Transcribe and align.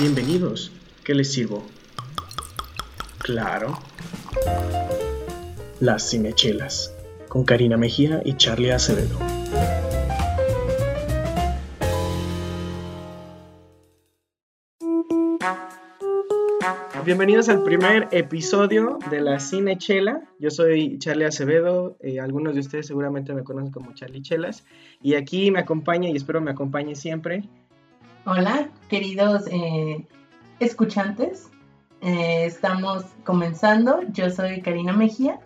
Bienvenidos. 0.00 0.70
¿Qué 1.02 1.12
les 1.12 1.32
sirvo? 1.32 1.66
Claro. 3.18 3.80
Las 5.80 6.08
Cinechelas, 6.08 6.94
con 7.28 7.44
Karina 7.44 7.76
Mejía 7.76 8.22
y 8.24 8.36
Charlie 8.36 8.70
Acevedo. 8.70 9.18
Bienvenidos 17.04 17.48
al 17.48 17.64
primer 17.64 18.06
episodio 18.12 19.00
de 19.10 19.20
la 19.20 19.40
Cinechela. 19.40 20.22
Yo 20.38 20.50
soy 20.50 20.98
Charlie 21.00 21.24
Acevedo, 21.24 21.96
eh, 21.98 22.20
algunos 22.20 22.54
de 22.54 22.60
ustedes 22.60 22.86
seguramente 22.86 23.34
me 23.34 23.42
conocen 23.42 23.72
como 23.72 23.94
Charlie 23.94 24.22
Chelas, 24.22 24.64
y 25.02 25.14
aquí 25.14 25.50
me 25.50 25.58
acompaña 25.58 26.08
y 26.08 26.14
espero 26.14 26.40
me 26.40 26.52
acompañe 26.52 26.94
siempre. 26.94 27.48
Hola, 28.30 28.68
queridos 28.90 29.44
eh, 29.50 30.04
escuchantes. 30.60 31.48
Eh, 32.02 32.44
estamos 32.44 33.06
comenzando. 33.24 34.02
Yo 34.12 34.28
soy 34.28 34.60
Karina 34.60 34.92
Mejía. 34.92 35.40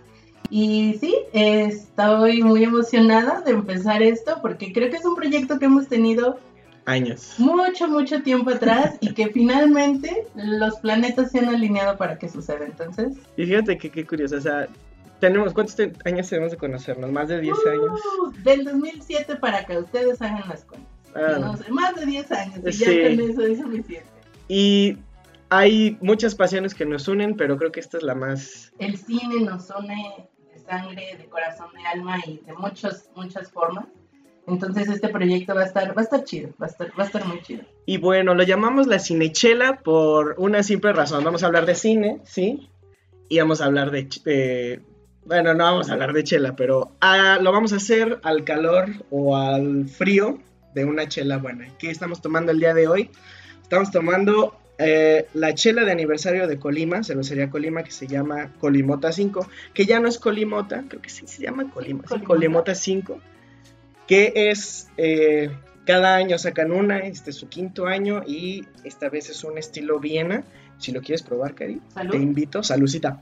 Y 0.51 0.95
sí, 0.98 1.15
estoy 1.33 2.43
muy 2.43 2.65
emocionada 2.65 3.41
de 3.43 3.52
empezar 3.52 4.02
esto 4.02 4.41
porque 4.43 4.73
creo 4.73 4.91
que 4.91 4.97
es 4.97 5.05
un 5.05 5.15
proyecto 5.15 5.60
que 5.60 5.66
hemos 5.66 5.87
tenido 5.87 6.41
años. 6.84 7.34
Mucho, 7.38 7.87
mucho 7.87 8.21
tiempo 8.24 8.51
atrás 8.51 8.96
y 8.99 9.15
que 9.15 9.29
finalmente 9.33 10.27
los 10.35 10.74
planetas 10.80 11.30
se 11.30 11.38
han 11.38 11.51
alineado 11.51 11.96
para 11.96 12.19
que 12.19 12.29
suceda. 12.29 12.65
Entonces. 12.65 13.16
Y 13.37 13.46
fíjate 13.46 13.79
que 13.79 13.91
qué 13.91 14.05
curioso, 14.05 14.38
o 14.38 14.41
sea, 14.41 14.66
tenemos, 15.21 15.55
¿cuántos 15.55 15.79
años 16.05 16.29
tenemos 16.29 16.51
de 16.51 16.57
conocernos? 16.57 17.12
¿Más 17.12 17.29
de 17.29 17.43
10 17.43 17.57
uh, 17.57 17.69
años? 17.69 18.01
Del 18.43 18.65
2007 18.65 19.37
para 19.37 19.65
que 19.66 19.79
ustedes 19.79 20.21
hagan 20.21 20.49
las 20.49 20.65
cuentas. 20.65 20.91
Ah. 21.15 21.39
no 21.41 21.57
sé, 21.57 21.71
más 21.71 21.95
de 21.95 22.07
10 22.07 22.33
años 22.33 22.59
y 22.65 22.73
ya 22.73 22.87
con 22.87 23.30
eso 23.30 23.43
es 23.43 23.59
suficiente. 23.59 24.07
Y 24.48 24.97
hay 25.51 25.98
muchas 26.01 26.35
pasiones 26.35 26.75
que 26.75 26.87
nos 26.87 27.09
unen, 27.09 27.37
pero 27.37 27.57
creo 27.59 27.73
que 27.73 27.80
esta 27.80 27.99
es 27.99 28.02
la 28.02 28.15
más... 28.15 28.73
El 28.79 28.96
cine 28.96 29.40
nos 29.40 29.68
une 29.71 30.29
de 30.52 30.60
sangre, 30.60 31.16
de 31.18 31.27
corazón, 31.27 31.68
de 31.74 31.87
alma 31.87 32.18
y 32.27 32.38
de 32.38 32.55
muchas, 32.55 33.10
muchas 33.15 33.51
formas. 33.51 33.87
Entonces 34.46 34.88
este 34.88 35.09
proyecto 35.09 35.55
va 35.55 35.63
a 35.63 35.66
estar, 35.66 35.96
va 35.96 36.01
a 36.01 36.05
estar 36.05 36.24
chido, 36.24 36.51
va 36.60 36.66
a 36.66 36.71
estar, 36.71 36.88
va 36.99 37.05
a 37.05 37.07
estar 37.07 37.24
muy 37.27 37.40
chido. 37.43 37.65
Y 37.87 37.99
bueno, 37.99 38.35
lo 38.35 38.43
llamamos 38.43 38.87
la 38.87 38.99
cinechela 38.99 39.80
por 39.80 40.35
una 40.38 40.63
simple 40.63 40.93
razón. 40.93 41.23
Vamos 41.23 41.43
a 41.43 41.46
hablar 41.46 41.66
de 41.66 41.74
cine, 41.74 42.21
¿sí? 42.24 42.68
Y 43.29 43.38
vamos 43.38 43.60
a 43.60 43.66
hablar 43.66 43.90
de, 43.90 44.83
bueno, 45.24 45.55
no 45.55 45.65
vamos 45.65 45.88
a 45.88 45.93
hablar 45.93 46.13
de 46.13 46.24
chela, 46.24 46.57
pero 46.57 46.90
ah, 47.01 47.38
lo 47.40 47.52
vamos 47.52 47.73
a 47.73 47.77
hacer 47.77 48.21
al 48.24 48.45
calor 48.45 48.88
o 49.10 49.37
al 49.37 49.87
frío 49.87 50.38
de 50.74 50.84
una 50.84 51.09
chela 51.09 51.38
buena. 51.38 51.68
¿Qué 51.78 51.90
estamos 51.90 52.20
tomando 52.20 52.52
el 52.52 52.59
día 52.59 52.74
de 52.74 52.88
hoy? 52.88 53.10
Estamos 53.62 53.90
tomando 53.90 54.59
eh, 54.78 55.26
la 55.34 55.54
chela 55.54 55.84
de 55.84 55.92
aniversario 55.92 56.46
de 56.46 56.59
Colima, 56.59 57.02
cervecería 57.04 57.51
Colima, 57.51 57.82
que 57.82 57.90
se 57.90 58.06
llama 58.06 58.52
Colimota 58.59 59.12
5, 59.12 59.48
que 59.74 59.87
ya 59.87 60.00
no 60.00 60.09
es 60.09 60.18
Colimota, 60.18 60.84
creo 60.88 61.00
que 61.00 61.10
sí 61.10 61.26
se 61.26 61.43
llama 61.43 61.70
Colima, 61.70 62.04
Colimota 62.24 62.74
5 62.74 63.20
que 64.06 64.32
es 64.34 64.88
eh, 64.97 65.50
cada 65.84 66.16
año 66.16 66.38
sacan 66.38 66.70
una, 66.70 66.98
este 66.98 67.31
es 67.31 67.37
su 67.37 67.48
quinto 67.48 67.87
año 67.87 68.22
y 68.26 68.66
esta 68.84 69.09
vez 69.09 69.31
es 69.31 69.43
un 69.44 69.59
estilo 69.59 69.98
Viena. 70.00 70.44
Si 70.78 70.93
lo 70.93 71.00
quieres 71.00 71.22
probar, 71.22 71.54
Cari, 71.54 71.81
te 72.10 72.16
invito. 72.16 72.62
Saludcita. 72.62 73.20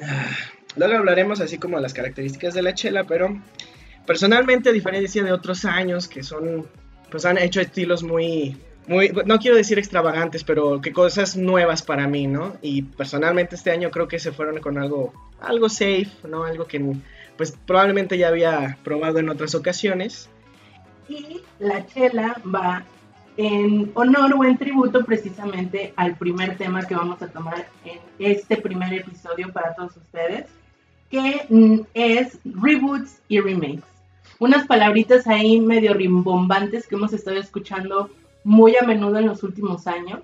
Ah, 0.00 0.30
luego 0.76 0.94
hablaremos 0.94 1.40
así 1.40 1.58
como 1.58 1.76
de 1.76 1.82
las 1.82 1.92
características 1.92 2.54
de 2.54 2.62
la 2.62 2.74
chela, 2.74 3.04
pero 3.04 3.40
personalmente, 4.06 4.70
a 4.70 4.72
diferencia 4.72 5.22
de 5.22 5.32
otros 5.32 5.64
años 5.64 6.08
que 6.08 6.22
son, 6.22 6.66
pues 7.10 7.24
han 7.24 7.38
hecho 7.38 7.60
estilos 7.60 8.02
muy, 8.02 8.56
muy, 8.86 9.10
no 9.26 9.38
quiero 9.38 9.56
decir 9.56 9.78
extravagantes, 9.78 10.44
pero 10.44 10.80
que 10.80 10.92
cosas 10.92 11.36
nuevas 11.36 11.82
para 11.82 12.08
mí, 12.08 12.26
¿no? 12.26 12.56
Y 12.62 12.82
personalmente 12.82 13.56
este 13.56 13.70
año 13.70 13.90
creo 13.90 14.08
que 14.08 14.18
se 14.18 14.32
fueron 14.32 14.60
con 14.60 14.78
algo, 14.78 15.12
algo 15.40 15.68
safe, 15.68 16.10
¿no? 16.28 16.44
Algo 16.44 16.64
que 16.66 16.80
pues 17.36 17.56
probablemente 17.66 18.18
ya 18.18 18.28
había 18.28 18.78
probado 18.82 19.18
en 19.18 19.28
otras 19.28 19.54
ocasiones. 19.54 20.28
Y 21.08 21.40
la 21.58 21.86
chela 21.86 22.40
va 22.44 22.84
en 23.36 23.90
honor 23.94 24.34
o 24.34 24.44
en 24.44 24.58
tributo 24.58 25.04
precisamente 25.04 25.92
al 25.96 26.16
primer 26.16 26.56
tema 26.58 26.86
que 26.86 26.94
vamos 26.94 27.22
a 27.22 27.28
tomar 27.28 27.66
en 27.84 27.98
este 28.18 28.56
primer 28.56 28.92
episodio 28.92 29.52
para 29.52 29.74
todos 29.74 29.96
ustedes, 29.96 30.46
que 31.10 31.46
mm, 31.48 31.80
es 31.94 32.38
reboots 32.44 33.20
y 33.28 33.40
remakes. 33.40 33.84
Unas 34.42 34.66
palabritas 34.66 35.26
ahí 35.26 35.60
medio 35.60 35.94
rimbombantes 35.94 36.86
que 36.86 36.96
hemos 36.96 37.12
estado 37.12 37.38
escuchando 37.38 38.10
muy 38.44 38.76
a 38.76 38.82
menudo 38.82 39.18
en 39.18 39.26
los 39.26 39.42
últimos 39.42 39.86
años 39.86 40.20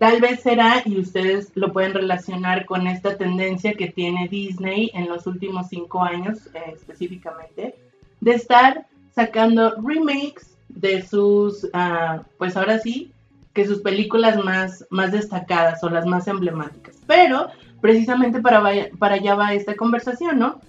Tal 0.00 0.18
vez 0.18 0.40
será, 0.40 0.82
y 0.86 0.98
ustedes 0.98 1.52
lo 1.54 1.74
pueden 1.74 1.92
relacionar 1.92 2.64
con 2.64 2.86
esta 2.86 3.18
tendencia 3.18 3.74
que 3.74 3.88
tiene 3.88 4.28
Disney 4.28 4.90
en 4.94 5.10
los 5.10 5.26
últimos 5.26 5.68
cinco 5.68 6.02
años 6.02 6.46
eh, 6.54 6.72
específicamente, 6.74 7.74
de 8.22 8.30
estar 8.30 8.86
sacando 9.14 9.74
remakes 9.82 10.56
de 10.70 11.06
sus, 11.06 11.68
ah, 11.74 12.22
pues 12.38 12.56
ahora 12.56 12.78
sí, 12.78 13.12
que 13.52 13.66
sus 13.66 13.80
películas 13.80 14.42
más, 14.42 14.86
más 14.88 15.12
destacadas 15.12 15.84
o 15.84 15.90
las 15.90 16.06
más 16.06 16.26
emblemáticas. 16.28 16.96
Pero 17.06 17.48
precisamente 17.82 18.40
para, 18.40 18.62
para 18.98 19.16
allá 19.16 19.34
va 19.34 19.52
esta 19.52 19.74
conversación, 19.74 20.38
¿no? 20.38 20.62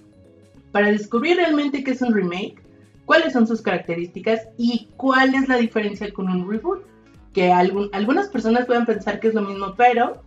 Para 0.72 0.90
descubrir 0.90 1.38
realmente 1.38 1.82
qué 1.82 1.92
es 1.92 2.02
un 2.02 2.12
remake, 2.12 2.61
cuáles 3.12 3.34
son 3.34 3.46
sus 3.46 3.60
características 3.60 4.48
y 4.56 4.88
cuál 4.96 5.34
es 5.34 5.46
la 5.46 5.58
diferencia 5.58 6.10
con 6.14 6.30
un 6.30 6.50
reboot 6.50 6.82
que 7.34 7.52
algunas 7.52 8.28
personas 8.28 8.64
pueden 8.64 8.86
pensar 8.86 9.20
que 9.20 9.28
es 9.28 9.34
lo 9.34 9.42
mismo, 9.42 9.74
pero 9.76 10.22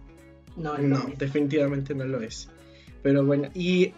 no 0.56 0.78
No, 0.78 1.04
definitivamente 1.18 1.96
no 1.96 2.06
lo 2.06 2.22
es. 2.22 2.48
Pero 3.02 3.26
bueno, 3.26 3.50
y 3.56 3.92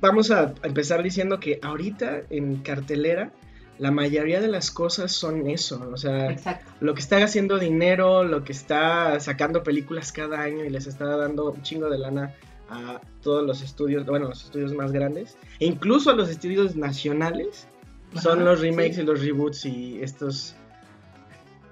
vamos 0.00 0.30
a 0.30 0.54
empezar 0.62 1.02
diciendo 1.02 1.40
que 1.40 1.58
ahorita 1.60 2.22
en 2.30 2.62
cartelera 2.62 3.32
la 3.78 3.90
mayoría 3.90 4.40
de 4.40 4.48
las 4.48 4.70
cosas 4.70 5.12
son 5.12 5.46
eso, 5.50 5.86
o 5.92 5.98
sea, 5.98 6.34
lo 6.80 6.94
que 6.94 7.00
está 7.00 7.22
haciendo 7.22 7.58
dinero, 7.58 8.24
lo 8.24 8.44
que 8.44 8.52
está 8.52 9.20
sacando 9.20 9.62
películas 9.62 10.10
cada 10.10 10.40
año 10.40 10.64
y 10.64 10.70
les 10.70 10.86
está 10.86 11.04
dando 11.04 11.50
un 11.50 11.60
chingo 11.60 11.90
de 11.90 11.98
lana 11.98 12.34
a 12.70 13.02
todos 13.22 13.44
los 13.46 13.60
estudios, 13.60 14.06
bueno, 14.06 14.28
los 14.28 14.44
estudios 14.44 14.72
más 14.72 14.90
grandes, 14.90 15.36
e 15.58 15.66
incluso 15.66 16.08
a 16.10 16.14
los 16.14 16.30
estudios 16.30 16.76
nacionales, 16.76 17.66
son 18.14 18.44
los 18.44 18.60
remakes 18.60 18.98
y 18.98 19.02
los 19.02 19.20
reboots 19.20 19.66
y 19.66 20.02
estos 20.02 20.56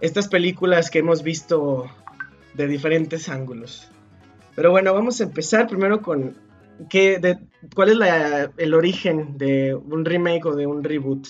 estas 0.00 0.28
películas 0.28 0.90
que 0.90 1.00
hemos 1.00 1.22
visto 1.22 1.90
de 2.54 2.66
diferentes 2.66 3.28
ángulos. 3.28 3.90
Pero 4.54 4.70
bueno, 4.70 4.92
vamos 4.94 5.20
a 5.20 5.24
empezar 5.24 5.66
primero 5.66 6.02
con 6.02 6.36
qué, 6.88 7.18
de, 7.18 7.38
cuál 7.74 8.02
es 8.02 8.50
el 8.56 8.74
origen 8.74 9.36
de 9.38 9.74
un 9.74 10.04
remake 10.04 10.46
o 10.46 10.54
de 10.54 10.66
un 10.66 10.84
reboot. 10.84 11.26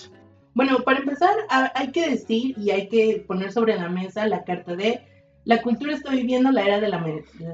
Bueno, 0.53 0.79
para 0.79 0.99
empezar 0.99 1.35
hay 1.49 1.91
que 1.91 2.09
decir 2.09 2.55
y 2.57 2.71
hay 2.71 2.89
que 2.89 3.23
poner 3.27 3.51
sobre 3.51 3.75
la 3.75 3.89
mesa 3.89 4.27
la 4.27 4.43
carta 4.43 4.75
de 4.75 5.01
la 5.45 5.61
cultura 5.61 5.93
está 5.93 6.11
viviendo 6.11 6.51
la 6.51 6.63
era 6.63 6.79
de 6.79 6.89
la, 6.89 7.03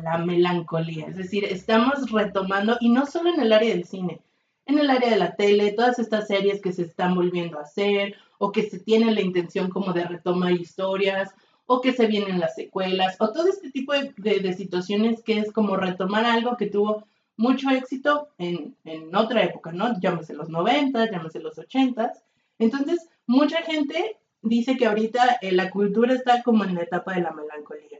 la 0.03 0.17
melancolía, 0.17 1.07
es 1.07 1.15
decir, 1.15 1.45
estamos 1.45 2.11
retomando, 2.11 2.77
y 2.81 2.89
no 2.89 3.05
solo 3.05 3.33
en 3.33 3.39
el 3.39 3.53
área 3.53 3.69
del 3.69 3.85
cine, 3.85 4.19
en 4.65 4.79
el 4.79 4.89
área 4.89 5.09
de 5.09 5.17
la 5.17 5.35
tele, 5.35 5.73
todas 5.73 5.99
estas 5.99 6.27
series 6.27 6.61
que 6.61 6.73
se 6.73 6.83
están 6.83 7.15
volviendo 7.15 7.59
a 7.59 7.63
hacer, 7.63 8.15
o 8.37 8.51
que 8.51 8.63
se 8.69 8.79
tiene 8.79 9.13
la 9.13 9.21
intención 9.21 9.69
como 9.69 9.93
de 9.93 10.05
retomar 10.05 10.51
historias, 10.51 11.33
o 11.65 11.81
que 11.81 11.93
se 11.93 12.07
vienen 12.07 12.39
las 12.39 12.55
secuelas, 12.55 13.15
o 13.19 13.31
todo 13.31 13.47
este 13.47 13.71
tipo 13.71 13.93
de, 13.93 14.53
situaciones 14.53 15.23
que 15.23 15.39
es 15.39 15.51
como 15.51 15.75
retomar 15.77 16.25
algo 16.25 16.57
que 16.57 16.67
tuvo 16.67 17.07
mucho 17.37 17.69
éxito 17.69 18.29
en, 18.37 18.75
otra 19.15 19.43
época, 19.43 19.71
¿no? 19.71 19.99
Llámese 19.99 20.33
los 20.33 20.49
90, 20.49 21.11
llámese 21.11 21.39
los 21.39 21.57
80. 21.57 22.13
Entonces, 22.59 23.09
mucha 23.25 23.61
gente 23.63 24.17
dice 24.41 24.77
que 24.77 24.85
ahorita 24.85 25.39
eh, 25.41 25.51
la 25.51 25.69
cultura 25.69 26.13
está 26.13 26.43
como 26.43 26.63
en 26.63 26.75
la 26.75 26.83
etapa 26.83 27.13
de 27.13 27.21
la 27.21 27.31
melancolía. 27.31 27.99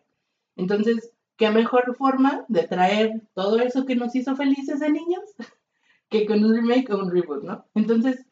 Entonces, 0.56 1.12
¿qué 1.38 1.50
mejor 1.50 1.95
forma 1.98 2.45
de 2.48 2.63
traer 2.63 3.24
todo 3.34 3.60
eso 3.60 3.86
que 3.86 3.95
nos 3.95 4.16
hizo 4.16 4.36
felices 4.36 4.80
de 4.80 4.92
niños 4.92 5.24
que 6.10 6.25
con 6.25 6.44
un 6.44 6.54
remake 6.54 6.92
o 6.92 7.00
un 7.00 7.12
reboot, 7.12 7.44
¿no? 7.44 7.66
Entonces, 7.75 8.25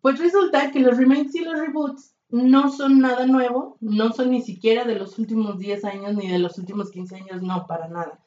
pues 0.00 0.18
resulta 0.18 0.70
que 0.70 0.80
los 0.80 0.96
remakes 0.96 1.34
y 1.34 1.44
los 1.44 1.58
reboots 1.58 2.14
no 2.30 2.70
son 2.70 3.00
nada 3.00 3.26
nuevo, 3.26 3.76
no 3.80 4.12
son 4.12 4.30
ni 4.30 4.40
siquiera 4.40 4.84
de 4.84 4.94
los 4.94 5.18
últimos 5.18 5.58
10 5.58 5.84
años 5.84 6.14
ni 6.14 6.28
de 6.28 6.38
los 6.38 6.58
últimos 6.58 6.90
15 6.90 7.16
años, 7.16 7.42
no, 7.42 7.66
para 7.66 7.88
nada. 7.88 8.24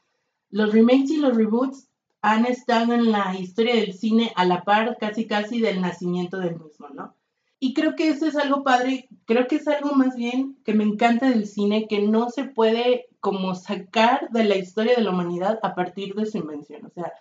Los 0.49 0.73
remakes 0.73 1.11
y 1.11 1.17
los 1.17 1.35
reboots 1.35 1.87
han 2.21 2.45
estado 2.45 2.93
en 2.93 3.11
la 3.11 3.35
historia 3.37 3.75
del 3.75 3.93
cine 3.93 4.31
a 4.35 4.45
la 4.45 4.63
par 4.63 4.97
casi 4.99 5.25
casi 5.25 5.59
del 5.59 5.81
nacimiento 5.81 6.37
del 6.37 6.59
mismo, 6.59 6.89
¿no? 6.89 7.15
Y 7.59 7.73
creo 7.73 7.95
que 7.95 8.09
eso 8.09 8.25
es 8.25 8.35
algo 8.35 8.63
padre, 8.63 9.07
creo 9.25 9.47
que 9.47 9.55
es 9.55 9.67
algo 9.67 9.93
más 9.93 10.15
bien 10.15 10.57
que 10.65 10.73
me 10.73 10.83
encanta 10.83 11.29
del 11.29 11.47
cine, 11.47 11.87
que 11.87 12.01
no 12.01 12.29
se 12.29 12.43
puede 12.43 13.07
como 13.21 13.55
sacar 13.55 14.29
de 14.31 14.43
la 14.43 14.57
historia 14.57 14.95
de 14.95 15.01
la 15.01 15.11
humanidad 15.11 15.59
a 15.63 15.73
partir 15.73 16.13
de 16.13 16.25
su 16.25 16.37
invención. 16.37 16.85
O 16.85 16.89
sea, 16.89 17.13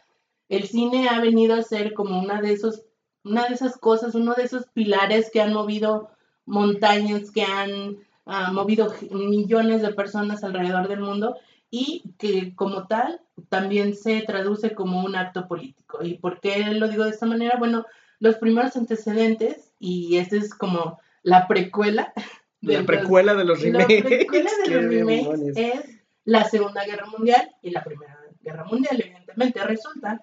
el 0.53 0.69
cine 0.69 1.09
ha 1.09 1.19
venido 1.19 1.55
a 1.55 1.63
ser 1.63 1.95
como 1.95 2.21
una 2.21 2.43
de 2.43 2.53
esos 2.53 2.83
una 3.25 3.47
de 3.47 3.55
esas 3.55 3.79
cosas, 3.79 4.15
uno 4.15 4.35
de 4.35 4.43
esos 4.43 4.67
pilares 4.75 5.31
que 5.33 5.41
han 5.41 5.53
movido 5.53 6.11
montañas, 6.45 7.31
que 7.31 7.43
han 7.43 7.99
ha 8.27 8.53
movido 8.53 8.93
millones 9.11 9.83
de 9.83 9.95
personas 9.95 10.45
alrededor 10.45 10.89
del 10.89 11.01
mundo 11.01 11.37
y 11.71 12.03
que 12.19 12.55
como 12.55 12.87
tal 12.87 13.21
también 13.49 13.97
se 13.97 14.21
traduce 14.23 14.75
como 14.75 15.03
un 15.03 15.17
acto 15.17 15.49
político. 15.49 16.05
¿Y 16.05 16.19
por 16.19 16.41
qué 16.41 16.67
lo 16.67 16.89
digo 16.89 17.05
de 17.05 17.11
esta 17.11 17.27
manera? 17.27 17.57
Bueno, 17.59 17.87
los 18.21 18.37
primeros 18.37 18.77
antecedentes, 18.77 19.73
y 19.81 20.19
esta 20.19 20.37
es 20.37 20.55
como 20.55 21.01
la 21.23 21.49
precuela. 21.49 22.13
De 22.61 22.79
la 22.79 22.87
precuela 22.87 23.35
de 23.35 23.45
los 23.45 23.61
remakes. 23.61 24.05
La 24.05 24.09
precuela 24.09 24.51
de 24.65 24.71
los 24.71 24.85
remakes 24.89 25.57
es 25.57 26.01
la 26.25 26.45
Segunda 26.45 26.85
Guerra 26.85 27.07
Mundial 27.07 27.51
y 27.61 27.71
la 27.71 27.83
Primera 27.83 28.17
Guerra 28.41 28.65
Mundial, 28.67 29.01
evidentemente. 29.01 29.65
Resulta 29.65 30.23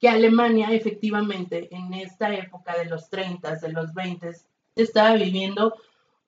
que 0.00 0.08
Alemania 0.08 0.72
efectivamente 0.72 1.68
en 1.70 1.92
esta 1.94 2.34
época 2.34 2.76
de 2.78 2.86
los 2.86 3.10
30, 3.10 3.56
de 3.56 3.72
los 3.72 3.92
20, 3.92 4.30
estaba 4.74 5.14
viviendo 5.14 5.74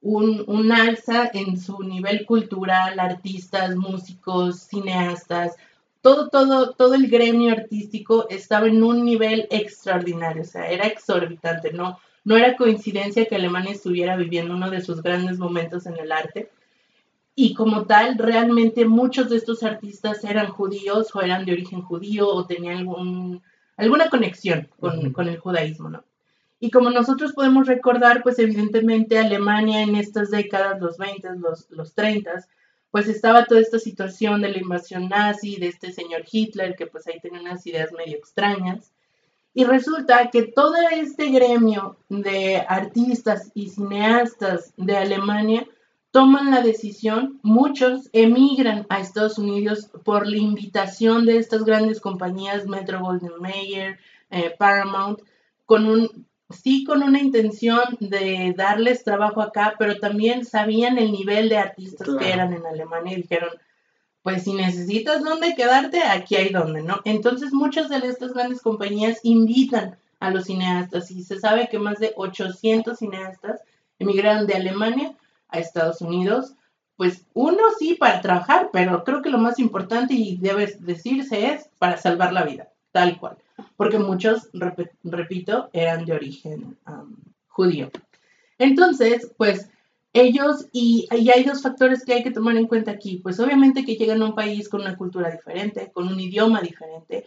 un, 0.02 0.44
un, 0.46 0.72
alza 0.72 1.30
en 1.32 1.58
su 1.58 1.82
nivel 1.82 2.26
cultural, 2.26 3.00
artistas, 3.00 3.74
músicos, 3.76 4.60
cineastas, 4.60 5.56
todo, 6.02 6.28
todo, 6.28 6.72
todo 6.74 6.94
el 6.94 7.08
gremio 7.08 7.52
artístico 7.52 8.26
estaba 8.28 8.66
en 8.66 8.82
un 8.82 9.04
nivel 9.04 9.46
extraordinario, 9.50 10.42
o 10.42 10.44
sea, 10.44 10.68
era 10.68 10.86
exorbitante, 10.86 11.72
no, 11.72 11.98
no 12.24 12.36
era 12.36 12.56
coincidencia 12.56 13.26
que 13.26 13.36
Alemania 13.36 13.72
estuviera 13.72 14.16
viviendo 14.16 14.54
uno 14.54 14.68
de 14.70 14.80
sus 14.80 15.02
grandes 15.02 15.38
momentos 15.38 15.86
en 15.86 15.96
el 15.96 16.12
arte. 16.12 16.50
Y 17.34 17.54
como 17.54 17.86
tal, 17.86 18.18
realmente 18.18 18.84
muchos 18.84 19.30
de 19.30 19.36
estos 19.36 19.62
artistas 19.62 20.22
eran 20.24 20.48
judíos 20.48 21.14
o 21.14 21.22
eran 21.22 21.46
de 21.46 21.52
origen 21.52 21.80
judío 21.80 22.28
o 22.28 22.46
tenían 22.46 22.78
algún, 22.78 23.42
alguna 23.82 24.10
conexión 24.10 24.68
con, 24.78 25.12
con 25.12 25.28
el 25.28 25.38
judaísmo, 25.38 25.88
¿no? 25.90 26.04
Y 26.60 26.70
como 26.70 26.90
nosotros 26.90 27.32
podemos 27.32 27.66
recordar, 27.66 28.22
pues 28.22 28.38
evidentemente 28.38 29.18
Alemania 29.18 29.82
en 29.82 29.96
estas 29.96 30.30
décadas, 30.30 30.80
los 30.80 30.96
20, 30.96 31.28
los, 31.38 31.68
los 31.70 31.92
30, 31.94 32.46
pues 32.92 33.08
estaba 33.08 33.46
toda 33.46 33.60
esta 33.60 33.80
situación 33.80 34.42
de 34.42 34.50
la 34.50 34.58
invasión 34.58 35.08
nazi, 35.08 35.56
de 35.56 35.66
este 35.66 35.92
señor 35.92 36.22
Hitler, 36.30 36.76
que 36.76 36.86
pues 36.86 37.08
ahí 37.08 37.18
tenía 37.20 37.40
unas 37.40 37.66
ideas 37.66 37.90
medio 37.90 38.16
extrañas. 38.16 38.92
Y 39.54 39.64
resulta 39.64 40.30
que 40.30 40.44
todo 40.44 40.76
este 40.92 41.30
gremio 41.30 41.96
de 42.08 42.64
artistas 42.68 43.50
y 43.54 43.70
cineastas 43.70 44.72
de 44.76 44.96
Alemania 44.96 45.66
toman 46.12 46.50
la 46.50 46.60
decisión, 46.60 47.40
muchos 47.42 48.08
emigran 48.12 48.86
a 48.90 49.00
Estados 49.00 49.38
Unidos 49.38 49.90
por 50.04 50.28
la 50.28 50.36
invitación 50.36 51.24
de 51.26 51.38
estas 51.38 51.64
grandes 51.64 52.00
compañías, 52.00 52.66
Metro 52.66 53.00
Golden 53.00 53.40
Mayer, 53.40 53.98
eh, 54.30 54.54
Paramount, 54.58 55.20
con 55.64 55.86
un 55.86 56.26
sí 56.50 56.84
con 56.84 57.02
una 57.02 57.18
intención 57.18 57.82
de 57.98 58.52
darles 58.54 59.04
trabajo 59.04 59.40
acá, 59.40 59.74
pero 59.78 59.98
también 59.98 60.44
sabían 60.44 60.98
el 60.98 61.10
nivel 61.10 61.48
de 61.48 61.56
artistas 61.56 62.06
que 62.18 62.30
eran 62.30 62.52
en 62.52 62.66
Alemania 62.66 63.14
y 63.14 63.22
dijeron, 63.22 63.50
pues 64.22 64.44
si 64.44 64.52
necesitas 64.52 65.24
dónde 65.24 65.54
quedarte, 65.54 66.02
aquí 66.02 66.36
hay 66.36 66.50
dónde, 66.50 66.82
¿no? 66.82 67.00
Entonces 67.04 67.54
muchas 67.54 67.88
de 67.88 68.06
estas 68.06 68.34
grandes 68.34 68.60
compañías 68.60 69.20
invitan 69.22 69.96
a 70.20 70.30
los 70.30 70.44
cineastas 70.44 71.10
y 71.10 71.22
se 71.22 71.40
sabe 71.40 71.68
que 71.70 71.78
más 71.78 71.98
de 71.98 72.12
800 72.16 72.98
cineastas 72.98 73.62
emigraron 73.98 74.46
de 74.46 74.54
Alemania 74.54 75.16
a 75.52 75.58
Estados 75.58 76.00
Unidos, 76.00 76.54
pues 76.96 77.26
uno 77.34 77.62
sí 77.78 77.94
para 77.94 78.20
trabajar, 78.20 78.70
pero 78.72 79.04
creo 79.04 79.22
que 79.22 79.30
lo 79.30 79.38
más 79.38 79.58
importante 79.58 80.14
y 80.14 80.36
debe 80.36 80.76
decirse 80.80 81.52
es 81.52 81.68
para 81.78 81.96
salvar 81.96 82.32
la 82.32 82.44
vida, 82.44 82.68
tal 82.92 83.18
cual 83.18 83.36
porque 83.76 83.98
muchos, 83.98 84.48
repito, 85.02 85.68
eran 85.72 86.04
de 86.04 86.12
origen 86.12 86.76
judío. 87.48 87.90
Entonces, 88.58 89.32
pues 89.36 89.68
ellos, 90.12 90.66
y, 90.72 91.08
hay 91.10 91.42
dos 91.44 91.62
factores 91.62 92.04
que 92.04 92.14
hay 92.14 92.22
que 92.22 92.30
tomar 92.30 92.56
en 92.56 92.66
cuenta 92.66 92.90
aquí, 92.90 93.18
pues 93.22 93.40
obviamente 93.40 93.84
que 93.84 93.96
llegan 93.96 94.22
a 94.22 94.26
un 94.26 94.34
país 94.34 94.68
con 94.68 94.82
una 94.82 94.96
cultura 94.96 95.30
diferente, 95.30 95.90
con 95.92 96.08
un 96.08 96.20
idioma 96.20 96.60
diferente 96.60 97.26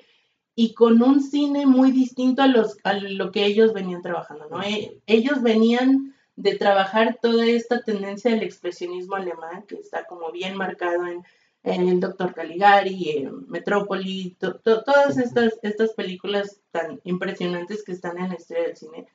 y 0.56 0.74
con 0.74 1.02
un 1.02 1.22
cine 1.22 1.66
muy 1.66 1.92
distinto 1.92 2.42
a, 2.42 2.48
los, 2.48 2.78
a 2.84 2.94
lo 2.94 3.32
que 3.32 3.46
ellos 3.46 3.74
venían 3.74 4.02
trabajando, 4.02 4.48
¿no? 4.50 4.62
E, 4.62 5.00
ellos 5.08 5.42
venían 5.42 6.15
de 6.36 6.56
trabajar 6.56 7.18
toda 7.22 7.46
esta 7.46 7.82
tendencia 7.82 8.32
del 8.32 8.44
expresionismo 8.44 9.16
alemán, 9.16 9.64
que 9.68 9.76
está 9.76 10.06
como 10.06 10.32
bien 10.32 10.56
marcado 10.56 11.06
en 11.08 11.88
el 11.88 12.00
Doctor 12.00 12.34
Caligari, 12.34 13.28
Metrópoli, 13.48 14.38
todas 14.40 15.18
estas, 15.18 15.54
estas 15.64 15.94
películas 15.94 16.60
tan 16.72 17.00
impresionantes 17.04 17.84
que 17.84 17.94
están 17.94 18.20
en 18.20 18.30
la 18.30 18.36
historia 18.36 18.64
del 18.64 18.78
cine. 18.78 19.08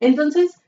Entonces, 0.00 0.60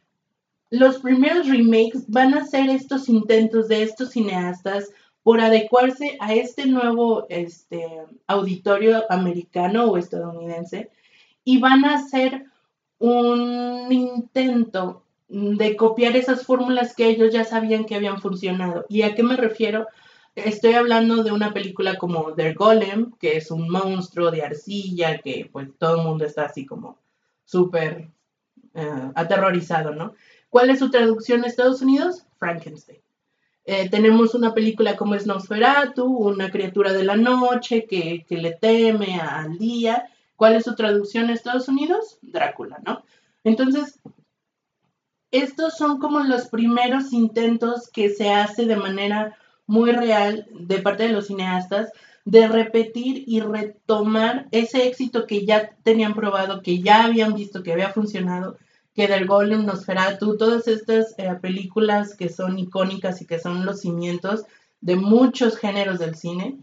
los 0.71 0.99
primeros 0.99 1.49
remakes 1.49 2.05
van 2.09 2.35
a 2.35 2.45
ser 2.45 2.69
estos 2.69 3.09
intentos 3.09 3.69
de 3.69 3.83
estos 3.83 4.11
cineastas 4.11 4.91
por 5.23 5.41
adecuarse 5.41 6.17
a 6.21 6.35
este 6.35 6.67
nuevo 6.67 7.27
este, 7.29 7.85
auditorio 8.27 9.05
americano 9.11 9.87
o 9.87 9.97
estadounidense 9.97 10.91
y 11.45 11.59
van 11.59 11.85
a 11.85 12.07
ser 12.09 12.47
un 12.99 13.89
intento 13.91 15.03
de 15.29 15.77
copiar 15.77 16.17
esas 16.17 16.45
fórmulas 16.45 16.95
que 16.95 17.09
ellos 17.09 17.33
ya 17.33 17.45
sabían 17.45 17.85
que 17.85 17.97
habían 17.97 18.21
funcionado. 18.21 18.87
¿Y 18.89 19.03
a 19.03 19.15
qué 19.15 19.23
me 19.23 19.37
refiero? 19.37 19.87
Estoy 20.35 20.75
hablando 20.75 21.25
de 21.25 21.33
una 21.33 21.53
película 21.53 21.97
como 21.97 22.35
The 22.35 22.55
Golem, 22.55 23.13
que 23.19 23.39
es 23.39 23.51
un 23.51 23.69
monstruo 23.69 24.31
de 24.31 24.43
arcilla, 24.43 25.19
que 25.19 25.49
pues 25.51 25.69
todo 25.79 25.97
el 25.97 26.07
mundo 26.07 26.25
está 26.25 26.45
así 26.45 26.67
como 26.67 26.99
súper 27.45 28.11
eh, 28.75 29.11
aterrorizado, 29.15 29.95
¿no? 29.95 30.15
¿Cuál 30.51 30.71
es 30.71 30.79
su 30.79 30.91
traducción 30.91 31.41
en 31.41 31.47
Estados 31.47 31.83
Unidos? 31.83 32.27
Frankenstein. 32.39 33.01
Eh, 33.65 33.89
tenemos 33.89 34.35
una 34.35 34.55
película 34.55 34.97
como 34.97 35.17
Nosferatu, 35.17 36.07
una 36.07 36.51
criatura 36.51 36.93
de 36.93 37.03
la 37.03 37.17
noche 37.17 37.87
que, 37.87 38.25
que 38.29 38.37
le 38.37 38.53
teme 38.53 39.19
al 39.21 39.59
día. 39.59 40.09
¿Cuál 40.37 40.55
es 40.55 40.65
su 40.65 40.75
traducción 40.77 41.25
en 41.25 41.31
Estados 41.31 41.67
Unidos? 41.67 42.19
Drácula, 42.23 42.79
¿no? 42.85 43.03
Entonces, 43.43 43.99
estos 45.39 45.77
son 45.77 45.99
como 45.99 46.21
los 46.21 46.49
primeros 46.49 47.13
intentos 47.13 47.89
que 47.89 48.11
se 48.11 48.31
hace 48.31 48.67
de 48.67 48.77
manera 48.77 49.37
muy 49.67 49.93
real 49.93 50.47
de 50.53 50.81
parte 50.81 51.05
de 51.05 51.11
los 51.11 51.27
cineastas 51.27 51.91
de 52.25 52.49
repetir 52.49 53.23
y 53.27 53.41
retomar 53.41 54.49
ese 54.51 54.87
éxito 54.89 55.27
que 55.27 55.47
ya 55.47 55.71
tenían 55.85 56.15
probado, 56.15 56.61
que 56.61 56.81
ya 56.81 57.05
habían 57.05 57.35
visto 57.35 57.63
que 57.63 57.73
había 57.73 57.93
funcionado, 57.93 58.59
que 58.95 59.07
del 59.07 59.27
Golem, 59.27 59.65
Nosferatu, 59.65 60.37
todas 60.37 60.67
estas 60.67 61.15
eh, 61.19 61.37
películas 61.41 62.17
que 62.17 62.29
son 62.29 62.59
icónicas 62.59 63.23
y 63.23 63.27
que 63.27 63.39
son 63.39 63.65
los 63.65 63.81
cimientos 63.81 64.45
de 64.81 64.97
muchos 64.97 65.57
géneros 65.57 66.01
del 66.01 66.17
cine, 66.17 66.59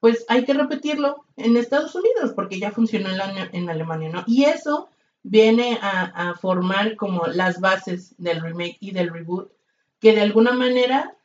pues 0.00 0.24
hay 0.28 0.44
que 0.44 0.52
repetirlo 0.52 1.24
en 1.36 1.56
Estados 1.56 1.94
Unidos 1.94 2.32
porque 2.34 2.58
ya 2.58 2.72
funcionó 2.72 3.10
en, 3.10 3.48
en 3.52 3.70
Alemania, 3.70 4.10
¿no? 4.10 4.24
Y 4.26 4.44
eso 4.44 4.88
viene 5.24 5.78
a, 5.82 6.34
formar 6.40 6.94
como 6.94 7.26
las 7.26 7.60
bases 7.60 8.14
del 8.18 8.40
remake 8.40 8.76
y 8.78 8.92
del 8.92 9.10
reboot, 9.10 9.50
que 9.98 10.14
de 10.14 10.20
alguna 10.20 10.52
manera 10.52 11.16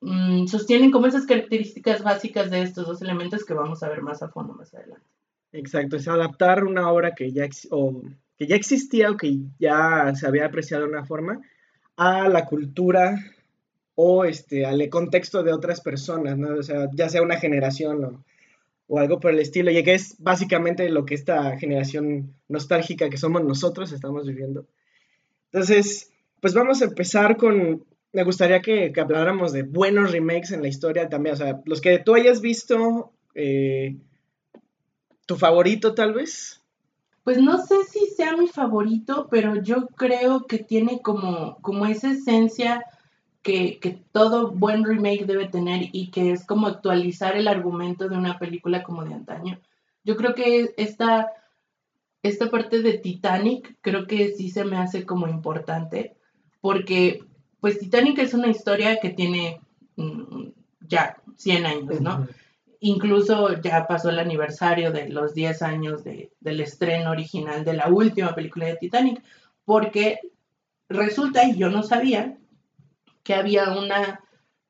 Mm, 0.00 0.46
sostienen 0.46 0.90
como 0.90 1.06
esas 1.06 1.26
características 1.26 2.02
básicas 2.02 2.50
de 2.50 2.62
estos 2.62 2.86
dos 2.86 3.02
elementos 3.02 3.44
que 3.44 3.52
vamos 3.52 3.82
a 3.82 3.88
ver 3.88 4.00
más 4.00 4.22
a 4.22 4.28
fondo 4.28 4.54
más 4.54 4.72
adelante. 4.72 5.04
Exacto, 5.52 5.96
es 5.96 6.08
adaptar 6.08 6.64
una 6.64 6.90
obra 6.90 7.14
que 7.14 7.32
ya, 7.32 7.46
o, 7.70 8.02
que 8.38 8.46
ya 8.46 8.56
existía 8.56 9.10
o 9.10 9.16
que 9.16 9.38
ya 9.58 10.14
se 10.14 10.26
había 10.26 10.46
apreciado 10.46 10.84
de 10.84 10.90
una 10.90 11.04
forma 11.04 11.42
a 11.96 12.28
la 12.28 12.46
cultura 12.46 13.18
o 13.94 14.24
este, 14.24 14.64
al 14.64 14.88
contexto 14.88 15.42
de 15.42 15.52
otras 15.52 15.82
personas, 15.82 16.38
¿no? 16.38 16.54
O 16.54 16.62
sea, 16.62 16.88
ya 16.94 17.10
sea 17.10 17.20
una 17.20 17.38
generación 17.38 18.04
o, 18.04 18.24
o 18.92 18.98
algo 18.98 19.20
por 19.20 19.30
el 19.30 19.38
estilo, 19.38 19.70
y 19.70 19.82
que 19.84 19.94
es 19.94 20.16
básicamente 20.18 20.88
lo 20.88 21.06
que 21.06 21.14
esta 21.14 21.56
generación 21.58 22.34
nostálgica 22.48 23.08
que 23.08 23.18
somos 23.18 23.44
nosotros 23.44 23.92
estamos 23.92 24.26
viviendo. 24.26 24.66
Entonces, 25.52 26.10
pues 26.40 26.54
vamos 26.54 26.82
a 26.82 26.86
empezar 26.86 27.36
con 27.36 27.84
me 28.12 28.24
gustaría 28.24 28.60
que, 28.60 28.92
habláramos 29.00 29.52
de 29.52 29.62
buenos 29.62 30.10
remakes 30.10 30.50
en 30.50 30.62
la 30.62 30.68
historia 30.68 31.08
también. 31.08 31.34
O 31.34 31.36
sea, 31.36 31.60
los 31.64 31.80
que 31.80 32.00
tú 32.00 32.14
hayas 32.14 32.40
visto, 32.40 33.12
eh, 33.34 33.96
tu 35.26 35.36
favorito 35.36 35.94
tal 35.94 36.14
vez. 36.14 36.60
Pues 37.22 37.38
no 37.38 37.64
sé 37.64 37.76
si 37.88 38.06
sea 38.06 38.36
mi 38.36 38.48
favorito, 38.48 39.28
pero 39.30 39.62
yo 39.62 39.86
creo 39.88 40.46
que 40.46 40.58
tiene 40.58 41.00
como, 41.00 41.58
como 41.60 41.86
esa 41.86 42.10
esencia 42.10 42.84
que, 43.42 43.78
que, 43.78 43.98
todo 44.12 44.50
buen 44.50 44.84
remake 44.84 45.24
debe 45.24 45.48
tener 45.48 45.88
y 45.92 46.10
que 46.10 46.32
es 46.32 46.44
como 46.44 46.66
actualizar 46.66 47.36
el 47.36 47.48
argumento 47.48 48.08
de 48.08 48.16
una 48.16 48.38
película 48.38 48.82
como 48.82 49.04
de 49.04 49.14
antaño. 49.14 49.60
Yo 50.04 50.16
creo 50.16 50.34
que 50.34 50.74
esta, 50.76 51.30
esta 52.22 52.50
parte 52.50 52.82
de 52.82 52.98
Titanic 52.98 53.76
creo 53.80 54.06
que 54.06 54.32
sí 54.32 54.50
se 54.50 54.64
me 54.64 54.76
hace 54.76 55.06
como 55.06 55.26
importante 55.28 56.16
porque 56.60 57.24
pues 57.60 57.78
Titanic 57.78 58.18
es 58.18 58.34
una 58.34 58.48
historia 58.48 58.98
que 59.00 59.10
tiene 59.10 59.60
mm, 59.96 60.48
ya 60.88 61.16
100 61.36 61.66
años, 61.66 62.00
¿no? 62.00 62.26
Incluso 62.80 63.60
ya 63.60 63.86
pasó 63.86 64.08
el 64.08 64.18
aniversario 64.18 64.90
de 64.90 65.10
los 65.10 65.34
10 65.34 65.62
años 65.62 66.02
del 66.02 66.60
estreno 66.60 67.10
original 67.10 67.64
de 67.64 67.74
la 67.74 67.88
última 67.88 68.34
película 68.34 68.66
de 68.66 68.76
Titanic, 68.76 69.22
porque 69.66 70.18
resulta, 70.88 71.44
y 71.44 71.56
yo 71.56 71.68
no 71.68 71.82
sabía, 71.82 72.38
que 73.22 73.34
había 73.34 73.70
una 73.70 74.20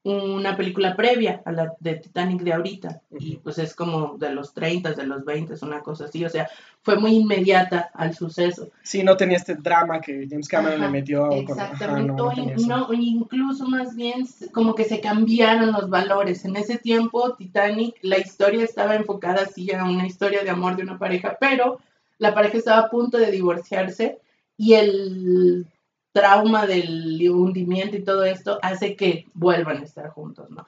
una 0.03 0.57
película 0.57 0.97
previa 0.97 1.43
a 1.45 1.53
la 1.53 1.75
de 1.79 1.97
Titanic 1.97 2.41
de 2.41 2.55
ahorita 2.55 3.03
y 3.19 3.37
pues 3.37 3.59
es 3.59 3.75
como 3.75 4.17
de 4.17 4.33
los 4.33 4.55
30, 4.55 4.95
de 4.95 5.07
los 5.07 5.27
20, 5.27 5.55
una 5.63 5.81
cosa 5.81 6.07
así, 6.07 6.25
o 6.25 6.31
sea, 6.31 6.49
fue 6.81 6.97
muy 6.97 7.17
inmediata 7.17 7.91
al 7.93 8.15
suceso. 8.15 8.71
Sí, 8.83 9.03
no 9.03 9.19
tenía 9.19 9.37
este 9.37 9.57
drama 9.57 10.01
que 10.01 10.27
James 10.29 10.49
Cameron 10.49 10.81
le 10.81 10.89
metió. 10.89 11.31
Exactamente, 11.33 12.15
no, 12.15 12.93
incluso 12.95 13.67
más 13.67 13.95
bien 13.95 14.27
como 14.53 14.75
que 14.75 14.85
se 14.85 15.01
cambiaron 15.01 15.73
los 15.73 15.91
valores. 15.91 16.47
En 16.47 16.57
ese 16.57 16.79
tiempo 16.79 17.35
Titanic, 17.35 17.97
la 18.01 18.19
historia 18.19 18.65
estaba 18.65 18.97
enfocada 18.97 19.43
así 19.43 19.71
a 19.73 19.85
una 19.85 20.07
historia 20.07 20.43
de 20.43 20.51
amor 20.51 20.77
de 20.77 20.83
una 20.85 20.99
pareja, 20.99 21.37
pero 21.39 21.79
la 22.17 22.33
pareja 22.33 22.57
estaba 22.57 22.81
a 22.81 22.91
punto 22.91 23.19
de 23.19 23.31
divorciarse 23.31 24.19
y 24.57 24.75
el 24.75 25.67
trauma 26.13 26.67
del 26.67 27.29
hundimiento 27.31 27.97
y 27.97 28.05
todo 28.05 28.25
esto 28.25 28.59
hace 28.63 28.97
que 28.97 29.27
vuelvan 29.35 29.79
a 29.79 29.85
estar 29.85 30.09
juntos, 30.11 30.51
¿no? 30.51 30.67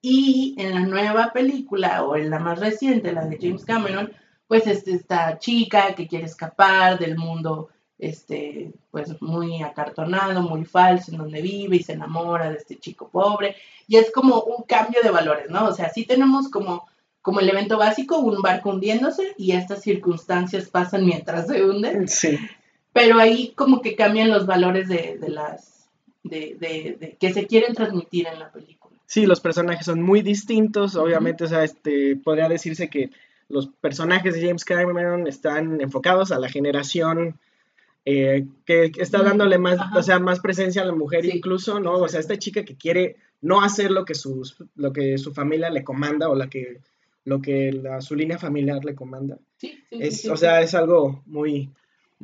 Y 0.00 0.54
en 0.58 0.74
la 0.74 0.80
nueva 0.80 1.32
película, 1.32 2.04
o 2.04 2.16
en 2.16 2.30
la 2.30 2.38
más 2.38 2.60
reciente, 2.60 3.12
la 3.12 3.24
de 3.24 3.38
James 3.40 3.64
Cameron, 3.64 4.12
pues 4.46 4.66
este, 4.66 4.92
esta 4.92 5.38
chica 5.38 5.94
que 5.94 6.06
quiere 6.06 6.26
escapar 6.26 6.98
del 6.98 7.16
mundo, 7.16 7.70
este, 7.98 8.72
pues 8.90 9.20
muy 9.22 9.62
acartonado, 9.62 10.42
muy 10.42 10.66
falso, 10.66 11.10
en 11.10 11.18
donde 11.18 11.40
vive 11.40 11.76
y 11.76 11.82
se 11.82 11.94
enamora 11.94 12.50
de 12.50 12.58
este 12.58 12.76
chico 12.76 13.08
pobre. 13.08 13.56
Y 13.88 13.96
es 13.96 14.12
como 14.12 14.42
un 14.42 14.64
cambio 14.64 15.00
de 15.02 15.10
valores, 15.10 15.48
¿no? 15.48 15.68
O 15.68 15.72
sea, 15.72 15.88
sí 15.88 16.04
tenemos 16.04 16.50
como, 16.50 16.86
como 17.22 17.40
el 17.40 17.48
evento 17.48 17.78
básico, 17.78 18.18
un 18.18 18.42
barco 18.42 18.70
hundiéndose 18.70 19.34
y 19.38 19.52
estas 19.52 19.80
circunstancias 19.80 20.68
pasan 20.68 21.06
mientras 21.06 21.46
se 21.46 21.64
hunden. 21.64 22.08
Sí 22.08 22.38
pero 22.94 23.18
ahí 23.18 23.52
como 23.56 23.82
que 23.82 23.96
cambian 23.96 24.30
los 24.30 24.46
valores 24.46 24.88
de, 24.88 25.18
las 25.28 25.90
de, 26.22 26.56
de, 26.58 27.16
que 27.18 27.34
se 27.34 27.46
quieren 27.46 27.74
transmitir 27.74 28.28
en 28.28 28.38
la 28.38 28.52
película. 28.52 28.96
Sí, 29.04 29.26
los 29.26 29.40
personajes 29.40 29.84
son 29.84 30.00
muy 30.00 30.22
distintos, 30.22 30.94
obviamente, 30.94 31.44
o 31.44 31.48
sea, 31.48 31.64
este, 31.64 32.16
podría 32.16 32.48
decirse 32.48 32.88
que 32.88 33.10
los 33.48 33.66
personajes 33.66 34.34
de 34.34 34.46
James 34.46 34.64
Cameron 34.64 35.26
están 35.26 35.80
enfocados 35.80 36.30
a 36.30 36.38
la 36.38 36.48
generación 36.48 37.38
eh, 38.04 38.46
que 38.64 38.92
está 38.96 39.22
dándole 39.22 39.58
más, 39.58 39.78
o 39.96 40.02
sea, 40.02 40.20
más 40.20 40.38
presencia 40.38 40.82
a 40.82 40.86
la 40.86 40.94
mujer 40.94 41.24
incluso, 41.24 41.80
¿no? 41.80 41.94
O 41.94 42.08
sea, 42.08 42.20
esta 42.20 42.38
chica 42.38 42.64
que 42.64 42.76
quiere 42.76 43.16
no 43.40 43.60
hacer 43.60 43.90
lo 43.90 44.04
que, 44.04 44.14
sus, 44.14 44.56
lo 44.76 44.92
que 44.92 45.18
su 45.18 45.34
familia 45.34 45.68
le 45.68 45.82
comanda 45.82 46.28
o 46.28 46.36
la 46.36 46.48
que, 46.48 46.80
lo 47.24 47.42
que 47.42 47.72
la, 47.72 48.00
su 48.00 48.14
línea 48.14 48.38
familiar 48.38 48.84
le 48.84 48.94
comanda. 48.94 49.38
Sí, 49.56 49.82
sí, 49.90 49.98
es, 49.98 50.28
O 50.28 50.36
sea, 50.36 50.60
es 50.60 50.74
algo 50.74 51.22
muy, 51.26 51.70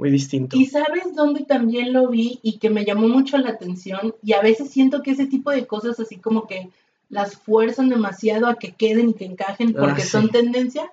muy 0.00 0.10
distinto. 0.10 0.56
Y 0.56 0.64
sabes 0.64 1.14
dónde 1.14 1.44
también 1.44 1.92
lo 1.92 2.08
vi 2.08 2.40
y 2.42 2.58
que 2.58 2.70
me 2.70 2.86
llamó 2.86 3.06
mucho 3.06 3.36
la 3.36 3.50
atención 3.50 4.14
y 4.22 4.32
a 4.32 4.40
veces 4.40 4.70
siento 4.70 5.02
que 5.02 5.10
ese 5.10 5.26
tipo 5.26 5.50
de 5.50 5.66
cosas 5.66 6.00
así 6.00 6.16
como 6.16 6.46
que 6.46 6.70
las 7.10 7.36
fuerzan 7.36 7.90
demasiado 7.90 8.46
a 8.46 8.54
que 8.54 8.72
queden 8.72 9.10
y 9.10 9.14
que 9.14 9.26
encajen 9.26 9.74
ah, 9.76 9.80
porque 9.80 10.00
son 10.00 10.30
tendencia 10.30 10.90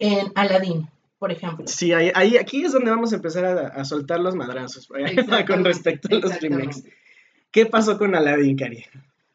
en 0.00 0.32
Aladdin, 0.34 0.88
por 1.20 1.30
ejemplo. 1.30 1.66
Sí, 1.68 1.92
ahí, 1.92 2.36
aquí 2.36 2.64
es 2.64 2.72
donde 2.72 2.90
vamos 2.90 3.12
a 3.12 3.16
empezar 3.16 3.44
a, 3.44 3.84
soltar 3.84 4.18
los 4.18 4.34
madrazos 4.34 4.88
con 5.46 5.64
respecto 5.64 6.16
a 6.16 6.18
los 6.18 6.40
remakes. 6.40 6.82
¿Qué 7.52 7.64
pasó 7.66 7.96
con 7.96 8.16
Aladdin, 8.16 8.56
Cari? 8.56 8.84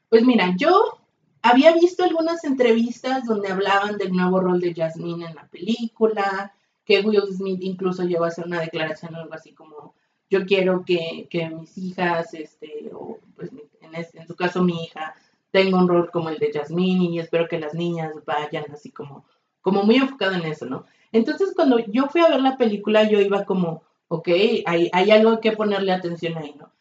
Pues 0.09 0.25
mira, 0.25 0.53
yo 0.57 0.99
había 1.41 1.73
visto 1.73 2.03
algunas 2.03 2.43
entrevistas 2.43 3.23
donde 3.23 3.47
hablaban 3.47 3.97
del 3.97 4.11
nuevo 4.11 4.41
rol 4.41 4.59
de 4.59 4.73
Jasmine 4.73 5.27
en 5.27 5.35
la 5.35 5.47
película, 5.47 6.53
que 6.85 7.01
Will 7.01 7.33
Smith 7.33 7.59
incluso 7.61 8.03
llegó 8.03 8.25
a 8.25 8.27
hacer 8.27 8.45
una 8.45 8.61
declaración 8.61 9.15
algo 9.15 9.33
así 9.33 9.53
como 9.53 9.93
yo 10.29 10.45
quiero 10.45 10.83
que, 10.83 11.27
mis 11.55 11.77
hijas, 11.77 12.33
este, 12.33 12.89
o 12.93 13.19
pues 13.35 13.51
en, 13.81 14.27
su 14.27 14.35
caso 14.35 14.63
mi 14.63 14.83
hija, 14.83 15.15
tenga 15.51 15.77
un 15.77 15.87
rol 15.87 16.09
como 16.11 16.29
el 16.29 16.39
de 16.39 16.51
Jasmine 16.51 17.05
y 17.05 17.19
espero 17.19 17.47
que 17.47 17.59
las 17.59 17.75
niñas 17.75 18.13
vayan 18.25 18.65
así 18.71 18.89
como, 18.91 19.25
como 19.61 19.83
muy 19.83 19.97
enfocado 19.97 20.33
en 20.33 20.45
eso, 20.45 20.65
¿no? 20.65 20.85
Entonces 21.11 21.53
cuando 21.55 21.77
yo 21.77 22.07
fui 22.07 22.21
a 22.21 22.29
ver 22.29 22.41
la 22.41 22.57
película 22.57 23.07
yo 23.07 23.21
iba 23.21 23.45
como, 23.45 23.83
ok, 24.07 24.27
hay, 24.65 24.89
hay 24.91 25.11
algo 25.11 25.39
que 25.39 25.51
ponerle 25.51 25.91
atención 25.91 26.37
ahí, 26.37 26.55
¿no? 26.57 26.71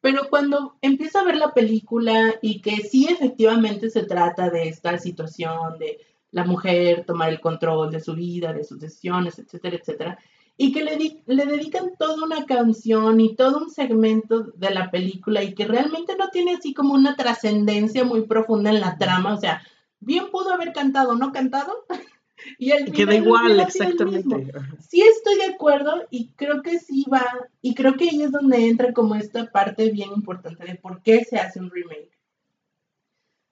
Pero 0.00 0.28
cuando 0.30 0.76
empiezo 0.80 1.18
a 1.18 1.24
ver 1.24 1.36
la 1.36 1.52
película 1.52 2.34
y 2.42 2.60
que 2.60 2.76
sí 2.76 3.06
efectivamente 3.10 3.90
se 3.90 4.04
trata 4.04 4.50
de 4.50 4.68
esta 4.68 4.98
situación 4.98 5.78
de 5.78 5.98
la 6.34 6.44
mujer 6.44 7.04
tomar 7.06 7.30
el 7.30 7.40
control 7.40 7.92
de 7.92 8.00
su 8.00 8.12
vida, 8.16 8.52
de 8.52 8.64
sus 8.64 8.80
decisiones, 8.80 9.38
etcétera, 9.38 9.76
etcétera, 9.76 10.18
y 10.56 10.72
que 10.72 10.82
le, 10.82 11.22
le 11.26 11.46
dedican 11.46 11.92
toda 11.96 12.24
una 12.24 12.44
canción 12.44 13.20
y 13.20 13.36
todo 13.36 13.58
un 13.58 13.70
segmento 13.70 14.42
de 14.42 14.70
la 14.70 14.90
película 14.90 15.44
y 15.44 15.54
que 15.54 15.64
realmente 15.64 16.16
no 16.16 16.30
tiene 16.30 16.54
así 16.54 16.74
como 16.74 16.92
una 16.92 17.14
trascendencia 17.14 18.02
muy 18.02 18.22
profunda 18.22 18.70
en 18.70 18.80
la 18.80 18.98
trama, 18.98 19.32
o 19.32 19.36
sea, 19.38 19.62
bien 20.00 20.32
pudo 20.32 20.52
haber 20.52 20.72
cantado 20.72 21.12
o 21.12 21.14
no 21.14 21.30
cantado. 21.30 21.72
y 22.58 22.72
el 22.72 22.90
queda 22.90 23.14
igual, 23.14 23.60
exactamente. 23.60 24.52
Sí 24.80 25.02
estoy 25.02 25.36
de 25.36 25.54
acuerdo 25.54 26.02
y 26.10 26.30
creo 26.30 26.62
que 26.62 26.80
sí 26.80 27.04
va, 27.12 27.24
y 27.62 27.76
creo 27.76 27.94
que 27.94 28.10
ahí 28.10 28.24
es 28.24 28.32
donde 28.32 28.66
entra 28.66 28.92
como 28.92 29.14
esta 29.14 29.52
parte 29.52 29.88
bien 29.90 30.10
importante 30.12 30.64
de 30.64 30.74
por 30.74 31.00
qué 31.00 31.24
se 31.24 31.38
hace 31.38 31.60
un 31.60 31.70
remake. 31.70 32.10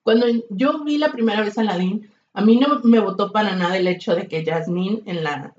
Cuando 0.02 0.26
yo 0.50 0.82
vi 0.82 0.98
la 0.98 1.12
primera 1.12 1.42
vez 1.42 1.56
a 1.58 1.60
Aladdin, 1.60 2.12
a 2.34 2.42
mí 2.42 2.58
no 2.58 2.80
me 2.84 3.00
votó 3.00 3.32
para 3.32 3.56
nada 3.56 3.76
el 3.76 3.88
hecho 3.88 4.14
de 4.14 4.26
que 4.26 4.44
Jasmine 4.44 5.02
en 5.06 5.22
la, 5.22 5.54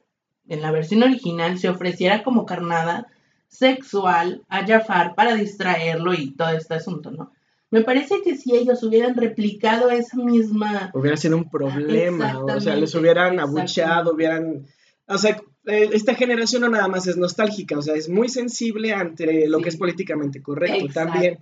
en 0.48 0.62
la 0.62 0.72
versión 0.72 1.04
original 1.04 1.60
se 1.60 1.70
ofreciera 1.70 2.24
como 2.24 2.46
carnada 2.46 3.08
sexual 3.48 4.42
a 4.50 4.66
Jafar 4.66 5.14
para 5.16 5.36
distraerlo 5.36 6.14
y 6.14 6.32
todo 6.32 6.50
este 6.50 6.74
asunto, 6.74 7.12
¿no? 7.12 7.32
Me 7.70 7.82
parece 7.82 8.22
que 8.24 8.36
si 8.36 8.56
ellos 8.56 8.84
hubieran 8.84 9.16
replicado 9.16 9.90
esa 9.90 10.18
misma... 10.18 10.92
Hubiera 10.94 11.18
sido 11.18 11.38
un 11.38 11.50
problema, 11.50 12.40
o 12.40 12.62
sea, 12.62 12.76
les 12.76 12.94
hubieran 12.94 13.40
abucheado, 13.40 14.14
hubieran... 14.14 14.68
O 15.08 15.18
sea, 15.18 15.42
eh, 15.66 15.90
esta 15.92 16.14
generación 16.14 16.62
no 16.62 16.70
nada 16.70 16.88
más 16.88 17.08
es 17.08 17.18
nostálgica, 17.18 17.78
o 17.78 17.82
sea, 17.82 17.96
es 17.96 18.10
muy 18.10 18.30
sensible 18.30 18.94
ante 18.94 19.48
lo 19.48 19.60
que 19.60 19.70
es 19.70 19.78
políticamente 19.78 20.42
correcto 20.42 20.86
también. 20.94 21.38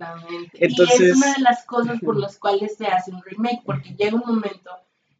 Entonces... 0.54 1.00
Y 1.00 1.04
es 1.10 1.16
una 1.16 1.34
de 1.34 1.42
las 1.42 1.64
cosas 1.66 2.00
por 2.00 2.18
las 2.18 2.38
cuales 2.38 2.76
se 2.76 2.86
hace 2.86 3.10
un 3.10 3.22
remake, 3.22 3.62
porque 3.66 3.94
llega 3.94 4.16
un 4.16 4.24
momento 4.26 4.70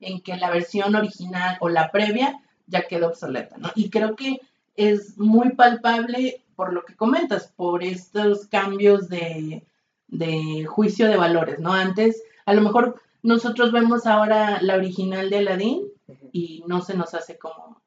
en 0.02 0.20
que 0.20 0.36
la 0.36 0.50
versión 0.50 0.94
original 0.94 1.56
o 1.60 1.68
la 1.68 1.90
previa 1.90 2.40
ya 2.66 2.86
quedó 2.86 3.08
obsoleta, 3.08 3.56
¿no? 3.58 3.70
Y 3.74 3.90
creo 3.90 4.16
que 4.16 4.40
es 4.76 5.18
muy 5.18 5.50
palpable 5.50 6.44
por 6.56 6.72
lo 6.72 6.84
que 6.84 6.96
comentas, 6.96 7.52
por 7.56 7.82
estos 7.82 8.46
cambios 8.46 9.08
de, 9.08 9.64
de 10.08 10.64
juicio 10.66 11.08
de 11.08 11.16
valores, 11.16 11.58
¿no? 11.58 11.72
Antes, 11.72 12.22
a 12.46 12.54
lo 12.54 12.60
mejor 12.62 13.00
nosotros 13.22 13.72
vemos 13.72 14.06
ahora 14.06 14.60
la 14.62 14.76
original 14.76 15.30
de 15.30 15.38
Aladdin 15.38 15.88
y 16.32 16.62
no 16.66 16.82
se 16.82 16.94
nos 16.94 17.14
hace 17.14 17.38
como 17.38 17.81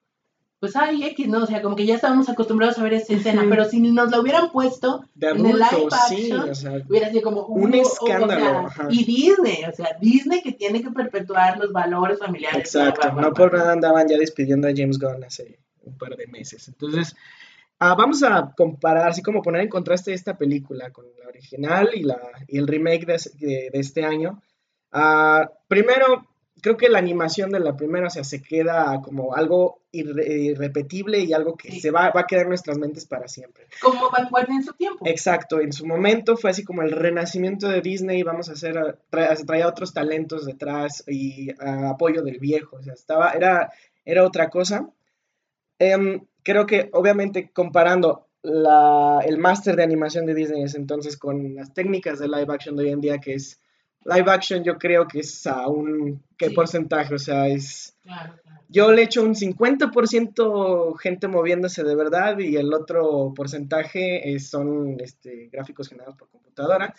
pues 0.65 0.75
ay, 0.77 1.03
X, 1.03 1.27
¿no? 1.27 1.43
O 1.43 1.45
sea, 1.45 1.61
como 1.61 1.75
que 1.75 1.85
ya 1.85 1.93
estábamos 1.93 2.27
acostumbrados 2.27 2.79
a 2.79 2.83
ver 2.83 2.95
esa 2.95 3.13
escena, 3.13 3.45
pero 3.47 3.65
si 3.65 3.79
nos 3.79 4.09
la 4.09 4.19
hubieran 4.19 4.51
puesto 4.51 5.05
en 5.21 5.45
el 5.45 5.59
live 5.59 5.89
action, 5.91 6.83
hubiera 6.89 7.11
sido 7.11 7.21
como 7.21 7.45
un 7.45 7.75
escándalo. 7.75 8.67
y 8.89 9.05
Disney, 9.05 9.63
o 9.63 9.75
sea, 9.75 9.95
Disney 10.01 10.41
que 10.41 10.53
tiene 10.53 10.81
que 10.81 10.89
perpetuar 10.89 11.59
los 11.59 11.71
valores 11.71 12.17
familiares. 12.17 12.57
Exacto, 12.57 13.11
no 13.11 13.31
por 13.31 13.53
nada 13.53 13.73
andaban 13.73 14.07
ya 14.07 14.17
despidiendo 14.17 14.67
a 14.67 14.71
James 14.75 14.97
Gunn 14.97 15.23
hace 15.23 15.59
un 15.83 15.95
par 15.99 16.15
de 16.15 16.25
meses. 16.25 16.67
Entonces, 16.67 17.15
ah, 17.77 17.93
vamos 17.93 18.23
a 18.23 18.51
comparar, 18.57 19.07
así 19.07 19.21
como 19.21 19.43
poner 19.43 19.61
en 19.61 19.69
contraste 19.69 20.13
esta 20.13 20.35
película 20.35 20.89
con 20.89 21.05
la 21.19 21.27
original 21.27 21.91
y, 21.93 22.01
la, 22.01 22.19
y 22.47 22.57
el 22.57 22.65
remake 22.65 23.05
de, 23.05 23.69
de, 23.71 23.79
este 23.79 24.03
año. 24.03 24.41
Uh, 24.91 25.45
primero, 25.67 26.25
creo 26.65 26.77
que 26.77 26.89
la 26.89 26.97
animación 26.97 27.51
de 27.51 27.59
la 27.59 27.77
primera, 27.77 28.07
o 28.07 28.09
sea, 28.09 28.23
se 28.23 28.41
queda 28.41 28.99
como 29.03 29.35
algo 29.35 29.83
irrepetible 29.91 31.19
y 31.19 31.31
algo 31.31 31.55
que 31.55 31.79
se 31.79 31.91
va, 31.91 32.09
va, 32.09 32.21
a 32.21 32.25
quedar 32.25 32.45
en 32.45 32.49
nuestras 32.49 32.79
mentes 32.79 33.05
para 33.05 33.27
siempre. 33.27 33.67
Como 33.79 34.09
vanguardia 34.09 34.55
en 34.55 34.63
su 34.63 34.73
tiempo. 34.73 35.05
Exacto, 35.05 35.61
en 35.61 35.71
su 35.71 35.85
momento 35.85 36.35
fue 36.37 36.49
así 36.49 36.63
como 36.63 36.81
el 36.81 36.89
renacimiento 36.89 37.69
de 37.69 37.81
Disney, 37.81 38.23
vamos 38.23 38.49
a 38.49 38.53
hacer, 38.53 38.97
traía 39.11 39.67
otros 39.67 39.93
talentos 39.93 40.47
detrás 40.47 41.03
y 41.05 41.51
apoyo 41.59 42.23
del 42.23 42.39
viejo, 42.39 42.77
o 42.77 42.81
sea, 42.81 42.93
estaba, 42.93 43.29
era, 43.33 43.71
era 44.03 44.23
otra 44.23 44.49
cosa. 44.49 44.89
Em, 45.77 46.25
creo 46.41 46.65
que 46.65 46.89
obviamente 46.93 47.51
comparando 47.53 48.25
la, 48.41 49.19
el 49.23 49.37
máster 49.37 49.75
de 49.75 49.83
animación 49.83 50.25
de 50.25 50.33
Disney 50.33 50.63
ese 50.63 50.79
entonces 50.79 51.15
con 51.15 51.53
las 51.53 51.75
técnicas 51.75 52.17
de 52.17 52.27
live 52.27 52.51
action 52.51 52.75
de 52.75 52.85
hoy 52.85 52.89
en 52.89 53.01
día, 53.01 53.19
que 53.19 53.35
es 53.35 53.61
live 54.05 54.31
action 54.31 54.63
yo 54.63 54.77
creo 54.77 55.07
que 55.07 55.19
es 55.19 55.45
a 55.47 55.67
un 55.67 56.21
qué 56.37 56.51
porcentaje, 56.51 57.15
o 57.15 57.19
sea, 57.19 57.47
es 57.47 57.95
yo 58.69 58.91
le 58.91 59.03
echo 59.03 59.21
un 59.21 59.35
50% 59.35 60.97
gente 60.97 61.27
moviéndose 61.27 61.83
de 61.83 61.95
verdad 61.95 62.39
y 62.39 62.55
el 62.57 62.73
otro 62.73 63.33
porcentaje 63.35 64.37
son 64.39 64.97
este, 64.99 65.49
gráficos 65.51 65.89
generados 65.89 66.15
por 66.15 66.29
computadora. 66.29 66.93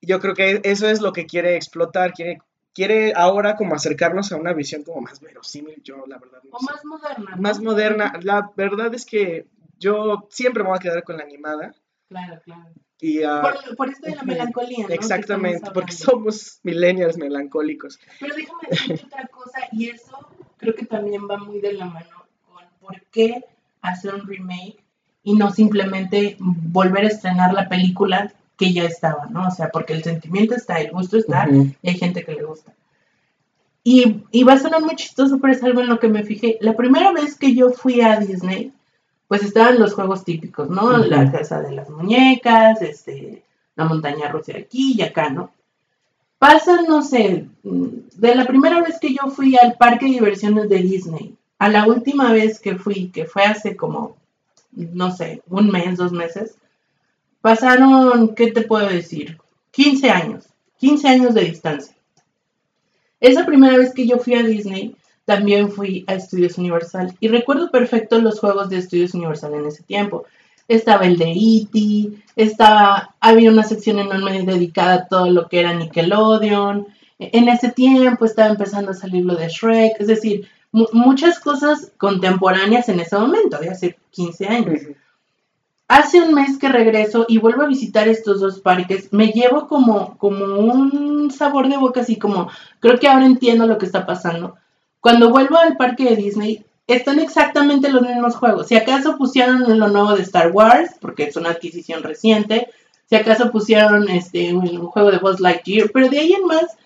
Yo 0.00 0.20
creo 0.20 0.34
que 0.34 0.60
eso 0.64 0.88
es 0.88 1.00
lo 1.00 1.12
que 1.12 1.26
quiere 1.26 1.56
explotar, 1.56 2.12
quiere 2.12 2.40
quiere 2.74 3.12
ahora 3.14 3.56
como 3.56 3.74
acercarnos 3.74 4.32
a 4.32 4.36
una 4.36 4.52
visión 4.52 4.82
como 4.82 5.00
más 5.00 5.20
verosímil, 5.20 5.80
yo 5.82 6.04
la 6.06 6.18
verdad 6.18 6.40
O 6.50 6.60
más 6.62 6.84
moderna. 6.84 7.36
Más 7.36 7.60
moderna. 7.60 8.12
La 8.22 8.50
verdad 8.56 8.92
es 8.94 9.06
que 9.06 9.46
yo 9.78 10.26
siempre 10.30 10.62
me 10.62 10.70
voy 10.70 10.76
a 10.76 10.80
quedar 10.80 11.04
con 11.04 11.16
la 11.16 11.22
animada. 11.22 11.72
Claro, 12.08 12.40
claro. 12.44 12.70
Y, 13.06 13.20
por, 13.76 13.90
esto 13.90 14.06
de 14.06 14.16
la 14.16 14.22
melancolía, 14.24 14.86
¿no? 14.88 14.94
Exactamente, 14.94 15.70
porque 15.72 15.92
somos 15.92 16.58
millennials 16.62 17.18
melancólicos. 17.18 18.00
Pero 18.18 18.34
déjame 18.34 18.62
decirte 18.70 19.04
otra 19.06 19.26
cosa, 19.26 19.58
y 19.72 19.90
eso 19.90 20.26
creo 20.56 20.74
que 20.74 20.86
también 20.86 21.28
va 21.30 21.36
muy 21.36 21.60
de 21.60 21.74
la 21.74 21.84
mano 21.84 22.26
con 22.48 22.64
por 22.80 23.02
qué 23.12 23.44
hacer 23.82 24.14
un 24.14 24.26
remake 24.26 24.78
y 25.22 25.34
no 25.34 25.50
simplemente 25.50 26.36
volver 26.38 27.04
a 27.04 27.08
estrenar 27.08 27.52
la 27.52 27.68
película 27.68 28.32
que 28.56 28.72
ya 28.72 28.84
estaba, 28.84 29.26
¿no? 29.26 29.48
O 29.48 29.50
sea, 29.50 29.68
porque 29.68 29.92
el 29.92 30.02
sentimiento 30.02 30.54
está, 30.54 30.80
el 30.80 30.90
gusto 30.90 31.18
está, 31.18 31.46
y 31.50 31.86
hay 31.86 31.98
gente 31.98 32.24
que 32.24 32.32
le 32.32 32.44
gusta. 32.44 32.72
Y, 33.82 34.22
y, 34.30 34.44
va 34.44 34.54
a 34.54 34.58
sonar 34.58 34.80
muy 34.80 34.96
chistoso, 34.96 35.38
pero 35.42 35.52
es 35.52 35.62
algo 35.62 35.82
en 35.82 35.88
lo 35.88 36.00
que 36.00 36.08
me 36.08 36.24
fijé. 36.24 36.56
La 36.62 36.74
primera 36.74 37.12
vez 37.12 37.36
que 37.36 37.54
yo 37.54 37.70
fui 37.70 38.00
a 38.00 38.18
Disney, 38.18 38.72
pues 39.34 39.46
estaban 39.46 39.80
los 39.80 39.94
juegos 39.94 40.24
típicos, 40.24 40.70
¿no? 40.70 40.96
La 40.96 41.32
casa 41.32 41.60
de 41.60 41.72
las 41.72 41.90
muñecas, 41.90 42.80
este, 42.82 43.42
la 43.74 43.84
montaña 43.84 44.28
rusa 44.28 44.52
aquí 44.56 44.94
y 44.96 45.02
acá, 45.02 45.28
¿no? 45.28 45.50
Pasan, 46.38 46.84
no 46.86 47.02
sé, 47.02 47.48
de 47.64 48.34
la 48.36 48.46
primera 48.46 48.80
vez 48.80 49.00
que 49.00 49.12
yo 49.12 49.28
fui 49.32 49.56
al 49.56 49.76
parque 49.76 50.06
de 50.06 50.12
diversiones 50.12 50.68
de 50.68 50.78
Disney 50.78 51.34
a 51.58 51.68
la 51.68 51.84
última 51.84 52.32
vez 52.32 52.60
que 52.60 52.76
fui, 52.76 53.08
que 53.08 53.24
fue 53.24 53.42
hace 53.42 53.74
como, 53.74 54.16
no 54.70 55.10
sé, 55.10 55.42
un 55.48 55.68
mes, 55.68 55.96
dos 55.96 56.12
meses, 56.12 56.54
pasaron, 57.40 58.36
¿qué 58.36 58.52
te 58.52 58.62
puedo 58.62 58.86
decir? 58.86 59.40
15 59.72 60.10
años, 60.10 60.44
15 60.78 61.08
años 61.08 61.34
de 61.34 61.44
distancia. 61.46 61.96
Esa 63.18 63.44
primera 63.44 63.76
vez 63.78 63.92
que 63.92 64.06
yo 64.06 64.18
fui 64.18 64.34
a 64.34 64.44
Disney, 64.44 64.94
también 65.24 65.70
fui 65.70 66.04
a 66.06 66.14
Estudios 66.14 66.58
Universal 66.58 67.14
y 67.20 67.28
recuerdo 67.28 67.70
perfecto 67.70 68.20
los 68.20 68.40
juegos 68.40 68.68
de 68.68 68.78
Estudios 68.78 69.14
Universal 69.14 69.54
en 69.54 69.66
ese 69.66 69.82
tiempo. 69.82 70.24
Estaba 70.68 71.06
el 71.06 71.18
de 71.18 71.32
E.T., 71.32 72.22
estaba, 72.36 73.14
había 73.20 73.50
una 73.50 73.64
sección 73.64 73.98
enorme 73.98 74.42
dedicada 74.42 74.94
a 74.94 75.08
todo 75.08 75.30
lo 75.30 75.48
que 75.48 75.60
era 75.60 75.74
Nickelodeon. 75.74 76.86
En 77.18 77.48
ese 77.48 77.70
tiempo 77.70 78.24
estaba 78.24 78.48
empezando 78.48 78.90
a 78.90 78.94
salir 78.94 79.24
lo 79.24 79.34
de 79.36 79.48
Shrek, 79.48 80.00
es 80.00 80.06
decir, 80.06 80.48
muchas 80.72 81.38
cosas 81.38 81.92
contemporáneas 81.98 82.88
en 82.88 83.00
ese 83.00 83.16
momento, 83.16 83.58
de 83.58 83.70
hace 83.70 83.96
15 84.10 84.46
años. 84.48 84.80
Hace 85.86 86.20
un 86.22 86.34
mes 86.34 86.58
que 86.58 86.68
regreso 86.68 87.26
y 87.28 87.38
vuelvo 87.38 87.62
a 87.62 87.68
visitar 87.68 88.08
estos 88.08 88.40
dos 88.40 88.60
parques, 88.60 89.12
me 89.12 89.28
llevo 89.28 89.68
como, 89.68 90.16
como 90.18 90.44
un 90.44 91.30
sabor 91.30 91.68
de 91.68 91.76
boca, 91.76 92.00
así 92.00 92.16
como, 92.16 92.48
creo 92.80 92.98
que 92.98 93.06
ahora 93.06 93.26
entiendo 93.26 93.66
lo 93.66 93.78
que 93.78 93.86
está 93.86 94.06
pasando. 94.06 94.56
Cuando 95.04 95.28
vuelvo 95.28 95.58
al 95.58 95.76
parque 95.76 96.04
de 96.04 96.16
Disney, 96.16 96.64
están 96.86 97.18
exactamente 97.18 97.90
los 97.90 98.00
mismos 98.00 98.36
juegos. 98.36 98.68
Si 98.68 98.74
acaso 98.74 99.18
pusieron 99.18 99.78
lo 99.78 99.88
nuevo 99.88 100.16
de 100.16 100.22
Star 100.22 100.50
Wars, 100.50 100.92
porque 100.98 101.24
es 101.24 101.36
una 101.36 101.50
adquisición 101.50 102.02
reciente, 102.02 102.70
si 103.04 103.14
acaso 103.14 103.50
pusieron 103.50 104.08
este, 104.08 104.54
un 104.54 104.86
juego 104.86 105.10
de 105.10 105.18
Buzz 105.18 105.40
Lightyear, 105.40 105.90
pero 105.92 106.08
de 106.08 106.20
ahí 106.20 106.32
en 106.32 106.46
más, 106.46 106.78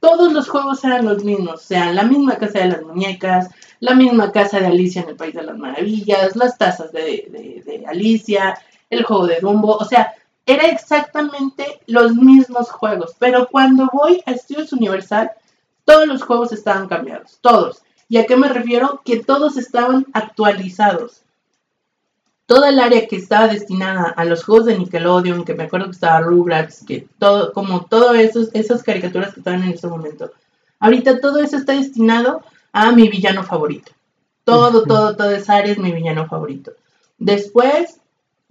todos 0.00 0.34
los 0.34 0.50
juegos 0.50 0.84
eran 0.84 1.06
los 1.06 1.24
mismos. 1.24 1.54
O 1.54 1.66
sea, 1.66 1.90
la 1.94 2.02
misma 2.02 2.36
casa 2.36 2.58
de 2.58 2.68
las 2.68 2.82
muñecas, 2.82 3.48
la 3.80 3.94
misma 3.94 4.32
casa 4.32 4.60
de 4.60 4.66
Alicia 4.66 5.00
en 5.00 5.08
el 5.08 5.16
País 5.16 5.32
de 5.32 5.42
las 5.42 5.56
Maravillas, 5.56 6.36
las 6.36 6.58
tazas 6.58 6.92
de, 6.92 7.62
de 7.64 7.84
Alicia, 7.86 8.54
el 8.90 9.02
juego 9.02 9.26
de 9.26 9.40
Dumbo. 9.40 9.78
O 9.78 9.86
sea, 9.86 10.12
era 10.44 10.66
exactamente 10.66 11.80
los 11.86 12.14
mismos 12.16 12.70
juegos. 12.70 13.16
Pero 13.18 13.48
cuando 13.50 13.88
voy 13.94 14.22
a 14.26 14.32
Estudios 14.32 14.74
Universal, 14.74 15.30
todos 15.84 16.06
los 16.06 16.22
juegos 16.22 16.52
estaban 16.52 16.88
cambiados, 16.88 17.38
todos. 17.40 17.82
¿Y 18.08 18.18
a 18.18 18.26
qué 18.26 18.36
me 18.36 18.48
refiero? 18.48 19.00
Que 19.04 19.22
todos 19.22 19.56
estaban 19.56 20.06
actualizados. 20.12 21.22
Toda 22.46 22.68
el 22.68 22.78
área 22.78 23.06
que 23.06 23.16
estaba 23.16 23.48
destinada 23.48 24.10
a 24.10 24.24
los 24.24 24.44
juegos 24.44 24.66
de 24.66 24.76
Nickelodeon, 24.76 25.44
que 25.44 25.54
me 25.54 25.64
acuerdo 25.64 25.86
que 25.86 25.92
estaba 25.92 26.20
Rugrats, 26.20 26.84
que 26.86 27.06
todo, 27.18 27.52
como 27.52 27.86
todas 27.86 28.18
esas 28.52 28.82
caricaturas 28.82 29.32
que 29.32 29.40
estaban 29.40 29.62
en 29.62 29.70
ese 29.70 29.86
momento. 29.86 30.30
Ahorita 30.78 31.20
todo 31.20 31.38
eso 31.38 31.56
está 31.56 31.72
destinado 31.72 32.42
a 32.72 32.92
mi 32.92 33.08
villano 33.08 33.44
favorito. 33.44 33.92
Todo, 34.44 34.82
todo, 34.82 35.16
toda 35.16 35.36
esa 35.36 35.56
área 35.56 35.72
es 35.72 35.78
mi 35.78 35.92
villano 35.92 36.26
favorito. 36.26 36.72
Después, 37.16 38.00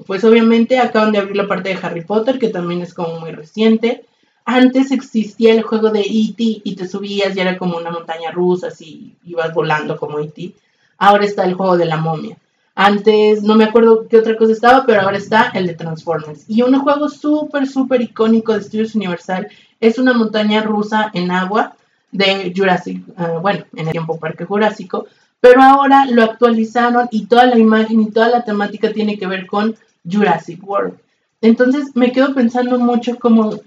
pues 0.07 0.23
obviamente 0.23 0.79
acaban 0.79 1.11
de 1.11 1.19
abrir 1.19 1.35
la 1.35 1.47
parte 1.47 1.69
de 1.69 1.79
Harry 1.81 2.03
Potter, 2.03 2.39
que 2.39 2.49
también 2.49 2.81
es 2.81 2.93
como 2.93 3.19
muy 3.19 3.31
reciente. 3.31 4.05
Antes 4.45 4.91
existía 4.91 5.53
el 5.53 5.61
juego 5.61 5.89
de 5.89 6.01
E.T. 6.01 6.61
y 6.63 6.75
te 6.75 6.87
subías 6.87 7.35
y 7.35 7.39
era 7.39 7.57
como 7.57 7.77
una 7.77 7.91
montaña 7.91 8.31
rusa, 8.31 8.67
así 8.67 9.15
ibas 9.25 9.53
volando 9.53 9.97
como 9.97 10.19
E.T. 10.19 10.53
Ahora 10.97 11.25
está 11.25 11.45
el 11.45 11.53
juego 11.53 11.77
de 11.77 11.85
la 11.85 11.97
momia. 11.97 12.37
Antes 12.75 13.43
no 13.43 13.55
me 13.55 13.65
acuerdo 13.65 14.07
qué 14.07 14.17
otra 14.17 14.37
cosa 14.37 14.53
estaba, 14.53 14.85
pero 14.85 15.01
ahora 15.01 15.17
está 15.17 15.51
el 15.53 15.67
de 15.67 15.73
Transformers. 15.73 16.45
Y 16.47 16.61
un 16.61 16.79
juego 16.79 17.09
súper, 17.09 17.67
súper 17.67 18.01
icónico 18.01 18.53
de 18.53 18.63
Studios 18.63 18.95
Universal 18.95 19.47
es 19.79 19.99
una 19.99 20.13
montaña 20.13 20.61
rusa 20.61 21.11
en 21.13 21.31
agua 21.31 21.75
de 22.11 22.53
Jurassic, 22.55 23.03
ah, 23.17 23.39
bueno, 23.41 23.65
en 23.75 23.87
el 23.87 23.91
tiempo 23.91 24.19
Parque 24.19 24.45
Jurásico, 24.45 25.07
pero 25.39 25.61
ahora 25.61 26.05
lo 26.05 26.23
actualizaron 26.23 27.07
y 27.11 27.25
toda 27.25 27.45
la 27.45 27.57
imagen 27.57 28.01
y 28.01 28.11
toda 28.11 28.29
la 28.29 28.43
temática 28.43 28.91
tiene 28.93 29.17
que 29.17 29.27
ver 29.27 29.47
con 29.47 29.75
Jurassic 30.09 30.65
World. 30.67 30.93
Entonces 31.41 31.95
me 31.95 32.11
quedo 32.11 32.33
pensando 32.33 32.77
mucho 32.79 33.17
como 33.17 33.59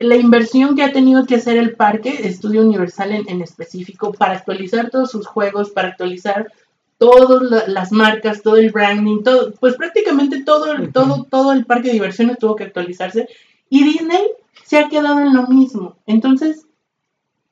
la 0.00 0.16
inversión 0.16 0.74
que 0.74 0.82
ha 0.82 0.92
tenido 0.92 1.26
que 1.26 1.34
hacer 1.36 1.58
el 1.58 1.76
parque, 1.76 2.26
Estudio 2.26 2.62
Universal 2.62 3.12
en, 3.12 3.42
específico, 3.42 4.12
para 4.12 4.32
actualizar 4.32 4.90
todos 4.90 5.10
sus 5.10 5.26
juegos, 5.26 5.70
para 5.70 5.88
actualizar 5.88 6.50
todas 6.96 7.68
las 7.68 7.92
marcas, 7.92 8.42
todo 8.42 8.56
el 8.56 8.72
branding, 8.72 9.22
todo, 9.22 9.52
pues 9.52 9.76
prácticamente 9.76 10.42
todo, 10.42 10.74
todo, 10.92 11.26
todo 11.30 11.52
el 11.52 11.66
parque 11.66 11.88
de 11.88 11.94
diversiones 11.94 12.38
tuvo 12.38 12.56
que 12.56 12.64
actualizarse. 12.64 13.28
Y 13.68 13.84
Disney 13.84 14.22
se 14.64 14.78
ha 14.78 14.88
quedado 14.88 15.20
en 15.20 15.34
lo 15.34 15.46
mismo. 15.48 15.96
Entonces, 16.06 16.66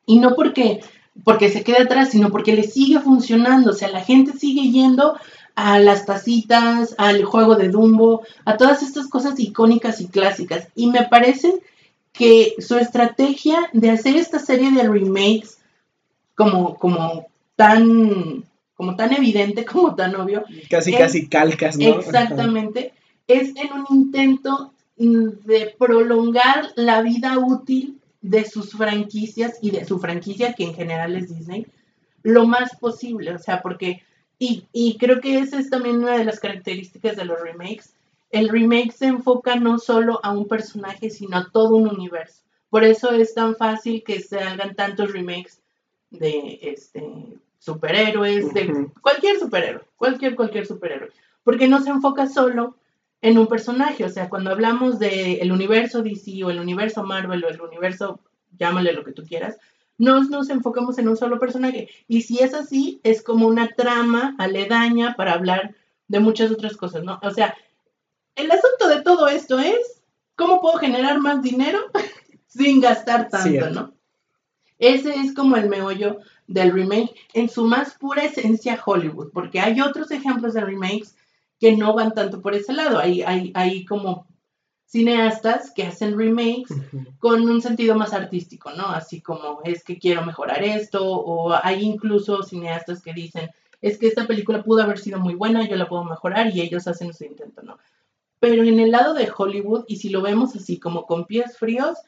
y 0.06 0.18
no 0.18 0.34
porque, 0.34 0.80
porque 1.24 1.50
se 1.50 1.62
quede 1.62 1.82
atrás, 1.82 2.10
sino 2.10 2.30
porque 2.30 2.56
le 2.56 2.62
sigue 2.62 2.98
funcionando. 3.00 3.72
O 3.72 3.74
sea, 3.74 3.90
la 3.90 4.02
gente 4.02 4.32
sigue 4.32 4.70
yendo 4.70 5.18
a 5.54 5.78
las 5.80 6.06
tacitas, 6.06 6.94
al 6.96 7.24
juego 7.24 7.56
de 7.56 7.68
Dumbo, 7.68 8.22
a 8.46 8.56
todas 8.56 8.82
estas 8.82 9.06
cosas 9.08 9.38
icónicas 9.38 10.00
y 10.00 10.08
clásicas. 10.08 10.68
Y 10.74 10.86
me 10.86 11.04
parece 11.04 11.60
que 12.12 12.54
su 12.58 12.76
estrategia 12.76 13.70
de 13.72 13.90
hacer 13.90 14.16
esta 14.16 14.38
serie 14.38 14.70
de 14.72 14.88
remakes 14.88 15.58
como, 16.34 16.76
como 16.76 17.26
tan 17.56 18.44
como 18.78 18.94
tan 18.94 19.12
evidente, 19.12 19.64
como 19.72 19.94
tan 19.94 20.14
obvio. 20.14 20.44
Casi, 20.70 20.92
casi 20.92 21.28
calcas, 21.28 21.76
¿no? 21.76 21.98
Exactamente. 21.98 22.92
es 23.26 23.48
en 23.56 23.72
un 23.72 23.86
intento 23.90 24.72
de 24.96 25.74
prolongar 25.78 26.70
la 26.76 27.02
vida 27.02 27.38
útil 27.38 27.98
de 28.20 28.44
sus 28.44 28.72
franquicias 28.72 29.58
y 29.60 29.70
de 29.70 29.84
su 29.84 29.98
franquicia, 29.98 30.54
que 30.54 30.64
en 30.64 30.74
general 30.74 31.14
es 31.16 31.28
Disney, 31.28 31.66
lo 32.22 32.46
más 32.46 32.76
posible. 32.76 33.32
O 33.32 33.38
sea, 33.38 33.62
porque, 33.62 34.02
y, 34.38 34.64
y 34.72 34.96
creo 34.96 35.20
que 35.20 35.38
esa 35.38 35.58
es 35.58 35.70
también 35.70 35.98
una 35.98 36.16
de 36.16 36.24
las 36.24 36.40
características 36.40 37.16
de 37.16 37.24
los 37.24 37.40
remakes, 37.40 37.94
el 38.30 38.48
remake 38.48 38.92
se 38.92 39.06
enfoca 39.06 39.56
no 39.56 39.78
solo 39.78 40.20
a 40.22 40.32
un 40.32 40.46
personaje, 40.46 41.10
sino 41.10 41.38
a 41.38 41.50
todo 41.50 41.76
un 41.76 41.88
universo. 41.88 42.42
Por 42.70 42.84
eso 42.84 43.10
es 43.12 43.34
tan 43.34 43.56
fácil 43.56 44.02
que 44.04 44.20
se 44.20 44.38
hagan 44.38 44.74
tantos 44.74 45.12
remakes 45.12 45.60
de 46.10 46.58
este 46.62 47.38
superhéroes, 47.58 48.52
de 48.54 48.88
cualquier 49.00 49.38
superhéroe, 49.38 49.84
cualquier, 49.96 50.36
cualquier 50.36 50.66
superhéroe. 50.66 51.10
Porque 51.42 51.68
no 51.68 51.80
se 51.82 51.90
enfoca 51.90 52.26
solo 52.28 52.76
en 53.20 53.38
un 53.38 53.46
personaje. 53.46 54.04
O 54.04 54.08
sea, 54.08 54.28
cuando 54.28 54.50
hablamos 54.50 54.98
del 54.98 55.50
universo 55.50 56.02
DC 56.02 56.44
o 56.44 56.50
el 56.50 56.60
universo 56.60 57.02
Marvel 57.02 57.44
o 57.44 57.48
el 57.48 57.60
universo, 57.60 58.20
llámale 58.58 58.92
lo 58.92 59.04
que 59.04 59.12
tú 59.12 59.24
quieras, 59.24 59.58
no 59.96 60.22
nos 60.22 60.48
enfocamos 60.50 60.98
en 60.98 61.08
un 61.08 61.16
solo 61.16 61.38
personaje. 61.40 61.88
Y 62.06 62.22
si 62.22 62.38
es 62.38 62.54
así, 62.54 63.00
es 63.02 63.22
como 63.22 63.48
una 63.48 63.68
trama 63.68 64.36
aledaña 64.38 65.14
para 65.16 65.32
hablar 65.32 65.74
de 66.06 66.20
muchas 66.20 66.50
otras 66.50 66.76
cosas, 66.76 67.02
¿no? 67.02 67.18
O 67.22 67.30
sea, 67.30 67.54
el 68.38 68.50
asunto 68.50 68.88
de 68.88 69.02
todo 69.02 69.28
esto 69.28 69.58
es 69.58 70.02
cómo 70.36 70.60
puedo 70.60 70.78
generar 70.78 71.18
más 71.18 71.42
dinero 71.42 71.78
sin 72.46 72.80
gastar 72.80 73.28
tanto, 73.28 73.70
¿no? 73.70 73.94
Ese 74.78 75.14
es 75.16 75.34
como 75.34 75.56
el 75.56 75.68
meollo 75.68 76.18
del 76.46 76.72
remake 76.72 77.14
en 77.34 77.48
su 77.48 77.64
más 77.64 77.94
pura 77.94 78.24
esencia 78.24 78.80
Hollywood, 78.84 79.32
porque 79.32 79.60
hay 79.60 79.80
otros 79.80 80.12
ejemplos 80.12 80.54
de 80.54 80.60
remakes 80.60 81.16
que 81.58 81.76
no 81.76 81.94
van 81.94 82.14
tanto 82.14 82.40
por 82.40 82.54
ese 82.54 82.72
lado. 82.72 82.98
Hay, 83.00 83.22
hay, 83.22 83.50
hay 83.54 83.84
como 83.84 84.28
cineastas 84.86 85.72
que 85.74 85.82
hacen 85.82 86.16
remakes 86.16 86.74
con 87.18 87.46
un 87.48 87.60
sentido 87.60 87.96
más 87.96 88.12
artístico, 88.12 88.70
¿no? 88.70 88.86
Así 88.86 89.20
como 89.20 89.60
es 89.64 89.82
que 89.82 89.98
quiero 89.98 90.24
mejorar 90.24 90.62
esto, 90.62 91.04
o 91.04 91.52
hay 91.62 91.82
incluso 91.82 92.44
cineastas 92.44 93.02
que 93.02 93.12
dicen, 93.12 93.50
es 93.80 93.98
que 93.98 94.06
esta 94.06 94.26
película 94.28 94.62
pudo 94.62 94.82
haber 94.82 94.98
sido 94.98 95.18
muy 95.18 95.34
buena, 95.34 95.68
yo 95.68 95.74
la 95.74 95.88
puedo 95.88 96.04
mejorar 96.04 96.54
y 96.54 96.60
ellos 96.60 96.86
hacen 96.86 97.12
su 97.12 97.24
intento, 97.24 97.62
¿no? 97.62 97.78
Pero 98.40 98.62
en 98.62 98.80
el 98.80 98.90
lado 98.90 99.14
de 99.14 99.30
Hollywood, 99.36 99.84
y 99.88 99.96
si 99.96 100.08
lo 100.08 100.22
vemos 100.22 100.54
así 100.54 100.78
como 100.78 101.06
con 101.06 101.26
pies 101.26 101.56
fríos, 101.58 101.98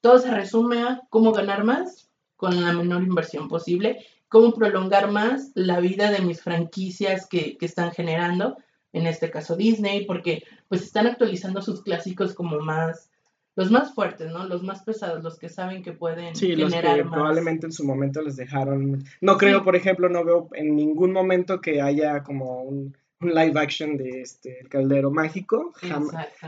todo 0.00 0.18
se 0.18 0.30
resume 0.30 0.82
a 0.82 1.02
cómo 1.10 1.32
ganar 1.32 1.64
más 1.64 2.10
con 2.36 2.62
la 2.62 2.72
menor 2.72 3.02
inversión 3.02 3.48
posible, 3.48 4.04
cómo 4.28 4.52
prolongar 4.54 5.10
más 5.10 5.50
la 5.54 5.80
vida 5.80 6.10
de 6.10 6.20
mis 6.20 6.40
franquicias 6.40 7.26
que, 7.26 7.58
están 7.60 7.92
generando 7.92 8.56
en 8.92 9.06
este 9.06 9.30
caso 9.30 9.56
Disney, 9.56 10.06
porque 10.06 10.42
pues 10.68 10.82
están 10.82 11.06
actualizando 11.06 11.62
sus 11.62 11.82
clásicos 11.82 12.34
como 12.34 12.58
más 12.58 13.10
los 13.56 13.70
más 13.70 13.92
fuertes, 13.94 14.32
¿no? 14.32 14.46
Los 14.46 14.62
más 14.62 14.82
pesados, 14.82 15.22
los 15.22 15.38
que 15.38 15.48
saben 15.48 15.82
que 15.82 15.92
pueden 15.92 16.34
sí, 16.34 16.56
los 16.56 16.72
que 16.72 16.80
probablemente 16.80 17.66
en 17.66 17.72
su 17.72 17.84
momento 17.84 18.22
les 18.22 18.36
dejaron. 18.36 19.04
No 19.20 19.36
creo, 19.36 19.64
por 19.64 19.76
ejemplo, 19.76 20.08
no 20.08 20.24
veo 20.24 20.48
en 20.54 20.74
ningún 20.74 21.12
momento 21.12 21.60
que 21.60 21.82
haya 21.82 22.22
como 22.22 22.62
un, 22.62 22.96
live 23.20 23.58
action 23.60 23.96
de 23.96 24.22
este 24.22 24.60
El 24.60 24.68
Caldero 24.68 25.10
Mágico, 25.10 25.72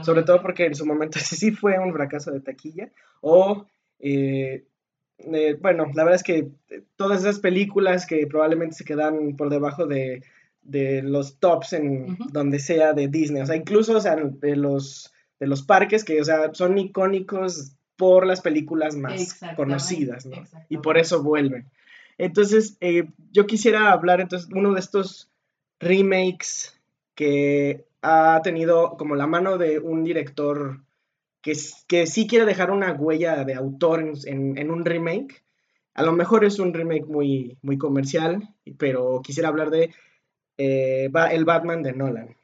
sobre 0.02 0.22
todo 0.22 0.40
porque 0.42 0.66
en 0.66 0.74
su 0.74 0.86
momento 0.86 1.18
sí 1.22 1.52
fue 1.52 1.78
un 1.78 1.92
fracaso 1.92 2.30
de 2.30 2.40
taquilla. 2.40 2.90
O, 3.20 3.66
eh, 3.98 4.64
eh, 5.18 5.56
bueno, 5.60 5.86
la 5.94 6.04
verdad 6.04 6.16
es 6.16 6.22
que 6.22 6.48
todas 6.96 7.20
esas 7.20 7.38
películas 7.38 8.06
que 8.06 8.26
probablemente 8.26 8.76
se 8.76 8.84
quedan 8.84 9.36
por 9.36 9.50
debajo 9.50 9.86
de, 9.86 10.22
de 10.62 11.02
los 11.02 11.38
tops 11.38 11.74
en 11.74 12.16
donde 12.30 12.58
sea 12.58 12.92
de 12.92 13.08
Disney, 13.08 13.42
o 13.42 13.46
sea, 13.46 13.56
incluso 13.56 13.96
o 13.96 14.00
sea, 14.00 14.16
de 14.16 14.56
los 14.56 15.12
de 15.38 15.48
los 15.48 15.62
parques 15.62 16.04
que, 16.04 16.20
o 16.20 16.24
sea, 16.24 16.54
son 16.54 16.78
icónicos 16.78 17.72
por 17.96 18.26
las 18.26 18.40
películas 18.40 18.94
más 18.94 19.40
conocidas, 19.56 20.24
¿no? 20.24 20.36
Y 20.68 20.78
por 20.78 20.98
eso 20.98 21.20
vuelven. 21.22 21.68
Entonces, 22.16 22.76
eh, 22.80 23.08
yo 23.32 23.46
quisiera 23.46 23.90
hablar, 23.90 24.20
entonces, 24.20 24.48
uno 24.54 24.72
de 24.72 24.78
estos 24.78 25.31
remakes 25.82 26.80
que 27.14 27.84
ha 28.00 28.40
tenido 28.42 28.96
como 28.96 29.16
la 29.16 29.26
mano 29.26 29.58
de 29.58 29.78
un 29.78 30.04
director 30.04 30.80
que, 31.42 31.52
que 31.88 32.06
sí 32.06 32.26
quiere 32.26 32.46
dejar 32.46 32.70
una 32.70 32.92
huella 32.92 33.44
de 33.44 33.54
autor 33.54 34.12
en, 34.24 34.70
un 34.70 34.84
remake. 34.84 35.42
A 35.94 36.02
lo 36.02 36.12
mejor 36.12 36.44
es 36.44 36.58
un 36.58 36.72
remake 36.72 37.06
muy, 37.06 37.58
muy 37.62 37.76
comercial, 37.76 38.48
pero 38.78 39.20
quisiera 39.22 39.48
hablar 39.48 39.70
de 39.70 39.90
eh, 40.56 41.10
el 41.32 41.44
Batman 41.44 41.82
de 41.82 41.92
Nolan. 41.92 42.36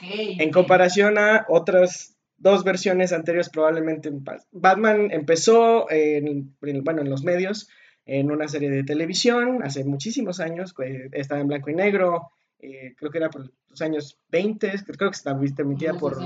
en 0.00 0.50
comparación 0.50 1.18
a 1.18 1.44
otras 1.48 2.16
dos 2.38 2.64
versiones 2.64 3.12
anteriores 3.12 3.50
probablemente. 3.50 4.10
Batman 4.50 5.10
empezó 5.12 5.90
en, 5.90 6.56
bueno, 6.60 7.02
en 7.02 7.10
los 7.10 7.22
medios, 7.22 7.68
en 8.04 8.32
una 8.32 8.48
serie 8.48 8.70
de 8.70 8.82
televisión 8.82 9.62
hace 9.62 9.84
muchísimos 9.84 10.40
años, 10.40 10.74
estaba 11.12 11.40
en 11.40 11.48
blanco 11.48 11.70
y 11.70 11.74
negro, 11.74 12.30
eh, 12.62 12.94
creo 12.96 13.10
que 13.10 13.18
era 13.18 13.28
por 13.28 13.50
los 13.68 13.82
años 13.82 14.18
20, 14.30 14.84
creo 14.84 15.10
que 15.10 15.16
estaba 15.16 15.40
emitida 15.58 15.94
por... 15.94 16.16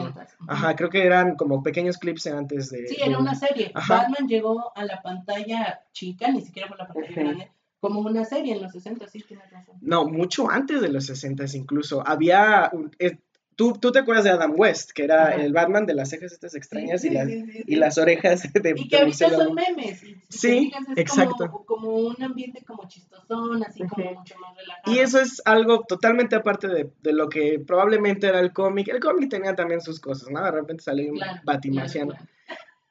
Ajá, 0.46 0.76
creo 0.76 0.90
que 0.90 1.02
eran 1.02 1.34
como 1.36 1.62
pequeños 1.62 1.96
clips 1.96 2.26
antes 2.26 2.70
de... 2.70 2.86
Sí, 2.88 2.96
era 3.02 3.18
una 3.18 3.34
serie. 3.34 3.72
Batman 3.74 4.28
llegó 4.28 4.70
a 4.76 4.84
la 4.84 5.00
pantalla 5.00 5.80
chica, 5.92 6.30
ni 6.30 6.42
siquiera 6.42 6.68
por 6.68 6.78
la 6.78 6.88
pantalla 6.88 7.14
grande, 7.14 7.50
como 7.80 8.00
una 8.00 8.24
serie 8.26 8.54
en 8.54 8.62
los 8.62 8.72
60, 8.72 9.08
sí, 9.08 9.22
tienes 9.26 9.50
razón. 9.50 9.76
No, 9.80 10.06
mucho 10.06 10.50
antes 10.50 10.82
de 10.82 10.90
los 10.90 11.06
60 11.06 11.44
incluso. 11.54 12.06
Había, 12.06 12.70
Tú, 13.56 13.72
tú 13.72 13.90
te 13.90 14.00
acuerdas 14.00 14.24
de 14.24 14.30
Adam 14.30 14.52
West, 14.54 14.90
que 14.90 15.04
era 15.04 15.34
el 15.34 15.54
Batman 15.54 15.86
de 15.86 15.94
las 15.94 16.10
cejas 16.10 16.30
estas 16.30 16.54
extrañas 16.54 17.02
y, 17.06 17.10
las, 17.10 17.26
y 17.28 17.76
las 17.76 17.96
orejas 17.96 18.42
de 18.52 18.74
Y 18.76 18.86
que 18.86 18.98
ahorita 18.98 19.30
son 19.30 19.54
memes. 19.54 20.02
sí, 20.28 20.70
exacto. 20.94 21.64
Como, 21.64 21.88
un 21.88 22.22
ambiente 22.22 22.62
como 22.66 22.86
chistosón, 22.86 23.64
así 23.64 23.82
como 23.86 24.12
mucho 24.12 24.38
más 24.38 24.54
relajado. 24.56 24.94
Y 24.94 24.98
eso 24.98 25.18
es 25.18 25.40
algo 25.46 25.84
totalmente 25.88 26.36
aparte 26.36 26.68
de, 26.68 26.90
de 27.00 27.12
lo 27.14 27.30
que 27.30 27.58
probablemente 27.58 28.26
era 28.26 28.40
el 28.40 28.52
cómic. 28.52 28.88
El 28.88 29.00
cómic 29.00 29.30
tenía 29.30 29.54
también 29.54 29.80
sus 29.80 30.00
cosas, 30.00 30.28
¿no? 30.30 30.44
De 30.44 30.50
repente 30.50 30.84
salió 30.84 31.10
un 31.10 31.20
batimarciano. 31.44 32.12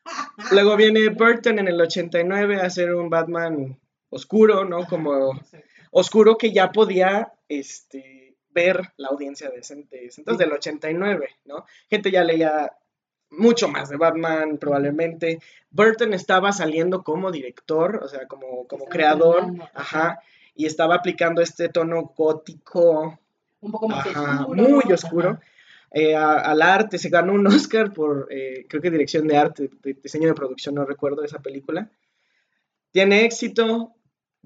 Luego 0.52 0.76
viene 0.76 1.10
Burton 1.10 1.60
en 1.60 1.68
el 1.68 1.80
89 1.80 2.60
a 2.60 2.66
hacer 2.66 2.94
un 2.96 3.12
Batman 3.12 3.78
oscuro, 4.10 4.66
¿no? 4.66 4.86
Como 4.88 5.40
oscuro 5.92 6.38
que 6.38 6.52
ya 6.52 6.72
podía, 6.72 7.34
este 7.48 8.15
ver 8.56 8.94
la 8.98 9.10
audiencia 9.10 9.50
de 9.50 9.58
ese, 9.60 9.74
entonces 9.74 10.38
del 10.38 10.54
89, 10.54 11.30
¿no? 11.46 11.66
Gente 11.90 12.10
ya 12.10 12.24
leía 12.24 12.72
mucho 13.30 13.68
más 13.68 13.90
de 13.90 13.98
Batman 13.98 14.58
probablemente. 14.58 15.40
Burton 15.70 16.14
estaba 16.14 16.54
saliendo 16.54 17.04
como 17.04 17.32
director, 17.32 18.00
o 18.02 18.08
sea, 18.08 18.28
como, 18.28 18.66
como 18.66 18.86
creador, 18.86 19.54
ajá, 19.74 20.20
y 20.56 20.66
estaba 20.66 20.96
aplicando 20.96 21.42
este 21.42 21.68
tono 21.68 22.14
gótico, 22.16 23.20
un 23.60 23.72
poco 23.72 23.90
más 23.90 24.08
oscuro, 24.08 24.64
muy 24.64 24.92
oscuro. 24.92 25.40
Eh, 25.92 26.16
al 26.16 26.62
arte, 26.62 26.98
se 26.98 27.10
ganó 27.10 27.34
un 27.34 27.48
Oscar 27.48 27.94
por, 27.94 28.28
eh, 28.30 28.66
creo 28.70 28.82
que 28.82 28.92
dirección 28.92 29.28
de 29.28 29.38
arte, 29.38 29.70
de 29.82 29.94
diseño 29.94 30.30
de 30.30 30.34
producción, 30.34 30.76
no 30.76 30.86
recuerdo 30.86 31.24
esa 31.24 31.40
película. 31.40 31.90
Tiene 32.92 33.26
éxito, 33.26 33.95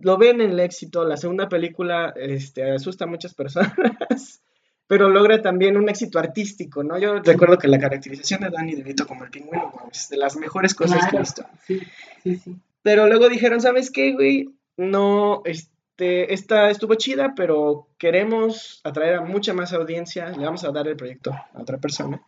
lo 0.02 0.18
ven 0.18 0.42
en 0.42 0.52
el 0.52 0.60
éxito. 0.60 1.04
La 1.04 1.18
segunda 1.18 1.50
película 1.50 2.14
este, 2.16 2.72
asusta 2.72 3.06
a 3.06 3.08
muchas 3.08 3.34
personas, 3.34 3.72
pero 4.88 5.10
logra 5.10 5.42
también 5.42 5.78
un 5.78 5.90
éxito 5.90 6.20
artístico, 6.20 6.84
¿no? 6.84 6.98
Yo 6.98 7.20
recuerdo 7.20 7.58
que 7.58 7.68
la 7.68 7.80
caracterización 7.80 8.42
de 8.42 8.50
Danny 8.50 8.76
DeVito 8.76 9.06
como 9.06 9.24
el 9.24 9.30
pingüino 9.30 9.72
es 9.92 10.10
de 10.10 10.18
las 10.18 10.36
mejores 10.38 10.74
cosas 10.74 11.08
que 11.10 11.16
he 11.16 11.20
visto. 11.20 11.46
Sí, 11.66 11.80
sí, 12.24 12.36
sí. 12.38 12.56
Pero 12.82 13.08
luego 13.08 13.30
dijeron, 13.30 13.62
¿sabes 13.62 13.92
qué, 13.92 14.14
güey? 14.14 14.56
No, 14.78 15.42
este, 15.46 16.34
esta 16.34 16.70
estuvo 16.70 16.96
chida, 16.96 17.34
pero 17.36 17.90
queremos 17.98 18.80
atraer 18.84 19.16
a 19.16 19.22
mucha 19.22 19.54
más 19.54 19.74
audiencia. 19.74 20.30
Le 20.30 20.46
vamos 20.46 20.64
a 20.64 20.72
dar 20.72 20.88
el 20.88 20.96
proyecto 20.96 21.32
a 21.32 21.62
otra 21.62 21.78
persona 21.78 22.22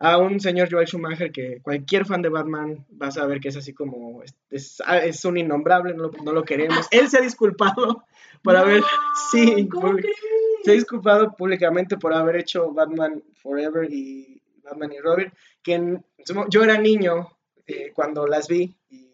a 0.00 0.16
un 0.16 0.40
señor 0.40 0.68
Joel 0.70 0.86
Schumacher 0.86 1.30
que 1.30 1.60
cualquier 1.60 2.06
fan 2.06 2.22
de 2.22 2.30
Batman 2.30 2.86
va 3.00 3.08
a 3.08 3.12
saber 3.12 3.38
que 3.38 3.48
es 3.48 3.56
así 3.56 3.74
como, 3.74 4.22
es, 4.50 4.82
es, 5.04 5.24
un 5.26 5.36
innombrable, 5.36 5.94
no 5.94 6.32
lo, 6.32 6.42
queremos. 6.42 6.88
Él 6.90 7.08
se 7.08 7.18
ha 7.18 7.20
disculpado 7.20 8.04
por 8.42 8.56
haber, 8.56 8.82
sí, 9.30 9.68
se 10.64 10.70
ha 10.70 10.74
disculpado 10.74 11.36
públicamente 11.36 11.98
por 11.98 12.14
haber 12.14 12.36
hecho 12.36 12.72
Batman 12.72 13.22
Forever 13.34 13.92
y 13.92 14.42
Batman 14.62 14.92
y 14.92 15.00
Robin, 15.00 15.32
que 15.62 15.98
yo 16.48 16.64
era 16.64 16.78
niño 16.78 17.28
eh, 17.66 17.92
cuando 17.94 18.26
las 18.26 18.48
vi 18.48 18.74
y 18.88 19.12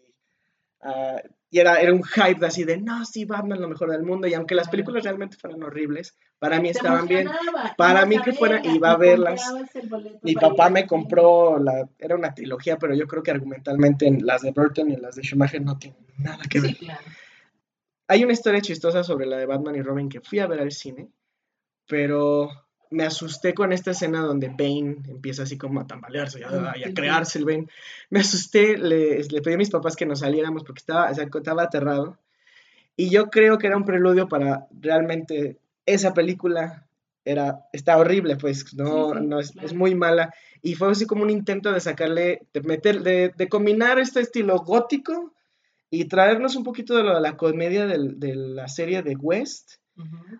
uh, 0.83 1.19
y 1.49 1.59
era, 1.59 1.79
era 1.79 1.93
un 1.93 2.03
hype 2.03 2.45
así 2.45 2.65
de, 2.65 2.77
no, 2.77 3.05
sí, 3.05 3.23
Batman 3.23 3.61
lo 3.61 3.69
mejor 3.69 3.89
del 3.91 4.03
mundo. 4.03 4.27
Y 4.27 4.33
aunque 4.33 4.55
las 4.55 4.67
películas 4.67 5.03
realmente 5.03 5.37
fueran 5.37 5.63
horribles, 5.63 6.17
para 6.39 6.59
mí 6.59 6.69
estaban 6.69 7.07
bien. 7.07 7.29
Para 7.77 8.05
mí 8.05 8.19
que 8.19 8.33
fuera, 8.33 8.61
iba 8.65 8.91
a 8.91 8.97
verlas. 8.97 9.53
Mi 10.23 10.33
papá 10.33 10.69
me 10.69 10.85
compró, 10.85 11.57
la, 11.57 11.87
era 11.99 12.15
una 12.15 12.33
trilogía, 12.33 12.77
pero 12.77 12.93
yo 12.93 13.07
creo 13.07 13.23
que 13.23 13.31
argumentalmente 13.31 14.11
las 14.21 14.41
de 14.41 14.51
Burton 14.51 14.91
y 14.91 14.97
las 14.97 15.15
de 15.15 15.23
Schumacher 15.23 15.61
no 15.61 15.77
tienen 15.77 16.05
nada 16.17 16.43
que 16.49 16.59
ver. 16.59 16.77
Hay 18.09 18.23
una 18.23 18.33
historia 18.33 18.61
chistosa 18.61 19.03
sobre 19.03 19.25
la 19.25 19.37
de 19.37 19.45
Batman 19.45 19.75
y 19.75 19.81
Robin 19.81 20.09
que 20.09 20.21
fui 20.21 20.39
a 20.39 20.47
ver 20.47 20.59
al 20.59 20.71
cine, 20.71 21.09
pero 21.87 22.66
me 22.89 23.03
asusté 23.03 23.53
con 23.53 23.73
esta 23.73 23.91
escena 23.91 24.21
donde 24.21 24.49
Bane 24.49 24.97
empieza 25.07 25.43
así 25.43 25.57
como 25.57 25.79
a 25.79 25.87
tambalearse 25.87 26.39
y 26.39 26.43
a, 26.43 26.93
crearse 26.93 27.39
el 27.39 27.45
Bane. 27.45 27.67
Me 28.09 28.19
asusté, 28.19 28.77
le, 28.77 29.23
pedí 29.41 29.53
a 29.53 29.57
mis 29.57 29.69
papás 29.69 29.95
que 29.95 30.05
nos 30.05 30.19
saliéramos 30.19 30.63
porque 30.63 30.79
estaba, 30.79 31.09
estaba 31.09 31.63
aterrado. 31.63 32.17
Y 32.95 33.09
yo 33.09 33.29
creo 33.29 33.57
que 33.57 33.67
era 33.67 33.77
un 33.77 33.85
preludio 33.85 34.27
para 34.27 34.67
realmente 34.79 35.57
esa 35.85 36.13
película 36.13 36.87
era, 37.25 37.67
está 37.73 37.97
horrible, 37.97 38.37
pues, 38.37 38.73
no, 38.73 39.13
no 39.13 39.39
es, 39.39 39.73
muy 39.73 39.95
mala. 39.95 40.33
Y 40.61 40.75
fue 40.75 40.89
así 40.89 41.05
como 41.05 41.23
un 41.23 41.29
intento 41.29 41.71
de 41.71 41.79
sacarle, 41.79 42.47
de 42.53 42.61
meter, 42.61 43.01
de, 43.01 43.33
de 43.35 43.49
combinar 43.49 43.99
este 43.99 44.21
estilo 44.21 44.57
gótico 44.59 45.33
y 45.89 46.05
traernos 46.05 46.55
un 46.55 46.63
poquito 46.63 46.95
de, 46.95 47.03
lo, 47.03 47.15
de 47.15 47.21
la 47.21 47.37
comedia 47.37 47.85
de 47.85 48.35
la 48.35 48.67
serie 48.67 49.03
de 49.03 49.15
West 49.15 49.75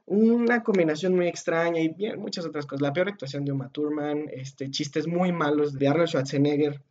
una 0.05 0.63
combinación 0.63 1.15
muy 1.15 1.27
extraña 1.27 1.79
y 1.81 1.89
bien, 1.89 2.19
muchas 2.19 2.45
otras 2.45 2.65
cosas. 2.65 2.81
La 2.81 2.93
peor 2.93 3.09
actuación 3.09 3.45
de 3.45 3.51
Uma 3.51 3.69
Thurman, 3.69 4.25
este, 4.31 4.69
chistes 4.69 5.07
muy 5.07 5.31
malos 5.31 5.73
de 5.73 5.87
Arnold 5.87 6.09
Schwarzenegger. 6.09 6.81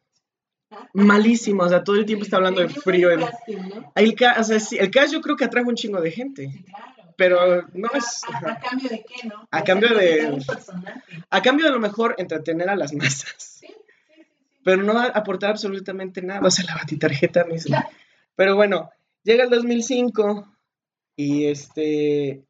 Malísimo, 0.95 1.63
o 1.63 1.69
sea, 1.69 1.85
todo 1.85 1.97
el 1.97 2.07
tiempo 2.07 2.25
está 2.25 2.37
hablando 2.37 2.61
de 2.61 2.69
frío. 2.69 3.11
El, 3.11 3.25
el, 3.95 4.17
o 4.39 4.45
sea, 4.45 4.59
el 4.79 4.91
cast 4.91 5.13
yo 5.13 5.21
creo 5.21 5.37
que 5.37 5.45
atrajo 5.45 5.69
un 5.69 5.77
chingo 5.77 6.01
de 6.01 6.11
gente. 6.11 6.65
Pero 7.17 7.67
no 7.73 7.89
es. 7.95 8.23
A, 8.29 8.61
cambio 8.61 8.89
de 8.91 9.05
qué, 9.05 9.27
¿no? 9.27 9.49
A 9.51 9.65
cambio 9.65 9.95
de. 9.95 10.45
A 11.31 11.43
cambio 11.43 11.67
de 11.67 11.73
lo 11.73 11.81
mejor 11.81 12.15
entretener 12.19 12.69
a 12.69 12.77
las 12.77 12.93
masas. 12.93 13.63
Pero 14.63 14.83
no 14.83 14.99
aportar 14.99 15.51
absolutamente 15.51 16.21
nada. 16.21 16.47
O 16.47 16.51
sea, 16.51 16.65
la 16.67 16.75
batitarjeta 16.75 17.45
misma. 17.45 17.89
Pero 18.35 18.57
bueno, 18.57 18.91
llega 19.23 19.45
el 19.45 19.51
2005 19.51 20.47
y 21.17 21.47
este 21.47 22.45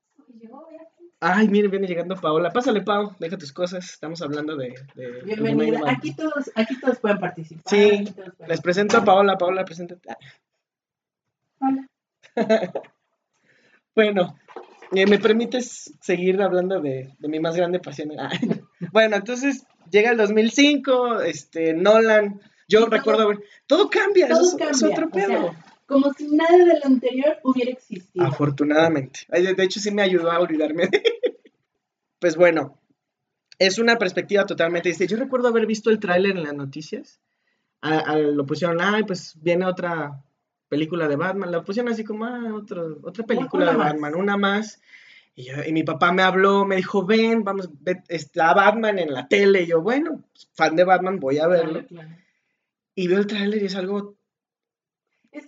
Ay, 1.21 1.49
miren, 1.49 1.71
viene 1.71 1.87
llegando 1.87 2.15
Paola. 2.17 2.53
Pásale, 2.53 2.83
Pau, 2.83 3.15
deja 3.19 3.39
tus 3.39 3.53
cosas. 3.53 3.85
Estamos 3.85 4.21
hablando 4.21 4.57
de. 4.57 4.75
de 4.95 5.23
Bienvenida. 5.25 5.81
Aquí 5.87 6.15
todos, 6.15 6.51
aquí 6.55 6.79
todos 6.79 6.99
pueden 6.99 7.19
participar. 7.19 7.65
Sí, 7.67 8.05
les 8.47 8.61
presento 8.61 8.99
a 8.99 9.05
Paola. 9.05 9.39
Paola, 9.39 9.65
preséntate. 9.65 10.09
Hola. 11.59 11.89
bueno, 13.95 14.39
eh, 14.93 15.07
¿me 15.07 15.19
permites 15.19 15.95
seguir 16.01 16.41
hablando 16.43 16.81
de, 16.81 17.15
de 17.19 17.29
mi 17.29 17.41
más 17.41 17.57
grande 17.57 17.81
pasión? 17.81 18.11
bueno, 18.93 19.17
entonces 19.17 19.67
llega 19.91 20.11
el 20.11 20.19
2005, 20.19 21.23
este, 21.23 21.73
Nolan. 21.73 22.41
Yo 22.69 22.87
recuerdo 22.87 23.29
ver. 23.29 23.39
Todo 23.67 23.89
cambia, 23.89 24.29
todo 24.29 24.51
cambia. 24.51 24.71
es 24.71 24.83
otro 24.83 25.09
pedo 25.09 25.55
como 25.87 26.13
si 26.13 26.29
nada 26.29 26.59
de 26.59 26.79
lo 26.79 26.85
anterior 26.85 27.39
hubiera 27.45 27.71
existido. 27.71 28.27
Afortunadamente. 28.27 29.21
De 29.29 29.63
hecho, 29.63 29.81
sí 29.81 29.91
me 29.91 30.03
ayudó 30.03 30.31
a 30.31 30.41
olvidarme. 30.41 30.91
pues 32.19 32.37
bueno, 32.37 32.79
es 33.59 33.79
una 33.79 33.97
perspectiva 33.97 34.45
totalmente 34.45 34.89
distinta. 34.89 35.13
Yo 35.13 35.19
recuerdo 35.19 35.49
haber 35.49 35.67
visto 35.67 35.91
el 35.91 36.01
tráiler 36.01 36.37
en 36.37 36.43
las 36.43 36.55
noticias. 36.55 37.21
lo 37.83 38.45
pusieron, 38.45 38.81
ay, 38.81 39.05
pues 39.05 39.37
viene 39.41 39.65
otra 39.65 40.23
película 40.69 41.09
de 41.09 41.17
Batman. 41.17 41.53
La 41.53 41.63
pusieron 41.63 41.93
así 41.93 42.05
como, 42.05 42.25
ah, 42.25 42.53
otra 42.53 43.25
película 43.25 43.71
de 43.71 43.77
Batman, 43.77 44.15
una 44.15 44.37
más. 44.37 44.81
Y, 45.35 45.51
mi 45.73 45.83
papá 45.83 46.13
me 46.13 46.23
habló, 46.23 46.65
me 46.65 46.77
dijo, 46.77 47.05
ven, 47.05 47.45
vamos, 47.45 47.69
está 48.09 48.55
Batman 48.55 48.99
en 48.99 49.13
la 49.13 49.29
tele. 49.29 49.63
Y 49.63 49.67
yo, 49.67 49.83
bueno, 49.83 50.25
fan 50.55 50.75
de 50.77 50.85
Batman, 50.85 51.21
voy 51.21 51.39
a 51.39 51.47
verlo. 51.47 51.85
Y 52.95 53.09
veo 53.09 53.19
el 53.19 53.27
tráiler 53.27 53.63
y 53.63 53.67
es 53.67 53.77
algo... 53.77 54.17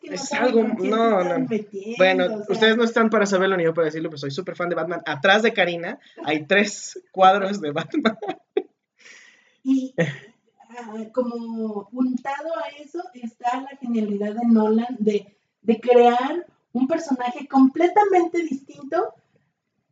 Es, 0.02 0.32
algo... 0.32 0.62
No, 0.62 1.24
no. 1.24 1.46
Bueno, 1.96 2.44
ustedes 2.48 2.76
no 2.76 2.84
están 2.84 3.10
para 3.10 3.26
saberlo 3.26 3.56
ni 3.56 3.64
yo 3.64 3.74
para 3.74 3.86
decirlo, 3.86 4.10
pero 4.10 4.18
soy 4.18 4.30
súper 4.30 4.56
fan 4.56 4.68
de 4.68 4.74
Batman. 4.74 5.02
Atrás 5.06 5.42
de 5.42 5.52
Karina 5.52 5.98
hay 6.24 6.46
tres 6.46 7.02
cuadros 7.10 7.60
de 7.60 7.70
Batman. 7.72 8.18
Y 9.62 9.94
ah, 9.98 11.04
como 11.12 11.84
juntado 11.84 12.48
a 12.56 12.82
eso 12.82 13.02
está 13.14 13.60
la 13.60 13.76
genialidad 13.80 14.34
de 14.34 14.46
Nolan 14.46 14.96
de, 14.98 15.36
de 15.62 15.80
crear 15.80 16.46
un 16.72 16.86
personaje 16.86 17.46
completamente 17.46 18.42
distinto 18.42 19.12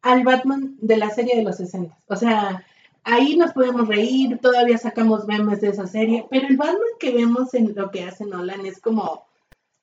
al 0.03 0.23
Batman 0.23 0.77
de 0.81 0.97
la 0.97 1.11
serie 1.11 1.37
de 1.37 1.43
los 1.43 1.57
60. 1.57 1.99
O 2.07 2.17
sea, 2.17 2.65
ahí 3.03 3.37
nos 3.37 3.53
podemos 3.53 3.89
reír, 3.89 4.39
todavía 4.39 4.79
sacamos 4.79 5.27
memes 5.27 5.61
de 5.61 5.69
esa 5.69 5.87
serie, 5.87 6.27
pero 6.31 6.47
el 6.49 6.57
Batman 6.57 6.81
que 6.99 7.13
vemos 7.13 7.53
en 7.55 7.75
lo 7.75 7.91
que 7.91 8.05
hace 8.05 8.25
Nolan 8.25 8.65
es 8.67 8.81
como 8.81 9.26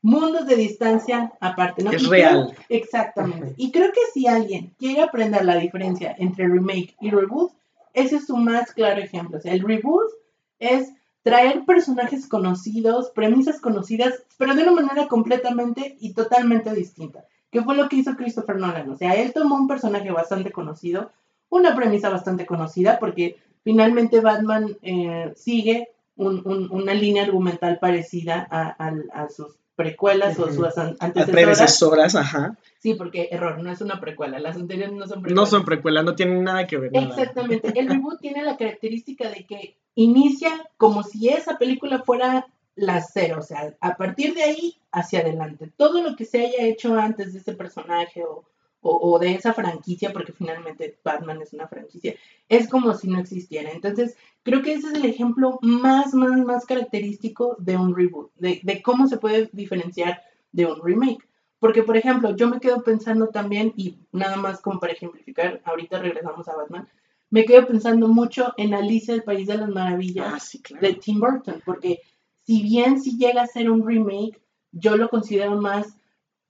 mundos 0.03 0.45
de 0.45 0.55
distancia 0.55 1.33
aparte, 1.39 1.83
¿no? 1.83 1.91
Es 1.91 2.07
real. 2.07 2.55
exactamente. 2.69 3.55
Y 3.57 3.71
creo 3.71 3.91
que 3.91 4.01
si 4.13 4.27
alguien 4.27 4.75
quiere 4.77 5.01
aprender 5.01 5.43
la 5.43 5.55
diferencia 5.55 6.15
entre 6.19 6.47
remake 6.47 6.95
y 7.01 7.09
reboot, 7.09 7.51
ese 7.93 8.17
es 8.17 8.27
su 8.27 8.37
más 8.37 8.71
claro 8.71 9.01
ejemplo. 9.01 9.37
O 9.37 9.41
sea, 9.41 9.53
el 9.53 9.61
reboot 9.61 10.11
es 10.59 10.93
traer 11.23 11.65
personajes 11.65 12.27
conocidos, 12.27 13.09
premisas 13.15 13.59
conocidas, 13.59 14.23
pero 14.37 14.53
de 14.53 14.61
una 14.61 14.73
manera 14.73 15.07
completamente 15.07 15.97
y 15.99 16.13
totalmente 16.13 16.71
distinta 16.75 17.25
que 17.53 17.61
fue 17.61 17.75
lo 17.75 17.87
que 17.87 17.97
hizo 17.97 18.15
Christopher 18.15 18.57
Nolan. 18.57 18.89
O 18.89 18.97
sea, 18.97 19.13
él 19.13 19.31
tomó 19.31 19.55
un 19.55 19.67
personaje 19.67 20.11
bastante 20.11 20.51
conocido, 20.51 21.11
una 21.49 21.75
premisa 21.75 22.09
bastante 22.09 22.47
conocida, 22.47 22.97
porque 22.99 23.37
finalmente 23.63 24.21
Batman 24.21 24.75
eh, 24.81 25.31
sigue 25.35 25.89
una 26.15 26.93
línea 26.93 27.23
argumental 27.23 27.77
parecida 27.79 28.47
a, 28.49 29.29
sus 29.29 29.55
precuelas 29.75 30.37
o 30.39 30.51
sus 30.51 30.77
antecesoras. 30.77 31.29
predecesoras, 31.29 32.15
ajá. 32.15 32.57
Sí, 32.79 32.93
porque 32.95 33.29
error, 33.31 33.61
no 33.61 33.71
es 33.71 33.81
una 33.81 33.99
precuela, 33.99 34.39
las 34.39 34.55
anteriores 34.55 34.93
no 34.93 35.07
son 35.07 35.21
precuelas. 35.21 35.35
No 35.35 35.45
son 35.45 35.65
precuelas, 35.65 36.03
no 36.03 36.15
tienen 36.15 36.43
nada 36.43 36.67
que 36.67 36.77
ver. 36.77 36.91
Exactamente, 36.93 37.79
el 37.79 37.87
reboot 37.87 38.19
tiene 38.19 38.43
la 38.43 38.57
característica 38.57 39.29
de 39.29 39.45
que 39.45 39.77
inicia 39.95 40.49
como 40.77 41.03
si 41.03 41.29
esa 41.29 41.57
película 41.57 41.99
fuera 41.99 42.47
la 42.75 43.01
cero, 43.01 43.37
o 43.39 43.43
sea, 43.43 43.75
a 43.79 43.95
partir 43.95 44.33
de 44.33 44.43
ahí 44.43 44.75
hacia 44.91 45.19
adelante. 45.19 45.71
Todo 45.77 46.01
lo 46.01 46.15
que 46.15 46.25
se 46.25 46.45
haya 46.45 46.65
hecho 46.65 46.95
antes 46.95 47.33
de 47.33 47.39
ese 47.39 47.53
personaje 47.53 48.23
o, 48.23 48.45
o, 48.83 49.17
de 49.19 49.33
esa 49.33 49.53
franquicia, 49.53 50.11
porque 50.11 50.33
finalmente 50.33 50.97
Batman 51.03 51.41
es 51.41 51.53
una 51.53 51.67
franquicia, 51.67 52.15
es 52.49 52.67
como 52.67 52.93
si 52.93 53.07
no 53.07 53.19
existiera. 53.19 53.71
Entonces, 53.71 54.17
creo 54.43 54.61
que 54.61 54.73
ese 54.73 54.87
es 54.87 54.93
el 54.93 55.05
ejemplo 55.05 55.57
más, 55.61 56.13
más, 56.13 56.37
más 56.39 56.65
característico 56.65 57.55
de 57.59 57.77
un 57.77 57.95
reboot, 57.95 58.31
de, 58.35 58.59
de 58.63 58.81
cómo 58.81 59.07
se 59.07 59.17
puede 59.17 59.49
diferenciar 59.53 60.21
de 60.51 60.65
un 60.65 60.81
remake. 60.83 61.27
Porque, 61.59 61.81
por 61.81 61.95
ejemplo, 61.95 62.35
yo 62.35 62.49
me 62.49 62.59
quedo 62.59 62.83
pensando 62.83 63.29
también, 63.29 63.73
y 63.77 63.97
nada 64.11 64.35
más 64.35 64.59
como 64.59 64.79
para 64.79 64.93
ejemplificar, 64.93 65.61
ahorita 65.63 65.99
regresamos 65.99 66.47
a 66.49 66.55
Batman, 66.57 66.89
me 67.33 67.45
quedo 67.45 67.65
pensando 67.65 68.07
mucho 68.09 68.53
en 68.57 68.75
Alicia, 68.75 69.15
el 69.15 69.23
País 69.23 69.47
de 69.47 69.57
las 69.57 69.69
Maravillas 69.69 70.55
ah, 70.55 70.77
de 70.79 70.93
Tim 70.93 71.19
Burton, 71.19 71.63
porque 71.65 71.99
si 72.43 72.61
bien 72.61 73.01
si 73.01 73.17
llega 73.17 73.41
a 73.41 73.47
ser 73.47 73.71
un 73.71 73.87
remake, 73.87 74.39
yo 74.71 74.97
lo 74.97 75.09
considero 75.09 75.59
más, 75.59 75.97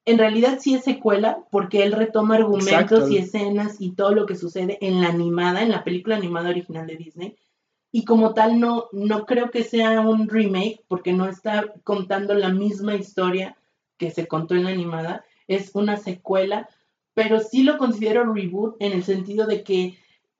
en 0.06 0.18
realidad 0.18 0.60
sí 0.60 0.76
es 0.76 0.84
secuela, 0.84 1.46
porque 1.50 1.84
él 1.84 1.94
retoma 1.94 2.36
argumentos 2.36 3.10
y 3.10 3.18
escenas 3.18 3.80
y 3.80 3.92
todo 3.92 4.13
lo 4.13 4.26
que 4.26 4.36
sucede 4.36 4.78
en 4.82 5.02
la 5.02 5.10
animada, 5.10 5.62
en 5.62 5.72
la 5.72 5.84
película 5.84 6.18
animada 6.18 6.50
original 6.50 6.88
de 6.88 6.98
Disney. 6.98 7.38
Y 7.92 8.04
como 8.06 8.34
tal, 8.34 8.60
no, 8.60 8.88
no 8.92 9.26
creo 9.26 9.50
que 9.52 9.63
sea 9.63 10.02
un 10.02 10.28
remake, 10.28 10.84
porque 10.88 11.13
no 11.13 11.28
está 11.28 11.74
contando 11.84 12.34
la 12.34 12.50
misma 12.50 12.96
historia 12.96 13.56
que 13.98 14.12
se 14.12 14.28
contó 14.28 14.56
en 14.56 14.66
la 14.66 14.72
animada, 14.72 15.24
es 15.48 15.72
una 15.74 15.98
secuela, 15.98 16.68
pero 17.13 17.39
sí 17.39 17.63
lo 17.63 17.78
considero 17.78 18.34
reboot 18.34 18.76
en 18.80 18.94
el 18.94 19.04
sentido 19.04 19.46
de 19.46 19.63
que 19.63 19.98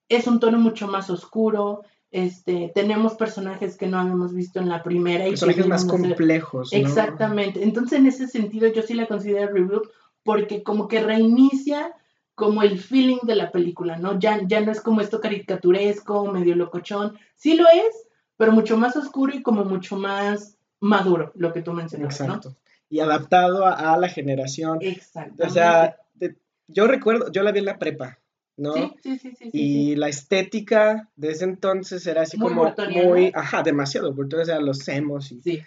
es 0.10 0.28
un 0.28 0.40
tono 0.40 0.58
mucho 0.58 0.88
más 0.88 1.10
oscuro, 1.10 1.84
este, 2.14 2.72
tenemos 2.76 3.16
personajes 3.16 3.76
que 3.76 3.88
no 3.88 4.00
habíamos 4.00 4.36
visto 4.36 4.60
en 4.60 4.70
la 4.70 4.84
primera. 4.84 5.28
Y 5.28 5.32
personajes 5.32 5.68
más 5.68 5.84
complejos. 5.84 6.72
Exactamente. 6.72 7.64
Entonces, 7.64 7.98
en 7.98 8.06
ese 8.06 8.28
sentido, 8.28 8.68
yo 8.68 8.84
sí 8.84 8.94
la 8.94 9.08
considero 9.08 9.52
reboot 9.52 9.90
porque 10.22 10.62
como 10.62 10.88
que 10.88 11.02
reinicia 11.02 11.92
como 12.36 12.62
el 12.62 12.80
feeling 12.80 13.18
de 13.24 13.36
la 13.36 13.52
película, 13.52 13.98
¿no? 13.98 14.20
Ya, 14.20 14.40
ya 14.46 14.62
no 14.62 14.72
es 14.72 14.80
como 14.80 15.02
esto 15.02 15.20
caricaturesco, 15.20 16.32
medio 16.32 16.56
locochón. 16.56 17.18
Sí 17.36 17.56
lo 17.56 17.66
es, 17.66 18.08
pero 18.38 18.52
mucho 18.52 18.78
más 18.78 18.96
oscuro 18.96 19.34
y 19.36 19.42
como 19.42 19.66
mucho 19.66 19.98
más 19.98 20.58
maduro, 20.80 21.32
lo 21.36 21.52
que 21.52 21.64
tú 21.64 21.74
mencionas. 21.74 22.20
Exacto. 22.20 22.56
Y 22.90 23.00
adaptado 23.00 23.66
a, 23.66 23.98
la 23.98 24.08
generación. 24.08 24.78
Exacto. 24.82 25.48
O 25.48 25.50
sea, 25.50 25.98
yo 26.68 26.86
recuerdo, 26.86 27.32
yo 27.32 27.42
la 27.42 27.52
vi 27.52 27.60
en 27.60 27.66
la 27.66 27.80
prepa. 27.80 28.20
¿No? 28.58 28.74
Sí, 29.02 29.18
sí, 29.18 29.34
sí, 29.38 29.50
y 29.52 29.96
la 29.96 30.10
estética 30.10 31.10
de 31.16 31.32
ese 31.32 31.46
entonces 31.46 32.06
era 32.06 32.22
así 32.22 32.38
como 32.38 32.74
muy, 32.92 33.32
ajá, 33.34 33.64
demasiado, 33.64 34.16
porque 34.16 34.36
o 34.36 34.46
sea, 34.46 34.60
los 34.60 34.88
hemos 34.88 35.32
y... 35.32 35.42
Sí, 35.42 35.62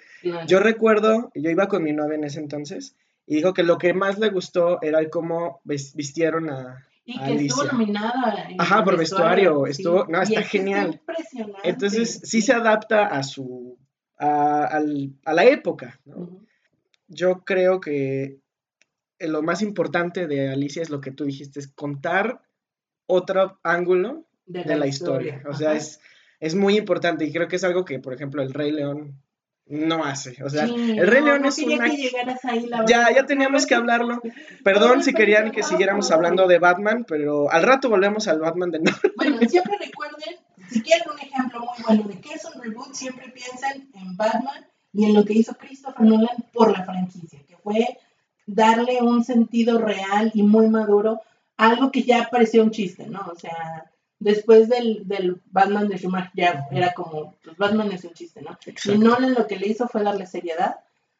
Yo 0.47 0.61
recuerdo, 0.61 1.31
yo 1.35 1.51
iba 1.51 1.69
con 1.69 1.83
mi 1.83 1.93
novia 1.93 2.17
en 2.17 2.25
ese 2.25 2.41
entonces 2.41 2.95
y 3.27 3.37
dijo 3.37 3.55
que 3.55 3.65
lo 3.65 3.79
que 3.79 3.93
más 3.93 4.19
le 4.19 4.31
gustó 4.31 4.81
era 4.83 5.01
el 5.01 5.11
cómo 5.11 5.61
vistieron 5.65 6.49
a, 6.49 6.87
y 7.05 7.19
que 7.21 7.47
estuvo 7.47 7.65
nominada. 7.65 8.49
Ajá, 8.59 8.83
por 8.83 8.99
vestuario, 8.99 9.67
estuvo, 9.67 10.07
no, 10.07 10.21
está 10.21 10.43
genial. 10.43 11.01
Entonces, 11.63 12.21
sí 12.25 12.43
se 12.43 12.53
adapta 12.53 13.07
a 13.07 13.23
su, 13.23 13.79
a, 14.19 14.81
la 15.25 15.45
época, 15.45 16.01
Yo 17.09 17.45
creo 17.45 17.81
que 17.81 18.39
lo 19.21 19.43
más 19.43 19.63
importante 19.63 20.27
de 20.27 20.51
Alicia 20.51 20.83
es 20.83 20.91
lo 20.91 21.01
que 21.01 21.13
tú 21.13 21.25
dijiste, 21.25 21.61
es 21.61 21.69
contar 21.69 22.43
otro 23.07 23.59
ángulo 23.63 24.25
de, 24.47 24.77
la, 24.77 24.87
historia. 24.87 25.43
O 25.49 25.55
sea, 25.55 25.75
es, 25.75 26.01
es 26.41 26.55
muy 26.55 26.77
importante 26.77 27.25
y 27.25 27.33
creo 27.33 27.49
que 27.49 27.57
es 27.57 27.65
algo 27.65 27.85
que, 27.85 27.99
por 27.99 28.15
ejemplo, 28.15 28.43
el 28.43 28.53
Rey 28.53 28.71
León 28.73 29.21
no 29.67 30.05
hace. 30.05 30.43
O 30.45 30.49
sea, 30.49 30.65
el 30.65 31.07
Rey 31.07 31.23
León 31.23 31.45
es 31.45 31.59
una... 31.59 31.89
ya, 32.87 33.13
ya 33.13 33.27
teníamos 33.27 33.67
que 33.67 33.75
hablarlo. 33.75 34.21
Perdón 34.65 35.03
si 35.03 35.13
querían 35.13 35.51
que 35.51 35.63
siguiéramos 35.63 36.11
hablando 36.11 36.47
de 36.47 36.59
Batman, 36.59 37.05
pero 37.07 37.51
al 37.51 37.63
rato 37.63 37.89
volvemos 37.89 38.29
al 38.29 38.41
Batman 38.41 38.71
de 38.71 38.81
nuevo. 38.81 38.99
Bueno, 39.17 39.39
siempre 39.49 39.75
recuerden, 39.79 40.37
si 40.71 40.83
quieren 40.83 41.09
un 41.13 41.19
ejemplo 41.19 41.61
muy 41.61 41.85
bueno 41.85 42.09
de 42.09 42.21
qué 42.21 42.35
es 42.35 42.45
un 42.45 42.63
reboot, 42.63 42.95
siempre 42.95 43.29
piensen 43.31 43.91
en 43.95 44.17
Batman 44.17 44.67
y 44.93 45.05
en 45.05 45.15
lo 45.15 45.25
que 45.25 45.35
hizo 45.35 45.55
Christopher 45.55 46.07
Nolan 46.07 46.37
por 46.53 46.77
la 46.77 46.85
franquicia, 46.85 47.41
que 47.47 47.57
fue 47.57 47.99
darle 48.47 49.03
un 49.03 49.25
sentido 49.25 49.79
real 49.79 50.31
y 50.33 50.43
muy 50.43 50.69
maduro 50.69 51.21
algo 51.57 51.91
que 51.91 52.03
ya 52.03 52.29
parecía 52.31 52.63
un 52.63 52.71
chiste, 52.71 53.07
¿no? 53.07 53.21
O 53.33 53.39
sea, 53.39 53.91
después 54.19 54.69
del, 54.69 55.07
del 55.07 55.41
Batman 55.47 55.89
de 55.89 55.99
Schumacher 55.99 56.31
ya 56.35 56.67
era 56.71 56.93
como, 56.93 57.35
pues 57.43 57.57
Batman 57.57 57.93
es 57.93 58.05
un 58.05 58.13
chiste, 58.13 58.43
¿no? 58.43 58.59
Y 58.85 58.99
Nolan 58.99 59.35
lo 59.35 59.47
que 59.47 59.57
le 59.57 59.69
hizo 59.69 59.89
fue 59.89 60.03
darle 60.03 60.27
seriedad, 60.27 60.77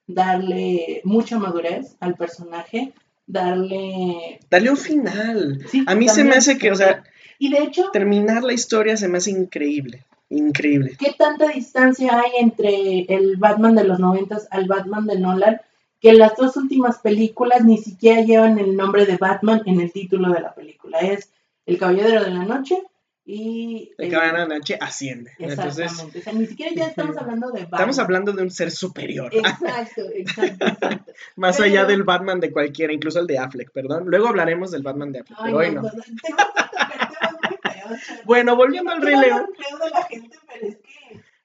darle 0.07 1.01
mucha 1.05 1.39
madurez 1.39 1.97
al 2.01 2.15
personaje, 2.15 2.93
darle... 3.27 4.41
Darle 4.51 4.71
un 4.71 4.77
final. 4.77 5.67
a 5.87 5.95
mí 5.95 6.09
se 6.09 6.25
me 6.25 6.37
hace 6.37 6.59
que, 6.59 6.71
o 6.71 6.77
sea... 6.77 7.03
Y 7.39 7.51
de 7.51 7.63
hecho... 7.65 7.91
Terminar 7.93 8.43
la 8.43 8.53
historia 8.53 8.97
se 8.97 9.09
me 9.09 9.19
hace 9.19 9.31
increíble. 9.31 10.05
Increíble. 10.29 10.97
¿Qué 10.99 11.15
tanta 11.17 11.49
distancia 11.49 12.19
hay 12.19 12.41
entre 12.41 13.03
el 13.09 13.37
Batman 13.37 13.77
de 13.77 13.85
los 13.85 14.01
noventas 14.01 14.49
al 14.51 14.67
Batman 14.67 15.07
de 15.07 15.19
Nolan? 15.19 15.61
Que 16.07 16.13
las 16.13 16.37
dos 16.37 16.57
últimas 16.57 17.01
películas 17.01 17.65
ni 17.65 17.79
siquiera 17.79 18.21
llevan 18.21 18.61
el 18.61 18.77
nombre 18.77 19.07
de 19.07 19.17
Batman 19.17 19.63
en 19.67 19.81
el 19.81 19.91
título 19.91 20.33
de 20.33 20.41
la 20.41 20.55
película. 20.55 21.01
Es 21.01 21.33
El 21.67 21.79
Caballero 21.79 22.23
de 22.23 22.31
la 22.31 22.45
Noche 22.45 22.81
y... 23.25 23.91
El 23.99 24.13
Caballero 24.13 24.43
de 24.43 24.49
la 24.49 24.55
Noche 24.55 24.79
asciende. 24.81 25.33
Exactamente. 25.37 26.21
o 26.21 26.23
sea, 26.23 26.33
ni 26.33 26.47
siquiera 26.47 26.71
ya 26.77 26.87
estamos 26.87 27.17
hablando 27.17 27.49
de 27.49 27.63
Batman. 27.63 27.81
Estamos 27.81 27.99
hablando 27.99 28.33
de 28.35 28.43
un 28.45 28.53
ser 28.53 28.71
superior. 28.71 29.35
Exacto, 29.35 30.03
exacto. 30.15 30.67
Más 31.35 31.59
allá 31.59 31.85
del 31.85 32.05
Batman 32.05 32.39
de 32.39 32.53
cualquiera, 32.53 32.93
incluso 32.93 33.19
el 33.19 33.27
de 33.27 33.41
Affleck, 33.41 33.73
perdón. 33.73 34.05
Luego 34.07 34.29
hablaremos 34.29 34.71
del 34.71 34.85
Batman 34.85 35.11
de 35.11 35.19
Affleck, 35.19 35.39
pero 35.43 35.57
hoy 35.57 35.73
no. 35.73 35.83
bueno, 38.27 38.55
volviendo 38.55 38.93
al 38.93 39.03
Rey 39.03 39.17
León. 39.17 39.47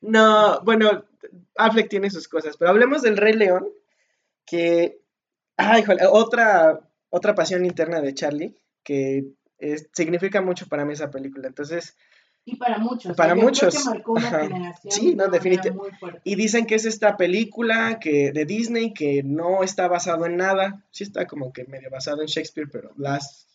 No, 0.01 0.61
bueno, 0.61 1.03
Affleck 1.55 1.89
tiene 1.89 2.11
sus 2.11 2.27
cosas, 2.27 2.57
pero 2.57 2.69
hablemos 2.69 3.01
del 3.01 3.17
Rey 3.17 3.33
León 3.33 3.67
que, 4.45 5.01
ay, 5.57 5.83
otra, 6.11 6.79
otra 7.09 7.35
pasión 7.35 7.65
interna 7.65 8.01
de 8.01 8.13
Charlie, 8.13 8.55
que 8.83 9.25
significa 9.93 10.41
mucho 10.41 10.67
para 10.67 10.85
mí 10.85 10.93
esa 10.93 11.11
película. 11.11 11.47
Entonces, 11.47 11.95
Y 12.43 12.55
para 12.55 12.79
muchos. 12.79 13.15
Para 13.15 13.35
muchos. 13.35 13.77
que 13.77 13.83
marcó 13.83 14.13
una 14.13 14.29
generación 14.29 14.91
sí, 14.91 15.15
no, 15.15 15.27
definitivamente. 15.27 16.21
Y 16.23 16.35
dicen 16.35 16.65
que 16.65 16.75
es 16.75 16.85
esta 16.85 17.17
película 17.17 17.99
que 17.99 18.31
de 18.31 18.45
Disney 18.45 18.93
que 18.93 19.21
no 19.23 19.63
está 19.63 19.87
basado 19.87 20.25
en 20.25 20.37
nada. 20.37 20.83
Sí 20.89 21.03
está 21.03 21.27
como 21.27 21.53
que 21.53 21.65
medio 21.65 21.89
basado 21.91 22.21
en 22.21 22.27
Shakespeare, 22.27 22.69
pero 22.71 22.91
las 22.97 23.47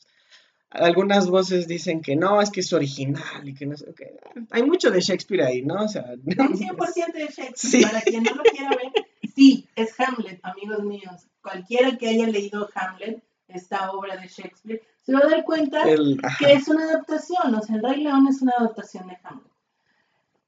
algunas 0.71 1.29
voces 1.29 1.67
dicen 1.67 2.01
que 2.01 2.17
no, 2.17 2.41
es 2.43 2.51
que 2.51 2.61
es 2.61 2.73
original 2.73 3.49
y 3.49 3.55
que 3.55 3.67
no 3.67 3.77
sé 3.77 3.95
qué. 3.97 4.17
Hay 4.51 4.63
mucho 4.63 4.91
de 4.91 5.01
Shakespeare 5.01 5.43
ahí, 5.43 5.63
¿no? 5.63 5.85
O 5.85 5.89
sea, 5.89 6.05
un 6.25 6.35
100% 6.35 7.13
de 7.13 7.29
Shakespeare. 7.29 7.83
Para 7.83 8.01
quien 8.03 8.23
no 8.23 8.35
lo 8.35 8.43
quiera 8.43 8.71
ver, 8.71 9.07
sí, 9.37 9.69
es 9.77 9.95
Hamlet, 10.01 10.41
amigos 10.43 10.83
míos. 10.83 11.29
Cualquiera 11.43 11.97
que 11.97 12.09
haya 12.09 12.27
leído 12.27 12.69
Hamlet, 12.75 13.23
esta 13.47 13.93
obra 13.93 14.17
de 14.17 14.27
Shakespeare, 14.27 14.83
se 15.03 15.13
va 15.13 15.21
a 15.21 15.29
dar 15.29 15.45
cuenta 15.45 15.85
que 15.85 16.53
es 16.53 16.67
una 16.67 16.85
adaptación. 16.85 17.55
O 17.55 17.63
sea, 17.63 17.77
El 17.77 17.83
Rey 17.83 18.03
León 18.03 18.27
es 18.27 18.43
una 18.43 18.55
adaptación 18.59 19.07
de 19.07 19.19
Hamlet. 19.23 19.53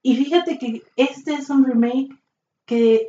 Y 0.03 0.17
fíjate 0.17 0.59
que 0.59 0.83
este 0.97 1.35
es 1.35 1.51
un 1.51 1.65
remake 1.65 2.19
que, 2.65 3.09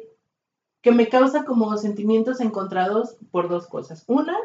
que 0.82 0.92
me 0.92 1.08
causa 1.08 1.46
como 1.46 1.76
sentimientos 1.78 2.42
encontrados 2.42 3.16
por 3.32 3.48
dos 3.48 3.68
cosas. 3.68 4.04
Una, 4.08 4.38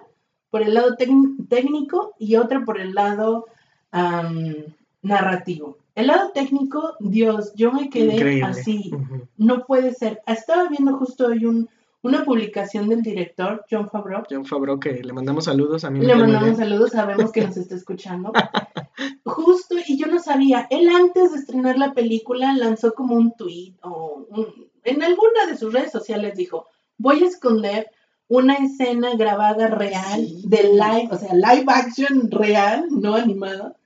por 0.50 0.62
el 0.62 0.74
lado 0.74 0.94
técnico 0.96 2.14
y 2.18 2.36
otra 2.36 2.64
por 2.64 2.80
el 2.80 2.94
lado 2.94 3.46
narrativo. 5.04 5.78
El 5.94 6.08
lado 6.08 6.30
técnico, 6.32 6.94
Dios, 6.98 7.52
yo 7.54 7.70
me 7.70 7.88
quedé 7.88 8.42
así. 8.42 8.90
No 9.36 9.64
puede 9.64 9.94
ser. 9.94 10.20
Estaba 10.26 10.68
viendo 10.68 10.96
justo 10.96 11.26
hoy 11.26 11.44
un, 11.44 11.68
una 12.02 12.24
publicación 12.24 12.88
del 12.88 13.02
director, 13.02 13.64
John 13.70 13.88
Favreau. 13.88 14.24
John 14.28 14.44
Favreau, 14.44 14.80
que 14.80 14.92
le 14.92 15.12
mandamos 15.12 15.44
saludos 15.44 15.84
a 15.84 15.90
mí. 15.90 16.00
Le 16.00 16.16
mandamos 16.16 16.56
saludos, 16.56 16.90
sabemos 16.90 17.30
que 17.30 17.42
nos 17.42 17.56
está 17.56 17.76
escuchando. 17.76 18.32
justo, 19.24 19.76
y 19.86 19.96
yo 19.96 20.06
no 20.06 20.18
sabía, 20.20 20.66
él 20.70 20.88
antes 20.88 21.32
de 21.32 21.38
estrenar 21.38 21.78
la 21.78 21.92
película 21.92 22.54
lanzó 22.54 22.94
como 22.94 23.14
un 23.14 23.32
tweet 23.32 23.74
o 23.82 24.26
en 24.84 25.02
alguna 25.02 25.46
de 25.48 25.56
sus 25.56 25.72
redes 25.72 25.90
sociales 25.90 26.36
dijo, 26.36 26.66
voy 26.98 27.22
a 27.22 27.26
esconder 27.26 27.90
una 28.28 28.54
escena 28.54 29.14
grabada 29.16 29.68
real 29.68 30.26
de 30.44 30.62
live, 30.64 31.08
o 31.10 31.16
sea, 31.18 31.34
live 31.34 31.66
action 31.68 32.30
real, 32.30 32.86
no 32.90 33.14
animada, 33.14 33.76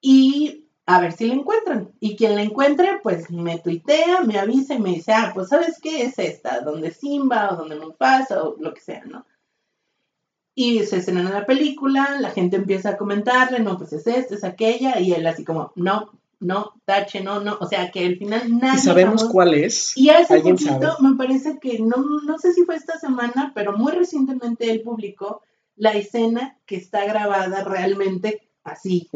y 0.00 0.66
a 0.86 1.00
ver 1.00 1.12
si 1.12 1.26
la 1.26 1.34
encuentran. 1.34 1.90
Y 2.00 2.16
quien 2.16 2.36
la 2.36 2.42
encuentre, 2.42 3.00
pues 3.02 3.30
me 3.30 3.58
tuitea, 3.58 4.22
me 4.22 4.38
avisa 4.38 4.74
y 4.74 4.78
me 4.78 4.90
dice, 4.90 5.12
ah, 5.12 5.32
pues 5.34 5.48
sabes 5.48 5.80
qué 5.80 6.02
es 6.02 6.18
esta, 6.18 6.60
donde 6.60 6.92
Simba 6.92 7.52
o 7.52 7.56
donde 7.56 7.76
Mufasa 7.76 8.42
o 8.42 8.56
lo 8.58 8.72
que 8.72 8.80
sea, 8.80 9.04
¿no? 9.04 9.26
Y 10.54 10.84
se 10.84 10.98
estrena 10.98 11.28
la 11.28 11.44
película, 11.44 12.16
la 12.18 12.30
gente 12.30 12.56
empieza 12.56 12.90
a 12.90 12.96
comentarle, 12.96 13.58
no, 13.58 13.76
pues 13.76 13.92
es 13.92 14.06
esta, 14.06 14.34
es 14.34 14.44
aquella, 14.44 14.98
y 15.00 15.12
él 15.12 15.26
así 15.26 15.44
como, 15.44 15.72
no, 15.74 16.12
no, 16.38 16.80
tache, 16.84 17.20
no, 17.20 17.40
no, 17.40 17.58
o 17.60 17.66
sea 17.66 17.90
que 17.90 18.06
al 18.06 18.16
final 18.16 18.58
nadie. 18.58 18.78
¿Y 18.78 18.82
sabemos 18.82 19.24
cuál 19.24 19.54
es? 19.54 19.94
Y 19.96 20.08
hace 20.08 20.40
poquito, 20.40 20.96
me 21.00 21.16
parece 21.16 21.58
que, 21.60 21.78
no, 21.80 21.96
no 22.24 22.38
sé 22.38 22.52
si 22.54 22.64
fue 22.64 22.76
esta 22.76 22.98
semana, 22.98 23.52
pero 23.54 23.76
muy 23.76 23.92
recientemente 23.92 24.70
él 24.70 24.82
publicó 24.82 25.42
la 25.74 25.92
escena 25.92 26.56
que 26.64 26.76
está 26.76 27.04
grabada 27.04 27.64
realmente 27.64 28.48
así, 28.66 29.08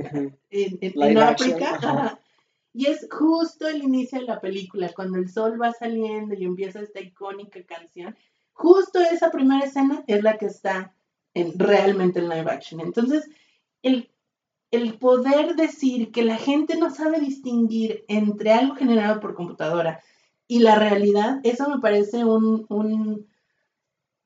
en, 0.50 1.18
África. 1.18 2.18
Y 2.72 2.86
es 2.86 3.08
justo 3.10 3.66
el 3.66 3.82
inicio 3.82 4.20
de 4.20 4.26
la 4.26 4.40
película, 4.40 4.92
cuando 4.94 5.18
el 5.18 5.28
sol 5.28 5.60
va 5.60 5.72
saliendo 5.72 6.36
y 6.36 6.44
empieza 6.44 6.80
esta 6.80 7.00
icónica 7.00 7.60
canción. 7.64 8.16
Justo 8.52 9.00
esa 9.00 9.32
primera 9.32 9.64
escena 9.64 10.04
es 10.06 10.22
la 10.22 10.38
que 10.38 10.46
está 10.46 10.94
en, 11.34 11.58
realmente 11.58 12.20
en 12.20 12.28
live 12.28 12.48
action. 12.48 12.80
Entonces, 12.80 13.28
el 13.82 14.08
el 14.70 14.98
poder 14.98 15.56
decir 15.56 16.12
que 16.12 16.22
la 16.22 16.36
gente 16.36 16.76
no 16.76 16.90
sabe 16.90 17.20
distinguir 17.20 18.04
entre 18.08 18.52
algo 18.52 18.76
generado 18.76 19.20
por 19.20 19.34
computadora 19.34 20.00
y 20.46 20.60
la 20.60 20.76
realidad, 20.76 21.40
eso 21.42 21.68
me 21.68 21.80
parece 21.80 22.24
un, 22.24 22.66
un, 22.68 23.26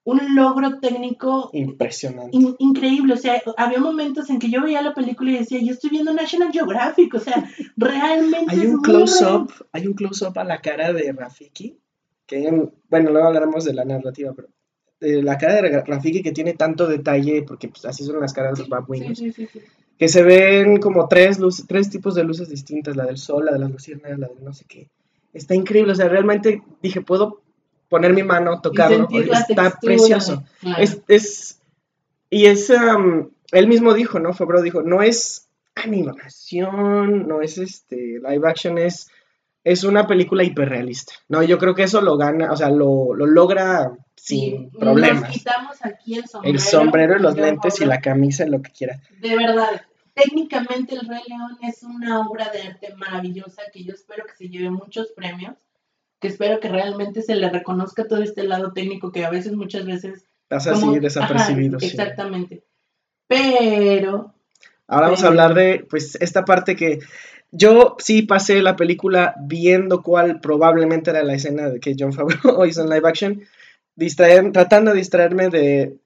logro 0.04 0.78
técnico 0.80 1.50
impresionante. 1.52 2.36
increíble. 2.58 3.14
O 3.14 3.16
sea, 3.16 3.42
había 3.56 3.80
momentos 3.80 4.28
en 4.30 4.38
que 4.38 4.50
yo 4.50 4.62
veía 4.62 4.82
la 4.82 4.94
película 4.94 5.30
y 5.30 5.38
decía, 5.38 5.60
yo 5.62 5.72
estoy 5.72 5.90
viendo 5.90 6.12
National 6.12 6.52
Geographic. 6.52 7.14
O 7.14 7.20
sea, 7.20 7.48
realmente. 7.76 8.54
hay, 8.54 8.66
un 8.66 8.82
close 8.82 9.24
-up, 9.24 9.50
hay 9.72 9.86
un 9.86 9.94
close-up 9.94 10.38
a 10.38 10.44
la 10.44 10.60
cara 10.60 10.92
de 10.92 11.12
Rafiki, 11.12 11.78
que, 12.26 12.70
bueno, 12.88 13.10
luego 13.10 13.28
hablaremos 13.28 13.64
de 13.64 13.74
la 13.74 13.84
narrativa, 13.84 14.32
pero 14.34 14.48
la 15.00 15.36
cara 15.36 15.60
de 15.60 15.82
Rafiki 15.82 16.22
que 16.22 16.32
tiene 16.32 16.54
tanto 16.54 16.86
detalle, 16.86 17.42
porque 17.42 17.68
pues, 17.68 17.84
así 17.84 18.04
son 18.04 18.20
las 18.20 18.32
caras 18.32 18.54
de 18.54 18.60
los 18.60 18.68
babuinos. 18.68 19.18
Sí, 19.18 19.32
sí, 19.32 19.46
sí, 19.46 19.60
que 19.98 20.08
se 20.08 20.22
ven 20.22 20.78
como 20.78 21.08
tres, 21.08 21.38
luces, 21.38 21.66
tres 21.66 21.88
tipos 21.90 22.14
de 22.14 22.24
luces 22.24 22.48
distintas, 22.48 22.96
la 22.96 23.06
del 23.06 23.18
sol, 23.18 23.44
la 23.44 23.52
de 23.52 23.58
las 23.60 23.70
luciérnagas, 23.70 24.18
la 24.18 24.28
de 24.28 24.40
no 24.42 24.52
sé 24.52 24.64
qué. 24.68 24.88
Está 25.32 25.54
increíble, 25.54 25.92
o 25.92 25.94
sea, 25.94 26.08
realmente 26.08 26.62
dije, 26.82 27.00
puedo 27.00 27.42
poner 27.94 28.12
mi 28.12 28.24
mano, 28.24 28.60
tocarlo, 28.60 29.06
está 29.30 29.78
precioso. 29.80 30.42
Es, 30.78 31.00
es, 31.06 31.60
y 32.28 32.46
es, 32.46 32.68
él 33.52 33.68
mismo 33.68 33.94
dijo, 33.94 34.18
¿no? 34.18 34.32
Fabro 34.32 34.62
dijo, 34.62 34.82
no 34.82 35.00
es 35.00 35.48
animación, 35.76 37.28
no 37.28 37.40
es 37.40 37.56
este, 37.56 38.18
live 38.18 38.48
action, 38.48 38.78
es, 38.78 39.08
es 39.62 39.84
una 39.84 40.08
película 40.08 40.42
hiperrealista. 40.42 41.12
No, 41.28 41.44
yo 41.44 41.56
creo 41.58 41.76
que 41.76 41.84
eso 41.84 42.00
lo 42.00 42.16
gana, 42.16 42.50
o 42.50 42.56
sea, 42.56 42.68
lo, 42.68 43.14
lo 43.14 43.26
logra 43.26 43.92
sin 44.16 44.72
problemas. 44.72 45.22
Nos 45.22 45.30
quitamos 45.30 45.76
aquí 45.84 46.16
el 46.16 46.26
sombrero. 46.26 46.52
El 46.52 46.60
sombrero, 46.60 47.18
los 47.20 47.36
lentes 47.36 47.80
y 47.80 47.84
la 47.84 48.00
camisa, 48.00 48.44
lo 48.44 48.60
que 48.60 48.72
quieras. 48.72 49.00
De 49.20 49.36
verdad, 49.36 49.82
técnicamente 50.14 50.96
El 50.96 51.06
Rey 51.06 51.22
León 51.28 51.58
es 51.62 51.84
una 51.84 52.26
obra 52.26 52.50
de 52.50 52.62
arte 52.62 52.92
maravillosa 52.96 53.62
que 53.72 53.84
yo 53.84 53.94
espero 53.94 54.24
que 54.26 54.34
se 54.34 54.48
lleve 54.48 54.70
muchos 54.70 55.12
premios, 55.14 55.54
que 56.24 56.28
espero 56.28 56.58
que 56.58 56.70
realmente 56.70 57.20
se 57.20 57.34
le 57.34 57.50
reconozca 57.50 58.08
todo 58.08 58.22
este 58.22 58.44
lado 58.44 58.72
técnico 58.72 59.12
que 59.12 59.26
a 59.26 59.30
veces, 59.30 59.52
muchas 59.52 59.84
veces... 59.84 60.24
Pasa 60.48 60.72
así 60.72 60.98
desapercibido. 60.98 61.76
Exactamente. 61.82 62.64
Pero... 63.28 64.34
Ahora 64.86 65.08
vamos 65.08 65.22
a 65.22 65.26
hablar 65.26 65.52
de, 65.52 65.86
pues, 65.86 66.16
esta 66.22 66.46
parte 66.46 66.76
que 66.76 67.00
yo 67.52 67.96
sí 67.98 68.22
pasé 68.22 68.62
la 68.62 68.74
película 68.74 69.34
viendo 69.38 70.02
cuál 70.02 70.40
probablemente 70.40 71.10
era 71.10 71.22
la 71.24 71.34
escena 71.34 71.68
de 71.68 71.78
que 71.78 71.94
John 71.98 72.14
Favreau 72.14 72.64
hizo 72.66 72.80
en 72.80 72.88
live 72.88 73.06
action, 73.06 73.42
distraer, 73.94 74.50
tratando 74.50 74.92
de 74.92 74.96
distraerme 74.96 75.50
de, 75.50 75.98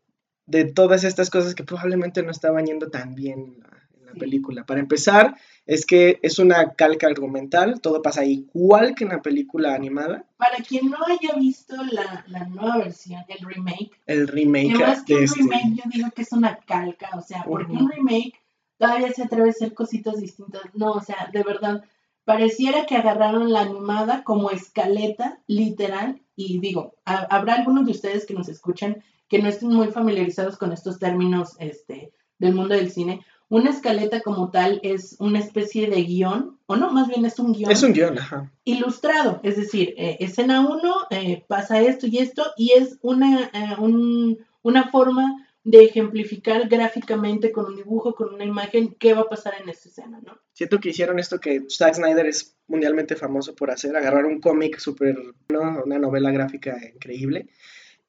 de, 0.46 0.64
todas 0.64 1.04
estas 1.04 1.30
cosas 1.30 1.54
que 1.54 1.62
probablemente 1.62 2.24
no 2.24 2.32
estaban 2.32 2.66
yendo 2.66 2.90
tan 2.90 3.14
bien 3.14 3.54
en 3.94 4.06
la, 4.06 4.14
película. 4.18 4.66
Para 4.66 4.80
empezar, 4.80 5.36
es 5.68 5.84
que 5.84 6.18
es 6.22 6.38
una 6.38 6.72
calca 6.72 7.06
argumental, 7.06 7.82
todo 7.82 8.00
pasa 8.00 8.24
igual 8.24 8.94
que 8.94 9.04
en 9.04 9.10
la 9.10 9.20
película 9.20 9.74
animada. 9.74 10.24
Para 10.38 10.56
quien 10.66 10.88
no 10.88 10.96
haya 11.06 11.34
visto 11.38 11.76
la, 11.92 12.24
la 12.26 12.46
nueva 12.46 12.78
versión, 12.78 13.22
el 13.28 13.46
remake. 13.46 13.90
El 14.06 14.28
remake. 14.28 14.72
Que 14.72 14.78
más 14.78 15.04
que 15.04 15.16
un 15.16 15.24
este 15.24 15.40
remake, 15.40 15.74
yo 15.76 15.82
digo 15.92 16.08
que 16.16 16.22
es 16.22 16.32
una 16.32 16.56
calca, 16.56 17.10
o 17.18 17.20
sea, 17.20 17.44
porque 17.46 17.72
un 17.72 17.90
remake 17.90 18.32
todavía 18.78 19.12
se 19.12 19.24
atreve 19.24 19.48
a 19.48 19.50
hacer 19.50 19.74
cositas 19.74 20.18
distintas. 20.18 20.62
No, 20.72 20.92
o 20.92 21.02
sea, 21.02 21.28
de 21.34 21.42
verdad, 21.42 21.84
pareciera 22.24 22.86
que 22.86 22.96
agarraron 22.96 23.52
la 23.52 23.60
animada 23.60 24.24
como 24.24 24.50
escaleta, 24.50 25.42
literal, 25.46 26.22
y 26.34 26.60
digo, 26.60 26.94
habrá 27.04 27.56
algunos 27.56 27.84
de 27.84 27.92
ustedes 27.92 28.24
que 28.24 28.32
nos 28.32 28.48
escuchan 28.48 29.04
que 29.28 29.42
no 29.42 29.50
estén 29.50 29.68
muy 29.68 29.88
familiarizados 29.88 30.56
con 30.56 30.72
estos 30.72 30.98
términos 30.98 31.56
este, 31.58 32.10
del 32.38 32.54
mundo 32.54 32.74
del 32.74 32.90
cine. 32.90 33.20
Una 33.50 33.70
escaleta 33.70 34.20
como 34.20 34.50
tal 34.50 34.78
es 34.82 35.16
una 35.20 35.38
especie 35.38 35.88
de 35.88 36.02
guion, 36.02 36.58
o 36.66 36.76
no, 36.76 36.92
más 36.92 37.08
bien 37.08 37.24
es 37.24 37.38
un 37.38 37.52
guion. 37.52 37.70
Es 37.70 37.82
un 37.82 37.94
guion, 37.94 38.18
ajá. 38.18 38.52
Ilustrado, 38.64 39.40
es 39.42 39.56
decir, 39.56 39.94
eh, 39.96 40.18
escena 40.20 40.66
1 40.68 40.94
eh, 41.10 41.44
pasa 41.46 41.80
esto 41.80 42.06
y 42.06 42.18
esto, 42.18 42.44
y 42.58 42.72
es 42.72 42.98
una, 43.00 43.50
eh, 43.54 43.76
un, 43.78 44.38
una 44.62 44.90
forma 44.90 45.48
de 45.64 45.84
ejemplificar 45.84 46.68
gráficamente 46.68 47.52
con 47.52 47.66
un 47.66 47.76
dibujo, 47.76 48.14
con 48.14 48.32
una 48.34 48.44
imagen, 48.44 48.96
qué 48.98 49.12
va 49.12 49.22
a 49.22 49.28
pasar 49.28 49.54
en 49.60 49.68
esta 49.68 49.88
escena, 49.88 50.20
¿no? 50.24 50.38
Siento 50.52 50.78
que 50.78 50.90
hicieron 50.90 51.18
esto 51.18 51.40
que 51.40 51.62
Zack 51.68 51.94
Snyder 51.94 52.26
es 52.26 52.56
mundialmente 52.68 53.16
famoso 53.16 53.54
por 53.54 53.70
hacer, 53.70 53.94
agarrar 53.96 54.24
un 54.24 54.40
cómic 54.40 54.78
súper, 54.78 55.16
¿no? 55.50 55.82
una 55.84 55.98
novela 55.98 56.30
gráfica 56.30 56.78
increíble, 56.94 57.48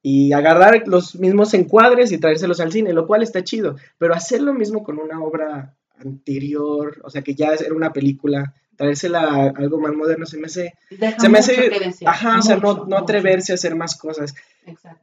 y 0.01 0.31
agarrar 0.33 0.83
los 0.87 1.15
mismos 1.15 1.53
encuadres 1.53 2.11
y 2.11 2.17
traérselos 2.17 2.59
al 2.59 2.71
cine, 2.71 2.93
lo 2.93 3.05
cual 3.05 3.23
está 3.23 3.43
chido, 3.43 3.75
pero 3.97 4.13
hacer 4.13 4.41
lo 4.41 4.53
mismo 4.53 4.83
con 4.83 4.99
una 4.99 5.21
obra 5.21 5.75
anterior, 5.99 7.01
o 7.03 7.09
sea, 7.09 7.21
que 7.21 7.35
ya 7.35 7.49
era 7.49 7.73
una 7.73 7.91
película, 7.91 8.53
traérsela 8.77 9.21
a 9.21 9.49
algo 9.49 9.79
más 9.79 9.93
moderno, 9.93 10.25
se 10.25 10.37
me 10.37 10.45
hace... 10.45 10.73
se 11.17 11.29
me 11.29 11.39
hace... 11.39 11.69
ajá, 12.05 12.39
o 12.39 12.41
sea, 12.41 12.55
no, 12.57 12.85
no 12.85 12.97
atreverse 12.97 13.51
a 13.51 13.55
hacer 13.55 13.75
más 13.75 13.97
cosas. 13.97 14.33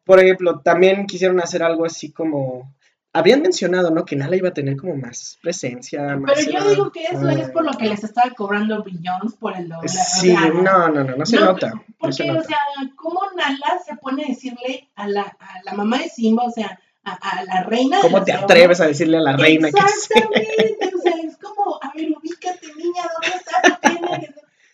Por 0.04 0.20
ejemplo, 0.20 0.60
también 0.60 1.06
quisieron 1.06 1.40
hacer 1.40 1.62
algo 1.62 1.84
así 1.84 2.10
como 2.10 2.74
habían 3.18 3.42
mencionado, 3.42 3.90
¿no? 3.90 4.04
Que 4.04 4.16
Nala 4.16 4.36
iba 4.36 4.50
a 4.50 4.54
tener 4.54 4.76
como 4.76 4.96
más 4.96 5.38
presencia. 5.42 6.16
Más 6.16 6.32
Pero 6.34 6.50
yo 6.50 6.70
digo 6.70 6.92
que 6.92 7.04
eso 7.04 7.28
es 7.28 7.50
por 7.50 7.64
lo 7.64 7.72
que 7.72 7.88
les 7.88 8.04
estaba 8.04 8.30
cobrando 8.30 8.82
Billions 8.82 9.34
por 9.36 9.56
el 9.56 9.68
doble. 9.68 9.88
Sí, 9.88 10.34
no, 10.34 10.88
no, 10.88 11.04
no, 11.04 11.16
no 11.16 11.26
se 11.26 11.36
nota. 11.36 11.72
Porque, 11.98 12.30
o 12.30 12.42
sea, 12.42 12.58
¿cómo 12.96 13.20
Nala 13.34 13.80
se 13.84 13.96
pone 13.96 14.24
a 14.24 14.28
decirle 14.28 14.90
a 14.94 15.08
la, 15.08 15.22
a 15.22 15.62
la 15.64 15.72
mamá 15.72 15.98
de 15.98 16.08
Simba, 16.08 16.44
o 16.44 16.50
sea, 16.50 16.78
a, 17.04 17.12
a 17.12 17.44
la 17.44 17.62
reina? 17.62 17.98
¿Cómo 18.02 18.22
te 18.22 18.32
atreves 18.32 18.80
a 18.80 18.86
decirle 18.86 19.16
a 19.16 19.22
la 19.22 19.36
reina 19.36 19.70
que 19.70 19.80
Exactamente, 19.80 20.92
o 20.94 21.00
sea, 21.00 21.12
es 21.22 21.36
como, 21.38 21.78
a 21.82 21.92
ver, 21.94 22.10
ubícate, 22.10 22.66
niña, 22.76 23.02
¿dónde 23.12 23.36
estás? 23.36 23.80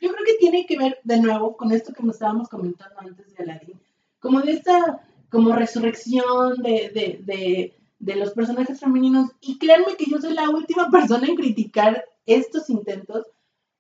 Yo 0.01 0.11
creo 0.13 0.25
que 0.27 0.35
tiene 0.41 0.67
que 0.67 0.77
ver, 0.77 0.99
de 1.05 1.21
nuevo, 1.21 1.57
con 1.57 1.71
esto 1.71 1.93
que 1.93 2.03
nos 2.03 2.17
estábamos 2.17 2.49
comentando 2.49 2.99
antes 2.99 3.37
de 3.37 3.45
Aladdin, 3.45 3.81
como 4.19 4.41
de 4.41 4.53
esta, 4.53 5.01
como 5.31 5.55
resurrección 5.55 6.61
de, 6.61 7.73
de, 8.03 8.17
los 8.17 8.33
personajes 8.33 8.81
femeninos. 8.81 9.31
Y 9.41 9.59
créanme 9.59 9.97
que 9.97 10.11
yo 10.11 10.21
soy 10.21 10.35
la 10.35 10.51
última 10.51 10.91
persona 10.91 11.27
en 11.27 11.37
criticar 11.37 12.05
estos 12.27 12.69
intentos, 12.71 13.27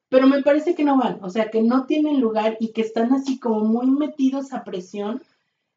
pero 0.08 0.26
me 0.26 0.42
parece 0.42 0.74
que 0.74 0.84
no 0.84 0.98
van, 0.98 1.18
o 1.22 1.30
sea, 1.30 1.50
que 1.50 1.62
no 1.62 1.86
tienen 1.86 2.20
lugar 2.20 2.56
y 2.60 2.72
que 2.72 2.82
están 2.82 3.12
así 3.12 3.38
como 3.38 3.60
muy 3.60 3.90
metidos 3.90 4.52
a 4.52 4.64
presión 4.64 5.22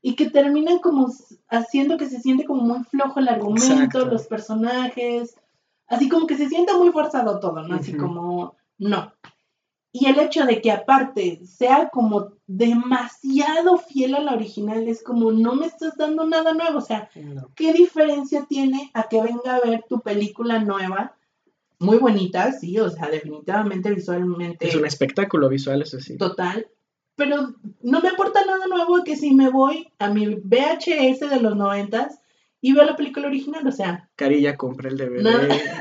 y 0.02 0.16
que 0.16 0.30
terminan 0.30 0.80
como 0.80 1.12
haciendo 1.50 1.98
que 1.98 2.08
se 2.08 2.20
siente 2.20 2.46
como 2.46 2.62
muy 2.62 2.84
flojo 2.84 3.20
el 3.20 3.30
argumento, 3.30 4.06
los 4.06 4.28
personajes, 4.28 5.36
así 5.88 6.10
como 6.10 6.28
que 6.28 6.38
se 6.38 6.48
sienta 6.48 6.78
muy 6.78 6.92
forzado 6.92 7.40
todo, 7.40 7.64
¿no? 7.68 7.76
Así 7.76 7.96
como, 7.96 8.56
no. 8.78 9.14
Y 9.98 10.08
el 10.08 10.20
hecho 10.20 10.46
de 10.46 10.62
que 10.62 10.72
aparte 10.72 11.40
sea 11.46 11.88
como 11.88 12.34
demasiado 12.48 13.78
fiel 13.78 14.16
a 14.16 14.20
la 14.20 14.34
original 14.34 14.90
es 14.90 15.02
como 15.02 15.32
no 15.32 15.56
me 15.56 15.68
estás 15.68 15.96
dando 15.96 16.28
nada 16.28 16.54
nuevo, 16.54 16.80
o 16.80 16.82
sea, 16.82 17.10
¿qué 17.56 17.72
diferencia 17.72 18.46
tiene 18.50 18.92
a 18.94 19.04
que 19.04 19.22
venga 19.22 19.56
a 19.56 19.62
ver 19.62 19.86
tu 19.88 20.02
película 20.02 20.60
nueva? 20.60 21.16
muy 21.80 21.98
bonita, 21.98 22.52
sí, 22.52 22.78
o 22.78 22.90
sea, 22.90 23.10
definitivamente 23.10 23.94
visualmente. 23.94 24.68
Es 24.68 24.76
un 24.76 24.86
espectáculo 24.86 25.48
visual, 25.48 25.82
eso 25.82 26.00
sí. 26.00 26.18
Total. 26.18 26.68
Pero 27.16 27.54
no 27.82 28.02
me 28.02 28.10
aporta 28.10 28.46
nada 28.46 28.68
nuevo 28.68 29.04
que 29.04 29.16
si 29.16 29.34
me 29.34 29.50
voy 29.50 29.88
a 30.00 30.10
mi 30.10 30.36
VHS 30.36 31.30
de 31.30 31.40
los 31.42 31.56
noventas 31.56 32.20
y 32.66 32.74
veo 32.74 32.84
la 32.84 32.96
película 32.96 33.28
original, 33.28 33.68
o 33.68 33.72
sea. 33.72 34.10
Carilla, 34.16 34.58
compré 34.58 34.90
el 34.90 34.98
DVD. 34.98 35.22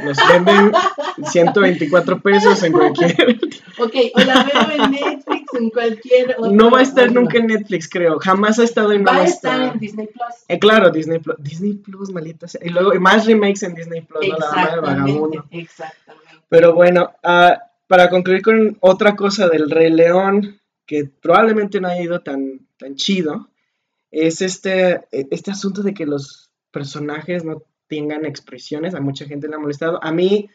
Nos 0.04 0.18
venden 0.30 0.70
124 1.32 2.20
pesos 2.20 2.62
en 2.62 2.72
cualquier. 2.74 3.38
ok, 3.78 3.94
o 4.14 4.20
la 4.20 4.44
veo 4.44 4.84
en 4.84 4.90
Netflix, 4.90 5.54
en 5.54 5.70
cualquier. 5.70 6.36
no 6.52 6.70
va 6.70 6.80
a 6.80 6.82
estar 6.82 7.10
nunca 7.10 7.38
en 7.38 7.46
Netflix, 7.46 7.88
creo. 7.88 8.18
Jamás 8.18 8.58
ha 8.58 8.64
estado 8.64 8.92
en 8.92 9.02
Va 9.02 9.16
a 9.16 9.24
estar 9.24 9.72
en 9.72 9.80
Disney 9.80 10.08
Plus. 10.08 10.44
Eh, 10.46 10.58
claro, 10.58 10.90
Disney 10.90 11.20
Plus. 11.20 11.36
Disney 11.38 11.72
Plus, 11.72 12.10
malita 12.10 12.48
sea. 12.48 12.60
Y 12.62 12.68
luego 12.68 12.92
más 13.00 13.24
remakes 13.24 13.62
en 13.62 13.74
Disney 13.74 14.02
Plus, 14.02 14.28
¿no? 14.28 14.36
La 14.36 14.46
dama 14.46 14.70
del 14.70 14.80
vagabundo. 14.82 15.46
Exactamente. 15.52 16.42
Pero 16.50 16.74
bueno, 16.74 17.14
uh, 17.24 17.56
para 17.86 18.10
concluir 18.10 18.42
con 18.42 18.76
otra 18.80 19.16
cosa 19.16 19.48
del 19.48 19.70
Rey 19.70 19.90
León, 19.90 20.60
que 20.84 21.06
probablemente 21.06 21.80
no 21.80 21.88
haya 21.88 22.02
ido 22.02 22.20
tan, 22.20 22.68
tan 22.76 22.94
chido, 22.96 23.48
es 24.10 24.42
este, 24.42 25.06
este 25.10 25.50
asunto 25.50 25.80
de 25.80 25.94
que 25.94 26.04
los 26.04 26.50
personajes 26.74 27.44
no 27.44 27.62
tengan 27.86 28.26
expresiones, 28.26 28.94
a 28.94 29.00
mucha 29.00 29.26
gente 29.26 29.48
le 29.48 29.54
ha 29.54 29.60
molestado. 29.60 30.02
A 30.02 30.12
mí, 30.12 30.50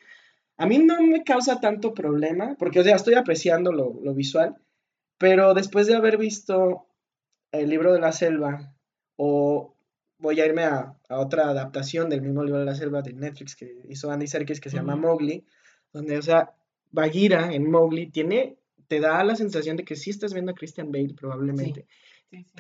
a 0.57 0.65
mí 0.67 0.77
no 0.79 1.01
me 1.01 1.23
causa 1.23 1.61
tanto 1.61 1.93
problema, 1.93 2.55
porque 2.59 2.81
o 2.81 2.83
sea, 2.83 2.97
estoy 2.97 3.13
apreciando 3.13 3.71
lo, 3.71 4.13
visual, 4.13 4.57
pero 5.17 5.53
después 5.53 5.87
de 5.87 5.95
haber 5.95 6.17
visto 6.17 6.87
el 7.51 7.69
libro 7.69 7.93
de 7.93 8.01
la 8.01 8.11
selva, 8.11 8.75
o 9.15 9.75
voy 10.17 10.41
a 10.41 10.45
irme 10.45 10.63
a, 10.63 10.97
otra 11.09 11.49
adaptación 11.49 12.09
del 12.09 12.21
mismo 12.21 12.43
libro 12.43 12.59
de 12.59 12.65
la 12.65 12.75
selva 12.75 13.01
de 13.01 13.13
Netflix 13.13 13.55
que 13.55 13.81
hizo 13.87 14.11
Andy 14.11 14.27
Serkis, 14.27 14.59
que 14.59 14.69
se 14.69 14.77
llama 14.77 14.97
Mowgli, 14.97 15.45
donde, 15.93 16.17
o 16.17 16.21
sea, 16.21 16.51
Bagheera 16.91 17.53
en 17.53 17.71
Mowgli 17.71 18.11
tiene, 18.11 18.57
te 18.87 18.99
da 18.99 19.23
la 19.23 19.35
sensación 19.35 19.77
de 19.77 19.85
que 19.85 19.95
sí 19.95 20.09
estás 20.09 20.33
viendo 20.33 20.51
a 20.51 20.55
Christian 20.55 20.91
Bale 20.91 21.15
probablemente. 21.15 21.85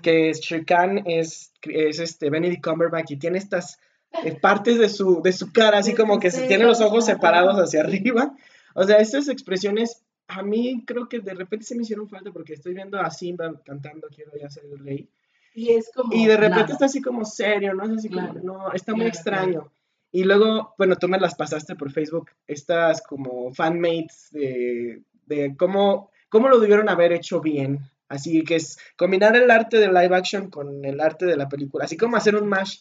Que 0.01 0.33
Shere 0.33 0.65
es, 1.05 1.51
es 1.63 1.99
este 1.99 2.29
Benedict 2.29 2.63
Cumberbatch 2.63 3.11
y 3.11 3.17
tiene 3.17 3.37
estas 3.37 3.79
eh, 4.23 4.35
partes 4.39 4.79
de 4.79 4.89
su, 4.89 5.21
de 5.21 5.31
su 5.31 5.51
cara, 5.53 5.77
así 5.77 5.93
como 5.93 6.19
que 6.19 6.31
se 6.31 6.47
tiene 6.47 6.65
los 6.65 6.81
ojos 6.81 7.05
separados 7.05 7.55
hacia 7.55 7.81
arriba. 7.81 8.35
O 8.73 8.83
sea, 8.83 8.97
estas 8.97 9.27
expresiones 9.27 10.03
a 10.27 10.43
mí 10.43 10.83
creo 10.85 11.09
que 11.09 11.19
de 11.19 11.33
repente 11.33 11.65
se 11.65 11.75
me 11.75 11.83
hicieron 11.83 12.07
falta 12.07 12.31
porque 12.31 12.53
estoy 12.53 12.73
viendo 12.73 12.99
a 12.99 13.09
Simba 13.09 13.51
cantando 13.65 14.07
Quiero 14.13 14.31
ya 14.39 14.49
ser 14.49 14.65
el 14.65 14.79
rey. 14.79 15.09
Y 15.53 15.71
es 15.71 15.91
como. 15.93 16.13
Y 16.13 16.25
de 16.27 16.37
repente 16.37 16.71
está 16.71 16.85
así 16.85 17.01
como 17.01 17.25
serio, 17.25 17.73
¿no? 17.73 17.83
Es 17.83 17.97
así 17.97 18.09
como, 18.09 18.33
no, 18.33 18.71
está 18.71 18.93
muy 18.93 19.07
extraño. 19.07 19.71
Y 20.11 20.23
luego, 20.23 20.73
bueno, 20.77 20.95
tú 20.95 21.07
me 21.07 21.19
las 21.19 21.35
pasaste 21.35 21.75
por 21.75 21.91
Facebook, 21.91 22.31
estas 22.47 23.01
como 23.01 23.53
fanmates 23.53 24.29
de, 24.31 25.03
de 25.25 25.55
cómo, 25.55 26.09
cómo 26.29 26.47
lo 26.47 26.59
debieron 26.59 26.89
haber 26.89 27.11
hecho 27.11 27.41
bien. 27.41 27.79
Así 28.09 28.43
que 28.43 28.55
es 28.55 28.77
combinar 28.97 29.35
el 29.35 29.49
arte 29.49 29.77
de 29.77 29.87
live 29.87 30.15
action 30.15 30.49
con 30.49 30.83
el 30.83 30.99
arte 30.99 31.25
de 31.25 31.37
la 31.37 31.47
película. 31.47 31.85
Así 31.85 31.95
como 31.95 32.17
hacer 32.17 32.35
un 32.35 32.49
mash 32.49 32.79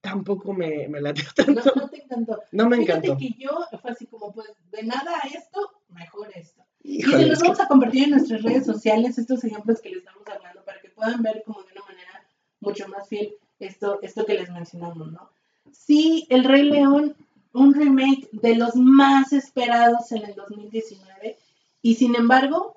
tampoco 0.00 0.52
me, 0.52 0.88
me 0.88 1.00
latió 1.00 1.24
tanto. 1.36 1.62
No, 1.74 1.82
no 1.82 1.88
te 1.90 2.02
encantó. 2.02 2.42
No 2.52 2.68
me 2.68 2.76
Fíjate 2.78 3.08
encantó. 3.08 3.18
que 3.18 3.34
yo 3.38 3.50
fue 3.80 3.90
así 3.90 4.06
como, 4.06 4.32
pues, 4.32 4.48
de 4.70 4.82
nada 4.84 5.12
a 5.22 5.26
esto, 5.28 5.60
mejor 5.90 6.30
esto. 6.34 6.62
y 6.82 7.02
se 7.02 7.26
los 7.26 7.40
vamos 7.40 7.60
a 7.60 7.68
compartir 7.68 8.04
en 8.04 8.10
nuestras 8.10 8.42
redes 8.42 8.64
sociales, 8.64 9.18
estos 9.18 9.44
ejemplos 9.44 9.80
que 9.80 9.90
les 9.90 9.98
estamos 9.98 10.22
hablando, 10.28 10.64
para 10.64 10.80
que 10.80 10.88
puedan 10.90 11.22
ver 11.22 11.42
como 11.44 11.62
de 11.62 11.72
una 11.72 11.82
manera 11.84 12.26
mucho 12.60 12.86
más 12.88 13.08
fiel 13.08 13.34
esto, 13.58 13.98
esto 14.02 14.24
que 14.26 14.34
les 14.34 14.50
mencionamos, 14.50 15.12
¿no? 15.12 15.30
Sí, 15.72 16.26
El 16.30 16.44
Rey 16.44 16.64
León, 16.64 17.16
un 17.52 17.74
remake 17.74 18.28
de 18.32 18.56
los 18.56 18.74
más 18.76 19.32
esperados 19.32 20.10
en 20.12 20.24
el 20.24 20.34
2019, 20.34 21.38
y 21.80 21.94
sin 21.94 22.14
embargo, 22.16 22.76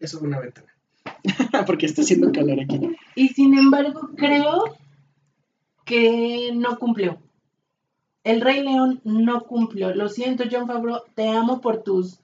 eso 0.00 0.18
es 0.18 0.22
una 0.22 0.40
ventana. 0.40 0.68
Porque 1.66 1.86
está 1.86 2.02
haciendo 2.02 2.32
calor 2.32 2.60
aquí. 2.60 2.96
Y 3.14 3.28
sin 3.28 3.56
embargo, 3.56 4.10
creo 4.16 4.76
que 5.84 6.52
no 6.54 6.78
cumplió. 6.78 7.18
El 8.24 8.40
Rey 8.40 8.62
León 8.62 9.00
no 9.04 9.44
cumplió. 9.44 9.94
Lo 9.94 10.08
siento, 10.08 10.44
John 10.50 10.66
Favreau, 10.66 11.00
te 11.14 11.28
amo 11.28 11.60
por 11.60 11.82
tus 11.82 12.20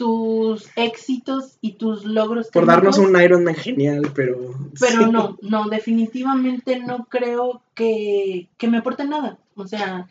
tus 0.00 0.70
éxitos 0.76 1.58
y 1.60 1.72
tus 1.72 2.06
logros. 2.06 2.48
Por 2.48 2.64
darnos 2.64 2.96
un 2.96 3.20
Iron 3.20 3.44
Man 3.44 3.54
genial, 3.54 4.10
pero... 4.14 4.54
Pero 4.80 5.08
no, 5.08 5.36
no, 5.42 5.68
definitivamente 5.68 6.80
no 6.80 7.04
creo 7.10 7.60
que, 7.74 8.48
que 8.56 8.66
me 8.66 8.78
aporte 8.78 9.04
nada. 9.04 9.36
O 9.56 9.66
sea, 9.66 10.08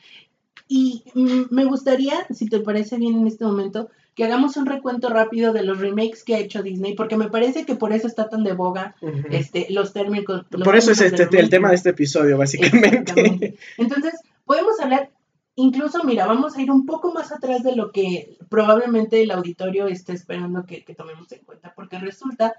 y 0.67 1.01
me 1.49 1.65
gustaría, 1.65 2.27
si 2.29 2.45
te 2.45 2.59
parece 2.59 2.97
bien 2.97 3.17
en 3.17 3.25
este 3.25 3.45
momento, 3.45 3.89
que 4.19 4.25
hagamos 4.25 4.57
un 4.57 4.65
recuento 4.65 5.07
rápido 5.07 5.53
de 5.53 5.63
los 5.63 5.79
remakes 5.79 6.25
que 6.25 6.35
ha 6.35 6.39
hecho 6.39 6.61
Disney, 6.61 6.93
porque 6.93 7.15
me 7.15 7.29
parece 7.29 7.65
que 7.65 7.75
por 7.75 7.93
eso 7.93 8.05
está 8.05 8.27
tan 8.27 8.43
de 8.43 8.51
boga 8.51 8.93
este, 9.31 9.67
los 9.69 9.93
términos. 9.93 10.43
por 10.61 10.75
eso 10.75 10.91
es 10.91 10.99
este, 10.99 11.39
el 11.39 11.49
tema 11.49 11.69
de 11.69 11.75
este 11.75 11.91
episodio, 11.91 12.37
básicamente. 12.37 13.55
Entonces, 13.77 14.15
podemos 14.43 14.77
hablar, 14.81 15.09
incluso, 15.55 16.03
mira, 16.03 16.25
vamos 16.25 16.57
a 16.57 16.61
ir 16.61 16.69
un 16.69 16.85
poco 16.85 17.13
más 17.13 17.31
atrás 17.31 17.63
de 17.63 17.77
lo 17.77 17.93
que 17.93 18.37
probablemente 18.49 19.21
el 19.21 19.31
auditorio 19.31 19.87
esté 19.87 20.11
esperando 20.11 20.65
que, 20.65 20.83
que 20.83 20.95
tomemos 20.95 21.31
en 21.31 21.39
cuenta, 21.45 21.71
porque 21.73 21.97
resulta 21.97 22.55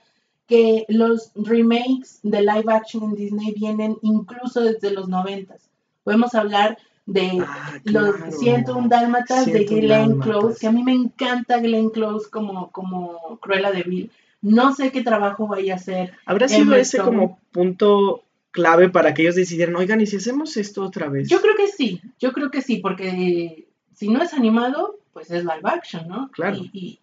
que 0.46 0.86
los 0.88 1.30
remakes 1.34 2.20
de 2.22 2.40
live 2.40 2.72
action 2.72 3.02
en 3.02 3.16
Disney 3.16 3.52
vienen 3.52 3.98
incluso 4.00 4.62
desde 4.62 4.92
los 4.92 5.10
noventas. 5.10 5.68
Podemos 6.04 6.34
hablar 6.34 6.78
de 7.12 7.44
ah, 7.44 7.78
los 7.84 8.16
101 8.38 8.88
Dálmatas 8.88 9.46
de 9.46 9.64
Glenn 9.64 10.20
Close, 10.20 10.58
que 10.60 10.66
a 10.68 10.72
mí 10.72 10.82
me 10.82 10.92
encanta 10.92 11.58
Glenn 11.58 11.90
Close 11.90 12.30
como, 12.30 12.70
como 12.70 13.38
Cruella 13.40 13.72
de 13.72 13.82
Vil. 13.82 14.10
No 14.42 14.74
sé 14.74 14.92
qué 14.92 15.02
trabajo 15.02 15.46
vaya 15.46 15.74
a 15.74 15.76
hacer. 15.76 16.12
¿Habrá 16.24 16.48
sido 16.48 16.74
ese 16.74 16.98
como 16.98 17.38
punto 17.50 18.22
clave 18.52 18.88
para 18.88 19.12
que 19.12 19.22
ellos 19.22 19.34
decidieran, 19.34 19.76
oigan, 19.76 20.00
¿y 20.00 20.06
si 20.06 20.16
hacemos 20.16 20.56
esto 20.56 20.82
otra 20.84 21.08
vez? 21.08 21.28
Yo 21.28 21.40
creo 21.40 21.54
que 21.56 21.68
sí, 21.68 22.00
yo 22.18 22.32
creo 22.32 22.50
que 22.50 22.62
sí, 22.62 22.76
porque 22.76 23.68
si 23.94 24.08
no 24.08 24.22
es 24.22 24.32
animado, 24.32 24.98
pues 25.12 25.30
es 25.30 25.44
live 25.44 25.60
action, 25.64 26.08
¿no? 26.08 26.30
Claro. 26.30 26.56
Y, 26.72 27.00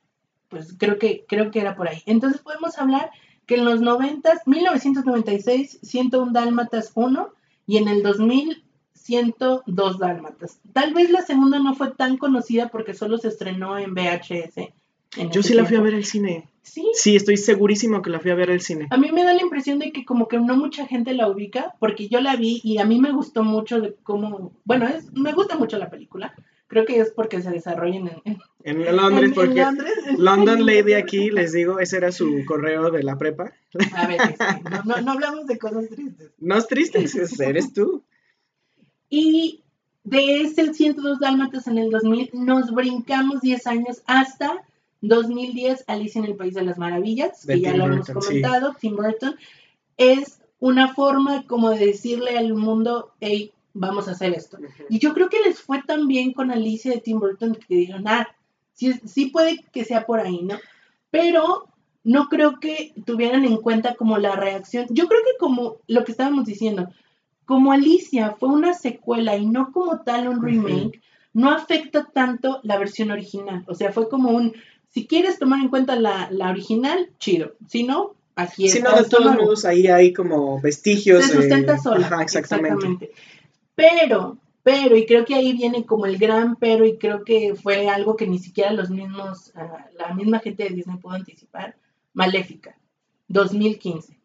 pues 0.50 0.74
creo 0.78 0.98
que, 0.98 1.26
creo 1.28 1.52
que 1.52 1.60
era 1.60 1.76
por 1.76 1.90
ahí. 1.90 2.02
Entonces 2.06 2.42
podemos 2.42 2.78
hablar 2.78 3.12
que 3.46 3.56
en 3.56 3.66
los 3.66 3.82
90, 3.82 4.44
1996, 4.46 5.80
101 5.84 6.32
Dálmatas 6.32 6.92
1, 6.96 7.34
y 7.66 7.78
en 7.78 7.90
el 7.90 8.02
2000 8.02 8.64
102 9.08 10.00
dálmatas. 10.00 10.60
Tal 10.74 10.94
vez 10.94 11.10
la 11.10 11.22
segunda 11.22 11.60
no 11.60 11.76
fue 11.76 11.92
tan 11.92 12.18
conocida 12.18 12.68
porque 12.68 12.94
solo 12.94 13.18
se 13.18 13.30
estrenó 13.30 13.78
en 13.78 13.94
VHS. 13.94 14.74
Yo 15.32 15.42
sí 15.42 15.54
la 15.54 15.66
fui 15.66 15.78
a 15.78 15.82
ver 15.82 15.96
al 15.96 16.04
cine. 16.04 16.50
¿Sí? 16.62 16.86
Sí, 16.94 17.16
estoy 17.16 17.38
segurísimo 17.38 18.02
que 18.02 18.10
la 18.10 18.20
fui 18.20 18.32
a 18.32 18.36
ver 18.36 18.52
al 18.52 18.60
cine. 18.60 18.88
A 18.92 18.98
mí 18.98 19.10
me 19.14 19.24
da 19.24 19.34
la 19.34 19.42
impresión 19.42 19.80
de 19.80 19.94
que 19.94 20.04
como 20.04 20.28
que 20.28 20.38
no 20.38 20.58
mucha 20.58 20.86
gente 20.86 21.14
la 21.14 21.30
ubica, 21.30 21.74
porque 21.80 22.10
yo 22.10 22.20
la 22.20 22.36
vi 22.36 22.60
y 22.64 22.80
a 22.80 22.86
mí 22.86 23.00
me 23.00 23.14
gustó 23.14 23.44
mucho 23.44 23.80
de 23.80 23.96
cómo, 24.04 24.52
bueno, 24.66 24.86
es, 24.90 25.12
me 25.14 25.32
gusta 25.32 25.58
mucho 25.58 25.78
la 25.78 25.90
película. 25.90 26.36
Creo 26.68 26.86
que 26.86 27.00
es 27.00 27.12
porque 27.12 27.42
se 27.42 27.50
desarrollan 27.50 28.12
en, 28.26 28.42
en, 28.66 28.96
Londres, 28.98 29.32
porque 29.34 29.66
London 30.18 30.66
Lady 30.66 30.94
aquí, 30.94 31.32
les 31.32 31.54
digo, 31.54 31.80
ese 31.80 31.96
era 31.96 32.12
su 32.12 32.44
correo 32.46 32.92
de 32.92 33.04
la 33.04 33.18
prepa. 33.18 33.54
A 33.96 34.08
ver, 34.08 34.20
no, 34.84 35.00
no, 35.00 35.14
hablamos 35.14 35.48
de 35.48 35.58
cosas 35.58 35.88
tristes. 35.88 36.34
No 36.40 36.58
es 36.58 36.68
triste, 36.68 37.06
eres 37.40 37.72
tú. 37.72 38.04
Y 39.10 39.62
de 40.04 40.42
ese 40.42 40.74
102 40.74 41.20
Dálmatas 41.20 41.68
en 41.68 41.78
el 41.78 41.90
2000 41.90 42.32
nos 42.34 42.72
brincamos 42.72 43.42
10 43.42 43.68
años 43.68 44.02
hasta 44.06 44.64
2010 45.02 45.86
Alicia 45.88 46.20
en 46.20 46.26
el 46.26 46.36
País 46.36 46.56
de 46.56 46.64
las 46.64 46.78
Maravillas, 46.78 47.46
que 47.46 47.60
ya 47.60 47.76
lo 47.76 47.86
hemos 47.86 48.08
comentado, 48.10 48.76
Tim 48.80 48.96
Burton. 48.96 49.36
Es 49.98 50.40
una 50.60 50.94
forma 50.94 51.46
como 51.46 51.70
de 51.70 51.88
decirle 51.88 52.38
al 52.38 52.54
mundo, 52.54 53.12
hey, 53.20 53.52
vamos 53.74 54.08
a 54.08 54.12
hacer 54.12 54.34
esto. 54.34 54.58
Y 54.90 55.00
yo 55.00 55.14
creo 55.14 55.30
que 55.30 55.42
les 55.42 55.62
fue 55.62 55.82
tan 55.84 56.08
bien 56.08 56.34
con 56.34 56.52
Alicia 56.52 56.92
de 56.92 57.02
Tim 57.02 57.20
Burton 57.20 57.56
que 57.56 57.76
dijeron, 57.76 58.08
ah, 58.08 58.28
sí, 58.74 58.94
sí 59.06 59.28
puede 59.28 59.64
que 59.72 59.86
sea 59.86 60.06
por 60.06 60.20
ahí, 60.20 60.42
¿no? 60.42 60.58
Pero 61.12 61.68
no 62.04 62.30
creo 62.30 62.60
que 62.60 62.94
tuvieran 63.06 63.46
en 63.46 63.58
cuenta 63.58 63.96
como 63.96 64.18
la 64.18 64.36
reacción. 64.36 64.88
Yo 64.90 65.08
creo 65.08 65.22
que 65.24 65.38
como 65.40 65.78
lo 65.88 66.04
que 66.04 66.12
estábamos 66.12 66.46
diciendo, 66.46 66.90
como 67.48 67.72
Alicia 67.72 68.36
fue 68.38 68.50
una 68.50 68.74
secuela 68.74 69.38
y 69.38 69.46
no 69.46 69.72
como 69.72 70.02
tal 70.02 70.28
un 70.28 70.44
remake, 70.44 71.02
no 71.32 71.50
afecta 71.50 72.04
tanto 72.14 72.60
la 72.64 72.78
versión 72.78 73.10
original. 73.10 73.64
O 73.68 73.74
sea, 73.74 73.94
fue 73.94 74.10
como 74.10 74.32
un, 74.32 74.54
si 74.90 75.08
quieres 75.08 75.40
tomar 75.40 75.62
en 75.62 75.70
cuenta 75.70 75.96
la, 75.96 76.30
original, 76.50 77.10
chido. 77.20 77.54
Si 77.66 77.84
no, 77.84 78.16
aquí 78.36 78.66
está. 78.66 78.78
Si 78.78 78.84
no, 78.84 79.02
de 79.02 79.10
todos 79.10 79.36
modos, 79.36 79.64
ahí 79.64 79.88
hay 79.88 80.12
como 80.12 80.60
vestigios. 80.60 81.24
Se 81.24 81.36
sustenta 81.36 81.78
sola. 81.78 82.08
Ajá, 82.08 82.22
exactamente. 82.22 83.12
Pero, 83.76 84.38
pero, 84.62 84.98
y 84.98 85.06
creo 85.06 85.24
que 85.24 85.36
ahí 85.36 85.54
viene 85.54 85.86
como 85.86 86.06
el 86.06 86.18
gran 86.18 86.58
pero, 86.58 86.86
y 86.86 86.98
creo 86.98 87.24
que 87.24 87.56
fue 87.56 87.88
algo 87.88 88.18
que 88.18 88.28
ni 88.28 88.40
siquiera 88.40 88.74
los 88.74 88.90
mismos, 88.90 89.54
ah, 89.56 89.88
la 89.98 90.14
misma 90.14 90.40
gente 90.40 90.66
de 90.66 90.72
Disney 90.72 90.98
pudo 90.98 91.14
anticipar, 91.14 91.78
Maléfica, 92.14 92.78
2015. 93.30 94.20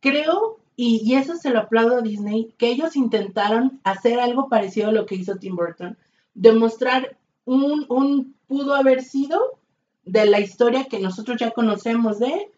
Creo 0.00 0.58
y, 0.76 1.14
eso 1.14 1.36
se 1.36 1.50
lo 1.50 1.60
aplaudo 1.60 1.96
a 1.98 2.02
Disney, 2.02 2.54
que 2.58 2.68
ellos 2.68 2.96
intentaron 2.96 3.80
hacer 3.82 4.20
algo 4.20 4.48
parecido 4.48 4.88
a 4.88 4.92
lo 4.92 5.06
que 5.06 5.14
hizo 5.14 5.36
Tim 5.36 5.56
Burton, 5.56 5.96
demostrar 6.34 7.16
un, 7.46 7.86
un 7.88 8.34
pudo 8.46 8.74
haber 8.74 9.02
sido 9.02 9.58
de 10.04 10.26
la 10.26 10.40
historia 10.40 10.84
que 10.84 11.00
nosotros 11.00 11.38
ya 11.38 11.50
conocemos 11.50 12.18
de 12.18 12.50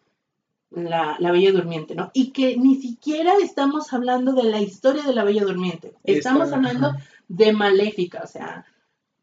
la, 0.71 1.17
la, 1.19 1.33
Bella 1.33 1.53
Durmiente, 1.53 1.95
¿no? 1.95 2.11
Y 2.13 2.31
que 2.33 2.57
ni 2.57 2.75
siquiera 2.75 3.35
estamos 3.43 3.93
hablando 3.93 4.33
de 4.33 4.45
la 4.45 4.61
historia 4.61 5.05
de 5.05 5.15
la 5.15 5.25
Bella 5.25 5.45
Durmiente, 5.45 5.95
estamos 6.05 6.53
hablando 6.53 6.93
de 7.29 7.53
Maléfica, 7.53 8.23
o 8.25 8.27
sea, 8.27 8.67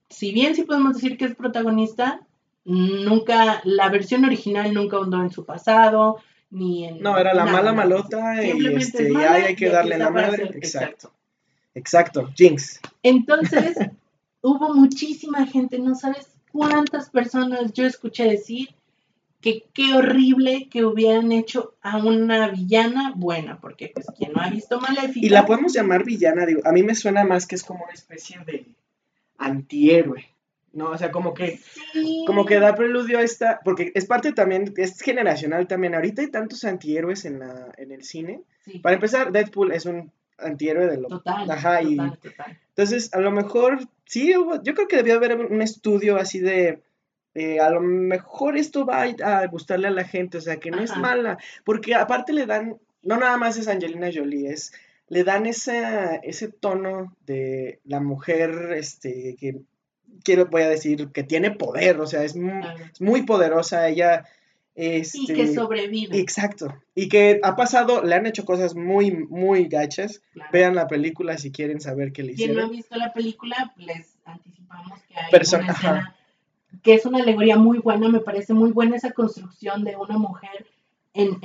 si 0.10 0.32
bien 0.32 0.56
sí 0.56 0.64
podemos 0.64 0.96
decir 0.96 1.18
que 1.18 1.26
es 1.26 1.36
protagonista, 1.36 2.22
nunca, 2.64 3.62
la 3.64 3.90
versión 3.90 4.26
original 4.26 4.74
nunca 4.74 4.98
andó 4.98 5.22
en 5.22 5.32
su 5.32 5.46
pasado, 5.46 6.18
no, 6.56 7.18
era 7.18 7.34
la 7.34 7.46
mala 7.46 7.74
malota 7.74 8.44
y, 8.44 8.66
este, 8.76 9.12
y 9.12 9.16
hay 9.16 9.56
que 9.56 9.70
darle 9.70 9.98
la 9.98 10.10
madre. 10.10 10.46
Exacto. 10.54 11.12
Exacto, 11.74 12.32
Jinx. 12.36 12.80
Entonces, 13.04 13.78
hubo 14.42 14.74
muchísima 14.74 15.46
gente, 15.46 15.78
no 15.80 15.96
sabes 15.96 16.30
cuántas 16.52 17.10
personas 17.10 17.74
yo 17.74 17.86
escuché 17.86 18.24
decir 18.24 18.70
que 19.42 19.66
qué 19.74 19.94
horrible 19.94 20.70
que 20.70 20.86
hubieran 20.86 21.32
hecho 21.34 21.76
a 21.82 21.98
una 21.98 22.48
villana 22.48 23.14
buena, 23.16 23.60
porque 23.60 23.92
pues 23.94 24.08
quien 24.18 24.32
no 24.32 24.42
ha 24.42 24.50
visto 24.50 24.80
Maléfica... 24.80 25.26
Y 25.26 25.30
la 25.30 25.46
podemos 25.46 25.74
llamar 25.74 26.06
villana, 26.06 26.46
digo, 26.46 26.62
a 26.66 26.72
mí 26.72 26.82
me 26.82 26.96
suena 26.96 27.26
más 27.26 27.46
que 27.46 27.56
es 27.56 27.64
como 27.64 27.84
una 27.84 27.94
especie 27.94 28.40
de 28.46 28.66
antihéroe. 29.38 30.26
¿No? 30.76 30.92
O 30.92 30.98
sea, 30.98 31.12
como 31.12 31.34
que, 31.34 31.60
como 32.28 32.46
que 32.46 32.60
da 32.60 32.76
preludio 32.76 33.18
a 33.18 33.24
esta, 33.24 33.62
porque 33.64 33.92
es 33.96 34.06
parte 34.06 34.34
también, 34.34 34.74
es 34.78 35.00
generacional 35.02 35.68
también. 35.68 35.96
Ahorita 35.96 36.22
hay 36.22 36.30
tantos 36.30 36.64
antihéroes 36.66 37.26
en, 37.26 37.40
la, 37.40 37.72
en 37.78 37.92
el 37.92 38.04
cine. 38.04 38.42
Para 38.84 38.96
empezar, 38.96 39.32
Deadpool 39.32 39.72
es 39.72 39.86
un 39.86 40.12
antihéroe 40.38 40.88
de 40.88 40.98
lo... 40.98 41.08
Total, 41.08 41.50
Ajá, 41.50 41.82
y, 41.82 41.98
Entonces, 41.98 43.14
a 43.14 43.20
lo 43.20 43.32
mejor, 43.32 43.80
sí, 44.06 44.34
yo 44.34 44.74
creo 44.74 44.88
que 44.88 44.98
debió 44.98 45.16
haber 45.16 45.38
un 45.38 45.62
estudio 45.62 46.18
así 46.18 46.40
de... 46.40 46.84
Eh, 47.34 47.60
a 47.60 47.70
lo 47.70 47.82
mejor 47.82 48.56
esto 48.56 48.86
va 48.86 49.02
a 49.02 49.46
gustarle 49.48 49.90
a 49.90 49.92
la 49.92 50.06
gente, 50.06 50.38
o 50.38 50.42
sea, 50.42 50.56
que 50.58 50.72
no 50.72 50.80
es 50.80 50.96
mala, 50.96 51.38
porque 51.66 51.94
aparte 51.94 52.32
le 52.32 52.46
dan, 52.46 52.78
no 53.02 53.18
nada 53.18 53.36
más 53.36 53.58
es 53.58 53.68
Angelina 53.68 54.10
Jolie, 54.14 54.48
es, 54.48 54.72
le 55.10 55.26
dan 55.26 55.46
esa, 55.46 56.16
ese 56.16 56.48
tono 56.48 57.14
de 57.26 57.82
la 57.84 58.00
mujer, 58.00 58.72
este, 58.78 59.36
que 59.38 59.60
quiero, 60.24 60.48
voy 60.48 60.64
a 60.64 60.70
decir, 60.70 61.10
que 61.12 61.24
tiene 61.24 61.52
poder, 61.52 62.00
o 62.00 62.08
sea, 62.08 62.24
es 62.24 62.36
muy, 62.36 63.24
poderosa, 63.24 63.88
ella... 63.88 64.26
Este, 64.78 65.20
y 65.22 65.28
que 65.28 65.54
sobrevive. 65.54 66.20
Exacto. 66.20 66.68
Y 66.96 67.08
que 67.08 67.40
ha 67.44 67.56
pasado, 67.56 68.04
le 68.04 68.14
han 68.14 68.26
hecho 68.26 68.44
cosas 68.44 68.76
muy, 68.76 69.10
muy 69.10 69.70
gachas. 69.70 70.22
Vean 70.52 70.76
la 70.76 70.88
película 70.88 71.38
si 71.38 71.50
quieren 71.50 71.80
saber 71.80 72.12
qué 72.12 72.24
le 72.24 72.34
hicieron. 72.34 72.56
Quien 72.56 72.68
no 72.68 72.74
ha 72.74 72.76
visto 72.76 72.96
la 72.98 73.14
película, 73.14 73.74
les 73.78 74.18
anticipamos 74.26 75.00
que 75.04 75.16
hay 75.16 75.30
una 75.32 75.72
escena 75.72 76.16
que 76.82 76.94
es 76.94 77.06
una 77.06 77.20
alegoría 77.20 77.58
muy 77.58 77.80
buena, 77.80 78.10
me 78.10 78.20
parece 78.20 78.54
muy 78.54 78.72
buena 78.72 78.96
esa 78.96 79.12
construcción 79.12 79.84
de 79.84 79.96
una 79.96 80.18
mujer 80.18 80.68
en, 81.14 81.40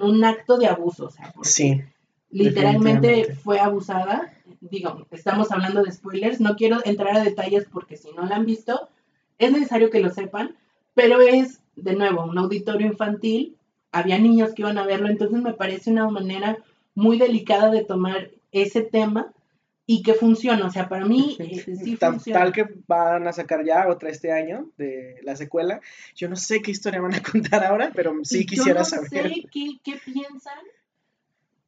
un 0.00 0.24
acto 0.24 0.58
de 0.58 0.66
abuso. 0.66 1.06
O 1.06 1.10
sea, 1.10 1.32
sí. 1.42 1.82
Literalmente 2.36 3.34
fue 3.34 3.58
abusada. 3.58 4.32
Digo, 4.60 5.06
estamos 5.10 5.50
hablando 5.52 5.82
de 5.82 5.92
spoilers, 5.92 6.40
no 6.40 6.56
quiero 6.56 6.80
entrar 6.84 7.16
a 7.16 7.24
detalles 7.24 7.66
porque 7.70 7.96
si 7.96 8.12
no 8.12 8.26
la 8.26 8.36
han 8.36 8.46
visto, 8.46 8.88
es 9.38 9.52
necesario 9.52 9.90
que 9.90 10.00
lo 10.00 10.10
sepan, 10.10 10.54
pero 10.94 11.20
es, 11.20 11.60
de 11.76 11.94
nuevo, 11.94 12.24
un 12.24 12.38
auditorio 12.38 12.86
infantil, 12.86 13.56
había 13.92 14.18
niños 14.18 14.52
que 14.54 14.62
iban 14.62 14.78
a 14.78 14.86
verlo, 14.86 15.08
entonces 15.08 15.40
me 15.40 15.54
parece 15.54 15.90
una 15.90 16.08
manera 16.08 16.58
muy 16.94 17.18
delicada 17.18 17.70
de 17.70 17.84
tomar 17.84 18.30
ese 18.52 18.82
tema 18.82 19.32
y 19.86 20.02
que 20.02 20.14
funciona, 20.14 20.66
o 20.66 20.70
sea, 20.70 20.88
para 20.88 21.04
mí 21.04 21.36
eh, 21.38 21.60
sí 21.60 21.96
tal, 21.96 22.14
funciona. 22.14 22.40
Tal 22.40 22.52
que 22.52 22.66
van 22.88 23.28
a 23.28 23.32
sacar 23.32 23.64
ya 23.64 23.88
otra 23.88 24.10
este 24.10 24.32
año 24.32 24.68
de 24.76 25.20
la 25.22 25.36
secuela, 25.36 25.80
yo 26.16 26.28
no 26.28 26.34
sé 26.34 26.60
qué 26.60 26.72
historia 26.72 27.00
van 27.00 27.14
a 27.14 27.22
contar 27.32 27.64
ahora, 27.64 27.92
pero 27.94 28.12
sí 28.24 28.44
quisiera 28.44 28.82
yo 28.82 28.96
no 28.96 29.06
Sé 29.08 29.44
qué, 29.52 29.78
qué 29.84 30.00
piensan, 30.04 30.58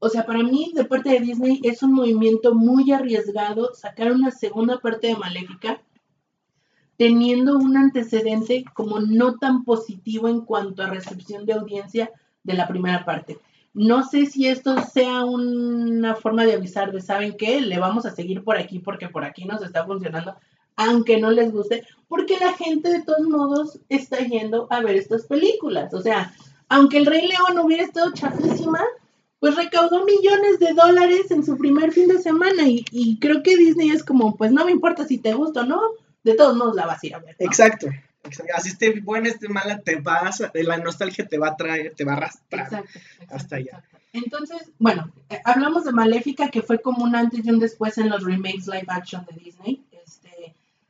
o 0.00 0.08
sea, 0.08 0.24
para 0.24 0.42
mí, 0.42 0.72
de 0.74 0.84
parte 0.84 1.10
de 1.10 1.20
Disney, 1.20 1.60
es 1.64 1.82
un 1.82 1.92
movimiento 1.92 2.54
muy 2.54 2.92
arriesgado 2.92 3.74
sacar 3.74 4.12
una 4.12 4.30
segunda 4.30 4.78
parte 4.78 5.08
de 5.08 5.16
Maléfica, 5.16 5.80
teniendo 6.96 7.56
un 7.56 7.76
antecedente 7.76 8.64
como 8.74 9.00
no 9.00 9.36
tan 9.36 9.64
positivo 9.64 10.28
en 10.28 10.42
cuanto 10.42 10.82
a 10.82 10.88
recepción 10.88 11.46
de 11.46 11.54
audiencia 11.54 12.10
de 12.44 12.54
la 12.54 12.68
primera 12.68 13.04
parte. 13.04 13.38
No 13.74 14.02
sé 14.02 14.26
si 14.26 14.48
esto 14.48 14.82
sea 14.82 15.24
una 15.24 16.14
forma 16.14 16.44
de 16.44 16.54
avisar 16.54 16.92
de, 16.92 17.00
¿saben 17.00 17.36
qué? 17.36 17.60
Le 17.60 17.78
vamos 17.78 18.06
a 18.06 18.14
seguir 18.14 18.42
por 18.42 18.56
aquí 18.56 18.78
porque 18.78 19.08
por 19.08 19.24
aquí 19.24 19.44
nos 19.44 19.62
está 19.62 19.84
funcionando, 19.84 20.34
aunque 20.76 21.20
no 21.20 21.30
les 21.30 21.52
guste, 21.52 21.84
porque 22.08 22.38
la 22.38 22.52
gente 22.54 22.90
de 22.90 23.02
todos 23.02 23.28
modos 23.28 23.78
está 23.88 24.18
yendo 24.18 24.66
a 24.70 24.80
ver 24.80 24.96
estas 24.96 25.26
películas. 25.26 25.92
O 25.94 26.00
sea, 26.00 26.32
aunque 26.68 26.98
el 26.98 27.06
Rey 27.06 27.28
León 27.28 27.64
hubiera 27.64 27.84
estado 27.84 28.12
chafísima, 28.12 28.80
pues 29.40 29.54
recaudó 29.54 30.04
millones 30.04 30.58
de 30.58 30.72
dólares 30.74 31.30
en 31.30 31.44
su 31.44 31.56
primer 31.56 31.92
fin 31.92 32.08
de 32.08 32.18
semana 32.18 32.62
y, 32.66 33.18
creo 33.20 33.42
que 33.42 33.56
Disney 33.56 33.90
es 33.90 34.04
como, 34.04 34.36
pues 34.36 34.52
no 34.52 34.64
me 34.64 34.72
importa 34.72 35.06
si 35.06 35.18
te 35.18 35.34
gusta 35.34 35.60
o 35.60 35.66
no, 35.66 35.80
de 36.24 36.34
todos 36.34 36.56
modos 36.56 36.74
la 36.74 36.86
vas 36.86 37.02
a 37.02 37.06
ir 37.06 37.14
a 37.14 37.18
ver. 37.18 37.36
Exacto. 37.38 37.88
Así 38.54 38.70
esté 38.70 39.00
buena, 39.00 39.28
esté 39.28 39.48
mala, 39.48 39.78
te 39.78 39.96
vas, 39.96 40.42
la 40.52 40.78
nostalgia 40.78 41.26
te 41.26 41.38
va 41.38 41.48
a 41.48 41.56
traer, 41.56 41.94
te 41.94 42.04
va 42.04 42.12
a 42.12 42.16
arrastrar 42.16 42.64
exacto, 42.64 42.98
hasta 43.30 43.56
allá. 43.56 43.84
Entonces, 44.12 44.70
bueno, 44.78 45.12
eh, 45.30 45.40
hablamos 45.44 45.84
de 45.84 45.92
Maléfica, 45.92 46.50
que 46.50 46.62
fue 46.62 46.80
como 46.80 47.04
un 47.04 47.14
antes 47.14 47.44
y 47.44 47.50
un 47.50 47.58
después 47.58 47.96
en 47.98 48.10
los 48.10 48.24
remakes 48.24 48.66
live 48.66 48.86
action 48.88 49.24
de 49.30 49.36
Disney 49.36 49.84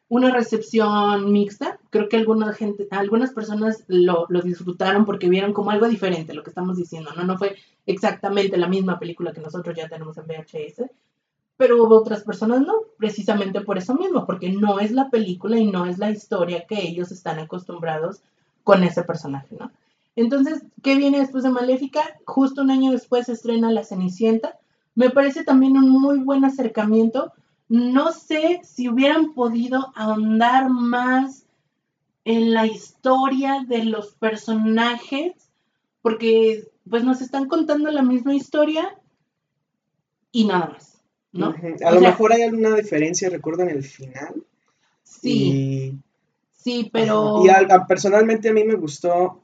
una 0.09 0.31
recepción 0.31 1.31
mixta. 1.33 1.79
Creo 1.91 2.09
que 2.09 2.17
alguna 2.17 2.53
gente, 2.53 2.89
algunas 2.91 3.33
personas 3.33 3.85
lo, 3.89 4.27
disfrutaron 4.43 5.05
porque 5.05 5.29
vieron 5.29 5.53
como 5.53 5.71
algo 5.71 5.89
diferente 5.89 6.35
lo 6.35 6.43
que 6.43 6.51
estamos 6.51 6.77
diciendo, 6.77 7.11
¿no? 7.15 7.25
No 7.25 7.39
fue 7.39 7.57
exactamente 7.87 8.57
la 8.57 8.69
misma 8.69 8.99
película 8.99 9.33
que 9.33 9.41
nosotros 9.41 9.77
ya 9.77 9.89
tenemos 9.89 10.17
en 10.19 10.27
VHS, 10.27 10.91
pero 11.57 11.83
hubo 11.83 11.97
otras 11.97 12.23
personas 12.23 12.61
no, 12.61 12.75
precisamente 12.97 13.61
por 13.61 13.79
eso 13.79 13.95
mismo, 13.95 14.25
porque 14.27 14.51
no 14.51 14.79
es 14.79 14.93
la 14.93 15.11
película 15.11 15.59
y 15.59 15.67
no 15.67 15.87
es 15.87 15.99
la 15.99 16.11
historia 16.11 16.67
que 16.67 16.81
ellos 16.81 17.11
están 17.11 17.39
acostumbrados 17.39 18.23
con 18.65 18.85
ese 18.85 19.03
personaje, 19.03 19.57
¿no? 19.59 19.71
Entonces, 20.15 20.63
¿qué 20.83 20.97
viene 20.97 21.21
después 21.21 21.45
de 21.45 21.51
Maléfica? 21.51 22.01
Justo 22.25 22.63
un 22.63 22.71
año 22.71 22.91
después 22.91 23.27
se 23.27 23.33
estrena 23.33 23.71
La 23.71 23.85
Cenicienta. 23.85 24.59
Me 24.97 25.11
parece 25.11 25.45
también 25.45 25.77
un 25.77 25.89
muy 25.91 26.19
buen 26.19 26.45
acercamiento 26.45 27.33
no 27.69 28.13
sé 28.13 28.61
si 28.65 28.89
hubieran 28.89 29.35
podido 29.35 29.93
ahondar 29.95 30.71
más 30.71 31.45
en 32.25 32.53
la 32.53 32.67
historia 32.67 33.65
de 33.67 33.85
los 33.85 34.15
personajes, 34.15 35.33
porque 36.03 36.65
pues 36.89 37.05
nos 37.05 37.21
están 37.21 37.49
contando 37.49 37.91
la 37.91 38.03
misma 38.03 38.35
historia 38.35 38.97
y 40.33 40.47
nada 40.47 40.69
más, 40.69 41.01
¿no? 41.33 41.55
A 41.85 41.91
lo 41.91 42.01
mejor 42.01 42.33
hay 42.33 42.43
alguna 42.43 42.75
diferencia, 42.75 43.31
recuerdan 43.31 43.69
el 43.71 43.83
final. 43.83 44.43
Sí. 45.05 45.99
Sí, 46.53 46.91
pero... 46.93 47.43
Y 47.45 47.49
personalmente 47.87 48.49
a 48.49 48.53
mí 48.53 48.65
me 48.65 48.75
gustó 48.75 49.43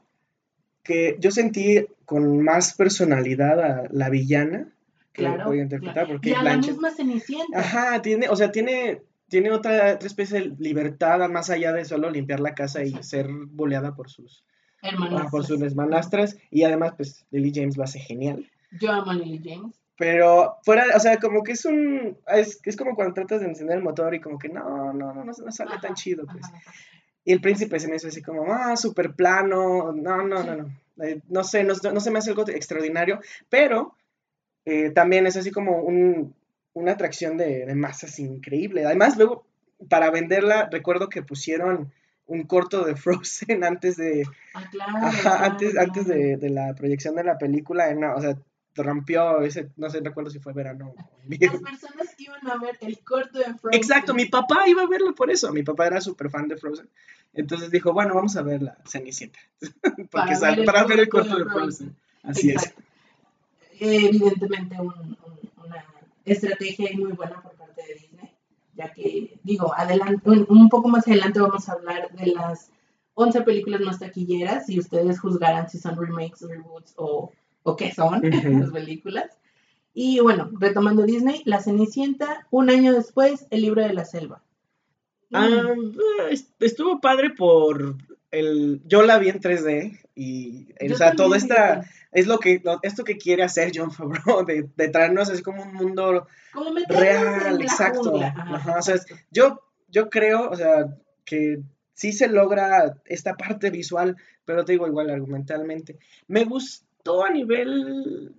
que 0.83 1.17
yo 1.19 1.31
sentí 1.31 1.87
con 2.05 2.43
más 2.43 2.75
personalidad 2.75 3.59
a 3.59 3.87
la 3.91 4.09
villana 4.09 4.74
claro, 5.15 5.45
voy 5.45 5.59
a 5.59 5.63
interpretar. 5.63 6.07
Porque 6.07 6.29
y 6.29 6.33
a 6.33 6.43
la 6.43 6.57
misma 6.57 6.91
Cenicienta. 6.91 7.59
Ajá, 7.59 8.01
tiene, 8.01 8.29
o 8.29 8.35
sea, 8.35 8.51
tiene, 8.51 9.01
tiene 9.27 9.51
otra, 9.51 9.93
otra 9.95 10.07
especie 10.07 10.39
de 10.39 10.55
libertad 10.59 11.27
más 11.29 11.49
allá 11.49 11.73
de 11.73 11.85
solo 11.85 12.09
limpiar 12.09 12.39
la 12.39 12.53
casa 12.53 12.83
y 12.83 12.91
ser 13.03 13.27
boleada 13.29 13.95
por 13.95 14.09
sus 14.09 14.43
hermanastras. 14.81 15.31
por 15.31 15.45
sus 15.45 15.61
hermanastras. 15.61 16.37
Y 16.51 16.63
además, 16.63 16.93
pues, 16.95 17.25
Lily 17.31 17.51
James 17.53 17.77
lo 17.77 17.83
hace 17.83 17.99
genial. 17.99 18.49
Yo 18.79 18.91
amo 18.91 19.11
a 19.11 19.15
Lily 19.15 19.41
James. 19.43 19.75
Pero 19.97 20.57
fuera, 20.63 20.85
o 20.93 20.99
sea, 20.99 21.17
como 21.19 21.41
que 21.41 21.53
es 21.53 21.63
un, 21.63 22.17
es, 22.27 22.59
es 22.65 22.75
como 22.75 22.95
cuando 22.95 23.13
tratas 23.13 23.39
de 23.39 23.47
encender 23.47 23.77
el 23.77 23.83
motor 23.83 24.13
y 24.13 24.19
como 24.19 24.37
que 24.37 24.49
no, 24.49 24.93
no, 24.93 25.13
no, 25.13 25.23
no, 25.23 25.31
no 25.31 25.51
sale 25.51 25.77
tan 25.81 25.93
chido, 25.93 26.25
pues. 26.25 26.45
Y 27.23 27.31
el 27.31 27.41
príncipe 27.41 27.79
se 27.79 27.87
me 27.87 27.95
hizo 27.95 28.09
así 28.09 28.21
como, 28.21 28.45
ah, 28.53 28.75
súper 28.75 29.13
plano, 29.13 29.93
no, 29.93 30.17
no, 30.21 30.43
no, 30.43 30.55
no, 30.55 30.69
eh, 31.03 31.21
no 31.29 31.43
sé, 31.43 31.63
no, 31.63 31.73
no, 31.91 31.99
se 31.99 32.11
me 32.11 32.19
hace 32.19 32.29
algo 32.29 32.47
extraordinario, 32.47 33.19
pero 33.49 33.95
eh, 34.65 34.89
también 34.89 35.27
es 35.27 35.37
así 35.37 35.51
como 35.51 35.79
un, 35.81 36.33
una 36.73 36.93
atracción 36.93 37.37
de, 37.37 37.65
de, 37.65 37.75
masas 37.75 38.19
increíble. 38.19 38.85
Además, 38.85 39.17
luego, 39.17 39.45
para 39.89 40.09
venderla, 40.11 40.69
recuerdo 40.71 41.09
que 41.09 41.21
pusieron 41.21 41.91
un 42.27 42.43
corto 42.43 42.83
de 42.83 42.95
Frozen 42.95 43.63
antes 43.63 43.97
de, 43.97 44.23
ah, 44.53 44.63
claro, 44.71 45.43
antes, 45.43 45.77
antes 45.77 46.07
de, 46.07 46.37
de, 46.37 46.49
la 46.49 46.73
proyección 46.73 47.15
de 47.15 47.23
la 47.23 47.37
película, 47.37 47.95
o 48.15 48.21
sea, 48.21 48.37
rompió 48.75 49.41
ese, 49.41 49.71
no 49.77 49.89
sé, 49.89 50.01
recuerdo 50.01 50.29
si 50.29 50.39
fue 50.39 50.53
verano. 50.53 50.93
Las 51.27 51.61
personas 51.61 52.15
iban 52.17 52.47
a 52.49 52.57
ver 52.57 52.77
el 52.81 52.99
corto 52.99 53.39
de 53.39 53.45
Frozen. 53.45 53.73
Exacto, 53.73 54.13
mi 54.13 54.25
papá 54.25 54.67
iba 54.67 54.83
a 54.83 54.87
verlo 54.87 55.15
por 55.15 55.31
eso, 55.31 55.51
mi 55.51 55.63
papá 55.63 55.87
era 55.87 56.01
súper 56.01 56.29
fan 56.29 56.47
de 56.47 56.57
Frozen. 56.57 56.89
Entonces 57.33 57.69
dijo, 57.71 57.93
bueno, 57.93 58.15
vamos 58.15 58.35
a 58.37 58.41
ver 58.41 58.61
la 58.61 58.77
Cenicienta. 58.85 59.39
Porque 60.11 60.35
para, 60.39 60.55
ver, 60.55 60.65
para 60.65 60.83
ver 60.85 60.99
el 60.99 61.09
corto 61.09 61.37
de 61.37 61.45
Frozen. 61.45 61.95
Así 62.23 62.51
es. 62.51 62.73
Evidentemente 63.79 64.75
una 64.79 65.85
estrategia 66.25 66.89
muy 66.95 67.11
buena 67.11 67.41
por 67.41 67.53
parte 67.53 67.83
de 67.87 67.93
Disney, 67.95 68.31
ya 68.75 68.91
que, 68.91 69.39
digo, 69.43 69.73
adelante, 69.75 70.21
un 70.47 70.69
poco 70.69 70.87
más 70.89 71.07
adelante 71.07 71.39
vamos 71.39 71.67
a 71.69 71.73
hablar 71.73 72.11
de 72.11 72.27
las 72.27 72.71
11 73.13 73.41
películas 73.41 73.81
más 73.81 73.99
taquilleras 73.99 74.69
y 74.69 74.79
ustedes 74.79 75.19
juzgarán 75.19 75.69
si 75.69 75.77
son 75.77 75.95
remakes, 75.97 76.41
reboots 76.41 76.93
o 76.97 77.31
o 77.65 77.75
qué 77.75 77.91
son 77.91 78.21
las 78.61 78.71
películas. 78.71 79.37
Y 79.93 80.19
bueno, 80.19 80.49
retomando 80.59 81.03
Disney, 81.03 81.41
La 81.45 81.61
Cenicienta, 81.61 82.47
un 82.51 82.69
año 82.69 82.93
después, 82.93 83.47
El 83.49 83.61
libro 83.61 83.81
de 83.81 83.93
la 83.93 84.05
selva. 84.05 84.41
Ah, 85.33 85.73
estuvo 86.59 87.01
padre 87.01 87.31
por 87.31 87.97
el 88.31 88.81
yo 88.85 89.01
la 89.03 89.17
vi 89.17 89.29
en 89.29 89.39
3D 89.39 89.99
y 90.15 90.67
o 90.91 90.95
sea, 90.95 91.13
todo 91.13 91.35
esta 91.35 91.85
es 92.11 92.27
lo 92.27 92.39
que 92.39 92.61
esto 92.83 93.03
que 93.03 93.17
quiere 93.17 93.43
hacer 93.43 93.71
John 93.73 93.91
Favreau 93.91 94.45
de, 94.45 94.69
de 94.75 94.87
traernos 94.89 95.29
así 95.29 95.41
como 95.41 95.63
un 95.63 95.73
mundo 95.73 96.27
real, 96.89 97.61
exacto. 97.61 98.13
o 98.13 98.81
sea, 98.81 98.95
yo 99.31 99.61
yo 99.89 100.09
creo, 100.09 100.49
o 100.49 100.55
sea, 100.55 100.87
que 101.23 101.61
sí 101.93 102.11
se 102.11 102.27
logra 102.27 102.97
esta 103.05 103.35
parte 103.35 103.69
visual, 103.69 104.17
pero 104.43 104.65
te 104.65 104.73
digo 104.73 104.87
igual 104.87 105.09
argumentalmente. 105.09 105.97
Me 106.27 106.45
todo 107.03 107.23
a 107.23 107.29
nivel 107.29 108.33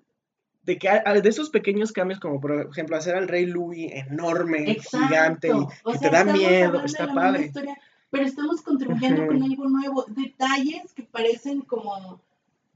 de 0.65 0.79
que 0.79 0.89
de 0.89 1.29
esos 1.29 1.51
pequeños 1.51 1.93
cambios, 1.93 2.21
como 2.21 2.41
por 2.41 2.69
ejemplo 2.71 2.97
hacer 2.97 3.15
al 3.15 3.29
rey 3.29 3.47
Louis 3.47 3.91
enorme, 3.93 4.77
gigante, 4.91 5.51
que 5.93 5.99
te 5.99 6.11
da 6.11 6.25
miedo, 6.25 6.85
está 6.85 7.13
padre. 7.15 7.53
Pero 8.11 8.25
estamos 8.25 8.63
contribuyendo 8.63 9.27
con 9.27 9.43
algo 9.43 9.69
nuevo, 9.69 10.05
detalles 10.09 10.93
que 10.95 11.03
parecen 11.03 11.63
como 11.63 12.21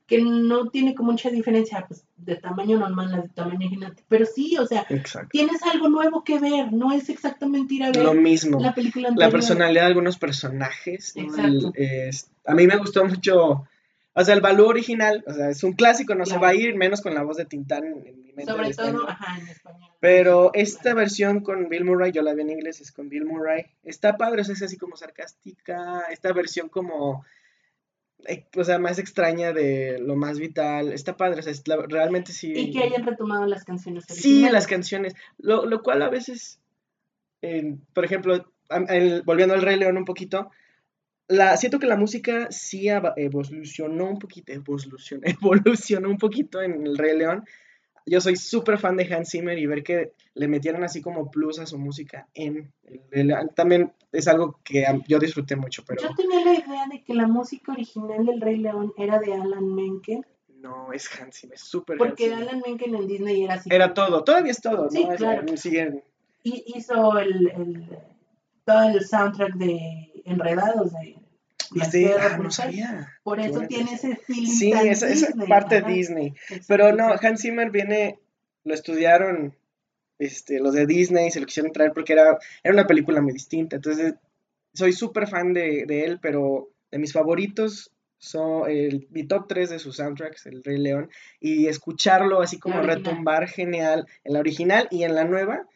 que 0.06 0.20
no 0.20 0.68
tiene 0.70 0.96
como 0.96 1.12
mucha 1.12 1.30
diferencia 1.30 1.84
pues, 1.86 2.04
de 2.16 2.34
tamaño 2.34 2.80
normal, 2.80 3.22
de 3.22 3.28
tamaño 3.28 3.68
gigante, 3.68 4.02
pero 4.08 4.26
sí, 4.26 4.56
o 4.58 4.66
sea, 4.66 4.84
tienes 5.30 5.62
algo 5.62 5.88
nuevo 5.88 6.24
que 6.24 6.40
ver, 6.40 6.72
no 6.72 6.90
es 6.90 7.08
exactamente 7.08 7.74
ir 7.74 7.84
a 7.84 7.92
ver 7.92 8.02
Lo 8.02 8.14
mismo. 8.14 8.58
la 8.58 8.74
película 8.74 9.08
anterior. 9.08 9.28
La 9.28 9.32
personalidad 9.32 9.82
de 9.82 9.86
algunos 9.86 10.18
personajes. 10.18 11.14
a 12.44 12.54
mí 12.54 12.66
me 12.66 12.76
gustó 12.76 13.04
mucho 13.04 13.68
o 14.20 14.24
sea, 14.24 14.34
el 14.34 14.40
Balú 14.40 14.66
original, 14.66 15.24
o 15.26 15.32
sea, 15.32 15.48
es 15.48 15.62
un 15.64 15.72
clásico, 15.72 16.14
no 16.14 16.26
se 16.26 16.38
va 16.38 16.48
a 16.48 16.54
ir, 16.54 16.76
menos 16.76 17.00
con 17.00 17.14
la 17.14 17.22
voz 17.22 17.36
de 17.36 17.46
Tintán 17.46 17.84
en, 17.84 18.02
mi 18.02 18.32
mente. 18.32 18.52
Sobre 18.52 18.74
todo, 18.74 19.08
ajá, 19.08 19.38
en 19.40 19.48
español. 19.48 19.90
Pero 20.00 20.50
esta 20.54 20.94
versión 20.94 21.40
con 21.40 21.68
Bill 21.68 21.84
Murray, 21.84 22.12
yo 22.12 22.22
la 22.22 22.34
vi 22.34 22.42
en 22.42 22.50
inglés, 22.50 22.80
es 22.80 22.92
con 22.92 23.08
Bill 23.08 23.24
Murray. 23.24 23.66
Está 23.82 24.16
padre, 24.16 24.42
o 24.42 24.44
sea, 24.44 24.54
es 24.54 24.62
así 24.62 24.76
como 24.76 24.96
sarcástica. 24.96 26.02
Esta 26.10 26.32
versión 26.32 26.68
como, 26.68 27.24
eh, 28.26 28.46
o 28.56 28.64
sea, 28.64 28.78
más 28.78 28.98
extraña 28.98 29.52
de 29.52 29.98
lo 29.98 30.16
más 30.16 30.38
vital. 30.38 30.92
Está 30.92 31.16
padre, 31.16 31.40
o 31.40 31.42
sea, 31.42 31.52
realmente 31.88 32.32
sí. 32.32 32.52
Y 32.54 32.72
que 32.72 32.82
hayan 32.82 33.06
retomado 33.06 33.46
las 33.46 33.64
canciones. 33.64 34.04
Sí, 34.08 34.48
las 34.50 34.66
canciones. 34.66 35.14
Lo, 35.38 35.64
lo 35.66 35.82
cual 35.82 36.02
a 36.02 36.10
veces, 36.10 36.60
por 37.94 38.04
ejemplo, 38.04 38.52
volviendo 39.24 39.54
al 39.54 39.62
Rey 39.62 39.78
León 39.78 39.96
un 39.96 40.04
poquito, 40.04 40.50
la, 41.30 41.56
siento 41.56 41.78
que 41.78 41.86
la 41.86 41.96
música 41.96 42.48
sí 42.50 42.88
evolucionó 43.16 44.10
un 44.10 44.18
poquito, 44.18 44.52
evolucionó, 44.52 45.22
evolucionó 45.40 46.10
un 46.10 46.18
poquito 46.18 46.60
en 46.60 46.86
El 46.86 46.98
Rey 46.98 47.16
León. 47.16 47.44
Yo 48.04 48.20
soy 48.20 48.34
súper 48.34 48.78
fan 48.78 48.96
de 48.96 49.14
Hans 49.14 49.30
Zimmer 49.30 49.56
y 49.56 49.66
ver 49.66 49.84
que 49.84 50.12
le 50.34 50.48
metieron 50.48 50.82
así 50.82 51.00
como 51.00 51.30
plus 51.30 51.60
a 51.60 51.66
su 51.66 51.78
música 51.78 52.26
en 52.34 52.72
El 52.82 53.00
Rey 53.10 53.24
León 53.24 53.50
también 53.54 53.92
es 54.10 54.26
algo 54.26 54.58
que 54.64 54.84
yo 55.06 55.20
disfruté 55.20 55.54
mucho. 55.54 55.84
Pero... 55.86 56.02
Yo 56.02 56.14
tenía 56.16 56.44
la 56.44 56.54
idea 56.54 56.86
de 56.90 57.04
que 57.04 57.14
la 57.14 57.28
música 57.28 57.72
original 57.72 58.26
del 58.26 58.40
Rey 58.40 58.56
León 58.56 58.92
era 58.96 59.20
de 59.20 59.32
Alan 59.32 59.72
Menken. 59.72 60.26
No, 60.56 60.92
es 60.92 61.08
Hans 61.20 61.40
Zimmer, 61.40 61.58
súper 61.58 61.96
Porque 61.96 62.34
Alan 62.34 62.60
Menken 62.66 62.94
en 62.96 63.06
Disney 63.06 63.44
era 63.44 63.54
así. 63.54 63.70
Era 63.72 63.94
todo, 63.94 64.24
todavía 64.24 64.50
es 64.50 64.60
todo, 64.60 64.90
sí, 64.90 65.06
Claro. 65.16 65.44
Y 66.42 66.64
hizo 66.74 67.18
el, 67.18 67.86
todo 68.64 68.82
el 68.88 69.06
soundtrack 69.06 69.54
de 69.54 70.10
Enredados 70.24 70.92
de 70.92 71.19
Ah, 72.20 72.38
no 72.38 72.50
sabía. 72.50 73.08
Por 73.22 73.40
eso 73.40 73.60
tiene 73.62 73.92
ese 73.92 74.16
feeling. 74.16 74.46
Sí, 74.46 74.72
esa, 74.72 75.28
parte 75.48 75.80
de 75.80 75.92
Disney. 75.92 76.34
Pero 76.66 76.92
no, 76.92 77.14
Hans 77.20 77.42
Zimmer 77.42 77.70
viene, 77.70 78.18
lo 78.64 78.74
estudiaron 78.74 79.56
este, 80.18 80.58
los 80.58 80.74
de 80.74 80.86
Disney, 80.86 81.30
se 81.30 81.40
lo 81.40 81.46
quisieron 81.46 81.72
traer 81.72 81.92
porque 81.92 82.12
era, 82.12 82.38
era 82.62 82.74
una 82.74 82.86
película 82.86 83.20
muy 83.20 83.32
distinta. 83.32 83.76
Entonces, 83.76 84.14
soy 84.74 84.92
súper 84.92 85.28
fan 85.28 85.52
de, 85.52 85.84
él, 85.88 86.18
pero 86.20 86.70
de 86.90 86.98
mis 86.98 87.12
favoritos 87.12 87.92
son 88.18 88.68
el, 88.68 89.08
mi 89.10 89.26
top 89.26 89.46
3 89.48 89.70
de 89.70 89.78
sus 89.78 89.96
soundtracks, 89.96 90.46
El 90.46 90.62
Rey 90.62 90.76
León, 90.76 91.08
y 91.40 91.68
escucharlo 91.68 92.42
así 92.42 92.58
como 92.58 92.82
retumbar 92.82 93.48
genial 93.48 94.06
en 94.24 94.34
la 94.34 94.40
original 94.40 94.88
y 94.90 95.04
en 95.04 95.14
la 95.14 95.24
nueva 95.24 95.66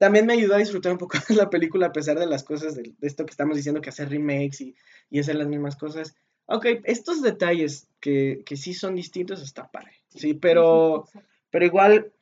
también 0.00 0.24
me 0.24 0.32
ayudó 0.32 0.54
a 0.54 0.58
disfrutar 0.58 0.92
un 0.92 0.98
poco 0.98 1.18
de 1.28 1.34
la 1.36 1.50
película 1.50 1.88
a 1.88 1.92
pesar 1.92 2.18
de 2.18 2.26
las 2.26 2.42
cosas 2.42 2.74
de, 2.74 2.94
esto 3.02 3.26
que 3.26 3.32
estamos 3.32 3.54
diciendo, 3.54 3.82
que 3.82 3.90
hacer 3.90 4.08
remakes 4.08 4.62
y, 4.62 4.74
y, 5.10 5.18
hacer 5.18 5.36
las 5.36 5.46
mismas 5.46 5.76
cosas. 5.76 6.16
Ok, 6.46 6.64
estos 6.84 7.20
detalles 7.20 7.86
que, 8.00 8.42
que 8.46 8.56
sí 8.56 8.72
son 8.72 8.94
distintos 8.94 9.42
está 9.42 9.70
padre. 9.70 9.92
Sí, 10.08 10.32
pero, 10.32 11.06
pero 11.50 11.66
igual, 11.66 12.12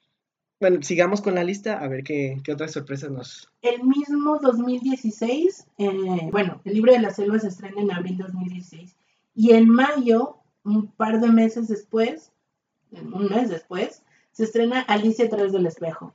bueno, 0.59 0.83
sigamos 0.83 1.20
con 1.20 1.37
la 1.37 1.45
lista 1.45 1.79
a 1.79 1.87
ver 1.87 2.03
qué, 2.03 2.41
qué 2.43 2.53
otras 2.53 2.72
sorpresas 2.72 3.12
nos... 3.12 3.49
El 3.62 3.85
mismo 3.85 4.41
2016, 4.41 5.66
eh, 5.79 6.29
bueno, 6.33 6.61
el 6.64 6.74
libro 6.74 6.93
de 6.93 6.99
la 6.99 7.11
selva 7.11 7.39
se 7.39 7.47
estrena 7.47 7.81
en 7.81 7.93
abril 7.93 8.18
2016 8.18 8.97
y 9.37 9.53
en 9.53 9.68
mayo, 9.68 10.39
un 10.64 10.89
par 10.89 11.20
de 11.20 11.29
meses 11.29 11.68
después, 11.68 12.33
un 12.91 13.29
mes 13.29 13.51
después, 13.51 14.03
se 14.33 14.43
estrena 14.43 14.81
Alicia 14.81 15.26
a 15.26 15.29
través 15.29 15.53
del 15.53 15.66
espejo. 15.66 16.12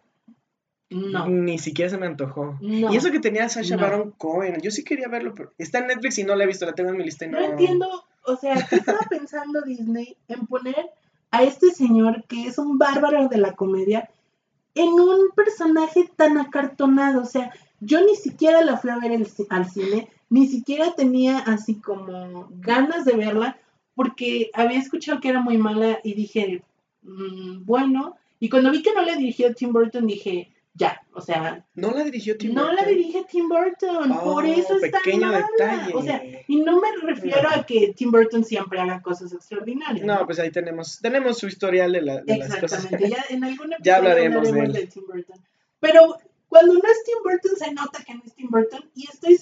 No. 0.93 1.27
Ni 1.27 1.57
siquiera 1.59 1.89
se 1.89 1.97
me 1.97 2.05
antojó. 2.05 2.57
Y 2.61 2.95
eso 2.95 3.11
que 3.11 3.19
tenía 3.19 3.49
Sasha 3.49 3.77
Baron 3.77 4.11
Cohen. 4.11 4.61
Yo 4.61 4.71
sí 4.71 4.83
quería 4.83 5.07
verlo, 5.07 5.33
pero 5.35 5.51
está 5.57 5.79
en 5.79 5.87
Netflix 5.87 6.17
y 6.19 6.23
no 6.23 6.35
la 6.35 6.43
he 6.43 6.47
visto, 6.47 6.65
la 6.65 6.73
tengo 6.73 6.91
en 6.91 6.97
mi 6.97 7.03
lista. 7.03 7.25
no... 7.27 7.39
no 7.39 7.45
entiendo, 7.45 7.87
o 8.25 8.35
sea, 8.37 8.65
¿qué 8.69 8.77
estaba 8.77 8.99
pensando 9.09 9.61
Disney 9.61 10.17
en 10.27 10.45
poner 10.47 10.89
a 11.31 11.43
este 11.43 11.71
señor 11.71 12.23
que 12.27 12.45
es 12.47 12.57
un 12.57 12.77
bárbaro 12.77 13.27
de 13.27 13.37
la 13.37 13.53
comedia 13.53 14.09
en 14.75 14.89
un 14.89 15.31
personaje 15.35 16.09
tan 16.15 16.37
acartonado? 16.37 17.21
O 17.21 17.25
sea, 17.25 17.51
yo 17.79 18.03
ni 18.05 18.15
siquiera 18.15 18.61
la 18.61 18.77
fui 18.77 18.91
a 18.91 18.99
ver 18.99 19.11
al 19.49 19.69
cine, 19.69 20.07
ni 20.29 20.47
siquiera 20.47 20.93
tenía 20.95 21.39
así 21.39 21.75
como 21.75 22.47
ganas 22.59 23.05
de 23.05 23.15
verla, 23.15 23.57
porque 23.95 24.49
había 24.53 24.79
escuchado 24.79 25.19
que 25.19 25.29
era 25.29 25.41
muy 25.41 25.57
mala 25.57 25.99
y 26.03 26.13
dije, 26.13 26.63
mm, 27.03 27.65
bueno. 27.65 28.15
Y 28.39 28.49
cuando 28.49 28.71
vi 28.71 28.81
que 28.81 28.93
no 28.93 29.01
le 29.03 29.15
dirigió 29.15 29.53
Tim 29.53 29.71
Burton, 29.71 30.07
dije, 30.07 30.52
ya, 30.75 31.01
o 31.13 31.21
sea. 31.21 31.65
No 31.75 31.91
la 31.91 32.03
dirigió 32.03 32.35
Tim 32.37 32.53
Burton. 32.53 32.67
No 32.67 32.73
la 32.73 32.85
dirige 32.87 33.23
Tim 33.29 33.47
Burton, 33.47 34.09
por 34.09 34.43
oh, 34.43 34.47
eso 34.47 34.75
está 34.77 34.99
pequeño 34.99 35.31
detalle. 35.31 35.93
O 35.93 36.01
sea, 36.01 36.21
y 36.47 36.61
no 36.61 36.79
me 36.79 36.87
refiero 37.03 37.47
a 37.49 37.63
que 37.63 37.93
Tim 37.95 38.11
Burton 38.11 38.43
siempre 38.43 38.79
haga 38.79 39.01
cosas 39.01 39.33
extraordinarias. 39.33 40.05
No, 40.05 40.25
pues 40.25 40.39
ahí 40.39 40.49
tenemos, 40.49 40.99
tenemos 40.99 41.37
su 41.37 41.47
historial 41.47 41.91
de, 41.91 42.01
la, 42.01 42.21
de 42.21 42.37
las 42.37 42.55
cosas. 42.57 42.89
ya 42.89 43.23
en 43.29 43.43
algún 43.43 43.71
ya 43.83 43.97
hablaremos, 43.97 44.51
de, 44.51 44.59
él. 44.59 44.89
Tim 44.89 45.03
Burton. 45.05 45.39
Pero 45.79 46.17
cuando 46.47 46.73
no 46.73 46.79
es 46.79 47.03
Tim 47.03 47.17
Burton 47.23 47.55
se 47.55 47.71
nota 47.73 48.03
que 48.03 48.15
no 48.15 48.21
es 48.25 48.33
Tim 48.33 48.49
Burton 48.49 48.89
y 48.95 49.07
estoy 49.07 49.37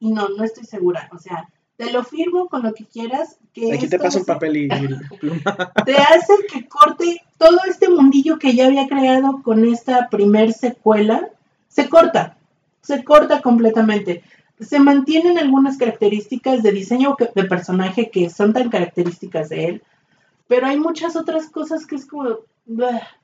y 0.00 0.10
no, 0.10 0.28
no 0.30 0.42
estoy 0.42 0.64
segura, 0.64 1.08
o 1.12 1.18
sea, 1.18 1.48
te 1.82 1.92
lo 1.92 2.04
firmo 2.04 2.48
con 2.48 2.62
lo 2.62 2.72
que 2.72 2.84
quieras. 2.84 3.36
Que 3.52 3.72
Aquí 3.72 3.88
te 3.88 3.98
paso 3.98 4.20
un 4.20 4.24
papel 4.24 4.56
y 4.56 4.68
pluma. 5.20 5.72
Te 5.84 5.96
hace 5.96 6.32
que 6.50 6.66
corte 6.68 7.20
todo 7.38 7.58
este 7.68 7.88
mundillo 7.88 8.38
que 8.38 8.54
ya 8.54 8.66
había 8.66 8.88
creado 8.88 9.42
con 9.42 9.64
esta 9.64 10.08
primer 10.08 10.52
secuela. 10.52 11.28
Se 11.68 11.88
corta, 11.88 12.36
se 12.82 13.02
corta 13.02 13.42
completamente. 13.42 14.22
Se 14.60 14.78
mantienen 14.78 15.38
algunas 15.38 15.76
características 15.76 16.62
de 16.62 16.72
diseño 16.72 17.16
de 17.34 17.44
personaje 17.44 18.10
que 18.10 18.30
son 18.30 18.52
tan 18.52 18.70
características 18.70 19.48
de 19.48 19.64
él, 19.64 19.82
pero 20.46 20.66
hay 20.66 20.78
muchas 20.78 21.16
otras 21.16 21.48
cosas 21.48 21.84
que 21.84 21.96
es 21.96 22.06
como, 22.06 22.36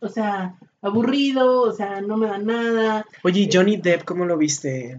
o 0.00 0.08
sea, 0.08 0.56
aburrido, 0.82 1.62
o 1.62 1.72
sea, 1.72 2.00
no 2.00 2.16
me 2.16 2.26
da 2.26 2.38
nada. 2.38 3.06
Oye, 3.22 3.48
Johnny 3.52 3.76
Depp 3.76 4.04
cómo 4.04 4.24
lo 4.24 4.36
viste? 4.36 4.98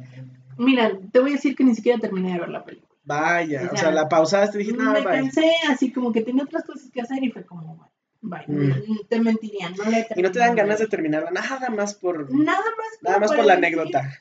Mira, 0.58 0.98
te 1.12 1.20
voy 1.20 1.32
a 1.32 1.34
decir 1.34 1.56
que 1.56 1.64
ni 1.66 1.76
siquiera 1.76 2.00
terminé 2.00 2.34
de 2.34 2.40
ver 2.40 2.50
la 2.50 2.64
película. 2.64 2.89
Vaya, 3.10 3.72
o 3.74 3.76
sea, 3.76 3.90
la 3.90 4.08
pausaste 4.08 4.62
y 4.62 4.66
dije, 4.66 4.78
no, 4.78 4.94
Me 4.94 5.04
cansé, 5.04 5.52
así 5.68 5.92
como 5.92 6.12
que 6.12 6.22
tenía 6.22 6.44
otras 6.44 6.64
cosas 6.64 6.92
que 6.92 7.02
hacer 7.02 7.24
y 7.24 7.32
fue 7.32 7.44
como, 7.44 7.90
vaya, 8.22 8.46
mm. 8.48 9.08
te 9.10 9.20
mentirían, 9.20 9.74
no 9.76 9.84
Y 10.16 10.22
no 10.22 10.32
te 10.32 10.38
dan 10.38 10.56
ganas 10.56 10.78
de 10.78 10.86
terminarla, 10.86 11.32
nada 11.32 11.72
más 11.72 11.96
por... 11.96 12.32
Nada 12.32 12.60
más, 12.60 13.02
nada 13.02 13.18
más 13.18 13.32
por 13.34 13.46
la 13.46 13.54
anécdota. 13.54 14.14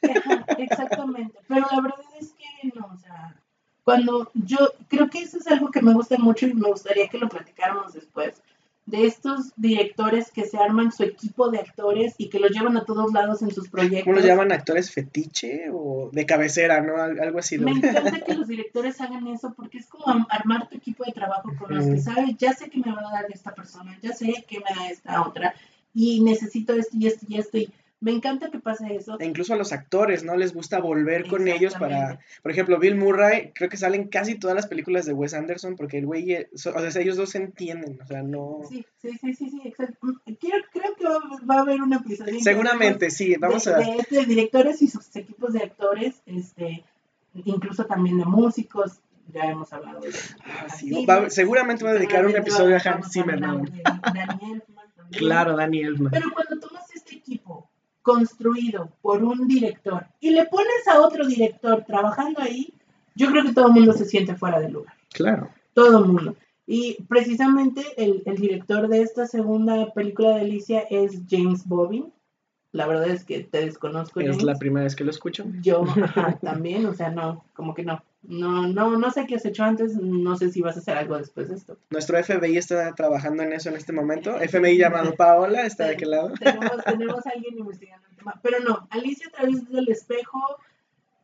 exactamente, 0.56 1.38
pero 1.46 1.66
la 1.70 1.82
verdad 1.82 2.00
es 2.18 2.32
que 2.32 2.68
no, 2.74 2.86
o 2.86 2.96
sea, 2.96 3.36
cuando 3.84 4.30
yo 4.32 4.72
creo 4.88 5.10
que 5.10 5.18
eso 5.18 5.36
es 5.36 5.46
algo 5.48 5.70
que 5.70 5.82
me 5.82 5.92
gusta 5.92 6.16
mucho 6.16 6.46
y 6.46 6.54
me 6.54 6.68
gustaría 6.68 7.08
que 7.08 7.18
lo 7.18 7.28
platicáramos 7.28 7.92
después 7.92 8.40
de 8.88 9.04
estos 9.06 9.52
directores 9.56 10.30
que 10.30 10.46
se 10.46 10.56
arman 10.56 10.92
su 10.92 11.02
equipo 11.02 11.50
de 11.50 11.58
actores 11.58 12.14
y 12.16 12.30
que 12.30 12.38
los 12.40 12.50
llevan 12.50 12.78
a 12.78 12.86
todos 12.86 13.12
lados 13.12 13.42
en 13.42 13.50
sus 13.50 13.68
proyectos. 13.68 14.04
¿Cómo 14.04 14.16
los 14.16 14.24
llaman 14.24 14.50
actores 14.50 14.90
fetiche 14.90 15.68
o 15.70 16.08
de 16.10 16.24
cabecera, 16.24 16.80
no? 16.80 16.96
Algo 16.96 17.38
así. 17.38 17.58
Me 17.58 17.72
encanta 17.72 18.20
que 18.26 18.34
los 18.34 18.48
directores 18.48 18.98
hagan 19.02 19.26
eso 19.26 19.52
porque 19.54 19.76
es 19.76 19.86
como 19.86 20.26
armar 20.30 20.70
tu 20.70 20.76
equipo 20.78 21.04
de 21.04 21.12
trabajo 21.12 21.52
con 21.58 21.74
los 21.74 21.84
que 21.84 21.98
sabes, 22.00 22.34
ya 22.38 22.54
sé 22.54 22.70
que 22.70 22.78
me 22.78 22.90
va 22.90 23.06
a 23.06 23.12
dar 23.12 23.26
esta 23.30 23.54
persona, 23.54 23.98
ya 24.00 24.14
sé 24.14 24.46
que 24.48 24.58
me 24.58 24.74
da 24.74 24.88
esta 24.88 25.20
otra 25.20 25.54
y 25.92 26.22
necesito 26.22 26.72
esto 26.72 26.96
y 26.98 27.08
esto 27.08 27.26
y 27.28 27.38
esto 27.38 27.58
y 27.58 27.72
me 28.00 28.12
encanta 28.12 28.50
que 28.50 28.60
pase 28.60 28.94
eso. 28.94 29.18
E 29.18 29.26
incluso 29.26 29.54
a 29.54 29.56
los 29.56 29.72
actores, 29.72 30.22
¿no? 30.22 30.36
Les 30.36 30.54
gusta 30.54 30.78
volver 30.78 31.26
con 31.26 31.48
ellos 31.48 31.74
para, 31.74 32.20
por 32.42 32.52
ejemplo, 32.52 32.78
Bill 32.78 32.94
Murray, 32.94 33.50
creo 33.54 33.68
que 33.68 33.76
salen 33.76 34.06
casi 34.06 34.36
todas 34.36 34.54
las 34.54 34.68
películas 34.68 35.04
de 35.04 35.14
Wes 35.14 35.34
Anderson 35.34 35.74
porque 35.74 35.98
el 35.98 36.06
güey, 36.06 36.32
eh, 36.32 36.48
o 36.54 36.58
sea, 36.58 37.02
ellos 37.02 37.16
dos 37.16 37.30
se 37.30 37.38
entienden, 37.38 37.98
o 38.00 38.06
sea, 38.06 38.22
no... 38.22 38.60
Sí, 38.68 38.86
sí, 39.02 39.18
sí, 39.20 39.34
sí, 39.34 39.50
sí 39.50 39.62
exacto. 39.64 39.98
Mm, 40.02 40.32
quiero, 40.38 40.58
creo 40.72 40.94
que 40.94 41.04
va, 41.44 41.56
a 41.56 41.60
haber 41.60 41.82
un 41.82 41.92
episodio. 41.92 42.38
Seguramente, 42.40 43.10
sí, 43.10 43.34
vamos 43.36 43.66
a... 43.66 43.78
De, 43.78 44.06
de, 44.08 44.26
directores 44.26 44.80
y 44.80 44.86
sus 44.86 45.14
equipos 45.16 45.52
de 45.52 45.64
actores, 45.64 46.22
este, 46.26 46.84
incluso 47.44 47.86
también 47.86 48.18
de 48.18 48.26
músicos, 48.26 49.00
ya 49.32 49.42
hemos 49.42 49.72
hablado 49.72 50.00
de... 50.00 50.10
Ah, 50.44 50.68
sí, 50.68 51.04
seguramente 51.30 51.84
va 51.84 51.90
a 51.90 51.94
dedicar 51.94 52.24
un 52.24 52.36
episodio 52.36 52.76
a 52.76 52.78
Hans 52.78 53.10
Zimmer, 53.12 53.40
¿no? 53.40 53.64
Claro, 55.10 55.56
Daniel 55.56 55.96
Pero 56.10 56.30
cuando 56.32 56.60
tomas 56.60 56.94
este 56.94 57.16
equipo 57.16 57.67
construido 58.08 58.90
por 59.02 59.22
un 59.22 59.46
director 59.46 60.06
y 60.18 60.30
le 60.30 60.46
pones 60.46 60.88
a 60.90 61.00
otro 61.00 61.26
director 61.26 61.84
trabajando 61.86 62.40
ahí, 62.40 62.72
yo 63.14 63.30
creo 63.30 63.44
que 63.44 63.52
todo 63.52 63.66
el 63.66 63.74
mundo 63.74 63.92
se 63.92 64.06
siente 64.06 64.34
fuera 64.34 64.58
de 64.60 64.70
lugar. 64.70 64.94
Claro. 65.12 65.50
Todo 65.74 65.98
el 65.98 66.06
mundo. 66.06 66.34
Y 66.66 67.02
precisamente 67.06 67.82
el, 67.98 68.22
director 68.36 68.88
de 68.88 69.02
esta 69.02 69.26
segunda 69.26 69.92
película 69.92 70.30
de 70.30 70.40
Alicia 70.40 70.80
es 70.88 71.20
James 71.28 71.66
Bobbin. 71.66 72.10
La 72.72 72.86
verdad 72.86 73.08
es 73.08 73.24
que 73.24 73.40
te 73.44 73.64
desconozco. 73.64 74.20
Es 74.20 74.42
la 74.42 74.56
primera 74.56 74.84
vez 74.84 74.94
que 74.94 75.04
lo 75.04 75.10
escucho. 75.10 75.44
Yo 75.62 75.84
también, 76.42 76.84
o 76.86 76.94
sea, 76.94 77.10
no, 77.10 77.44
como 77.54 77.74
que 77.74 77.82
no. 77.82 78.02
No, 78.22 78.66
no, 78.66 78.98
no 78.98 79.10
sé 79.10 79.26
qué 79.26 79.36
has 79.36 79.44
hecho 79.46 79.64
antes, 79.64 79.94
no 79.94 80.36
sé 80.36 80.50
si 80.50 80.60
vas 80.60 80.76
a 80.76 80.80
hacer 80.80 80.98
algo 80.98 81.16
después 81.16 81.48
de 81.48 81.54
esto. 81.54 81.78
Nuestro 81.88 82.22
FBI 82.22 82.58
está 82.58 82.92
trabajando 82.94 83.42
en 83.42 83.52
eso 83.52 83.68
en 83.68 83.76
este 83.76 83.92
momento. 83.92 84.36
FBI 84.48 84.76
llamado 84.76 85.14
Paola 85.14 85.64
está 85.64 85.86
de 85.86 85.92
aquel 85.92 86.10
lado. 86.10 86.32
Tenemos, 86.38 86.72
tenemos 86.84 87.26
a 87.26 87.30
alguien 87.30 87.58
investigando 87.58 88.06
el 88.10 88.16
tema. 88.16 88.38
Pero 88.42 88.58
no, 88.60 88.86
Alicia 88.90 89.28
a 89.28 89.30
través 89.30 89.68
del 89.70 89.88
espejo, 89.88 90.40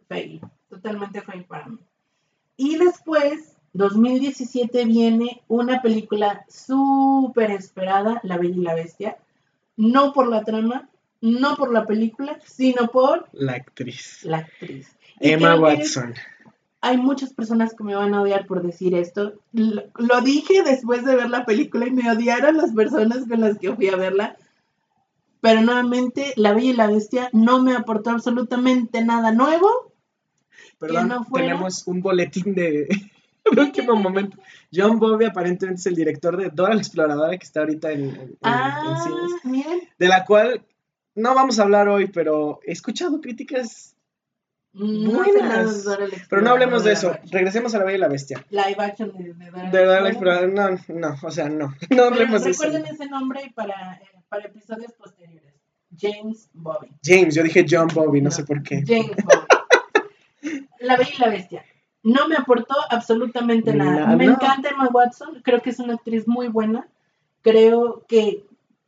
fail, 0.09 0.40
totalmente 0.70 1.20
fail 1.20 1.45
para 1.45 1.66
mí. 1.66 1.78
Y 2.57 2.78
después, 2.78 3.57
2017 3.72 4.84
viene 4.84 5.42
una 5.49 5.82
película 5.82 6.47
súper 6.49 7.51
esperada, 7.51 8.20
La 8.22 8.38
Bella 8.38 8.57
y 8.57 8.62
la 8.62 8.74
Bestia. 8.74 9.18
No 9.76 10.12
por 10.12 10.28
la 10.28 10.45
trama, 10.45 10.88
no 11.32 11.56
por 11.56 11.72
la 11.72 11.86
película, 11.86 12.38
sino 12.46 12.88
por... 12.88 13.28
La 13.32 13.52
actriz. 13.52 14.24
La 14.24 14.38
actriz. 14.38 14.94
Emma 15.20 15.56
Watson 15.56 16.14
hay 16.84 16.98
muchas 16.98 17.32
personas 17.32 17.74
que 17.74 17.82
me 17.82 17.94
van 17.94 18.12
a 18.12 18.20
odiar 18.20 18.46
por 18.46 18.62
decir 18.62 18.94
esto. 18.94 19.32
Lo, 19.52 20.20
dije 20.20 20.62
después 20.62 21.02
de 21.06 21.16
ver 21.16 21.30
la 21.30 21.46
película 21.46 21.86
y 21.86 21.90
me 21.90 22.10
odiaron 22.10 22.58
las 22.58 22.72
personas 22.72 23.26
con 23.26 23.40
las 23.40 23.58
que 23.58 23.74
fui 23.74 23.88
a 23.88 23.96
verla. 23.96 24.36
Pero 25.40 25.62
nuevamente, 25.62 26.34
La 26.36 26.52
Bella 26.52 26.70
y 26.70 26.72
la 26.74 26.86
Bestia 26.88 27.30
no 27.32 27.62
me 27.62 27.74
aportó 27.74 28.10
absolutamente 28.10 29.02
nada 29.02 29.32
nuevo. 29.32 29.94
Perdón, 30.78 31.24
tenemos 31.32 31.86
un 31.86 32.02
boletín 32.02 32.54
de 32.54 32.86
último 33.56 33.96
momento. 33.96 34.36
John 34.70 34.98
Bobby 34.98 35.24
aparentemente 35.24 35.80
es 35.80 35.86
el 35.86 35.94
director 35.94 36.36
de 36.36 36.50
Dora 36.50 36.74
la 36.74 36.80
Exploradora 36.80 37.38
que 37.38 37.46
está 37.46 37.60
ahorita 37.60 37.92
en, 37.92 38.36
ah, 38.42 39.02
cines. 39.40 39.66
De 39.98 40.08
la 40.08 40.26
cual 40.26 40.62
no 41.14 41.34
vamos 41.34 41.58
a 41.58 41.62
hablar 41.62 41.88
hoy, 41.88 42.08
pero 42.08 42.60
he 42.64 42.72
escuchado 42.72 43.20
críticas 43.20 43.94
Buenas. 44.74 45.86
Pero 46.28 46.42
no 46.42 46.50
hablemos 46.50 46.82
de 46.82 46.92
eso. 46.92 47.16
Regresemos 47.30 47.74
a 47.74 47.78
la 47.78 47.84
Bella 47.84 47.96
y 47.96 48.00
la 48.00 48.08
Bestia. 48.08 48.44
Live 48.50 48.76
action 48.78 49.12
de, 49.16 49.32
de 49.32 50.48
No, 50.48 50.70
no, 50.88 51.16
o 51.22 51.30
sea, 51.30 51.48
no. 51.48 51.74
No 51.90 52.04
hablemos 52.04 52.42
de 52.42 52.50
eso. 52.50 52.64
Recuerden 52.64 52.92
ese 52.92 53.06
nombre 53.06 53.52
para, 53.54 53.94
eh, 53.94 54.22
para 54.28 54.46
episodios 54.46 54.92
posteriores. 54.94 55.54
James 55.96 56.50
Bobby. 56.52 56.88
James, 57.04 57.36
yo 57.36 57.44
dije 57.44 57.64
John 57.70 57.86
Bobby, 57.94 58.20
no, 58.20 58.32
sé 58.32 58.42
por 58.42 58.64
qué. 58.64 58.82
James 58.84 59.14
Bobby. 59.24 60.66
la 60.80 60.96
Bella 60.96 61.12
y 61.16 61.20
la 61.20 61.28
Bestia. 61.28 61.64
No 62.02 62.26
me 62.26 62.34
aportó 62.34 62.74
absolutamente 62.90 63.72
nada. 63.72 64.16
me 64.16 64.24
encanta 64.24 64.70
Emma 64.70 64.88
Watson. 64.92 65.40
Creo 65.44 65.62
que 65.62 65.70
es 65.70 65.78
una 65.78 65.94
actriz 65.94 66.26
muy 66.26 66.48
buena. 66.48 66.88
Creo 67.42 68.04
que 68.08 68.44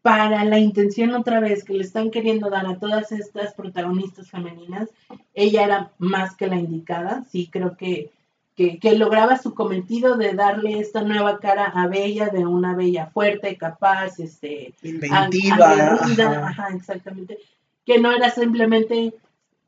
para 0.07 0.45
la 0.45 0.61
intención 0.61 1.15
otra 1.15 1.41
vez 1.41 1.65
que 1.65 1.73
le 1.73 1.83
están 1.83 2.13
queriendo 2.13 2.49
dar 2.49 2.65
a 2.65 2.79
todas 2.79 3.11
estas 3.11 3.55
protagonistas 3.55 4.31
femeninas, 4.31 4.89
ella 5.35 5.65
era 5.65 5.91
más 5.99 6.37
que 6.37 6.47
la 6.47 6.55
indicada, 6.55 7.25
sí 7.33 7.49
creo 7.51 7.77
que, 7.77 8.13
que, 8.55 8.79
lograba 8.97 9.37
su 9.37 9.53
cometido 9.53 10.17
de 10.17 10.33
darle 10.33 10.79
esta 10.79 11.03
nueva 11.03 11.41
cara 11.41 11.65
a 11.65 11.89
Bella, 11.89 12.29
de 12.29 12.47
una 12.47 12.77
Bella 12.77 13.07
fuerte, 13.07 13.57
capaz, 13.57 14.21
este, 14.21 14.75
inventiva, 14.85 15.99
ajá. 16.47 16.69
exactamente, 16.77 17.39
que 17.85 17.99
no 17.99 18.13
era 18.13 18.31
simplemente 18.31 19.13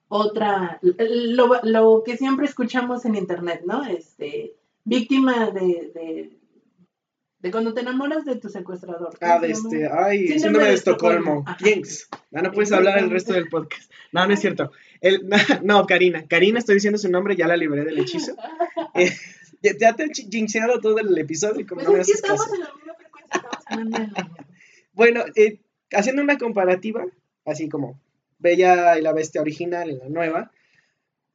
otra, 0.07 0.78
lo, 0.82 1.61
lo, 1.64 2.05
que 2.05 2.16
siempre 2.16 2.47
escuchamos 2.47 3.05
en 3.05 3.16
internet, 3.16 3.62
¿no? 3.66 3.84
Este, 3.84 4.53
víctima 4.84 5.51
de 5.51 5.91
de 5.93 6.38
cuando 7.51 7.72
te 7.72 7.80
enamoras 7.80 8.24
de 8.24 8.36
tu 8.36 8.49
secuestrador. 8.49 9.16
Ah, 9.20 9.39
de 9.39 9.53
este, 9.53 9.89
ay, 9.89 10.28
síndrome 10.28 10.64
de, 10.64 10.70
de 10.70 10.74
Estocolmo. 10.74 11.45
Jinx. 11.59 12.09
No, 12.30 12.43
no 12.43 12.53
puedes 12.53 12.72
hablar 12.72 12.99
el 12.99 13.11
resto 13.11 13.32
del 13.32 13.49
podcast. 13.49 13.91
No, 14.12 14.26
no 14.26 14.34
es 14.34 14.41
cierto. 14.41 14.72
El, 15.01 15.28
no, 15.62 15.86
Karina. 15.86 16.26
Karina, 16.26 16.59
estoy 16.59 16.74
diciendo 16.74 16.99
su 16.99 17.11
nombre, 17.11 17.36
ya 17.36 17.47
la 17.47 17.57
libré 17.57 17.84
del 17.84 17.99
hechizo. 17.99 18.34
Eh, 18.95 19.12
ya, 19.80 19.95
te 19.95 20.05
he 20.05 20.09
jinxeado 20.09 20.80
todo 20.80 20.99
el 20.99 21.16
episodio. 21.18 21.66
Como 21.66 21.82
pues 21.82 21.91
no 21.91 21.97
es 21.99 22.09
estamos 22.09 22.53
en 22.53 22.61
la 22.61 22.72
misma 22.74 22.95
frecuencia, 22.95 23.43
estamos 23.59 24.36
Bueno, 24.93 25.24
eh, 25.34 25.61
haciendo 25.93 26.22
una 26.22 26.39
comparativa, 26.39 27.05
así 27.45 27.68
como 27.68 28.01
Bella 28.39 28.99
y 28.99 29.03
la 29.03 29.12
Bestia 29.12 29.41
original 29.41 29.91
y 29.91 29.97
la 29.97 30.09
nueva, 30.09 30.53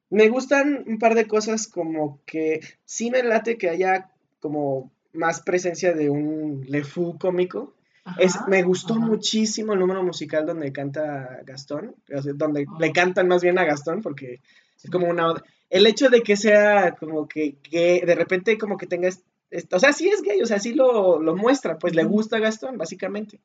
me 0.09 0.29
gustan 0.29 0.83
un 0.87 0.99
par 0.99 1.15
de 1.15 1.27
cosas 1.27 1.67
como 1.67 2.21
que 2.25 2.61
sí 2.85 3.11
me 3.11 3.23
late 3.23 3.57
que 3.57 3.69
haya 3.69 4.09
como 4.39 4.91
más 5.13 5.41
presencia 5.41 5.93
de 5.93 6.09
un 6.09 6.65
Le 6.67 6.83
Fou 6.83 7.17
cómico. 7.17 7.73
es, 8.17 8.35
me 8.47 8.63
gustó 8.63 8.95
muchísimo 8.95 9.73
el 9.73 9.79
número 9.79 10.03
musical 10.03 10.45
donde 10.45 10.73
canta 10.73 11.39
Gastón, 11.45 11.95
donde 12.35 12.65
le 12.79 12.91
cantan 12.91 13.27
más 13.27 13.41
bien 13.41 13.57
a 13.57 13.63
Gastón, 13.63 14.01
porque 14.01 14.41
es 14.83 14.89
como 14.89 15.07
una... 15.07 15.33
El 15.69 15.87
hecho 15.87 16.09
de 16.09 16.21
que 16.21 16.35
sea 16.35 16.95
como 16.95 17.27
que, 17.27 17.55
de 17.71 18.15
repente 18.15 18.57
como 18.57 18.77
que 18.77 18.87
tenga... 18.87 19.09
o 19.09 19.79
sea, 19.79 19.93
sí 19.93 20.09
es 20.09 20.21
gay, 20.21 20.41
o 20.41 20.45
sea, 20.45 20.59
sí 20.59 20.73
lo, 20.73 21.19
muestra, 21.35 21.77
pues 21.79 21.95
le 21.95 22.03
gusta 22.03 22.37
a 22.37 22.41
Gastón, 22.41 22.77
básicamente. 22.77 23.39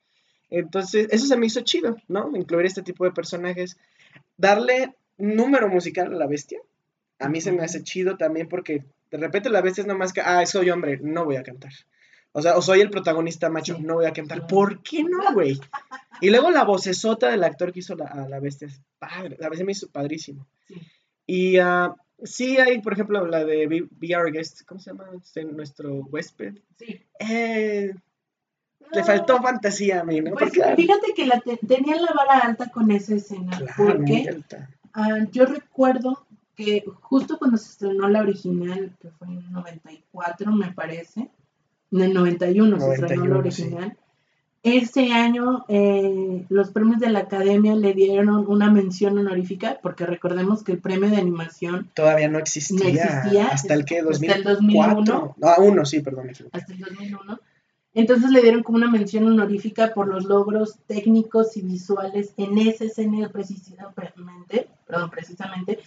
Entonces, 0.51 1.09
eso 1.11 1.27
se 1.27 1.37
me 1.37 1.47
hizo 1.47 1.61
chido, 1.61 1.97
¿no? 2.09 2.31
Incluir 2.35 2.67
este 2.67 2.83
tipo 2.83 3.05
de 3.05 3.13
personajes. 3.13 3.77
Darle 4.37 4.95
número 5.19 5.69
musical 5.69 6.13
a 6.13 6.17
la 6.17 6.27
bestia, 6.27 6.61
a 7.19 7.29
mí 7.29 7.41
se 7.41 7.53
me 7.53 7.65
hace 7.65 7.83
chido 7.83 8.17
también 8.17 8.49
porque 8.49 8.85
de 9.11 9.19
repente 9.19 9.51
la 9.51 9.61
bestia 9.61 9.83
es 9.83 9.87
nomás 9.87 10.13
que, 10.13 10.21
ah, 10.21 10.45
soy 10.47 10.71
hombre, 10.71 10.99
no 11.03 11.25
voy 11.25 11.37
a 11.37 11.43
cantar. 11.43 11.73
O 12.33 12.43
sea, 12.43 12.57
o 12.57 12.63
soy 12.63 12.81
el 12.81 12.91
protagonista 12.91 13.49
macho, 13.49 13.79
no 13.79 13.95
voy 13.95 14.07
a 14.07 14.13
cantar. 14.13 14.47
¿Por 14.47 14.83
qué 14.83 15.03
no, 15.03 15.33
güey? 15.33 15.59
Y 16.21 16.31
luego 16.31 16.51
la 16.51 16.65
vocesota 16.65 17.31
del 17.31 17.43
actor 17.43 17.73
que 17.73 17.81
hizo 17.81 17.97
la, 17.97 18.07
a 18.07 18.29
la 18.29 18.39
bestia 18.39 18.69
es 18.69 18.81
padre. 18.99 19.39
A 19.43 19.49
veces 19.49 19.65
me 19.65 19.73
hizo 19.73 19.89
padrísimo. 19.89 20.47
Y 21.27 21.59
uh, 21.59 21.95
sí 22.23 22.59
hay, 22.59 22.81
por 22.81 22.93
ejemplo, 22.93 23.27
la 23.27 23.45
de 23.45 23.67
Be, 23.67 24.17
Our 24.17 24.31
Guest, 24.31 24.63
¿cómo 24.67 24.81
se 24.81 24.91
llama? 24.91 25.09
Este, 25.21 25.45
nuestro 25.45 25.95
huésped. 25.95 26.55
Sí. 26.79 27.01
Eh, 27.19 27.95
le 28.93 29.05
faltó 29.05 29.41
fantasía 29.43 30.01
a 30.01 30.05
mí, 30.05 30.21
¿no? 30.21 30.33
Pues 30.33 30.53
fíjate 30.53 31.13
que 31.15 31.27
la 31.27 31.43
tenían 31.67 32.03
la 32.03 32.13
vara 32.13 32.39
alta 32.41 32.71
con 32.71 32.91
esa 32.91 33.15
escena. 33.15 33.57
Claro, 33.57 33.75
porque 33.77 34.41
uh, 34.97 35.31
yo 35.31 35.47
recuerdo 35.47 36.27
que 36.59 36.85
justo 37.03 37.39
cuando 37.39 37.57
se 37.57 37.71
estrenó 37.71 38.09
la 38.09 38.21
original, 38.21 38.93
que 39.01 39.11
fue 39.11 39.29
en 39.29 39.53
94, 39.53 40.51
me 40.51 40.73
parece, 40.73 41.31
en 41.93 42.01
el 42.01 42.13
91, 42.13 42.81
se 42.81 42.95
estrenó 42.95 43.27
la 43.27 43.39
original, 43.39 43.97
Este 44.65 45.13
año 45.13 45.65
eh, 45.69 46.45
los 46.49 46.71
premios 46.71 46.99
de 46.99 47.11
la 47.11 47.21
Academia 47.21 47.77
le 47.77 47.95
dieron 47.95 48.45
una 48.49 48.73
mención 48.73 49.17
honorífica, 49.19 49.79
porque 49.81 50.05
recordemos 50.05 50.65
que 50.65 50.73
el 50.73 50.79
premio 50.79 51.09
de 51.09 51.19
animación 51.19 51.91
todavía 51.95 52.29
no 52.29 52.41
existía. 52.41 53.23
hasta 53.53 53.75
el 53.75 53.85
que 53.85 54.03
2001. 54.03 55.37
Ah, 55.43 55.57
uno, 55.61 55.87
sí, 55.87 56.01
perdón. 56.01 56.31
Hasta 56.51 56.73
el 56.73 56.81
2001. 56.81 57.39
Entonces 57.95 58.31
le 58.31 58.43
dieron 58.43 58.65
como 58.65 58.79
una 58.79 58.91
mención 58.91 59.27
honorífica 59.27 59.95
por 59.95 60.09
los 60.09 60.25
logros 60.25 60.79
técnicos 60.89 61.57
y 61.57 61.63
visuales 61.63 62.33
en 62.37 62.59
ese 62.59 62.87
escenario 62.87 63.31
precisamente, 63.31 64.69
perdón, 64.87 65.11
precisamente 65.11 65.79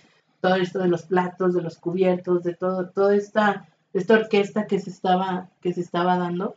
todo 0.41 0.55
esto 0.55 0.79
de 0.79 0.87
los 0.87 1.03
platos, 1.03 1.53
de 1.53 1.61
los 1.61 1.77
cubiertos, 1.77 2.43
de 2.43 2.55
todo, 2.55 2.89
toda 2.89 3.15
esta, 3.15 3.67
esta 3.93 4.15
orquesta 4.15 4.67
que 4.67 4.79
se 4.79 4.89
estaba, 4.89 5.49
que 5.61 5.73
se 5.73 5.81
estaba 5.81 6.17
dando. 6.17 6.55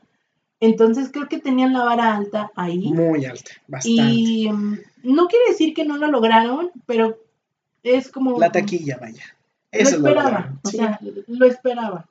Entonces 0.61 1.11
creo 1.12 1.28
que 1.28 1.39
tenían 1.39 1.72
la 1.72 1.85
vara 1.85 2.16
alta 2.16 2.51
ahí. 2.57 2.91
Muy 2.93 3.24
alta, 3.26 3.51
bastante. 3.68 4.03
Y 4.03 4.51
mm, 4.51 4.78
no 5.03 5.28
quiere 5.28 5.51
decir 5.51 5.74
que 5.74 5.85
no 5.85 5.99
lo 5.99 6.09
lograron, 6.09 6.70
pero 6.87 7.18
es 7.82 8.11
como... 8.11 8.39
La 8.39 8.51
taquilla, 8.51 8.97
vaya. 8.99 9.22
Eso 9.70 9.99
lo 9.99 10.09
esperaba, 10.09 10.53
o 10.62 10.68
sea, 10.68 11.01
lo 11.26 11.47
esperaba. 11.47 12.07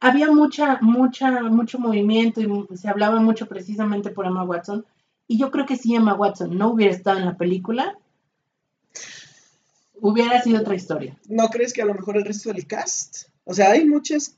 Había 0.00 0.30
mucha, 0.30 0.78
mucha, 0.80 1.42
mucho 1.42 1.78
movimiento 1.78 2.40
y 2.40 2.76
se 2.76 2.88
hablaba 2.88 3.20
mucho 3.20 3.46
precisamente 3.46 4.10
por 4.10 4.26
Emma 4.26 4.44
Watson. 4.44 4.84
Y 5.26 5.38
yo 5.38 5.50
creo 5.50 5.66
que 5.66 5.76
si 5.76 5.94
Emma 5.94 6.14
Watson 6.14 6.56
no 6.56 6.68
hubiera 6.68 6.94
estado 6.94 7.18
en 7.18 7.24
la 7.24 7.36
película, 7.36 7.96
hubiera 10.04 10.42
sido 10.42 10.60
otra 10.60 10.74
historia. 10.74 11.18
¿No 11.28 11.48
crees 11.48 11.72
que 11.72 11.80
a 11.80 11.86
lo 11.86 11.94
mejor 11.94 12.18
el 12.18 12.26
resto 12.26 12.52
del 12.52 12.66
cast? 12.66 13.28
O 13.44 13.54
sea, 13.54 13.70
hay 13.70 13.86
muchas, 13.86 14.36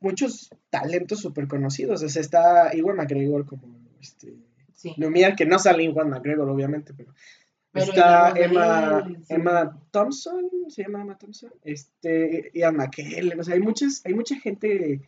muchos 0.00 0.48
talentos 0.70 1.20
súper 1.20 1.48
conocidos. 1.48 2.02
O 2.04 2.08
sea, 2.08 2.22
está 2.22 2.74
Iwan 2.74 2.96
McGregor 2.96 3.44
como 3.44 3.80
este, 4.00 4.36
sí. 4.74 4.94
que 5.36 5.46
no 5.46 5.58
sale 5.58 5.82
Iwan 5.84 6.10
McGregor, 6.10 6.48
obviamente, 6.48 6.94
pero, 6.94 7.12
está 7.74 8.32
Emma, 8.36 9.06
Emma 9.28 9.80
Thompson, 9.90 10.48
se 10.68 10.84
llama 10.84 11.02
Emma 11.02 11.18
Thompson, 11.18 11.50
este, 11.64 12.50
Ian 12.54 12.76
McKellen, 12.76 13.38
o 13.38 13.44
sea, 13.44 13.54
hay 13.54 13.60
muchas, 13.60 14.02
hay 14.04 14.14
mucha 14.14 14.36
gente 14.36 15.00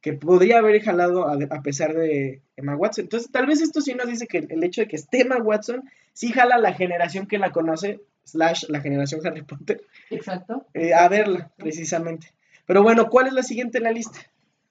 que 0.00 0.12
podría 0.14 0.58
haber 0.58 0.82
jalado 0.82 1.28
a, 1.28 1.34
a, 1.34 1.62
pesar 1.62 1.94
de 1.94 2.42
Emma 2.56 2.76
Watson. 2.76 3.04
Entonces, 3.04 3.30
tal 3.30 3.46
vez 3.46 3.60
esto 3.60 3.80
sí 3.80 3.94
nos 3.94 4.06
dice 4.06 4.26
que 4.26 4.38
el 4.38 4.64
hecho 4.64 4.80
de 4.80 4.88
que 4.88 4.96
esté 4.96 5.22
Emma 5.22 5.36
Watson 5.36 5.82
sí 6.12 6.32
jala 6.32 6.58
la 6.58 6.72
generación 6.72 7.26
que 7.26 7.38
la 7.38 7.52
conoce 7.52 8.00
slash 8.28 8.64
la 8.68 8.80
generación 8.80 9.26
Harry 9.26 9.42
Potter. 9.42 9.82
Exacto. 10.10 10.66
Eh, 10.74 10.94
a 10.94 11.08
verla, 11.08 11.50
precisamente. 11.56 12.32
Pero 12.66 12.82
bueno, 12.82 13.08
¿cuál 13.08 13.26
es 13.28 13.32
la 13.32 13.42
siguiente 13.42 13.78
en 13.78 13.84
la 13.84 13.92
lista? 13.92 14.18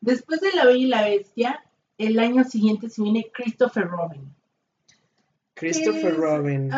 Después 0.01 0.41
de 0.41 0.53
La 0.53 0.65
Bella 0.65 0.77
y 0.77 0.85
la 0.85 1.01
Bestia, 1.03 1.63
el 1.97 2.19
año 2.19 2.43
siguiente 2.43 2.89
se 2.89 3.01
viene 3.01 3.31
Christopher 3.33 3.87
Robin. 3.87 4.33
Christopher 5.55 6.15
Robin. 6.15 6.71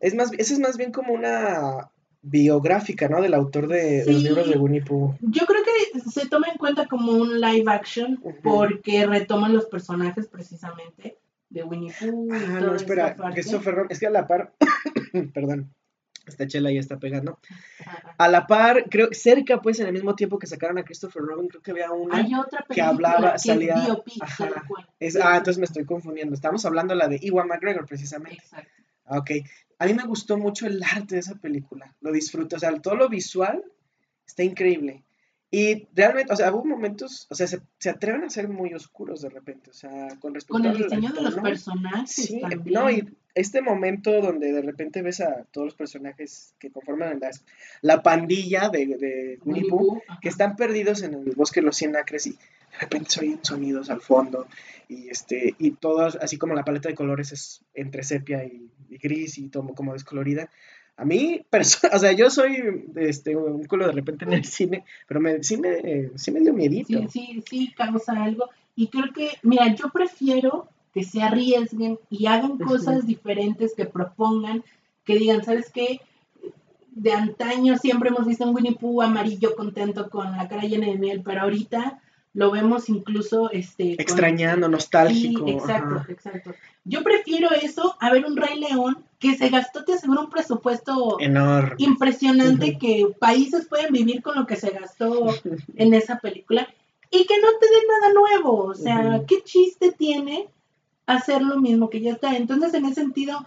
es 0.00 0.14
más, 0.14 0.32
esa 0.32 0.54
es 0.54 0.58
más 0.58 0.76
bien 0.78 0.92
como 0.92 1.12
una 1.12 1.90
biográfica, 2.22 3.08
¿no? 3.08 3.20
Del 3.20 3.34
autor 3.34 3.68
de, 3.68 4.04
los 4.06 4.22
libros 4.22 4.48
de 4.48 4.58
Winnie 4.58 4.82
Pooh. 4.82 5.14
Yo 5.20 5.46
creo 5.46 5.62
que 5.62 6.00
se 6.00 6.28
toma 6.28 6.48
en 6.48 6.58
cuenta 6.58 6.86
como 6.86 7.12
un 7.12 7.40
live 7.40 7.70
action 7.70 8.22
porque 8.42 9.06
retoman 9.06 9.52
los 9.52 9.66
personajes 9.66 10.26
precisamente 10.28 11.18
de 11.48 11.62
Winnie 11.62 11.92
Pooh. 11.98 12.28
Ah, 12.32 12.60
no, 12.60 12.74
espera, 12.74 13.16
Christopher 13.32 13.74
Robin, 13.74 13.90
es 13.90 14.00
que 14.00 14.06
a 14.06 14.10
la 14.10 14.26
par, 14.26 14.54
perdón, 15.34 15.70
esta 16.26 16.46
chela 16.46 16.70
ya 16.70 16.80
está 16.80 16.98
pegando. 16.98 17.38
A 18.18 18.28
la 18.28 18.46
par, 18.46 18.84
creo, 18.90 19.08
cerca 19.12 19.60
pues 19.60 19.80
en 19.80 19.86
el 19.86 19.92
mismo 19.92 20.14
tiempo 20.14 20.38
que 20.38 20.46
sacaron 20.46 20.78
a 20.78 20.84
Christopher 20.84 21.22
Robin, 21.22 21.48
creo 21.48 21.62
que 21.62 21.70
había 21.72 21.90
una 21.92 22.26
que 22.68 22.82
hablaba, 22.82 23.38
salía... 23.38 23.74
Es 24.98 25.16
ah, 25.16 25.36
entonces 25.36 25.58
me 25.58 25.64
estoy 25.64 25.84
confundiendo. 25.84 26.34
Estamos 26.34 26.64
hablando 26.64 26.94
de 26.94 26.98
la 26.98 27.08
de 27.08 27.18
Iwan 27.22 27.48
McGregor 27.48 27.86
precisamente. 27.86 28.42
Exacto. 28.42 28.70
Ah, 29.06 29.18
ok. 29.18 29.30
A 29.78 29.86
mí 29.86 29.94
me 29.94 30.04
gustó 30.04 30.36
mucho 30.36 30.66
el 30.66 30.82
arte 30.82 31.16
de 31.16 31.20
esa 31.20 31.34
película. 31.34 31.94
Lo 32.00 32.12
disfruto. 32.12 32.56
O 32.56 32.58
sea, 32.58 32.72
todo 32.80 32.94
lo 32.94 33.08
visual 33.08 33.64
está 34.26 34.42
increíble. 34.42 35.02
Y 35.50 35.88
realmente, 35.94 36.32
o 36.32 36.36
sea, 36.36 36.52
hubo 36.52 36.64
momentos, 36.64 37.26
o 37.28 37.34
sea, 37.34 37.48
se, 37.48 37.60
se, 37.78 37.90
atreven 37.90 38.22
a 38.22 38.30
ser 38.30 38.48
muy 38.48 38.72
oscuros 38.72 39.20
de 39.22 39.30
repente, 39.30 39.70
o 39.70 39.72
sea, 39.72 40.08
con 40.20 40.32
respecto 40.32 40.62
Con 40.62 40.66
el 40.66 40.78
diseño 40.78 41.12
de 41.12 41.22
los 41.22 41.34
personajes. 41.34 42.10
Sí, 42.10 42.40
no, 42.66 42.88
y 42.88 43.08
este 43.34 43.62
momento 43.62 44.20
donde 44.20 44.52
de 44.52 44.62
repente 44.62 45.02
ves 45.02 45.20
a 45.20 45.44
todos 45.50 45.66
los 45.66 45.74
personajes 45.74 46.54
que 46.58 46.70
conforman 46.70 47.20
las, 47.20 47.44
la 47.80 48.02
pandilla 48.02 48.68
de, 48.68 48.86
de 48.86 49.38
que 50.20 50.28
están 50.28 50.56
perdidos 50.56 51.02
en 51.02 51.14
el 51.14 51.32
bosque 51.36 51.60
de 51.60 51.66
los 51.66 51.76
cien 51.76 51.96
acres 51.96 52.26
y 52.26 52.30
de 52.30 52.78
repente 52.80 53.10
se 53.10 53.20
oyen 53.20 53.40
sonidos 53.42 53.90
al 53.90 54.00
fondo 54.00 54.46
y 54.88 55.08
este 55.08 55.54
y 55.58 55.72
todos, 55.72 56.16
así 56.16 56.38
como 56.38 56.54
la 56.54 56.64
paleta 56.64 56.88
de 56.88 56.94
colores 56.94 57.32
es 57.32 57.64
entre 57.74 58.02
sepia 58.02 58.44
y, 58.44 58.70
gris 58.88 59.38
y 59.38 59.48
todo 59.48 59.68
como 59.74 59.92
descolorida 59.92 60.50
a 61.00 61.04
mí, 61.06 61.40
o 61.92 61.98
sea, 61.98 62.12
yo 62.12 62.30
soy 62.30 62.84
este, 62.96 63.34
un 63.34 63.64
culo 63.64 63.86
de 63.86 63.92
repente 63.92 64.26
en 64.26 64.34
el 64.34 64.44
cine, 64.44 64.84
pero 65.08 65.18
me, 65.18 65.42
sí, 65.42 65.56
me, 65.56 66.10
sí 66.16 66.30
me 66.30 66.40
dio 66.40 66.52
miedito. 66.52 66.98
Sí, 66.98 67.08
sí, 67.08 67.44
sí, 67.48 67.72
causa 67.74 68.22
algo. 68.22 68.50
Y 68.76 68.88
creo 68.88 69.12
que, 69.14 69.30
mira, 69.42 69.74
yo 69.74 69.88
prefiero 69.90 70.68
que 70.92 71.02
se 71.04 71.22
arriesguen 71.22 71.98
y 72.10 72.26
hagan 72.26 72.58
cosas 72.58 73.06
diferentes, 73.06 73.74
que 73.74 73.86
propongan, 73.86 74.62
que 75.04 75.16
digan, 75.16 75.42
¿sabes 75.42 75.70
qué? 75.72 76.00
De 76.90 77.12
antaño 77.12 77.78
siempre 77.78 78.10
hemos 78.10 78.26
visto 78.26 78.44
un 78.44 78.54
Winnie 78.54 78.76
Pooh 78.76 79.00
amarillo 79.00 79.56
contento 79.56 80.10
con 80.10 80.36
la 80.36 80.48
cara 80.48 80.62
llena 80.62 80.86
de 80.86 80.98
miel, 80.98 81.22
pero 81.24 81.42
ahorita 81.42 82.02
lo 82.32 82.50
vemos 82.50 82.88
incluso 82.88 83.50
este 83.50 84.00
extrañando, 84.00 84.68
nostálgico. 84.68 85.44
Sí, 85.46 85.52
exacto, 85.52 86.04
exacto. 86.08 86.54
Yo 86.84 87.02
prefiero 87.02 87.50
eso 87.50 87.96
a 88.00 88.12
ver 88.12 88.24
un 88.24 88.36
Rey 88.36 88.60
León 88.60 89.04
que 89.18 89.36
se 89.36 89.48
gastó, 89.48 89.84
te 89.84 89.94
aseguro, 89.94 90.22
un 90.22 90.30
presupuesto 90.30 91.18
enorme, 91.20 91.74
impresionante 91.78 92.78
que 92.78 93.08
países 93.18 93.66
pueden 93.66 93.92
vivir 93.92 94.22
con 94.22 94.36
lo 94.36 94.46
que 94.46 94.56
se 94.56 94.70
gastó 94.70 95.26
en 95.76 95.94
esa 95.94 96.18
película 96.18 96.68
y 97.10 97.26
que 97.26 97.40
no 97.40 97.48
te 97.58 97.66
den 97.66 97.84
nada 97.88 98.12
nuevo. 98.14 98.64
O 98.64 98.74
sea, 98.74 99.22
¿qué 99.26 99.42
chiste 99.42 99.92
tiene 99.92 100.48
hacer 101.06 101.42
lo 101.42 101.58
mismo 101.58 101.90
que 101.90 102.00
ya 102.00 102.12
está? 102.12 102.36
Entonces, 102.36 102.72
en 102.74 102.84
ese 102.84 102.94
sentido, 102.94 103.44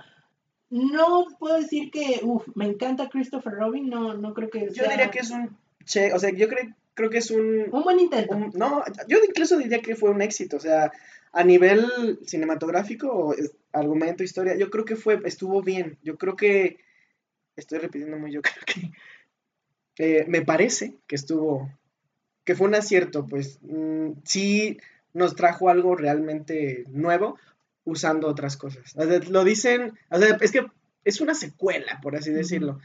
no 0.69 1.27
puedo 1.39 1.55
decir 1.55 1.89
que, 1.89 2.19
uff, 2.21 2.45
me 2.55 2.65
encanta 2.65 3.07
Christopher 3.09 3.53
Robin, 3.53 3.89
no, 3.89 4.13
no 4.13 4.33
creo 4.33 4.49
que 4.49 4.69
Yo 4.73 4.83
diría 4.83 5.09
que 5.09 5.19
es 5.19 5.31
un, 5.31 5.57
che, 5.85 6.11
o 6.13 6.19
sea, 6.19 6.31
yo 6.31 6.49
creo 6.49 6.73
creo 6.93 7.09
que 7.09 7.19
es 7.19 7.31
un... 7.31 7.67
Un 7.71 7.83
buen 7.83 7.99
intento. 7.99 8.35
no, 8.53 8.83
yo 9.07 9.17
incluso 9.27 9.57
diría 9.57 9.81
que 9.81 9.95
fue 9.95 10.09
un 10.09 10.21
éxito, 10.21 10.57
o 10.57 10.59
sea, 10.59 10.91
a 11.31 11.43
nivel 11.43 12.19
cinematográfico, 12.25 13.35
argumento, 13.71 14.23
historia, 14.23 14.55
yo 14.55 14.69
creo 14.69 14.85
que 14.85 14.95
fue, 14.95 15.19
estuvo 15.25 15.61
bien, 15.61 15.97
yo 16.03 16.17
creo 16.17 16.35
que, 16.35 16.77
estoy 17.55 17.79
repitiendo 17.79 18.17
muy, 18.17 18.31
yo 18.31 18.41
creo 18.41 18.63
que, 18.65 18.91
eh, 19.97 20.25
me 20.27 20.43
parece 20.43 20.95
que 21.07 21.15
estuvo, 21.15 21.71
que 22.43 22.55
fue 22.55 22.67
un 22.67 22.75
acierto, 22.75 23.27
pues 23.27 23.59
mm, 23.61 24.11
sí 24.23 24.77
nos 25.13 25.35
trajo 25.35 25.69
algo 25.69 25.95
realmente 25.95 26.85
nuevo 26.89 27.37
usando 27.85 28.27
otras 28.27 28.57
cosas. 28.57 28.95
lo 29.29 29.43
dicen, 29.43 29.97
o 30.09 30.17
sea, 30.17 30.37
es 30.39 30.51
que 30.51 30.65
es 31.03 31.21
una 31.21 31.35
secuela, 31.35 31.99
por 32.01 32.15
así 32.15 32.31
decirlo. 32.31 32.79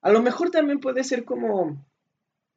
A 0.00 0.10
lo 0.10 0.22
mejor 0.22 0.50
también 0.50 0.80
puede 0.80 1.04
ser 1.04 1.24
como 1.24 1.84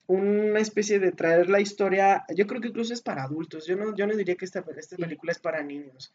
una 0.08 0.60
especie 0.60 1.00
de 1.00 1.12
traer 1.12 1.50
la 1.50 1.62
historia, 1.62 2.26
yo 2.36 2.48
creo 2.48 2.62
que 2.62 2.68
incluso 2.68 2.94
es 2.94 3.02
para 3.02 3.24
adultos, 3.24 3.66
yo 3.66 3.76
no, 3.76 3.96
yo 3.96 4.08
no 4.08 4.16
diría 4.16 4.36
que 4.36 4.46
esta, 4.46 4.64
esta 4.78 4.98
película 4.98 5.32
es 5.32 5.40
para 5.40 5.64
niños. 5.64 6.14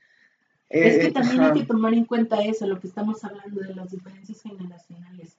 Es 0.69 0.99
que 0.99 1.07
eh, 1.07 1.13
también 1.13 1.41
hay 1.41 1.61
que 1.61 1.67
tomar 1.67 1.95
en 1.95 2.05
cuenta 2.05 2.43
eso, 2.43 2.67
lo 2.67 2.81
que 2.81 2.89
estamos 2.89 3.23
hablando 3.25 3.61
de 3.61 3.75
las 3.75 3.91
diferencias 3.91 4.43
generacionales. 4.43 5.37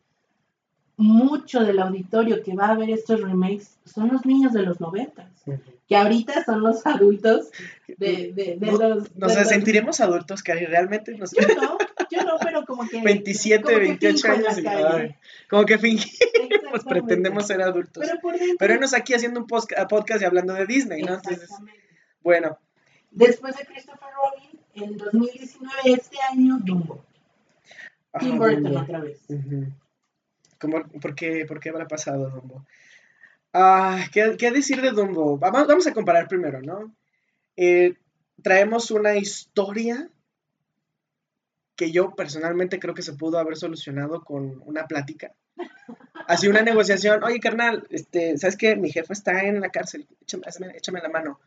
Mucho 0.95 1.59
del 1.59 1.79
auditorio 1.79 2.41
que 2.41 2.55
va 2.55 2.69
a 2.69 2.75
ver 2.75 2.89
estos 2.89 3.21
remakes 3.21 3.77
son 3.85 4.07
los 4.11 4.25
niños 4.25 4.53
de 4.53 4.63
los 4.63 4.79
noventas, 4.79 5.29
que 5.87 5.95
ahorita 5.95 6.43
son 6.43 6.61
los 6.61 6.85
adultos 6.87 7.51
de, 7.87 8.31
de, 8.33 8.55
de 8.57 8.71
los... 8.71 9.15
Nos 9.15 9.33
sentiremos 9.33 9.99
adultos 9.99 10.41
que 10.41 10.55
realmente 10.55 11.15
nos... 11.15 11.33
Yo 11.33 11.45
no, 11.61 11.77
yo 12.09 12.23
no, 12.23 12.37
pero 12.41 12.65
como 12.65 12.87
que... 12.87 13.01
27, 13.01 13.79
28 13.79 14.31
años. 14.31 14.55
como 15.49 15.65
que 15.65 15.77
fingimos, 15.77 16.17
pues 16.69 16.83
pretendemos 16.87 17.47
ser 17.47 17.61
adultos. 17.61 18.03
Pero, 18.05 18.19
por 18.19 18.35
pero 18.57 18.79
aquí 18.95 19.13
haciendo 19.13 19.39
un 19.39 19.47
podcast 19.47 20.21
y 20.21 20.25
hablando 20.25 20.53
de 20.53 20.65
Disney, 20.65 21.03
¿no? 21.03 21.15
Entonces, 21.15 21.49
bueno. 22.21 22.57
Después 23.11 23.55
de 23.55 23.65
Christopher 23.65 24.09
Robin, 24.15 24.59
en 24.73 24.97
2019, 24.97 25.73
este 25.85 26.17
año, 26.31 26.57
Dumbo. 26.61 27.03
Ah, 28.13 28.19
Tim 28.19 28.37
Burton 28.37 28.77
otra 28.77 28.99
vez. 28.99 29.19
por, 31.01 31.15
qué, 31.15 31.45
¿Por 31.45 31.59
qué 31.59 31.69
habrá 31.69 31.87
pasado 31.87 32.29
Dumbo? 32.29 32.65
Ah, 33.53 34.05
¿qué, 34.11 34.35
¿qué, 34.37 34.51
decir 34.51 34.81
de 34.81 34.91
Dumbo? 34.91 35.37
Vamos, 35.37 35.67
vamos 35.67 35.87
a 35.87 35.93
comparar 35.93 36.27
primero, 36.27 36.61
¿no? 36.61 36.93
Eh, 37.55 37.95
traemos 38.43 38.91
una 38.91 39.15
historia 39.15 40.09
que 41.77 41.91
yo 41.91 42.15
personalmente 42.15 42.79
creo 42.79 42.95
que 42.95 43.03
se 43.03 43.13
pudo 43.13 43.37
haber 43.37 43.55
solucionado 43.55 44.25
con 44.25 44.61
una 44.65 44.87
plática. 44.87 45.33
Así 46.27 46.47
una 46.47 46.63
negociación, 46.63 47.23
oye 47.23 47.39
carnal, 47.39 47.87
este, 47.91 48.37
¿sabes 48.37 48.57
qué? 48.57 48.75
Mi 48.75 48.91
jefe 48.91 49.13
está 49.13 49.45
en 49.45 49.61
la 49.61 49.69
cárcel, 49.69 50.07
échame, 50.21 50.43
échame, 50.75 51.01
la 51.01 51.09
mano. 51.09 51.39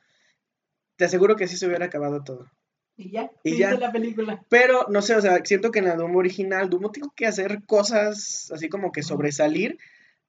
Te 0.96 1.04
aseguro 1.04 1.34
que 1.34 1.44
así 1.44 1.56
se 1.56 1.66
hubiera 1.66 1.86
acabado 1.86 2.22
todo. 2.22 2.48
Y 2.96 3.10
ya, 3.10 3.30
y 3.42 3.58
ya. 3.58 3.72
la 3.72 3.90
película. 3.90 4.44
Pero, 4.48 4.86
no 4.88 5.02
sé, 5.02 5.16
o 5.16 5.20
sea, 5.20 5.40
siento 5.44 5.70
que 5.70 5.80
en 5.80 5.86
la 5.86 5.96
Dumbo 5.96 6.20
original, 6.20 6.70
Dumbo 6.70 6.92
tiene 6.92 7.08
que 7.16 7.26
hacer 7.26 7.64
cosas 7.66 8.52
así 8.54 8.68
como 8.68 8.92
que 8.92 9.02
sobresalir, 9.02 9.78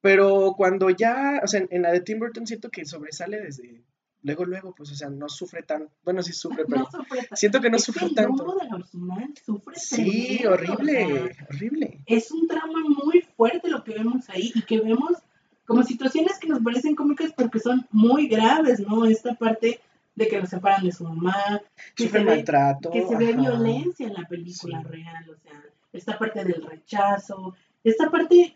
pero 0.01 0.55
cuando 0.57 0.89
ya, 0.89 1.41
o 1.43 1.47
sea, 1.47 1.63
en 1.69 1.81
la 1.83 1.91
de 1.91 2.01
Tim 2.01 2.19
Burton 2.19 2.47
siento 2.47 2.69
que 2.69 2.85
sobresale 2.85 3.39
desde 3.39 3.83
luego, 4.23 4.45
luego, 4.45 4.73
pues, 4.75 4.91
o 4.91 4.95
sea, 4.95 5.09
no 5.09 5.29
sufre 5.29 5.63
tan, 5.63 5.89
bueno, 6.03 6.21
sí 6.21 6.33
sufre, 6.33 6.65
pero 6.65 6.87
siento 7.33 7.59
que 7.59 7.69
no 7.69 7.79
sufre 7.79 8.09
tanto. 8.09 8.55
de 8.59 8.67
la 8.67 8.75
original 8.75 9.33
sufre 9.45 9.75
Sí, 9.75 10.45
horrible, 10.45 11.35
horrible. 11.49 12.03
Es 12.05 12.31
un 12.31 12.47
drama 12.47 12.79
muy 13.03 13.21
fuerte 13.35 13.69
lo 13.69 13.83
que 13.83 13.93
vemos 13.93 14.29
ahí 14.29 14.51
y 14.53 14.61
que 14.63 14.79
vemos 14.79 15.17
como 15.65 15.83
situaciones 15.83 16.37
que 16.37 16.47
nos 16.47 16.61
parecen 16.61 16.95
cómicas 16.95 17.33
porque 17.35 17.59
son 17.59 17.87
muy 17.91 18.27
graves, 18.27 18.79
¿no? 18.79 19.05
Esta 19.05 19.35
parte 19.35 19.79
de 20.15 20.27
que 20.27 20.39
lo 20.39 20.45
separan 20.45 20.83
de 20.83 20.91
su 20.91 21.03
mamá, 21.03 21.61
que 21.95 22.09
se 22.09 22.19
maltrato, 22.23 22.91
ve, 22.91 23.01
que 23.01 23.07
se 23.07 23.15
ve 23.15 23.33
violencia 23.33 24.07
en 24.07 24.13
la 24.13 24.27
película 24.27 24.81
real, 24.83 25.29
o 25.29 25.35
sea, 25.37 25.63
esta 25.93 26.17
parte 26.17 26.43
del 26.43 26.63
rechazo, 26.63 27.55
esta 27.83 28.09
parte, 28.09 28.53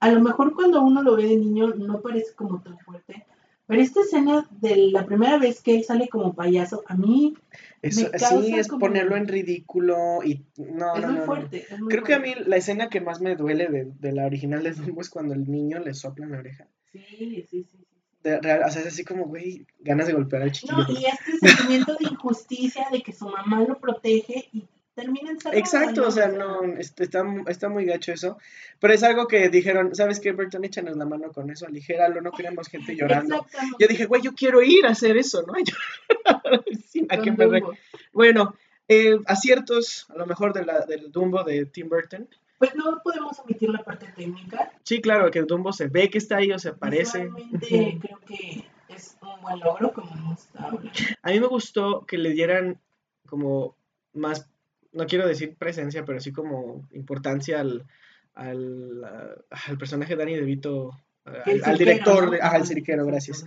a 0.00 0.10
lo 0.10 0.20
mejor 0.20 0.54
cuando 0.54 0.82
uno 0.82 1.02
lo 1.02 1.16
ve 1.16 1.26
de 1.26 1.36
niño 1.36 1.68
no 1.76 2.00
parece 2.00 2.34
como 2.34 2.60
tan 2.60 2.78
fuerte, 2.78 3.24
pero 3.70 3.82
esta 3.82 4.00
escena 4.00 4.48
de 4.50 4.76
la 4.90 5.06
primera 5.06 5.38
vez 5.38 5.62
que 5.62 5.76
él 5.76 5.84
sale 5.84 6.08
como 6.08 6.34
payaso, 6.34 6.82
a 6.86 6.96
mí. 6.96 7.34
Eso, 7.82 8.02
me 8.02 8.10
causa 8.10 8.42
sí, 8.42 8.54
es 8.58 8.66
ponerlo 8.66 9.16
en 9.16 9.28
ridículo 9.28 10.24
y. 10.24 10.44
No, 10.56 10.96
es 10.96 11.02
no, 11.02 11.08
muy 11.08 11.18
no, 11.20 11.24
fuerte. 11.24 11.66
Creo 11.88 12.02
que 12.02 12.14
a 12.14 12.18
mí 12.18 12.34
la 12.46 12.56
escena 12.56 12.88
que 12.88 13.00
más 13.00 13.20
me 13.20 13.36
duele 13.36 13.68
de, 13.68 13.84
de 13.84 14.12
la 14.12 14.26
original 14.26 14.64
de 14.64 14.72
Dumbo 14.72 15.00
es 15.00 15.08
cuando 15.08 15.34
el 15.34 15.48
niño 15.48 15.78
le 15.78 15.94
sopla 15.94 16.26
en 16.26 16.32
la 16.32 16.38
oreja. 16.38 16.66
Sí, 16.90 17.00
sí, 17.08 17.46
sí. 17.48 17.62
sí. 17.70 17.78
De, 18.24 18.40
real, 18.40 18.64
o 18.66 18.70
sea, 18.70 18.82
es 18.82 18.88
así 18.88 19.04
como, 19.04 19.26
güey, 19.26 19.64
ganas 19.78 20.08
de 20.08 20.14
golpear 20.14 20.42
al 20.42 20.52
chiquillo. 20.52 20.76
No, 20.76 20.90
y 20.90 21.06
este 21.06 21.38
sentimiento 21.38 21.94
de 21.94 22.08
injusticia 22.10 22.88
de 22.90 23.02
que 23.02 23.12
su 23.12 23.28
mamá 23.28 23.62
lo 23.62 23.78
protege 23.78 24.48
y 24.52 24.68
Exacto, 25.52 26.06
o 26.06 26.10
sea, 26.10 26.28
no, 26.28 26.62
está, 26.78 27.04
está 27.46 27.68
muy 27.68 27.84
gacho 27.84 28.12
eso. 28.12 28.38
Pero 28.78 28.92
es 28.92 29.02
algo 29.02 29.26
que 29.26 29.48
dijeron, 29.48 29.94
¿sabes 29.94 30.20
qué, 30.20 30.32
Burton? 30.32 30.64
Échanos 30.64 30.96
la 30.96 31.06
mano 31.06 31.32
con 31.32 31.50
eso, 31.50 31.66
aligéralo, 31.66 32.20
no 32.20 32.32
queremos 32.32 32.68
gente 32.68 32.96
llorando. 32.96 33.46
Yo 33.78 33.86
dije, 33.86 34.06
güey, 34.06 34.22
yo 34.22 34.34
quiero 34.34 34.62
ir 34.62 34.86
a 34.86 34.90
hacer 34.90 35.16
eso, 35.16 35.42
¿no? 35.42 35.54
Bueno, 38.12 38.54
eh, 38.88 39.18
aciertos, 39.26 40.06
a 40.10 40.16
lo 40.16 40.26
mejor 40.26 40.52
de 40.52 40.64
la, 40.64 40.84
del 40.84 41.12
Dumbo 41.12 41.44
de 41.44 41.66
Tim 41.66 41.88
Burton. 41.88 42.28
Pues 42.58 42.74
no 42.74 43.00
podemos 43.02 43.38
omitir 43.38 43.70
la 43.70 43.84
parte 43.84 44.06
técnica. 44.14 44.72
Sí, 44.82 45.00
claro, 45.00 45.30
que 45.30 45.38
el 45.38 45.46
Dumbo 45.46 45.72
se 45.72 45.86
ve 45.86 46.10
que 46.10 46.18
está 46.18 46.38
ahí 46.38 46.50
o 46.52 46.58
se 46.58 46.70
aparece. 46.70 47.30
creo 47.68 48.20
que 48.26 48.64
es 48.88 49.16
un 49.22 49.40
buen 49.40 49.60
logro, 49.60 49.92
como 49.92 50.12
hemos. 50.14 50.48
A 51.22 51.30
mí 51.30 51.40
me 51.40 51.46
gustó 51.46 52.04
que 52.04 52.18
le 52.18 52.30
dieran 52.30 52.80
como 53.26 53.76
más 54.12 54.50
no 54.92 55.06
quiero 55.06 55.26
decir 55.26 55.56
presencia, 55.56 56.04
pero 56.04 56.20
sí 56.20 56.32
como 56.32 56.88
importancia 56.92 57.60
al, 57.60 57.86
al, 58.34 59.04
al 59.50 59.78
personaje 59.78 60.14
de 60.14 60.18
Danny 60.18 60.34
DeVito, 60.36 60.90
al, 61.24 61.62
al 61.64 61.78
director, 61.78 62.30
de, 62.30 62.40
al 62.40 62.66
cirquero, 62.66 63.04
gracias. 63.06 63.44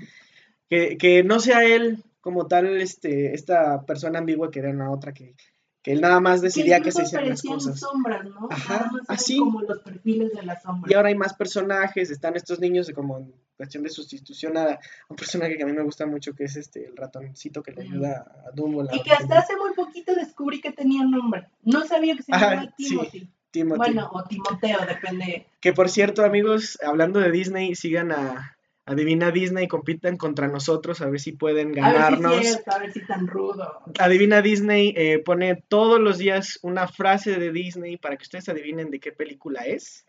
Que, 0.70 0.98
que, 0.98 1.24
no 1.24 1.40
sea 1.40 1.66
él 1.66 2.04
como 2.22 2.48
tal 2.48 2.78
este, 2.78 3.34
esta 3.34 3.86
persona 3.86 4.20
ambigua 4.20 4.50
que 4.50 4.60
era 4.60 4.70
una 4.70 4.92
otra 4.92 5.14
que, 5.14 5.36
que 5.84 5.92
él 5.92 6.00
nada 6.00 6.22
más 6.22 6.42
decidía 6.42 6.80
que, 6.80 6.94
se 6.94 7.04
hicieran 7.04 7.30
las 7.30 7.42
cosas. 7.42 7.78
sombras, 7.78 8.24
¿no? 8.24 8.48
Ajá, 8.50 8.90
así. 9.10 9.38
Como 9.38 9.62
los 9.62 9.80
perfiles 9.80 10.32
de 10.32 10.42
las 10.44 10.64
sombras. 10.64 10.90
Y 10.90 10.96
ahora 10.96 11.10
hay 11.10 11.16
más 11.16 11.34
personajes, 11.34 12.10
están 12.10 12.38
estos 12.38 12.62
niños 12.62 12.90
como 12.96 13.18
en 13.18 13.34
cuestión 13.58 13.84
de 13.84 13.90
sustitución 13.90 14.58
a 14.58 14.80
un 15.10 15.16
personaje 15.18 15.58
que 15.58 15.64
a 15.64 15.66
mí 15.66 15.74
me 15.74 15.84
gusta 15.84 16.06
mucho, 16.06 16.34
que 16.34 16.46
es 16.46 16.56
este 16.56 16.86
el 16.86 16.96
ratoncito 16.96 17.62
que 17.62 17.74
le 17.74 17.82
ayuda 17.82 18.26
a 18.48 18.52
Dumbo. 18.52 18.86
y 18.94 19.04
que 19.04 19.12
hasta 19.12 19.40
hace 19.40 19.58
muy 19.58 19.74
poquito 19.74 20.16
descubrí 20.16 20.62
que 20.62 20.72
tenía 20.72 21.04
nombre. 21.04 21.50
No 21.64 21.86
sabía 21.86 22.16
que 22.16 22.24
se 22.24 22.32
llamaba 22.32 22.74
Timothy. 22.78 23.30
Timothy. 23.52 23.78
Bueno, 23.78 24.10
o 24.12 24.24
Timoteo, 24.24 24.80
depende. 24.88 25.48
Que 25.60 25.74
por 25.74 25.90
cierto, 25.90 26.24
amigos, 26.24 26.80
hablando 26.82 27.20
de 27.20 27.30
Disney, 27.30 27.76
sigan 27.76 28.12
a, 28.12 28.53
Adivina 28.86 29.32
Disney, 29.32 29.68
compitan 29.68 30.18
contra 30.18 30.48
nosotros 30.48 31.02
a 31.02 31.10
ver 31.10 31.20
si 31.20 31.32
pueden 31.32 31.72
ganarnos. 31.72 32.34
A 32.34 32.36
ver 32.36 32.46
si, 32.46 32.62
a 32.66 32.80
ver 32.80 32.92
si 32.92 33.06
tan 33.06 33.28
rudo. 33.28 33.82
Adivina 33.98 34.42
Disney 34.42 34.94
eh, 34.98 35.20
pone 35.20 35.64
todos 35.68 36.02
los 36.02 36.18
días 36.18 36.60
una 36.64 36.88
frase 36.88 37.40
de 37.40 37.52
Disney 37.52 37.98
para 37.98 38.18
que 38.18 38.24
ustedes 38.24 38.50
adivinen 38.50 38.92
de 38.92 39.00
qué 39.00 39.12
película 39.14 39.62
es. 39.62 40.06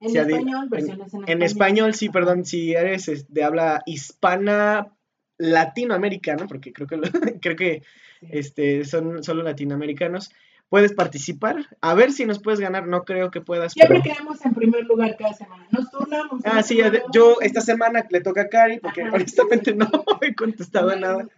En 0.00 0.16
español, 0.16 0.68
versiones 0.68 1.14
en, 1.14 1.24
en 1.28 1.42
español. 1.42 1.94
sí, 1.94 2.08
perdón, 2.08 2.44
si 2.44 2.72
eres 2.72 3.26
de 3.28 3.44
habla 3.44 3.82
hispana 3.86 4.92
latinoamericana, 5.38 6.46
porque 6.46 6.72
creo 6.72 6.88
que 6.88 7.00
creo 7.40 7.56
que 7.56 7.82
este 8.20 8.84
son 8.84 9.22
solo 9.22 9.42
latinoamericanos 9.42 10.30
puedes 10.68 10.92
participar. 10.92 11.66
A 11.80 11.94
ver 11.94 12.12
si 12.12 12.26
nos 12.26 12.38
puedes 12.40 12.60
ganar. 12.60 12.86
No 12.86 13.04
creo 13.04 13.30
que 13.30 13.40
puedas. 13.40 13.72
Siempre 13.72 14.02
quedamos 14.02 14.44
en 14.44 14.54
primer 14.54 14.84
lugar 14.84 15.16
cada 15.16 15.34
semana. 15.34 15.66
Nos 15.70 15.90
turnamos. 15.90 16.42
Ah, 16.44 16.62
sí, 16.62 16.80
yo 17.12 17.36
esta 17.40 17.60
semana 17.60 18.06
le 18.10 18.20
toca 18.20 18.42
a 18.42 18.48
Cari 18.48 18.78
porque 18.80 19.02
honestamente 19.02 19.74
no 19.74 19.88
he 20.20 20.34
contestado 20.34 20.94
nada. 20.96 21.28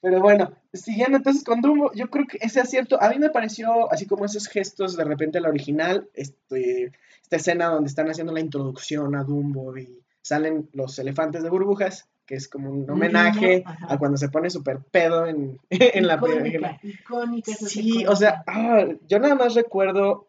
Pero 0.00 0.20
bueno, 0.20 0.52
siguiendo 0.72 1.18
entonces 1.18 1.44
con 1.44 1.60
Dumbo, 1.60 1.92
yo 1.94 2.10
creo 2.10 2.26
que 2.26 2.38
ese 2.40 2.60
acierto, 2.60 3.00
a 3.00 3.10
mí 3.10 3.20
me 3.20 3.30
pareció, 3.30 3.90
así 3.92 4.04
como 4.04 4.24
esos 4.24 4.48
gestos 4.48 4.96
de 4.96 5.04
repente 5.04 5.40
la 5.40 5.48
original, 5.48 6.08
este, 6.14 6.90
esta 7.22 7.36
escena 7.36 7.66
donde 7.66 7.88
están 7.88 8.10
haciendo 8.10 8.32
la 8.32 8.40
introducción 8.40 9.14
a 9.14 9.22
Dumbo 9.22 9.78
y 9.78 10.02
salen 10.20 10.68
los 10.72 10.98
elefantes 10.98 11.44
de 11.44 11.50
burbujas, 11.50 12.08
que 12.26 12.34
es 12.34 12.48
como 12.48 12.70
un 12.70 12.88
homenaje 12.88 13.64
a 13.88 13.98
cuando 13.98 14.16
se 14.16 14.28
pone 14.28 14.50
súper 14.50 14.78
pedo 14.78 15.26
en, 15.26 15.58
en 15.70 16.06
la 16.06 16.20
película. 16.20 16.78
Icónica, 16.82 17.52
Sí, 17.52 18.06
o 18.06 18.16
sea, 18.16 18.44
ah, 18.46 18.86
yo 19.08 19.18
nada 19.18 19.34
más 19.34 19.54
recuerdo, 19.54 20.28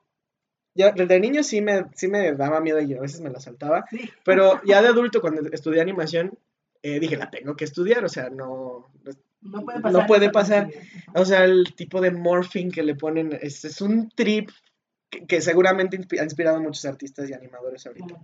ya 0.75 0.91
desde 0.91 1.19
niño 1.19 1.43
sí 1.43 1.61
me, 1.61 1.85
sí 1.93 2.07
me 2.07 2.33
daba 2.33 2.59
miedo 2.61 2.81
y 2.81 2.93
a 2.93 3.01
veces 3.01 3.21
me 3.21 3.29
la 3.29 3.39
saltaba, 3.39 3.85
pero 4.23 4.61
ya 4.65 4.81
de 4.81 4.89
adulto 4.89 5.21
cuando 5.21 5.41
estudié 5.51 5.81
animación, 5.81 6.37
eh, 6.81 6.99
dije, 6.99 7.17
la 7.17 7.29
tengo 7.29 7.55
que 7.55 7.65
estudiar, 7.65 8.03
o 8.03 8.09
sea, 8.09 8.29
no... 8.29 8.89
No 9.41 9.61
puede 9.65 9.81
pasar. 9.81 10.01
No 10.01 10.07
puede 10.07 10.29
pasar. 10.29 10.69
O 11.15 11.25
sea, 11.25 11.43
el 11.43 11.75
tipo 11.75 11.99
de 11.99 12.11
morphing 12.11 12.71
que 12.71 12.81
le 12.81 12.95
ponen 12.95 13.37
es, 13.41 13.65
es 13.65 13.81
un 13.81 14.09
trip 14.09 14.49
que, 15.27 15.41
seguramente 15.41 15.97
ha 15.97 16.23
inspirado 16.23 16.57
a 16.57 16.61
muchos 16.61 16.85
artistas 16.85 17.29
y 17.29 17.33
animadores 17.33 17.85
ahorita. 17.85 18.15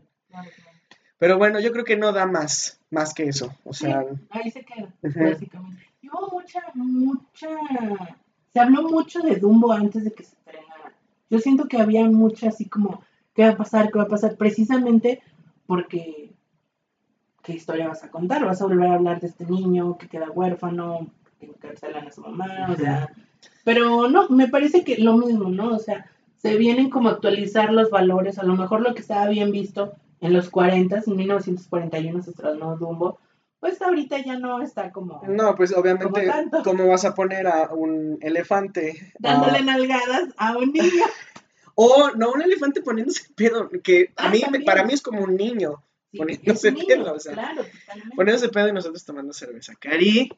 Pero 1.19 1.37
bueno, 1.37 1.59
yo 1.59 1.71
creo 1.73 1.83
que 1.83 1.97
no 1.97 2.13
da 2.13 2.25
más, 2.25 2.79
más 2.89 3.13
que 3.13 3.23
eso. 3.23 3.53
O 3.65 3.73
sea, 3.73 4.05
ahí 4.29 4.49
se 4.49 4.63
queda, 4.63 4.87
básicamente. 5.03 5.85
Y 6.01 6.07
hubo 6.07 6.29
mucha, 6.31 6.63
mucha. 6.73 7.49
Se 8.53 8.59
habló 8.59 8.83
mucho 8.83 9.19
de 9.19 9.35
Dumbo 9.35 9.73
antes 9.73 10.05
de 10.05 10.13
que 10.13 10.23
se 10.23 10.33
estrenara. 10.33 10.93
Yo 11.29 11.39
siento 11.39 11.67
que 11.67 11.77
había 11.77 12.09
mucha 12.09 12.47
así 12.47 12.69
como, 12.69 13.03
¿qué 13.35 13.43
va 13.43 13.49
a 13.49 13.57
pasar? 13.57 13.91
¿Qué 13.91 13.99
va 13.99 14.05
a 14.05 14.09
pasar? 14.09 14.37
Precisamente 14.37 15.21
porque. 15.67 16.33
¿Qué 17.43 17.53
historia 17.53 17.87
vas 17.87 18.03
a 18.03 18.11
contar? 18.11 18.45
¿Vas 18.45 18.61
a 18.61 18.65
volver 18.65 18.89
a 18.89 18.95
hablar 18.95 19.19
de 19.19 19.27
este 19.27 19.45
niño 19.45 19.97
que 19.97 20.07
queda 20.07 20.29
huérfano, 20.29 21.07
que 21.39 21.47
encarcelan 21.47 22.07
a 22.07 22.11
su 22.11 22.21
mamá? 22.21 22.67
O 22.71 22.75
sea. 22.75 23.09
Pero 23.65 24.07
no, 24.07 24.29
me 24.29 24.47
parece 24.47 24.85
que 24.85 24.97
lo 24.97 25.17
mismo, 25.17 25.49
¿no? 25.49 25.75
O 25.75 25.79
sea, 25.79 26.05
se 26.37 26.55
vienen 26.55 26.89
como 26.89 27.09
a 27.09 27.13
actualizar 27.13 27.73
los 27.73 27.89
valores. 27.89 28.39
A 28.39 28.43
lo 28.43 28.55
mejor 28.55 28.81
lo 28.81 28.93
que 28.93 29.01
estaba 29.01 29.27
bien 29.27 29.51
visto 29.51 29.95
en 30.21 30.33
los 30.33 30.49
40, 30.49 31.03
en 31.05 31.15
1941 31.15 32.23
se 32.23 32.31
estrenó 32.31 32.77
Dumbo, 32.77 33.19
pues 33.59 33.81
ahorita 33.81 34.19
ya 34.19 34.37
no 34.37 34.61
está 34.61 34.91
como... 34.91 35.21
No, 35.27 35.55
pues 35.55 35.75
obviamente, 35.75 36.31
¿cómo 36.63 36.87
vas 36.87 37.05
a 37.05 37.13
poner 37.13 37.47
a 37.47 37.69
un 37.73 38.17
elefante? 38.21 39.13
Dándole 39.19 39.61
nalgadas 39.61 40.29
a 40.37 40.57
un 40.57 40.71
niño. 40.71 41.03
o 41.75 42.11
no, 42.15 42.31
un 42.31 42.41
elefante 42.41 42.81
poniéndose 42.81 43.23
pedo, 43.35 43.69
que 43.83 44.11
a 44.15 44.27
ah, 44.27 44.29
mí, 44.29 44.41
para 44.65 44.83
mí 44.83 44.93
es 44.93 45.01
como 45.01 45.23
un 45.23 45.35
niño 45.35 45.83
poniéndose 46.17 46.71
pedo, 46.71 47.13
o 47.13 47.19
sea, 47.19 47.33
claro, 47.33 47.63
poniéndose 48.15 48.49
pedo 48.49 48.69
y 48.69 48.73
nosotros 48.73 49.03
tomando 49.05 49.33
cerveza. 49.33 49.73
Cari, 49.79 50.31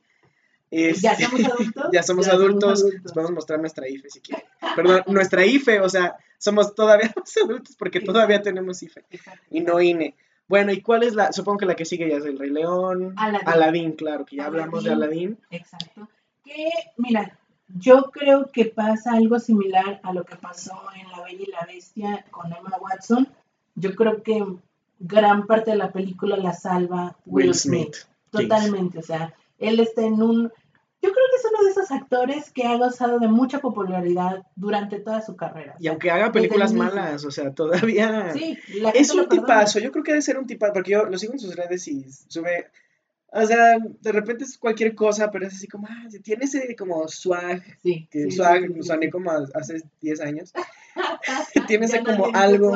¿Ya 0.71 1.15
somos 1.15 1.43
adultos? 1.45 1.85
ya 1.93 2.03
somos 2.03 2.27
adultos, 2.27 2.85
les 3.03 3.11
podemos 3.11 3.31
mostrar 3.31 3.59
nuestra 3.59 3.87
IFE 3.89 4.09
si 4.09 4.21
quieren. 4.21 4.45
Perdón, 4.75 5.03
nuestra 5.07 5.45
IFE, 5.45 5.81
o 5.81 5.89
sea, 5.89 6.15
somos 6.37 6.73
todavía 6.73 7.13
adultos 7.43 7.75
porque 7.77 7.99
todavía 7.99 8.41
tenemos 8.41 8.81
IFE 8.81 9.03
y 9.49 9.59
no 9.59 9.81
INE. 9.81 10.15
Bueno, 10.47 10.71
¿y 10.71 10.81
cuál 10.81 11.03
es 11.03 11.13
la? 11.13 11.31
Supongo 11.31 11.59
que 11.59 11.65
la 11.65 11.75
que 11.75 11.85
sigue 11.85 12.09
ya 12.09 12.17
es 12.17 12.25
el 12.25 12.37
Rey 12.37 12.49
León. 12.49 13.15
Aladín. 13.17 13.93
claro, 13.93 14.25
que 14.25 14.37
ya 14.37 14.47
hablamos 14.47 14.83
de 14.83 14.91
Aladín. 14.91 15.37
Exacto. 15.49 16.09
Que, 16.43 16.69
mira, 16.97 17.37
yo 17.67 18.11
creo 18.11 18.49
que 18.51 18.65
pasa 18.65 19.13
algo 19.13 19.39
similar 19.39 20.01
a 20.03 20.13
lo 20.13 20.25
que 20.25 20.35
pasó 20.35 20.73
en 20.95 21.09
La 21.11 21.23
Bella 21.23 21.43
y 21.47 21.51
la 21.51 21.65
Bestia 21.65 22.25
con 22.31 22.51
Emma 22.51 22.77
Watson. 22.81 23.29
Yo 23.75 23.95
creo 23.95 24.23
que 24.23 24.43
gran 24.99 25.47
parte 25.47 25.71
de 25.71 25.77
la 25.77 25.91
película 25.91 26.35
la 26.37 26.53
salva 26.53 27.15
Will, 27.25 27.53
Smith. 27.53 27.95
Totalmente, 28.29 28.99
o 28.99 29.03
sea, 29.03 29.33
él 29.57 29.79
está 29.79 30.01
en 30.01 30.21
un 30.21 30.51
yo 31.01 31.11
creo 31.11 31.25
que 31.31 31.37
es 31.37 31.45
uno 31.51 31.63
de 31.63 31.71
esos 31.71 31.91
actores 31.91 32.51
que 32.51 32.63
ha 32.63 32.77
gozado 32.77 33.17
de 33.17 33.27
mucha 33.27 33.59
popularidad 33.59 34.43
durante 34.55 34.99
toda 34.99 35.21
su 35.21 35.35
carrera. 35.35 35.75
Y 35.79 35.87
aunque 35.87 36.11
haga 36.11 36.31
películas 36.31 36.73
malas, 36.73 37.25
o 37.25 37.31
sea, 37.31 37.51
todavía 37.53 38.31
sí, 38.33 38.57
es 38.93 39.13
un 39.13 39.27
tipazo. 39.27 39.79
Yo 39.79 39.91
creo 39.91 40.03
que 40.03 40.11
debe 40.11 40.21
ser 40.21 40.37
un 40.37 40.45
tipazo, 40.45 40.73
porque 40.73 40.91
yo 40.91 41.05
lo 41.05 41.17
sigo 41.17 41.33
en 41.33 41.39
sus 41.39 41.55
redes 41.55 41.87
y 41.87 42.05
sube 42.27 42.67
O 43.31 43.45
sea, 43.47 43.77
de 43.79 44.11
repente 44.11 44.43
es 44.43 44.59
cualquier 44.59 44.93
cosa, 44.93 45.31
pero 45.31 45.47
es 45.47 45.55
así 45.55 45.67
como, 45.67 45.87
ah, 45.89 46.07
tiene 46.23 46.45
ese 46.45 46.75
como 46.75 47.07
swag. 47.07 47.63
Sí. 47.81 48.07
Que 48.11 48.29
swag 48.29 48.67
sí, 48.67 48.83
soné 48.83 49.09
como 49.09 49.31
hace 49.31 49.81
10 50.01 50.21
años. 50.21 50.53
tiene 51.67 51.85
ese 51.85 52.03
como 52.03 52.27
algo. 52.33 52.75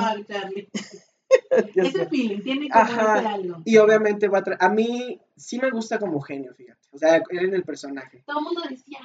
ese 1.76 2.07
feeling, 2.07 2.41
tiene 2.41 2.69
como 2.69 2.86
ese 2.86 3.28
algo. 3.28 3.61
Y 3.65 3.78
obviamente 3.78 4.28
va 4.28 4.39
a 4.39 4.65
A 4.65 4.69
mí 4.69 5.19
sí 5.36 5.59
me 5.59 5.71
gusta 5.71 5.99
como 5.99 6.21
genio, 6.21 6.53
fíjate. 6.53 6.80
O 6.91 6.97
sea, 6.97 7.17
él 7.17 7.39
en 7.45 7.53
el 7.53 7.63
personaje. 7.63 8.23
Todo 8.26 8.39
el 8.39 8.45
mundo 8.45 8.61
decía, 8.69 8.99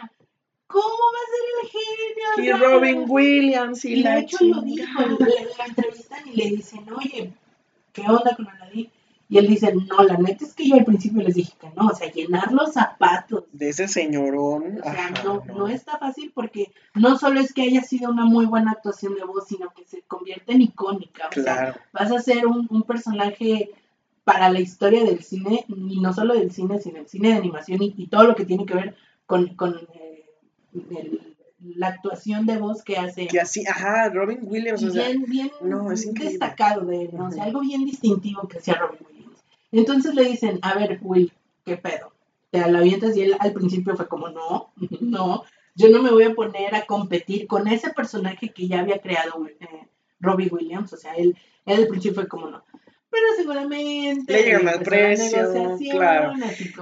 ¿cómo 0.66 0.84
va 0.84 1.18
a 1.18 1.30
ser 1.30 1.44
el 1.62 2.44
genio? 2.44 2.58
Y 2.58 2.64
Robin 2.64 3.04
Williams 3.08 3.84
y, 3.84 3.94
y 3.94 4.02
de 4.02 4.18
hecho 4.18 4.38
lo 4.44 4.62
dijo, 4.62 5.02
en 5.02 5.18
la 5.58 5.66
entrevistan 5.66 6.28
y 6.28 6.36
le 6.36 6.50
dicen, 6.50 6.86
oye, 6.92 7.32
¿qué 7.92 8.02
onda 8.02 8.36
con 8.36 8.48
Aladdin? 8.48 8.90
Y 9.30 9.38
él 9.38 9.46
dice, 9.46 9.72
no, 9.72 10.02
la 10.02 10.16
neta 10.16 10.44
es 10.44 10.54
que 10.54 10.68
yo 10.68 10.74
al 10.74 10.84
principio 10.84 11.22
les 11.22 11.36
dije 11.36 11.52
que 11.60 11.68
no, 11.76 11.86
o 11.86 11.94
sea, 11.94 12.10
llenar 12.10 12.52
los 12.52 12.72
zapatos. 12.72 13.44
De 13.52 13.68
ese 13.68 13.86
señorón. 13.86 14.80
O 14.80 14.82
sea, 14.82 15.10
no, 15.24 15.44
no, 15.46 15.68
está 15.68 15.98
fácil 15.98 16.32
porque 16.34 16.72
no 16.96 17.16
solo 17.16 17.38
es 17.38 17.54
que 17.54 17.62
haya 17.62 17.82
sido 17.82 18.10
una 18.10 18.24
muy 18.24 18.46
buena 18.46 18.72
actuación 18.72 19.14
de 19.14 19.22
voz, 19.22 19.46
sino 19.46 19.70
que 19.70 19.84
se 19.84 20.02
convierte 20.02 20.52
en 20.52 20.62
icónica. 20.62 21.28
O 21.28 21.42
sea, 21.42 21.76
vas 21.92 22.10
a 22.10 22.18
ser 22.18 22.48
un, 22.48 22.66
un, 22.70 22.82
personaje 22.82 23.70
para 24.24 24.50
la 24.50 24.58
historia 24.58 25.04
del 25.04 25.22
cine, 25.22 25.64
y 25.68 26.00
no 26.00 26.12
solo 26.12 26.34
del 26.34 26.50
cine, 26.50 26.80
sino 26.80 26.98
el 26.98 27.08
cine 27.08 27.28
de 27.28 27.34
animación 27.34 27.80
y, 27.82 28.08
todo 28.08 28.24
lo 28.24 28.34
que 28.34 28.44
tiene 28.44 28.66
que 28.66 28.74
ver 28.74 28.96
con, 29.26 29.54
con 29.54 29.76
eh, 29.94 30.24
el, 30.90 31.30
la 31.60 31.88
actuación 31.88 32.46
de 32.46 32.58
voz 32.58 32.82
que 32.82 32.96
hace. 32.96 33.26
Que 33.26 33.40
así, 33.40 33.64
ajá, 33.66 34.08
Robin 34.08 34.40
Williams. 34.42 34.82
o 34.82 34.90
sea, 34.90 35.08
bien, 35.08 35.24
bien 35.24 35.50
no, 35.62 35.92
es 35.92 36.12
destacado 36.14 36.86
de 36.86 37.02
él, 37.02 37.10
¿no? 37.12 37.26
O 37.26 37.30
sea, 37.30 37.44
algo 37.44 37.60
bien 37.60 37.84
distintivo 37.84 38.48
que 38.48 38.58
hacía 38.58 38.74
Robin 38.74 38.98
Williams. 39.06 39.19
Entonces 39.72 40.14
le 40.14 40.24
dicen, 40.24 40.58
a 40.62 40.74
ver, 40.74 40.98
Will, 41.02 41.32
¿qué 41.64 41.76
pedo? 41.76 42.12
Te 42.50 42.68
la 42.70 42.78
avientas 42.78 43.16
y 43.16 43.22
él 43.22 43.36
al 43.38 43.52
principio 43.52 43.96
fue 43.96 44.08
como, 44.08 44.28
no, 44.28 44.72
no, 45.00 45.44
yo 45.74 45.88
no 45.88 46.02
me 46.02 46.10
voy 46.10 46.24
a 46.24 46.34
poner 46.34 46.74
a 46.74 46.84
competir 46.86 47.46
con 47.46 47.68
ese 47.68 47.90
personaje 47.90 48.50
que 48.50 48.68
ya 48.68 48.80
había 48.80 49.00
creado 49.00 49.46
eh, 49.46 49.88
Robbie 50.18 50.48
Williams, 50.50 50.92
o 50.92 50.96
sea, 50.96 51.14
él, 51.14 51.36
él 51.66 51.82
al 51.82 51.88
principio 51.88 52.22
fue 52.22 52.28
como, 52.28 52.48
no. 52.48 52.64
Pero 53.10 53.26
seguramente. 53.36 54.32
Le 54.32 54.42
llegan 54.44 54.68
al 54.68 54.82
precio. 54.82 55.76
Claro. 55.90 56.34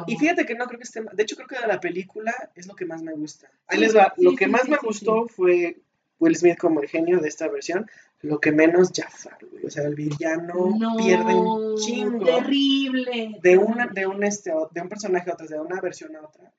Y 0.06 0.16
fíjate 0.16 0.44
que 0.44 0.54
no 0.54 0.66
creo 0.66 0.78
que 0.78 0.84
esté. 0.84 1.02
De 1.12 1.22
hecho, 1.22 1.36
creo 1.36 1.48
que 1.48 1.58
de 1.58 1.66
la 1.66 1.80
película 1.80 2.34
es 2.54 2.66
lo 2.66 2.74
que 2.74 2.84
más 2.84 3.02
me 3.02 3.12
gusta. 3.14 3.50
Ahí 3.66 3.78
les 3.78 3.96
va. 3.96 4.12
lo 4.18 4.34
que 4.34 4.46
más 4.46 4.68
me 4.68 4.76
gustó 4.76 5.26
fue 5.26 5.78
Will 6.18 6.36
Smith 6.36 6.58
como 6.58 6.82
el 6.82 6.88
genio 6.88 7.20
de 7.20 7.28
esta 7.28 7.48
versión. 7.48 7.88
Lo 8.22 8.40
que 8.40 8.50
menos 8.50 8.90
Jafar, 8.94 9.38
güey. 9.50 9.66
O 9.66 9.70
sea, 9.70 9.84
el 9.84 9.94
villano 9.94 10.76
pierde 10.96 11.34
un 11.34 11.76
chingo. 11.76 12.24
Terrible. 12.24 13.38
De 13.42 13.56
una, 13.56 13.86
de 13.86 14.06
un 14.06 14.24
este, 14.24 14.52
de 14.72 14.80
un 14.80 14.88
personaje 14.88 15.30
a 15.30 15.34
otro, 15.34 15.46
de 15.46 15.60
una 15.60 15.80
versión 15.80 16.16
a 16.16 16.22
otra. 16.22 16.52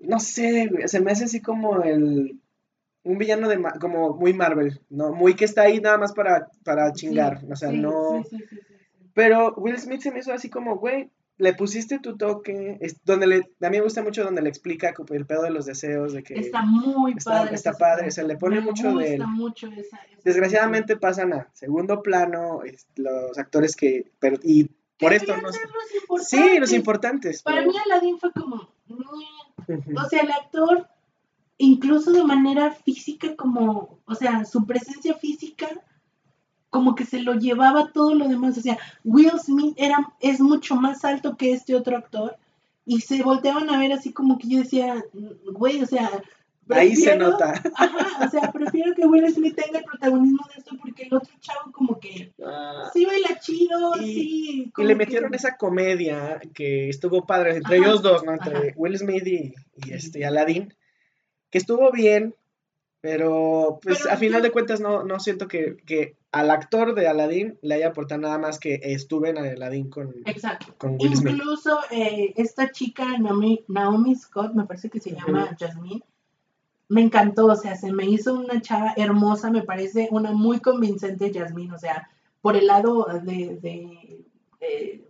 No 0.00 0.20
sé, 0.20 0.66
güey. 0.66 0.86
Se 0.88 1.00
me 1.00 1.12
hace 1.12 1.24
así 1.24 1.40
como 1.40 1.82
el. 1.82 2.40
Un 3.04 3.16
villano 3.16 3.48
de 3.48 3.58
como 3.80 4.14
muy 4.14 4.34
Marvel, 4.34 4.80
¿no? 4.90 5.12
Muy 5.12 5.34
que 5.34 5.46
está 5.46 5.62
ahí 5.62 5.80
nada 5.80 5.96
más 5.96 6.12
para, 6.12 6.50
para 6.62 6.92
chingar. 6.92 7.40
o 7.50 7.56
sea, 7.56 7.72
no. 7.72 8.22
Pero 9.14 9.54
Will 9.56 9.78
Smith 9.78 10.02
se 10.02 10.10
me 10.10 10.18
hizo 10.18 10.32
así 10.32 10.50
como, 10.50 10.76
güey, 10.76 11.10
le 11.38 11.54
pusiste 11.54 12.00
tu 12.00 12.16
toque, 12.16 12.78
es 12.80 13.02
donde 13.04 13.26
le, 13.28 13.36
a 13.36 13.70
mí 13.70 13.76
me 13.76 13.82
gusta 13.82 14.02
mucho 14.02 14.24
donde 14.24 14.42
le 14.42 14.48
explica 14.48 14.92
el 15.10 15.24
pedo 15.26 15.42
de 15.42 15.50
los 15.50 15.66
deseos, 15.66 16.12
de 16.12 16.24
que... 16.24 16.34
Está 16.34 16.62
muy 16.62 17.14
padre. 17.14 17.54
Está 17.54 17.72
padre, 17.74 18.10
se 18.10 18.24
le 18.24 18.36
pone 18.36 18.60
mucho 18.60 18.92
de... 18.96 19.18
mucho 19.18 19.68
esa, 19.68 20.00
Desgraciadamente 20.24 20.96
pasan 20.96 21.32
a 21.32 21.48
segundo 21.52 22.02
plano 22.02 22.60
los 22.96 23.38
actores 23.38 23.76
que... 23.76 24.10
Pero, 24.18 24.36
y 24.42 24.68
por 24.98 25.12
esto 25.12 25.36
no... 25.36 25.50
sí, 26.18 26.58
los 26.58 26.72
importantes. 26.72 27.42
Para 27.42 27.64
mí 27.64 27.72
Aladdin 27.86 28.18
fue 28.18 28.32
como... 28.32 28.68
O 28.88 30.08
sea, 30.08 30.22
el 30.22 30.32
actor, 30.32 30.88
incluso 31.56 32.10
de 32.10 32.24
manera 32.24 32.72
física, 32.72 33.36
como... 33.36 34.00
O 34.06 34.14
sea, 34.16 34.44
su 34.44 34.66
presencia 34.66 35.14
física 35.14 35.68
como 36.70 36.94
que 36.94 37.04
se 37.04 37.20
lo 37.20 37.34
llevaba 37.34 37.92
todo 37.92 38.14
lo 38.14 38.28
demás. 38.28 38.58
O 38.58 38.60
sea, 38.60 38.78
Will 39.04 39.38
Smith 39.42 39.74
era, 39.76 40.12
es 40.20 40.40
mucho 40.40 40.76
más 40.76 41.04
alto 41.04 41.36
que 41.36 41.52
este 41.52 41.74
otro 41.74 41.96
actor. 41.96 42.36
Y 42.84 43.00
se 43.00 43.22
volteaban 43.22 43.68
a 43.68 43.78
ver 43.78 43.92
así 43.92 44.12
como 44.12 44.38
que 44.38 44.48
yo 44.48 44.58
decía, 44.60 45.04
güey, 45.52 45.82
o 45.82 45.86
sea. 45.86 46.10
Ahí 46.70 46.96
se 46.96 47.16
nota. 47.16 47.52
Ajá, 47.76 48.26
o 48.26 48.30
sea, 48.30 48.52
prefiero 48.52 48.94
que 48.94 49.06
Will 49.06 49.30
Smith 49.32 49.56
tenga 49.56 49.78
el 49.78 49.84
protagonismo 49.84 50.46
de 50.48 50.58
esto 50.58 50.76
porque 50.80 51.04
el 51.04 51.14
otro 51.14 51.32
chavo 51.40 51.72
como 51.72 51.98
que 51.98 52.32
ah, 52.44 52.90
sí 52.92 53.06
baila 53.06 53.38
chido, 53.40 53.96
y, 54.02 54.14
sí. 54.14 54.72
y 54.76 54.84
le 54.84 54.94
metieron 54.94 55.34
esa 55.34 55.56
comedia 55.56 56.40
que 56.54 56.90
estuvo 56.90 57.26
padre 57.26 57.56
entre 57.56 57.78
ellos 57.78 58.02
dos, 58.02 58.22
¿no? 58.24 58.32
Entre 58.32 58.74
Will 58.76 58.98
Smith 58.98 59.26
y, 59.26 59.54
y 59.76 59.92
este 59.92 60.26
Aladdin, 60.26 60.74
que 61.50 61.58
estuvo 61.58 61.90
bien, 61.90 62.34
pero 63.10 63.80
pues 63.82 64.04
a 64.04 64.18
final 64.18 64.42
de 64.42 64.52
cuentas 64.52 64.80
no, 64.80 65.02
no 65.02 65.18
siento 65.18 65.48
que, 65.48 65.78
que, 65.86 66.18
al 66.30 66.50
actor 66.50 66.94
de 66.94 67.08
Aladdin 67.08 67.58
le 67.62 67.76
haya 67.76 67.88
aportado 67.88 68.20
nada 68.20 68.36
más 68.36 68.58
que 68.58 68.78
estuve 68.82 69.30
en 69.30 69.38
Aladdin 69.38 69.88
con, 69.88 70.14
con 70.76 70.98
Will 71.00 71.16
Smith. 71.16 71.36
Incluso 71.36 71.78
eh, 71.90 72.34
esta 72.36 72.70
chica 72.70 73.16
Naomi, 73.16 73.64
Naomi, 73.66 74.14
Scott, 74.14 74.52
me 74.52 74.66
parece 74.66 74.90
que 74.90 75.00
se 75.00 75.12
llama 75.12 75.56
Jasmine, 75.58 76.04
me 76.90 77.00
encantó, 77.00 77.46
o 77.46 77.56
sea, 77.56 77.76
se 77.76 77.90
me 77.92 78.04
hizo 78.04 78.34
una 78.34 78.60
chava 78.60 78.92
hermosa, 78.98 79.50
me 79.50 79.62
parece 79.62 80.08
una 80.10 80.32
muy 80.32 80.60
convincente 80.60 81.32
Jasmine, 81.32 81.72
o 81.72 81.78
sea, 81.78 82.10
por 82.42 82.56
el 82.56 82.66
lado 82.66 83.06
de, 83.24 83.56
de, 83.62 84.20
de 84.60 85.07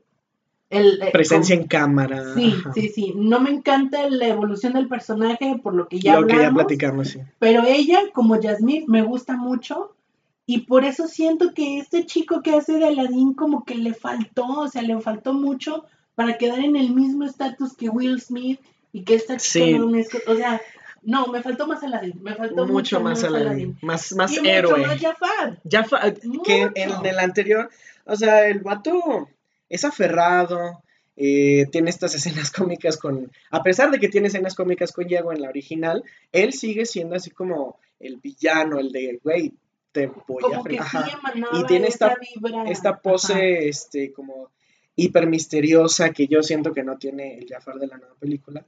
el, 0.71 1.03
eh, 1.03 1.11
Presencia 1.13 1.55
en 1.55 1.67
cámara. 1.67 2.35
Sí, 2.35 2.55
sí, 2.75 2.89
sí. 2.89 3.13
No 3.17 3.41
me 3.41 3.51
encanta 3.51 4.09
la 4.11 4.29
evolución 4.29 4.75
del 4.75 4.89
personaje, 4.89 5.59
por 5.63 5.75
lo 5.75 5.89
que 5.89 5.99
ya 5.99 6.21
lo 6.21 6.27
que 6.27 6.37
ya 6.37 6.53
platicamos, 6.53 7.09
sí. 7.09 7.21
Pero 7.39 7.65
ella, 7.67 8.01
como 8.13 8.41
Jasmine, 8.41 8.85
me 8.87 9.03
gusta 9.03 9.37
mucho. 9.37 9.95
Y 10.45 10.61
por 10.61 10.85
eso 10.85 11.09
siento 11.09 11.53
que 11.53 11.79
este 11.79 12.07
chico 12.07 12.43
que 12.43 12.55
hace 12.55 12.79
de 12.79 12.87
Aladdin 12.87 13.35
como 13.35 13.65
que 13.65 13.75
le 13.75 13.93
faltó, 13.93 14.47
o 14.47 14.69
sea, 14.69 14.83
le 14.83 14.99
faltó 15.01 15.35
mucho 15.35 15.85
para 16.15 16.39
quedar 16.39 16.61
en 16.61 16.75
el 16.77 16.95
mismo 16.95 17.25
estatus 17.25 17.77
que 17.77 17.91
Will 17.91 18.21
Smith 18.21 18.59
y 18.93 19.05
que 19.05 19.15
esta 19.15 19.37
chica 19.37 19.79
no 19.79 19.87
o 19.89 20.37
sea, 20.37 20.61
no, 21.03 21.27
me 21.27 21.43
faltó 21.43 21.67
más 21.67 21.83
Aladdin, 21.83 22.23
me 22.23 22.35
faltó 22.35 22.67
mucho, 22.67 23.01
más, 23.01 23.23
Aladdin. 23.25 23.79
Más, 23.83 24.13
más 24.15 24.37
héroe. 24.43 24.79
Mucho 24.79 24.89
más 24.89 25.01
Jafar. 25.01 25.61
Jafar, 25.71 26.15
que 26.45 26.71
en 26.75 27.07
el 27.07 27.19
anterior, 27.19 27.71
o 28.05 28.17
sea, 28.17 28.49
el 28.49 28.61
vato 28.61 29.29
es 29.69 29.85
aferrado, 29.85 30.83
eh, 31.17 31.67
tiene 31.73 31.91
estas 31.91 32.15
escenas 32.15 32.51
cómicas 32.51 32.97
con, 32.97 33.31
a 33.51 33.63
pesar 33.63 33.91
de 33.91 33.99
que 33.99 34.09
tiene 34.09 34.29
escenas 34.29 34.55
cómicas 34.55 34.93
con 34.93 35.07
Diego 35.07 35.33
en 35.33 35.43
la 35.43 35.49
original, 35.49 36.05
él 36.33 36.53
sigue 36.53 36.87
siendo 36.87 37.17
así 37.17 37.31
como 37.31 37.79
el 37.99 38.19
villano, 38.19 38.79
el 38.79 38.93
de, 38.93 39.19
güey, 39.23 39.53
te 39.91 40.07
voy 40.07 40.43
a 40.45 41.59
Y 41.59 41.65
tiene 41.65 41.89
esta, 41.89 42.17
esta 42.67 42.99
pose, 43.01 43.69
este, 43.69 44.13
como 44.13 44.51
hiper 44.95 45.27
misteriosa 45.27 46.11
que 46.11 46.29
yo 46.29 46.43
siento 46.43 46.73
que 46.73 46.85
no 46.85 46.99
tiene 46.99 47.39
el 47.39 47.49
Jafar 47.49 47.77
de 47.77 47.87
la 47.87 47.97
nueva 47.97 48.15
película. 48.15 48.65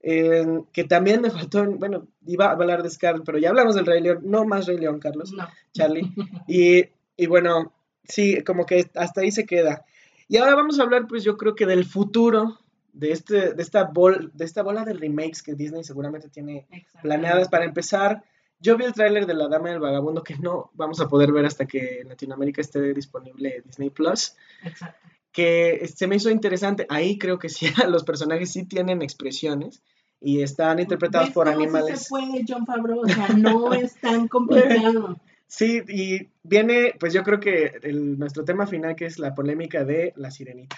que 0.00 0.84
también 0.88 1.22
me 1.22 1.30
faltó, 1.30 1.64
bueno, 1.64 2.06
iba 2.26 2.46
a 2.46 2.52
hablar 2.52 2.82
de 2.82 2.90
Scar, 2.90 3.22
pero 3.24 3.38
ya 3.38 3.48
hablamos 3.48 3.74
del 3.74 3.86
Rey 3.86 4.00
León, 4.00 4.20
no 4.22 4.44
más 4.44 4.66
Rey 4.66 4.78
León, 4.78 5.00
Carlos, 5.00 5.32
no. 5.32 5.48
Charlie. 5.72 6.12
Y, 6.46 6.84
y 7.16 7.26
bueno, 7.26 7.72
sí, 8.04 8.42
como 8.42 8.66
que 8.66 8.88
hasta 8.94 9.22
ahí 9.22 9.32
se 9.32 9.46
queda. 9.46 9.84
Y 10.28 10.36
ahora 10.36 10.54
vamos 10.54 10.78
a 10.78 10.82
hablar, 10.82 11.06
pues 11.06 11.24
yo 11.24 11.36
creo 11.36 11.54
que 11.54 11.66
del 11.66 11.84
futuro 11.84 12.58
de, 12.92 13.12
este, 13.12 13.52
de, 13.52 13.62
esta, 13.62 13.84
bol, 13.84 14.30
de 14.34 14.44
esta 14.44 14.62
bola 14.62 14.84
de 14.84 14.94
remakes 14.94 15.42
que 15.42 15.54
Disney 15.54 15.84
seguramente 15.84 16.28
tiene 16.28 16.66
planeadas. 17.02 17.48
Para 17.48 17.64
empezar, 17.64 18.24
yo 18.58 18.76
vi 18.76 18.84
el 18.84 18.92
tráiler 18.94 19.26
de 19.26 19.34
La 19.34 19.48
Dama 19.48 19.70
del 19.70 19.80
Vagabundo 19.80 20.22
que 20.22 20.36
no 20.36 20.70
vamos 20.74 21.00
a 21.00 21.08
poder 21.08 21.32
ver 21.32 21.44
hasta 21.44 21.66
que 21.66 22.00
en 22.00 22.08
Latinoamérica 22.08 22.60
esté 22.60 22.94
disponible 22.94 23.62
Disney 23.64 23.90
Plus. 23.90 24.36
Exacto. 24.64 25.08
Que 25.32 25.90
se 25.92 26.06
me 26.06 26.16
hizo 26.16 26.30
interesante. 26.30 26.86
Ahí 26.88 27.18
creo 27.18 27.38
que 27.38 27.48
sí, 27.48 27.66
los 27.88 28.04
personajes 28.04 28.52
sí 28.52 28.64
tienen 28.64 29.02
expresiones 29.02 29.82
y 30.20 30.42
están 30.42 30.78
interpretados 30.78 31.30
por 31.30 31.48
animales. 31.48 32.04
se 32.04 32.08
puede, 32.08 32.44
John 32.48 32.64
Favreau, 32.64 33.00
o 33.00 33.08
sea, 33.08 33.28
no 33.28 33.74
es 33.74 33.94
tan 34.00 34.28
complicado. 34.28 35.20
Sí, 35.56 35.84
y 35.86 36.30
viene, 36.42 36.94
pues 36.98 37.12
yo 37.12 37.22
creo 37.22 37.38
que 37.38 37.78
el, 37.82 38.18
nuestro 38.18 38.44
tema 38.44 38.66
final, 38.66 38.96
que 38.96 39.06
es 39.06 39.20
la 39.20 39.36
polémica 39.36 39.84
de 39.84 40.12
la 40.16 40.32
sirenita. 40.32 40.76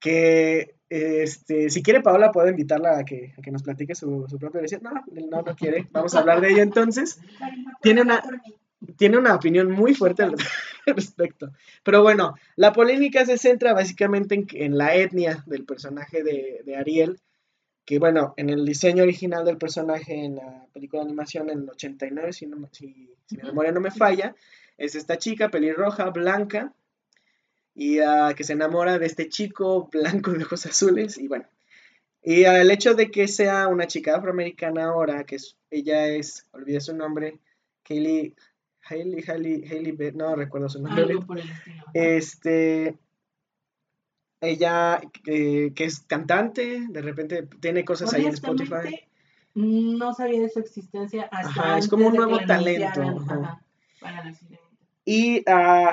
Que, 0.00 0.76
este, 0.88 1.68
si 1.68 1.82
quiere 1.82 2.00
Paola, 2.00 2.32
puedo 2.32 2.48
invitarla 2.48 2.98
a 2.98 3.04
que, 3.04 3.34
a 3.36 3.42
que 3.42 3.50
nos 3.50 3.62
platique 3.62 3.94
su, 3.94 4.24
su 4.26 4.38
propia 4.38 4.62
versión. 4.62 4.82
No, 4.82 4.90
no, 5.30 5.42
no 5.42 5.54
quiere. 5.54 5.86
Vamos 5.92 6.14
a 6.14 6.20
hablar 6.20 6.40
de 6.40 6.52
ella 6.52 6.62
entonces. 6.62 7.20
Tiene 7.82 8.00
una, 8.00 8.22
tiene 8.96 9.18
una 9.18 9.34
opinión 9.34 9.70
muy 9.70 9.94
fuerte 9.94 10.22
al 10.22 10.34
respecto. 10.86 11.52
Pero 11.82 12.02
bueno, 12.02 12.36
la 12.56 12.72
polémica 12.72 13.26
se 13.26 13.36
centra 13.36 13.74
básicamente 13.74 14.34
en, 14.34 14.46
en 14.52 14.78
la 14.78 14.94
etnia 14.94 15.44
del 15.44 15.66
personaje 15.66 16.22
de 16.22 16.74
Ariel 16.74 17.20
que 17.84 17.98
bueno, 17.98 18.34
en 18.36 18.50
el 18.50 18.64
diseño 18.64 19.02
original 19.02 19.44
del 19.44 19.58
personaje 19.58 20.24
en 20.24 20.36
la 20.36 20.66
película 20.72 21.02
de 21.02 21.08
animación 21.08 21.50
en 21.50 21.60
el 21.60 21.70
89, 21.70 22.32
si, 22.32 22.46
no, 22.46 22.68
si, 22.72 22.86
mi 23.30 23.42
memoria 23.42 23.72
no 23.72 23.80
me 23.80 23.90
falla, 23.90 24.34
es 24.78 24.94
esta 24.94 25.18
chica 25.18 25.50
pelirroja, 25.50 26.10
blanca, 26.10 26.72
y 27.74 28.00
uh, 28.00 28.34
que 28.36 28.44
se 28.44 28.52
enamora 28.52 28.98
de 28.98 29.06
este 29.06 29.28
chico 29.28 29.88
blanco 29.92 30.32
de 30.32 30.44
ojos 30.44 30.64
azules 30.66 31.18
y 31.18 31.28
bueno. 31.28 31.46
Y 32.22 32.44
el 32.44 32.70
hecho 32.70 32.94
de 32.94 33.10
que 33.10 33.28
sea 33.28 33.68
una 33.68 33.86
chica 33.86 34.16
afroamericana 34.16 34.86
ahora, 34.86 35.24
que 35.24 35.36
ella 35.70 36.06
es, 36.06 36.46
olvidé 36.52 36.80
su 36.80 36.96
nombre, 36.96 37.38
Kaylee, 37.82 38.34
Hailey, 38.88 39.22
Hailey, 39.26 39.64
Hailey, 39.66 40.12
no 40.14 40.34
recuerdo 40.34 40.70
su 40.70 40.80
nombre. 40.80 41.16
este, 41.92 42.96
ella 44.44 45.00
eh, 45.26 45.72
que 45.74 45.84
es 45.84 46.00
cantante, 46.00 46.86
de 46.88 47.02
repente 47.02 47.48
tiene 47.60 47.84
cosas 47.84 48.12
ahí 48.14 48.26
en 48.26 48.34
Spotify. 48.34 49.06
No 49.54 50.12
sabía 50.14 50.40
de 50.40 50.48
su 50.48 50.58
existencia 50.58 51.28
hasta 51.30 51.62
Ajá, 51.62 51.78
es 51.78 51.88
como 51.88 52.08
un 52.08 52.14
nuevo 52.14 52.38
talento. 52.46 53.02
y, 55.04 55.38
uh, 55.40 55.92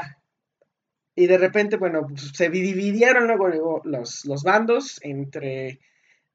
y 1.15 1.27
de 1.27 1.37
repente, 1.37 1.77
bueno, 1.77 2.07
se 2.33 2.49
dividieron 2.49 3.27
luego, 3.27 3.81
los, 3.83 4.25
los 4.25 4.43
bandos 4.43 4.99
entre 5.03 5.79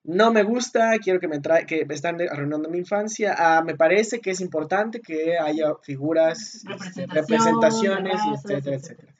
no 0.06 0.32
me 0.32 0.44
gusta, 0.44 0.96
quiero 1.02 1.18
que 1.18 1.26
me 1.26 1.40
trae, 1.40 1.66
que 1.66 1.84
me 1.84 1.94
están 1.94 2.20
arruinando 2.20 2.70
mi 2.70 2.78
infancia. 2.78 3.34
Ah, 3.36 3.62
me 3.64 3.74
parece 3.74 4.20
que 4.20 4.30
es 4.30 4.40
importante 4.40 5.00
que 5.00 5.36
haya 5.36 5.74
figuras, 5.82 6.64
este, 6.64 7.06
representaciones, 7.06 8.20
etcétera, 8.34 8.76
etcétera. 8.76 9.14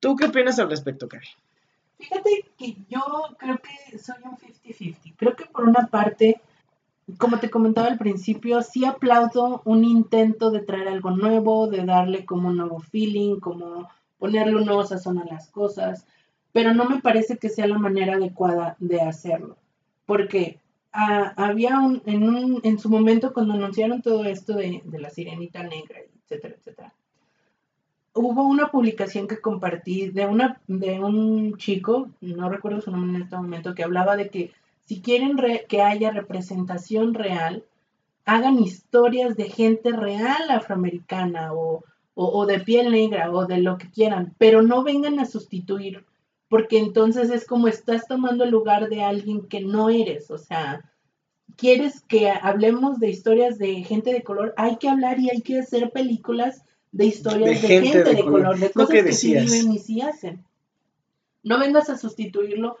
¿Tú 0.00 0.14
qué 0.16 0.26
opinas 0.26 0.58
al 0.58 0.68
respecto, 0.68 1.08
Cari? 1.08 1.26
Fíjate 1.98 2.44
que 2.58 2.76
yo 2.88 3.02
creo 3.38 3.58
que 3.58 3.98
soy 3.98 4.16
un 4.24 4.36
50-50. 4.36 5.14
Creo 5.16 5.36
que 5.36 5.46
por 5.46 5.68
una 5.68 5.86
parte, 5.86 6.40
como 7.18 7.38
te 7.38 7.50
comentaba 7.50 7.88
al 7.88 7.98
principio, 7.98 8.62
sí 8.62 8.84
aplaudo 8.84 9.62
un 9.64 9.84
intento 9.84 10.50
de 10.50 10.60
traer 10.60 10.88
algo 10.88 11.10
nuevo, 11.10 11.68
de 11.68 11.84
darle 11.84 12.24
como 12.24 12.48
un 12.48 12.56
nuevo 12.56 12.80
feeling, 12.80 13.40
como 13.40 13.88
ponerle 14.18 14.56
un 14.56 14.64
nuevo 14.64 14.84
sazón 14.84 15.18
a 15.18 15.24
las 15.24 15.48
cosas, 15.50 16.06
pero 16.52 16.74
no 16.74 16.88
me 16.88 17.00
parece 17.00 17.38
que 17.38 17.48
sea 17.48 17.66
la 17.66 17.78
manera 17.78 18.14
adecuada 18.14 18.76
de 18.78 19.00
hacerlo 19.00 19.56
porque 20.06 20.60
ah, 20.92 21.32
había 21.36 21.78
un 21.78 22.02
en, 22.06 22.28
un, 22.28 22.60
en 22.62 22.78
su 22.78 22.88
momento 22.88 23.32
cuando 23.32 23.54
anunciaron 23.54 24.02
todo 24.02 24.24
esto 24.24 24.54
de, 24.54 24.82
la 24.84 25.10
sirenita 25.10 25.62
negra, 25.62 26.00
etcétera, 26.22 26.54
etcétera, 26.58 26.94
hubo 28.14 28.44
una 28.44 28.70
publicación 28.70 29.26
que 29.26 29.40
compartí 29.40 30.08
de, 30.10 30.26
una, 30.26 30.60
de 30.68 31.00
un 31.00 31.56
chico, 31.58 32.10
no 32.20 32.48
recuerdo 32.48 32.80
su 32.80 32.90
nombre 32.90 33.16
en 33.16 33.22
este 33.22 33.36
momento, 33.36 33.74
que 33.74 33.82
hablaba 33.82 34.16
de 34.16 34.30
que 34.30 34.52
si 34.86 35.00
quieren 35.00 35.36
que 35.68 35.82
haya 35.82 36.10
representación 36.10 37.14
real, 37.14 37.64
hagan 38.24 38.58
historias 38.58 39.36
de 39.36 39.50
gente 39.50 39.90
real 39.92 40.50
afroamericana 40.50 41.52
o, 41.52 41.84
o, 42.14 42.46
de 42.46 42.60
piel 42.60 42.92
negra 42.92 43.30
o 43.32 43.46
de 43.46 43.58
lo 43.58 43.76
que 43.78 43.90
quieran, 43.90 44.34
pero 44.38 44.62
no 44.62 44.84
vengan 44.84 45.18
a 45.18 45.26
sustituir 45.26 46.04
porque 46.48 46.78
entonces 46.78 47.30
es 47.30 47.46
como 47.46 47.66
estás 47.66 48.06
tomando 48.06 48.44
el 48.44 48.50
lugar 48.50 48.88
de 48.88 49.02
alguien 49.02 49.48
que 49.48 49.60
no 49.60 49.90
eres, 49.90 50.30
o 50.30 50.38
sea, 50.38 50.88
quieres 51.56 52.00
que 52.02 52.30
hablemos 52.30 53.00
de 53.00 53.10
historias 53.10 53.58
de 53.58 53.82
gente 53.82 54.12
de 54.12 54.22
color, 54.22 54.54
hay 54.56 54.76
que 54.76 54.88
hablar 54.88 55.18
y 55.18 55.30
hay 55.30 55.40
que 55.40 55.58
hacer 55.58 55.90
películas 55.90 56.62
de 56.94 57.06
historias 57.06 57.60
de, 57.60 57.68
gente, 57.68 58.04
de, 58.04 58.22
color, 58.22 58.56
de 58.56 58.70
cosas 58.70 59.02
que, 59.02 59.12
sí 59.12 59.34
viven 59.34 59.72
y 59.72 59.78
sí 59.80 60.00
hacen. 60.00 60.44
No 61.42 61.58
vengas 61.58 61.90
a 61.90 61.98
sustituirlo 61.98 62.78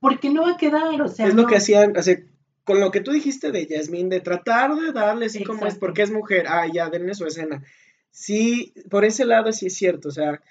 porque 0.00 0.30
no 0.30 0.42
va 0.42 0.54
a 0.54 0.56
quedar, 0.56 1.00
o 1.00 1.08
sea. 1.08 1.28
Es 1.28 1.34
lo 1.34 1.46
que 1.46 1.56
hacían, 1.56 1.96
o 1.96 2.02
sea, 2.02 2.20
con 2.64 2.80
lo 2.80 2.90
que 2.90 3.00
tú 3.00 3.12
dijiste 3.12 3.52
de 3.52 3.64
Yasmín, 3.64 4.08
de 4.08 4.20
tratar 4.20 4.74
de 4.74 4.90
darle 4.90 5.26
así 5.26 5.44
como 5.44 5.64
es, 5.64 5.76
porque 5.76 6.02
es 6.02 6.10
mujer, 6.10 6.46
ah, 6.48 6.66
ya, 6.66 6.90
denle 6.90 7.14
su 7.14 7.24
escena. 7.24 7.62
Sí, 8.10 8.74
por 8.90 9.04
ese 9.04 9.24
lado 9.24 9.52
sí 9.52 9.66
es 9.66 9.74
cierto, 9.74 10.08
o 10.08 10.12
sea, 10.12 10.42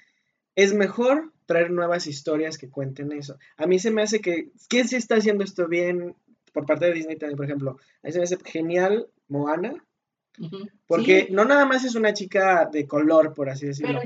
es 0.56 0.74
mejor 0.74 1.34
traer 1.46 1.70
nuevas 1.70 2.08
historias 2.08 2.58
que 2.58 2.70
cuenten 2.70 3.12
eso. 3.12 3.38
A 3.58 3.68
mí 3.68 3.78
se 3.78 3.92
me 3.92 4.04
hace 4.04 4.22
que, 4.22 4.52
¿quién 4.70 4.88
se 4.88 4.96
está 4.96 5.16
haciendo 5.16 5.44
esto 5.44 5.68
bien 5.68 6.16
por 6.54 6.66
parte 6.66 6.86
de 6.86 6.94
Disney 6.94 7.18
también, 7.18 7.36
por 7.36 7.46
ejemplo? 7.46 7.78
A 8.04 8.08
mí 8.08 8.14
se 8.14 8.20
me 8.20 8.24
hace 8.24 8.38
genial 8.46 9.10
Moana, 9.28 9.84
porque 10.88 11.28
no 11.30 11.46
nada 11.46 11.66
más 11.66 11.84
es 11.84 11.96
una 11.96 12.14
chica 12.14 12.66
de 12.72 12.88
color, 12.88 13.34
por 13.34 13.50
así 13.50 13.68
decirlo. 13.68 14.00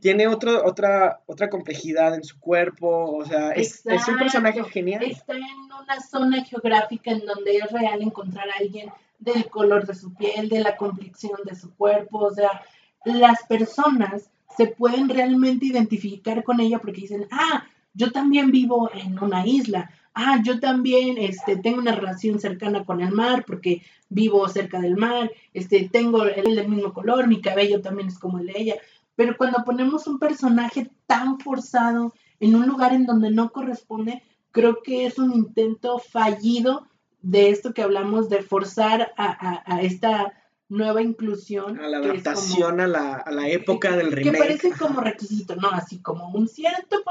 Tiene 0.00 0.26
otro, 0.26 0.64
otra, 0.64 1.20
otra 1.26 1.48
complejidad 1.48 2.14
en 2.14 2.24
su 2.24 2.38
cuerpo, 2.38 3.16
o 3.16 3.24
sea, 3.24 3.50
es, 3.50 3.84
es, 3.86 4.08
un 4.08 4.18
personaje 4.18 4.62
genial. 4.64 5.04
Está 5.04 5.34
en 5.34 5.42
una 5.42 6.00
zona 6.00 6.44
geográfica 6.44 7.10
en 7.10 7.24
donde 7.24 7.56
es 7.56 7.70
real 7.72 8.02
encontrar 8.02 8.48
a 8.48 8.58
alguien 8.60 8.90
del 9.18 9.48
color 9.48 9.86
de 9.86 9.94
su 9.94 10.14
piel, 10.14 10.48
de 10.48 10.60
la 10.60 10.76
complexión 10.76 11.38
de 11.44 11.54
su 11.54 11.74
cuerpo, 11.74 12.18
o 12.18 12.30
sea, 12.34 12.62
las 13.04 13.42
personas 13.48 14.30
se 14.56 14.66
pueden 14.66 15.08
realmente 15.08 15.66
identificar 15.66 16.42
con 16.44 16.60
ella 16.60 16.78
porque 16.78 17.02
dicen, 17.02 17.26
ah, 17.30 17.64
yo 17.94 18.12
también 18.12 18.50
vivo 18.50 18.90
en 18.94 19.18
una 19.18 19.46
isla, 19.46 19.90
ah, 20.14 20.40
yo 20.44 20.60
también 20.60 21.18
este, 21.18 21.56
tengo 21.56 21.78
una 21.78 21.94
relación 21.94 22.40
cercana 22.40 22.84
con 22.84 23.00
el 23.00 23.12
mar 23.12 23.44
porque 23.46 23.82
vivo 24.08 24.48
cerca 24.48 24.80
del 24.80 24.96
mar, 24.96 25.30
este, 25.54 25.88
tengo 25.90 26.24
el, 26.24 26.58
el 26.58 26.68
mismo 26.68 26.92
color, 26.92 27.26
mi 27.26 27.40
cabello 27.40 27.80
también 27.80 28.08
es 28.08 28.18
como 28.18 28.38
el 28.38 28.46
de 28.46 28.54
ella. 28.56 28.74
Pero 29.14 29.36
cuando 29.36 29.64
ponemos 29.64 30.06
un 30.06 30.18
personaje 30.18 30.90
tan 31.06 31.38
forzado 31.38 32.14
en 32.40 32.54
un 32.54 32.66
lugar 32.66 32.92
en 32.92 33.06
donde 33.06 33.30
no 33.30 33.52
corresponde, 33.52 34.22
creo 34.50 34.82
que 34.82 35.06
es 35.06 35.18
un 35.18 35.34
intento 35.34 35.98
fallido 35.98 36.86
de 37.22 37.50
esto 37.50 37.74
que 37.74 37.82
hablamos 37.82 38.28
de 38.30 38.42
forzar 38.42 39.12
a, 39.16 39.62
a 39.66 39.82
esta 39.82 40.32
nueva 40.70 41.02
inclusión. 41.02 41.78
A 41.80 41.88
la 41.88 41.98
adaptación 41.98 42.80
a, 42.80 42.86
la, 42.86 43.14
a, 43.16 43.30
la, 43.30 43.48
época 43.48 43.96
del 43.96 44.12
remake. 44.12 44.32
Que 44.32 44.38
parece 44.38 44.70
como 44.70 45.00
requisito, 45.00 45.56
¿no? 45.56 45.68
Así 45.68 46.00
como 46.00 46.30
un 46.30 46.48
cierto 46.48 47.02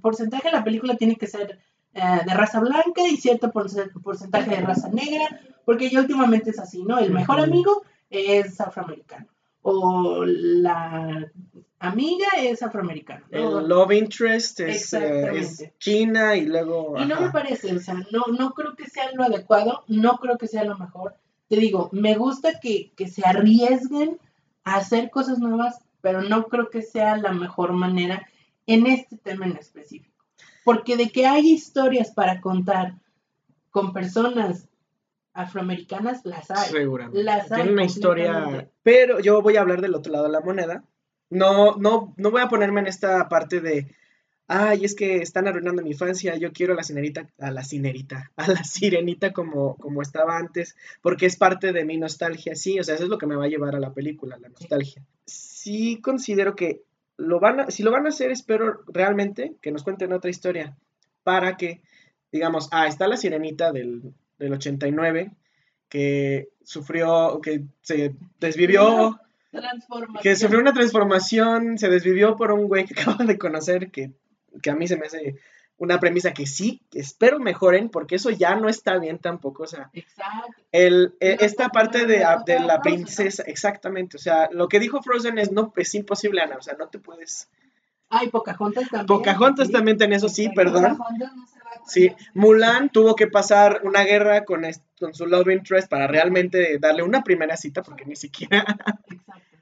porcentaje 0.00 0.48
de 0.48 0.56
la 0.56 0.64
película 0.64 0.96
tiene 0.96 1.16
que 1.16 1.26
ser 1.26 1.60
eh, 1.94 2.20
de 2.26 2.34
raza 2.34 2.60
blanca 2.60 3.06
y 3.08 3.16
cierto 3.16 3.50
porcentaje 3.50 4.50
de 4.50 4.60
raza 4.60 4.88
negra, 4.88 5.40
porque 5.64 5.90
ya 5.90 6.00
últimamente 6.00 6.50
es 6.50 6.58
así, 6.58 6.82
¿no? 6.82 6.98
El 6.98 7.12
mejor 7.12 7.40
amigo 7.40 7.82
es 8.10 8.60
afroamericano. 8.60 9.26
O 9.62 10.24
la 10.26 11.30
amiga 11.78 12.26
es 12.38 12.62
afroamericana. 12.62 13.24
El 13.30 13.66
love 13.66 13.92
interest 13.92 14.60
es, 14.60 14.92
eh, 14.92 15.72
China 15.78 16.36
y 16.36 16.44
luego... 16.44 16.96
Y 16.98 17.06
no 17.06 17.20
me 17.20 17.30
parece, 17.30 17.74
o 17.74 17.80
sea, 17.80 17.94
no, 18.10 18.24
no 18.36 18.52
creo 18.52 18.74
que 18.74 18.90
sea 18.90 19.10
lo 19.14 19.24
adecuado, 19.24 19.84
no 19.88 20.18
creo 20.18 20.36
que 20.36 20.48
sea 20.48 20.64
lo 20.64 20.76
mejor 20.76 21.14
te 21.48 21.56
digo, 21.56 21.88
me 21.92 22.16
gusta 22.16 22.60
que, 22.60 22.92
se 23.08 23.22
arriesguen 23.24 24.18
a 24.64 24.76
hacer 24.76 25.10
cosas 25.10 25.38
nuevas, 25.38 25.78
pero 26.00 26.22
no 26.22 26.48
creo 26.48 26.70
que 26.70 26.82
sea 26.82 27.16
la 27.16 27.32
mejor 27.32 27.72
manera 27.72 28.26
en 28.66 28.86
este 28.86 29.16
tema 29.16 29.46
en 29.46 29.56
específico. 29.56 30.13
Porque 30.64 30.96
de 30.96 31.10
que 31.10 31.26
hay 31.26 31.50
historias 31.50 32.10
para 32.10 32.40
contar 32.40 32.94
con 33.70 33.92
personas 33.92 34.68
afroamericanas, 35.32 36.24
las 36.24 36.50
hay. 36.50 36.70
Seguramente. 36.70 37.22
Las 37.22 37.52
hay 37.52 37.68
una 37.68 37.84
historia, 37.84 38.68
pero 38.82 39.20
yo 39.20 39.42
voy 39.42 39.56
a 39.56 39.60
hablar 39.60 39.80
del 39.80 39.94
otro 39.94 40.12
lado 40.12 40.24
de 40.24 40.32
la 40.32 40.40
moneda. 40.40 40.84
No, 41.30 41.76
no, 41.76 42.14
no 42.16 42.30
voy 42.30 42.40
a 42.40 42.48
ponerme 42.48 42.80
en 42.80 42.86
esta 42.86 43.28
parte 43.28 43.60
de 43.60 43.88
ay, 44.46 44.84
es 44.84 44.94
que 44.94 45.16
están 45.16 45.48
arruinando 45.48 45.82
mi 45.82 45.90
infancia, 45.90 46.36
yo 46.36 46.52
quiero 46.52 46.74
a 46.74 46.76
la 46.76 46.82
sirenita, 46.82 47.28
a 47.38 47.50
la 47.50 47.64
sirenita, 47.64 48.30
a 48.36 48.48
la 48.48 48.64
sirenita 48.64 49.32
como, 49.32 49.76
como 49.76 50.02
estaba 50.02 50.36
antes, 50.36 50.76
porque 51.02 51.26
es 51.26 51.36
parte 51.36 51.72
de 51.72 51.84
mi 51.84 51.96
nostalgia, 51.96 52.54
sí, 52.54 52.78
o 52.78 52.84
sea, 52.84 52.94
eso 52.94 53.04
es 53.04 53.10
lo 53.10 53.18
que 53.18 53.26
me 53.26 53.36
va 53.36 53.44
a 53.44 53.48
llevar 53.48 53.74
a 53.74 53.80
la 53.80 53.92
película, 53.92 54.38
la 54.38 54.48
nostalgia. 54.48 55.02
Sí 55.26 56.00
considero 56.02 56.54
que 56.54 56.82
lo 57.16 57.40
van 57.40 57.60
a, 57.60 57.70
si 57.70 57.82
lo 57.82 57.90
van 57.90 58.06
a 58.06 58.10
hacer, 58.10 58.30
espero 58.30 58.82
realmente 58.86 59.56
que 59.62 59.70
nos 59.70 59.82
cuenten 59.82 60.12
otra 60.12 60.30
historia, 60.30 60.76
para 61.22 61.56
que, 61.56 61.82
digamos, 62.32 62.68
ah, 62.72 62.86
está 62.86 63.08
la 63.08 63.16
sirenita 63.16 63.72
del, 63.72 64.14
del 64.38 64.52
89, 64.52 65.32
que 65.88 66.48
sufrió, 66.62 67.40
que 67.40 67.64
se 67.82 68.14
desvivió, 68.40 69.20
que 70.22 70.36
sufrió 70.36 70.60
una 70.60 70.72
transformación, 70.72 71.78
se 71.78 71.88
desvivió 71.88 72.36
por 72.36 72.52
un 72.52 72.66
güey 72.66 72.84
que 72.84 72.94
acaba 73.00 73.24
de 73.24 73.38
conocer, 73.38 73.90
que 73.90 74.12
que 74.62 74.70
a 74.70 74.76
mí 74.76 74.86
se 74.86 74.96
me 74.96 75.06
hace 75.06 75.36
una 75.76 75.98
premisa 75.98 76.32
que 76.32 76.46
sí, 76.46 76.82
espero 76.92 77.40
mejoren, 77.40 77.88
porque 77.88 78.16
eso 78.16 78.30
ya 78.30 78.54
no 78.54 78.68
está 78.68 78.98
bien 78.98 79.18
tampoco, 79.18 79.64
o 79.64 79.66
sea, 79.66 79.90
El, 80.70 81.14
e, 81.20 81.36
esta 81.40 81.68
parte 81.70 82.06
de, 82.06 82.24
de 82.46 82.60
la 82.60 82.80
princesa, 82.80 83.42
exactamente, 83.46 84.16
o 84.16 84.20
sea, 84.20 84.48
lo 84.52 84.68
que 84.68 84.78
dijo 84.78 85.02
Frozen 85.02 85.38
es, 85.38 85.50
no, 85.50 85.72
es 85.76 85.94
imposible, 85.94 86.40
Ana, 86.42 86.56
o 86.56 86.62
sea, 86.62 86.74
no 86.78 86.88
te 86.88 86.98
puedes... 86.98 87.48
Ay, 88.10 88.28
Pocahontas 88.28 88.88
también. 88.88 89.06
Pocahontas 89.06 89.70
también 89.70 90.00
en 90.00 90.12
eso, 90.12 90.28
sí, 90.28 90.48
perdón. 90.54 90.98
sí, 91.86 92.12
Mulan 92.34 92.90
tuvo 92.90 93.16
que 93.16 93.26
pasar 93.26 93.80
una 93.82 94.04
guerra 94.04 94.44
con, 94.44 94.62
con 95.00 95.14
su 95.14 95.26
love 95.26 95.48
interest 95.48 95.88
para 95.88 96.06
realmente 96.06 96.78
darle 96.78 97.02
una 97.02 97.24
primera 97.24 97.56
cita, 97.56 97.82
porque 97.82 98.04
ni 98.04 98.14
siquiera... 98.14 98.64
Exacto. 99.10 99.53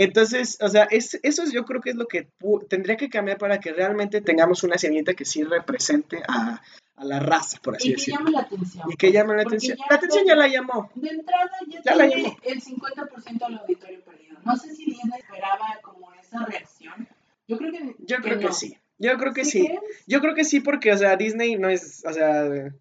Entonces, 0.00 0.56
o 0.62 0.68
sea, 0.70 0.84
es, 0.84 1.20
eso 1.22 1.44
yo 1.52 1.66
creo 1.66 1.82
que 1.82 1.90
es 1.90 1.96
lo 1.96 2.08
que 2.08 2.26
tendría 2.70 2.96
que 2.96 3.10
cambiar 3.10 3.36
para 3.36 3.60
que 3.60 3.70
realmente 3.70 4.22
tengamos 4.22 4.62
una 4.62 4.78
sirenita 4.78 5.12
que 5.12 5.26
sí 5.26 5.44
represente 5.44 6.22
a, 6.26 6.62
la 7.02 7.20
raza, 7.20 7.58
por 7.62 7.76
así 7.76 7.92
decirlo. 7.92 8.20
Y 8.20 8.26
que 8.26 8.32
llame 8.32 8.32
la 8.32 8.40
atención. 8.40 8.90
Y 8.90 8.96
que 8.96 9.12
llame 9.12 9.36
la 9.36 9.42
atención. 9.42 9.78
La 9.90 9.96
atención 9.96 10.24
ya 10.26 10.36
la 10.36 10.48
llamó. 10.48 10.90
De 10.94 11.08
entrada 11.10 11.50
ya, 11.68 12.08
tiene 12.08 12.36
el 12.44 12.62
50% 12.62 13.46
del 13.46 13.58
auditorio 13.58 14.00
perdido. 14.00 14.38
No 14.42 14.56
sé 14.56 14.74
si 14.74 14.86
Disney 14.86 15.20
esperaba 15.20 15.78
como 15.82 16.10
esa 16.14 16.46
reacción. 16.46 17.06
Yo 17.46 17.58
creo 17.58 17.70
que 17.70 17.96
Yo 17.98 18.16
creo 18.22 18.38
que, 18.38 18.52
sí. 18.54 18.78
Yo 18.98 19.18
creo 19.18 19.34
que 19.34 19.44
sí. 19.44 19.70
Yo 20.06 20.20
creo 20.22 20.34
que 20.34 20.44
sí 20.44 20.60
porque, 20.60 20.92
o 20.92 20.96
sea, 20.96 21.16
Disney 21.16 21.56
no 21.56 21.68
es, 21.68 22.02
o 22.06 22.12
sea, 22.14 22.72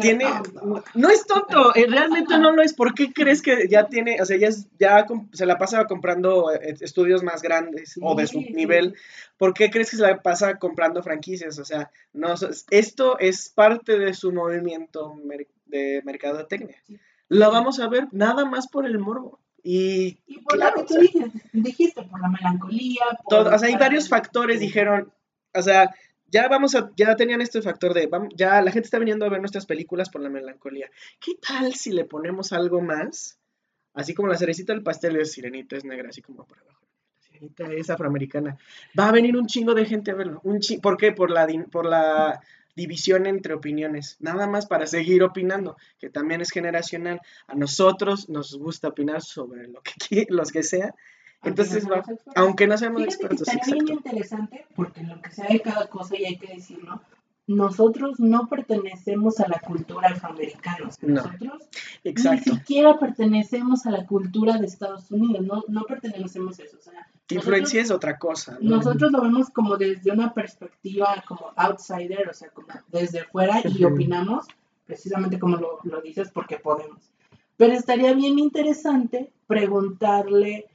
tiene. 0.00 0.26
No 0.94 1.10
es 1.10 1.26
tonto, 1.26 1.74
eh, 1.74 1.86
realmente 1.88 2.38
no 2.38 2.52
lo 2.52 2.62
es. 2.62 2.74
¿Por 2.74 2.94
qué 2.94 3.12
crees 3.12 3.42
que 3.42 3.68
ya 3.68 3.86
tiene, 3.86 4.20
o 4.20 4.26
sea, 4.26 4.36
ya, 4.36 4.48
ya 4.78 5.06
se 5.32 5.46
la 5.46 5.58
pasa 5.58 5.86
comprando 5.86 6.52
eh, 6.52 6.76
estudios 6.80 7.22
más 7.22 7.42
grandes 7.42 7.98
o 8.00 8.14
de 8.14 8.26
su 8.26 8.40
nivel? 8.40 8.94
¿Por 9.36 9.54
qué 9.54 9.70
crees 9.70 9.90
que 9.90 9.96
se 9.96 10.02
la 10.02 10.20
pasa 10.20 10.58
comprando 10.58 11.02
franquicias? 11.02 11.58
O 11.58 11.64
sea, 11.64 11.90
no, 12.12 12.34
esto 12.70 13.18
es 13.18 13.48
parte 13.48 13.98
de 13.98 14.14
su 14.14 14.32
movimiento 14.32 15.14
de 15.66 16.02
mercadotecnia. 16.04 16.76
Lo 17.28 17.50
vamos 17.50 17.80
a 17.80 17.88
ver 17.88 18.08
nada 18.12 18.44
más 18.44 18.68
por 18.68 18.86
el 18.86 18.98
morbo. 18.98 19.40
Y, 19.64 20.18
por 20.42 20.58
lo 20.58 20.74
que 20.74 20.82
tú 20.82 20.94
dijiste, 21.52 22.02
por 22.02 22.20
la 22.20 22.28
melancolía. 22.28 23.04
Por 23.28 23.46
o 23.46 23.58
sea, 23.58 23.68
hay 23.68 23.76
varios 23.76 24.08
factores, 24.08 24.58
dijeron, 24.58 25.12
o 25.54 25.62
sea, 25.62 25.94
ya 26.32 26.48
vamos 26.48 26.74
a, 26.74 26.90
ya 26.96 27.14
tenían 27.14 27.42
este 27.42 27.60
factor 27.60 27.92
de, 27.92 28.08
ya 28.34 28.62
la 28.62 28.72
gente 28.72 28.86
está 28.86 28.98
viniendo 28.98 29.26
a 29.26 29.28
ver 29.28 29.40
nuestras 29.40 29.66
películas 29.66 30.08
por 30.08 30.22
la 30.22 30.30
melancolía. 30.30 30.90
¿Qué 31.20 31.32
tal 31.46 31.74
si 31.74 31.92
le 31.92 32.06
ponemos 32.06 32.52
algo 32.52 32.80
más? 32.80 33.38
Así 33.92 34.14
como 34.14 34.28
la 34.28 34.38
cerecita 34.38 34.72
del 34.72 34.82
pastel 34.82 35.16
es 35.16 35.32
sirenita, 35.32 35.76
es 35.76 35.84
negra, 35.84 36.08
así 36.08 36.22
como 36.22 36.46
por 36.46 36.58
abajo. 36.58 36.86
La 37.14 37.20
sirenita 37.20 37.64
es 37.72 37.90
afroamericana. 37.90 38.56
Va 38.98 39.10
a 39.10 39.12
venir 39.12 39.36
un 39.36 39.46
chingo 39.46 39.74
de 39.74 39.84
gente 39.84 40.10
a 40.10 40.14
verlo. 40.14 40.40
Un 40.42 40.60
¿Por 40.80 40.96
qué? 40.96 41.12
Por 41.12 41.30
la, 41.30 41.46
por 41.70 41.84
la 41.84 42.40
división 42.74 43.26
entre 43.26 43.52
opiniones, 43.52 44.16
nada 44.18 44.46
más 44.46 44.64
para 44.64 44.86
seguir 44.86 45.22
opinando, 45.22 45.76
que 45.98 46.08
también 46.08 46.40
es 46.40 46.50
generacional. 46.50 47.20
A 47.46 47.54
nosotros 47.54 48.30
nos 48.30 48.56
gusta 48.56 48.88
opinar 48.88 49.20
sobre 49.20 49.68
lo 49.68 49.82
que 49.82 50.26
los 50.30 50.50
que 50.50 50.62
sea. 50.62 50.94
Entonces, 51.44 51.86
aunque 52.34 52.66
no 52.66 52.78
seamos 52.78 53.02
expertos. 53.02 53.48
Está 53.48 53.72
bien 53.72 53.88
interesante 53.88 54.66
porque 54.76 55.02
lo 55.02 55.20
que 55.20 55.30
sea 55.30 55.48
de 55.48 55.60
cada 55.60 55.88
cosa, 55.88 56.16
y 56.16 56.24
hay 56.24 56.38
que 56.38 56.54
decirlo, 56.54 57.00
nosotros 57.46 58.20
no 58.20 58.48
pertenecemos 58.48 59.40
a 59.40 59.48
la 59.48 59.58
cultura 59.60 60.10
afroamericana. 60.10 60.90
Nosotros 61.00 61.62
ni 62.04 62.38
siquiera 62.38 62.98
pertenecemos 62.98 63.84
a 63.86 63.90
la 63.90 64.06
cultura 64.06 64.58
de 64.58 64.66
Estados 64.66 65.10
Unidos, 65.10 65.44
no, 65.44 65.64
no 65.68 65.82
pertenecemos 65.82 66.60
a 66.60 66.62
eso. 66.62 66.76
O 66.78 66.82
sea, 66.82 67.08
influencia 67.30 67.82
es 67.82 67.90
otra 67.90 68.18
cosa. 68.18 68.58
Nosotros 68.60 69.10
lo 69.10 69.20
vemos 69.22 69.50
como 69.50 69.76
desde 69.76 70.12
una 70.12 70.32
perspectiva 70.32 71.22
como 71.26 71.52
outsider, 71.56 72.28
o 72.28 72.34
sea, 72.34 72.48
como 72.50 72.68
desde 72.88 73.24
fuera 73.24 73.60
y 73.64 73.84
opinamos 73.84 74.46
precisamente 74.86 75.38
como 75.38 75.56
lo, 75.56 75.78
lo 75.82 76.00
dices 76.00 76.30
porque 76.32 76.58
podemos. 76.58 77.10
Pero 77.56 77.74
estaría 77.74 78.12
bien 78.14 78.38
interesante 78.38 79.32
preguntarle 79.46 80.66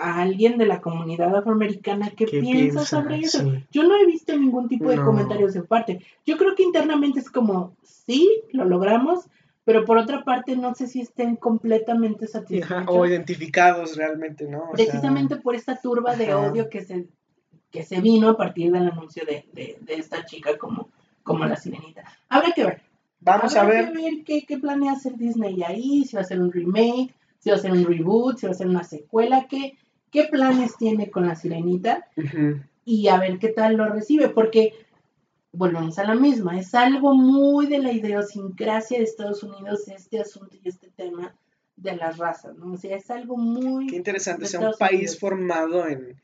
a 0.00 0.22
alguien 0.22 0.56
de 0.56 0.66
la 0.66 0.80
comunidad 0.80 1.36
afroamericana 1.36 2.10
qué, 2.10 2.26
piensa, 2.26 2.86
sobre 2.86 3.18
eso. 3.18 3.52
Yo 3.70 3.84
no 3.84 3.96
he 3.96 4.06
visto 4.06 4.36
ningún 4.36 4.66
tipo 4.66 4.88
de 4.88 4.96
comentarios 4.96 5.52
de 5.52 5.62
parte. 5.62 6.00
Yo 6.24 6.38
creo 6.38 6.54
que 6.54 6.62
internamente 6.62 7.20
es 7.20 7.30
como, 7.30 7.76
sí, 7.82 8.42
lo 8.52 8.64
logramos, 8.64 9.26
pero 9.64 9.84
por 9.84 9.98
otra 9.98 10.24
parte 10.24 10.56
no 10.56 10.74
sé 10.74 10.86
si 10.86 11.02
estén 11.02 11.36
completamente 11.36 12.26
satisfechos. 12.26 12.84
o 12.86 13.06
identificados 13.06 13.96
realmente, 13.96 14.48
¿no? 14.48 14.70
precisamente 14.72 15.36
por 15.36 15.54
esta 15.54 15.76
turba 15.76 16.16
de 16.16 16.34
odio 16.34 16.70
que 16.70 16.82
se, 16.82 17.06
que 17.70 17.82
se 17.82 18.00
vino 18.00 18.30
a 18.30 18.36
partir 18.38 18.72
del 18.72 18.88
anuncio 18.88 19.24
de, 19.26 19.78
esta 19.86 20.24
chica 20.24 20.56
como, 20.56 20.88
como 21.22 21.44
la 21.44 21.56
sirenita. 21.56 22.04
Habrá 22.30 22.52
que 22.52 22.64
ver. 22.64 22.82
Vamos 23.20 23.54
a 23.54 23.64
ver. 23.64 23.92
Que 23.92 24.00
ver 24.00 24.24
qué, 24.24 24.46
qué 24.48 24.56
planea 24.56 24.92
hacer 24.92 25.16
Disney 25.18 25.62
ahí, 25.62 26.06
si 26.06 26.16
va 26.16 26.22
a 26.22 26.24
ser 26.24 26.40
un 26.40 26.50
remake, 26.50 27.14
si 27.38 27.50
va 27.50 27.56
a 27.56 27.58
ser 27.58 27.72
un 27.72 27.84
reboot, 27.84 28.38
si 28.38 28.46
va 28.46 28.52
a 28.52 28.54
ser 28.54 28.66
una 28.66 28.84
secuela, 28.84 29.46
qué, 29.48 29.74
qué 30.10 30.24
planes 30.24 30.76
tiene 30.76 31.10
con 31.10 31.26
la 31.26 31.36
sirenita 31.36 32.06
y 32.84 33.08
a 33.08 33.18
ver 33.18 33.38
qué 33.38 33.48
tal 33.48 33.76
lo 33.76 33.88
recibe, 33.88 34.28
porque 34.28 34.74
volvemos 35.52 35.98
a 35.98 36.04
la 36.04 36.14
misma, 36.14 36.58
es 36.58 36.74
algo 36.74 37.14
muy 37.14 37.66
de 37.66 37.78
la 37.78 37.92
idiosincrasia 37.92 38.98
de 38.98 39.04
Estados 39.04 39.42
Unidos 39.42 39.88
este 39.88 40.20
asunto 40.20 40.56
y 40.62 40.68
este 40.68 40.90
tema 40.90 41.34
de 41.76 41.96
las 41.96 42.18
razas, 42.18 42.56
¿no? 42.56 42.72
O 42.72 42.76
sea, 42.76 42.96
es 42.96 43.10
algo 43.10 43.36
muy... 43.36 43.86
Qué 43.86 43.96
interesante, 43.96 44.46
sea 44.46 44.60
un 44.60 44.74
país 44.78 45.18
formado 45.18 45.86
en 45.88 46.20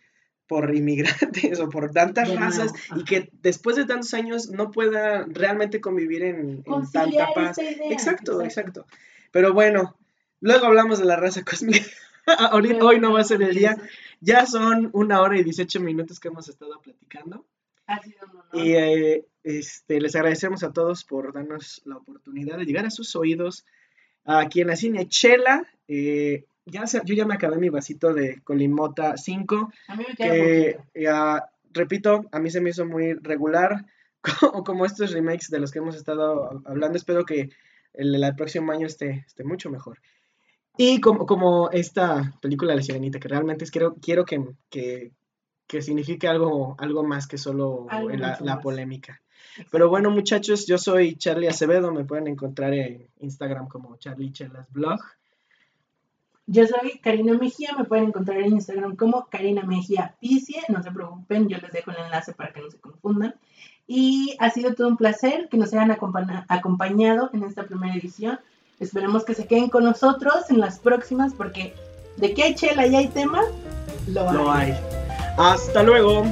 por 0.46 0.74
inmigrantes 0.74 1.58
o 1.60 1.68
por 1.68 1.90
tantas 1.90 2.34
razas 2.34 2.72
y 2.94 3.04
que 3.04 3.30
después 3.42 3.76
de 3.76 3.84
tantos 3.84 4.14
años 4.14 4.48
no 4.50 4.70
pueda 4.70 5.24
realmente 5.28 5.80
convivir 5.80 6.22
en, 6.22 6.64
tanta 6.92 7.28
paz. 7.34 7.58
exacto, 7.58 8.42
exacto. 8.42 8.86
Pero 9.32 9.52
bueno, 9.52 9.96
luego 10.40 10.66
hablamos 10.66 10.98
de 10.98 11.04
la 11.04 11.16
raza 11.16 11.42
cósmica. 11.44 11.84
Ahorita, 12.38 12.84
hoy 12.84 13.00
no 13.00 13.12
va 13.12 13.20
a 13.20 13.24
ser 13.24 13.42
el 13.42 13.54
día. 13.54 13.76
Ya 14.20 14.46
son 14.46 14.90
una 14.92 15.20
hora 15.20 15.38
y 15.38 15.44
18 15.44 15.80
minutos 15.80 16.20
que 16.20 16.28
hemos 16.28 16.48
estado 16.48 16.80
platicando. 16.80 17.46
Y 18.52 18.72
eh, 18.72 19.26
este, 19.44 20.00
les 20.00 20.16
agradecemos 20.16 20.64
a 20.64 20.72
todos 20.72 21.04
por 21.04 21.32
darnos 21.32 21.82
la 21.84 21.96
oportunidad 21.96 22.58
de 22.58 22.64
llegar 22.64 22.84
a 22.86 22.90
sus 22.90 23.14
oídos 23.14 23.64
aquí 24.24 24.60
en 24.60 24.68
la 24.68 24.76
cine 24.76 25.08
Chela. 25.08 25.66
Eh, 25.86 26.44
ya 26.64 26.84
yo 27.04 27.14
ya 27.14 27.24
me 27.26 27.34
acabé 27.34 27.58
mi 27.58 27.68
vasito 27.68 28.12
de 28.12 28.40
Colimota 28.42 29.16
5. 29.16 29.72
A 29.86 29.96
mí 29.96 30.04
me 30.08 30.16
queda 30.16 31.48
repito, 31.76 32.24
a 32.32 32.40
mí 32.40 32.50
se 32.50 32.60
me 32.60 32.70
hizo 32.70 32.84
muy 32.84 33.14
regular, 33.14 33.84
como, 34.40 34.64
como, 34.64 34.86
estos 34.86 35.12
remakes 35.12 35.50
de 35.50 35.60
los 35.60 35.70
que 35.70 35.78
hemos 35.78 35.94
estado 35.94 36.62
hablando. 36.64 36.96
Espero 36.96 37.24
que 37.24 37.50
el, 37.92 38.22
el 38.22 38.34
próximo 38.34 38.72
año 38.72 38.86
esté, 38.86 39.24
esté 39.26 39.44
mucho 39.44 39.70
mejor. 39.70 40.00
Y 40.76 41.00
como, 41.00 41.26
como 41.26 41.70
esta 41.70 42.34
película 42.40 42.72
de 42.72 42.76
La 42.76 42.82
Sirenita, 42.82 43.18
que 43.18 43.28
realmente 43.28 43.64
es, 43.64 43.70
quiero, 43.70 43.94
quiero 43.94 44.24
que, 44.24 44.44
que, 44.68 45.12
que 45.66 45.82
signifique 45.82 46.28
algo, 46.28 46.76
algo 46.78 47.02
más 47.02 47.26
que 47.26 47.38
solo 47.38 47.86
la, 48.40 48.60
polémica. 48.60 49.20
Pero 49.70 49.88
bueno, 49.88 50.10
muchachos, 50.10 50.66
yo 50.66 50.76
soy 50.76 51.16
Charlie 51.16 51.48
Acevedo, 51.48 51.92
me 51.92 52.04
pueden 52.04 52.28
encontrar 52.28 52.74
en 52.74 53.08
Instagram 53.20 53.68
como 53.68 53.96
Charlie 53.96 54.32
Chelas 54.32 54.70
Blog. 54.70 55.00
Yo 56.46 56.64
soy 56.66 56.98
Karina 57.00 57.36
Mejía, 57.36 57.70
me 57.76 57.84
pueden 57.84 58.06
encontrar 58.06 58.38
en 58.38 58.52
Instagram 58.52 58.94
como 58.94 59.26
Karina 59.26 59.62
Mejía 59.64 60.14
Picie, 60.20 60.62
no 60.68 60.80
se 60.82 60.92
preocupen, 60.92 61.48
yo 61.48 61.58
les 61.58 61.72
dejo 61.72 61.90
el 61.90 61.96
enlace 62.04 62.34
para 62.34 62.52
que 62.52 62.60
no 62.60 62.70
se 62.70 62.78
confundan. 62.78 63.34
Y 63.88 64.36
ha 64.38 64.50
sido 64.50 64.74
todo 64.74 64.88
un 64.88 64.96
placer 64.96 65.48
que 65.48 65.56
nos 65.56 65.72
hayan 65.72 65.90
acompañado 65.90 67.30
en 67.32 67.44
esta 67.44 67.64
primera 67.64 67.94
edición. 67.94 68.38
Esperemos 68.80 69.24
que 69.24 69.34
se 69.34 69.46
queden 69.46 69.68
con 69.68 69.84
nosotros 69.84 70.50
en 70.50 70.60
las 70.60 70.78
próximas 70.78 71.32
porque 71.34 71.74
de 72.16 72.34
que 72.34 72.42
hay 72.42 72.54
chela 72.54 72.86
y 72.86 72.94
hay 72.94 73.08
tema, 73.08 73.42
lo 74.08 74.28
hay. 74.28 74.36
Lo 74.36 74.52
hay. 74.52 74.74
Hasta 75.38 75.82
luego. 75.82 76.24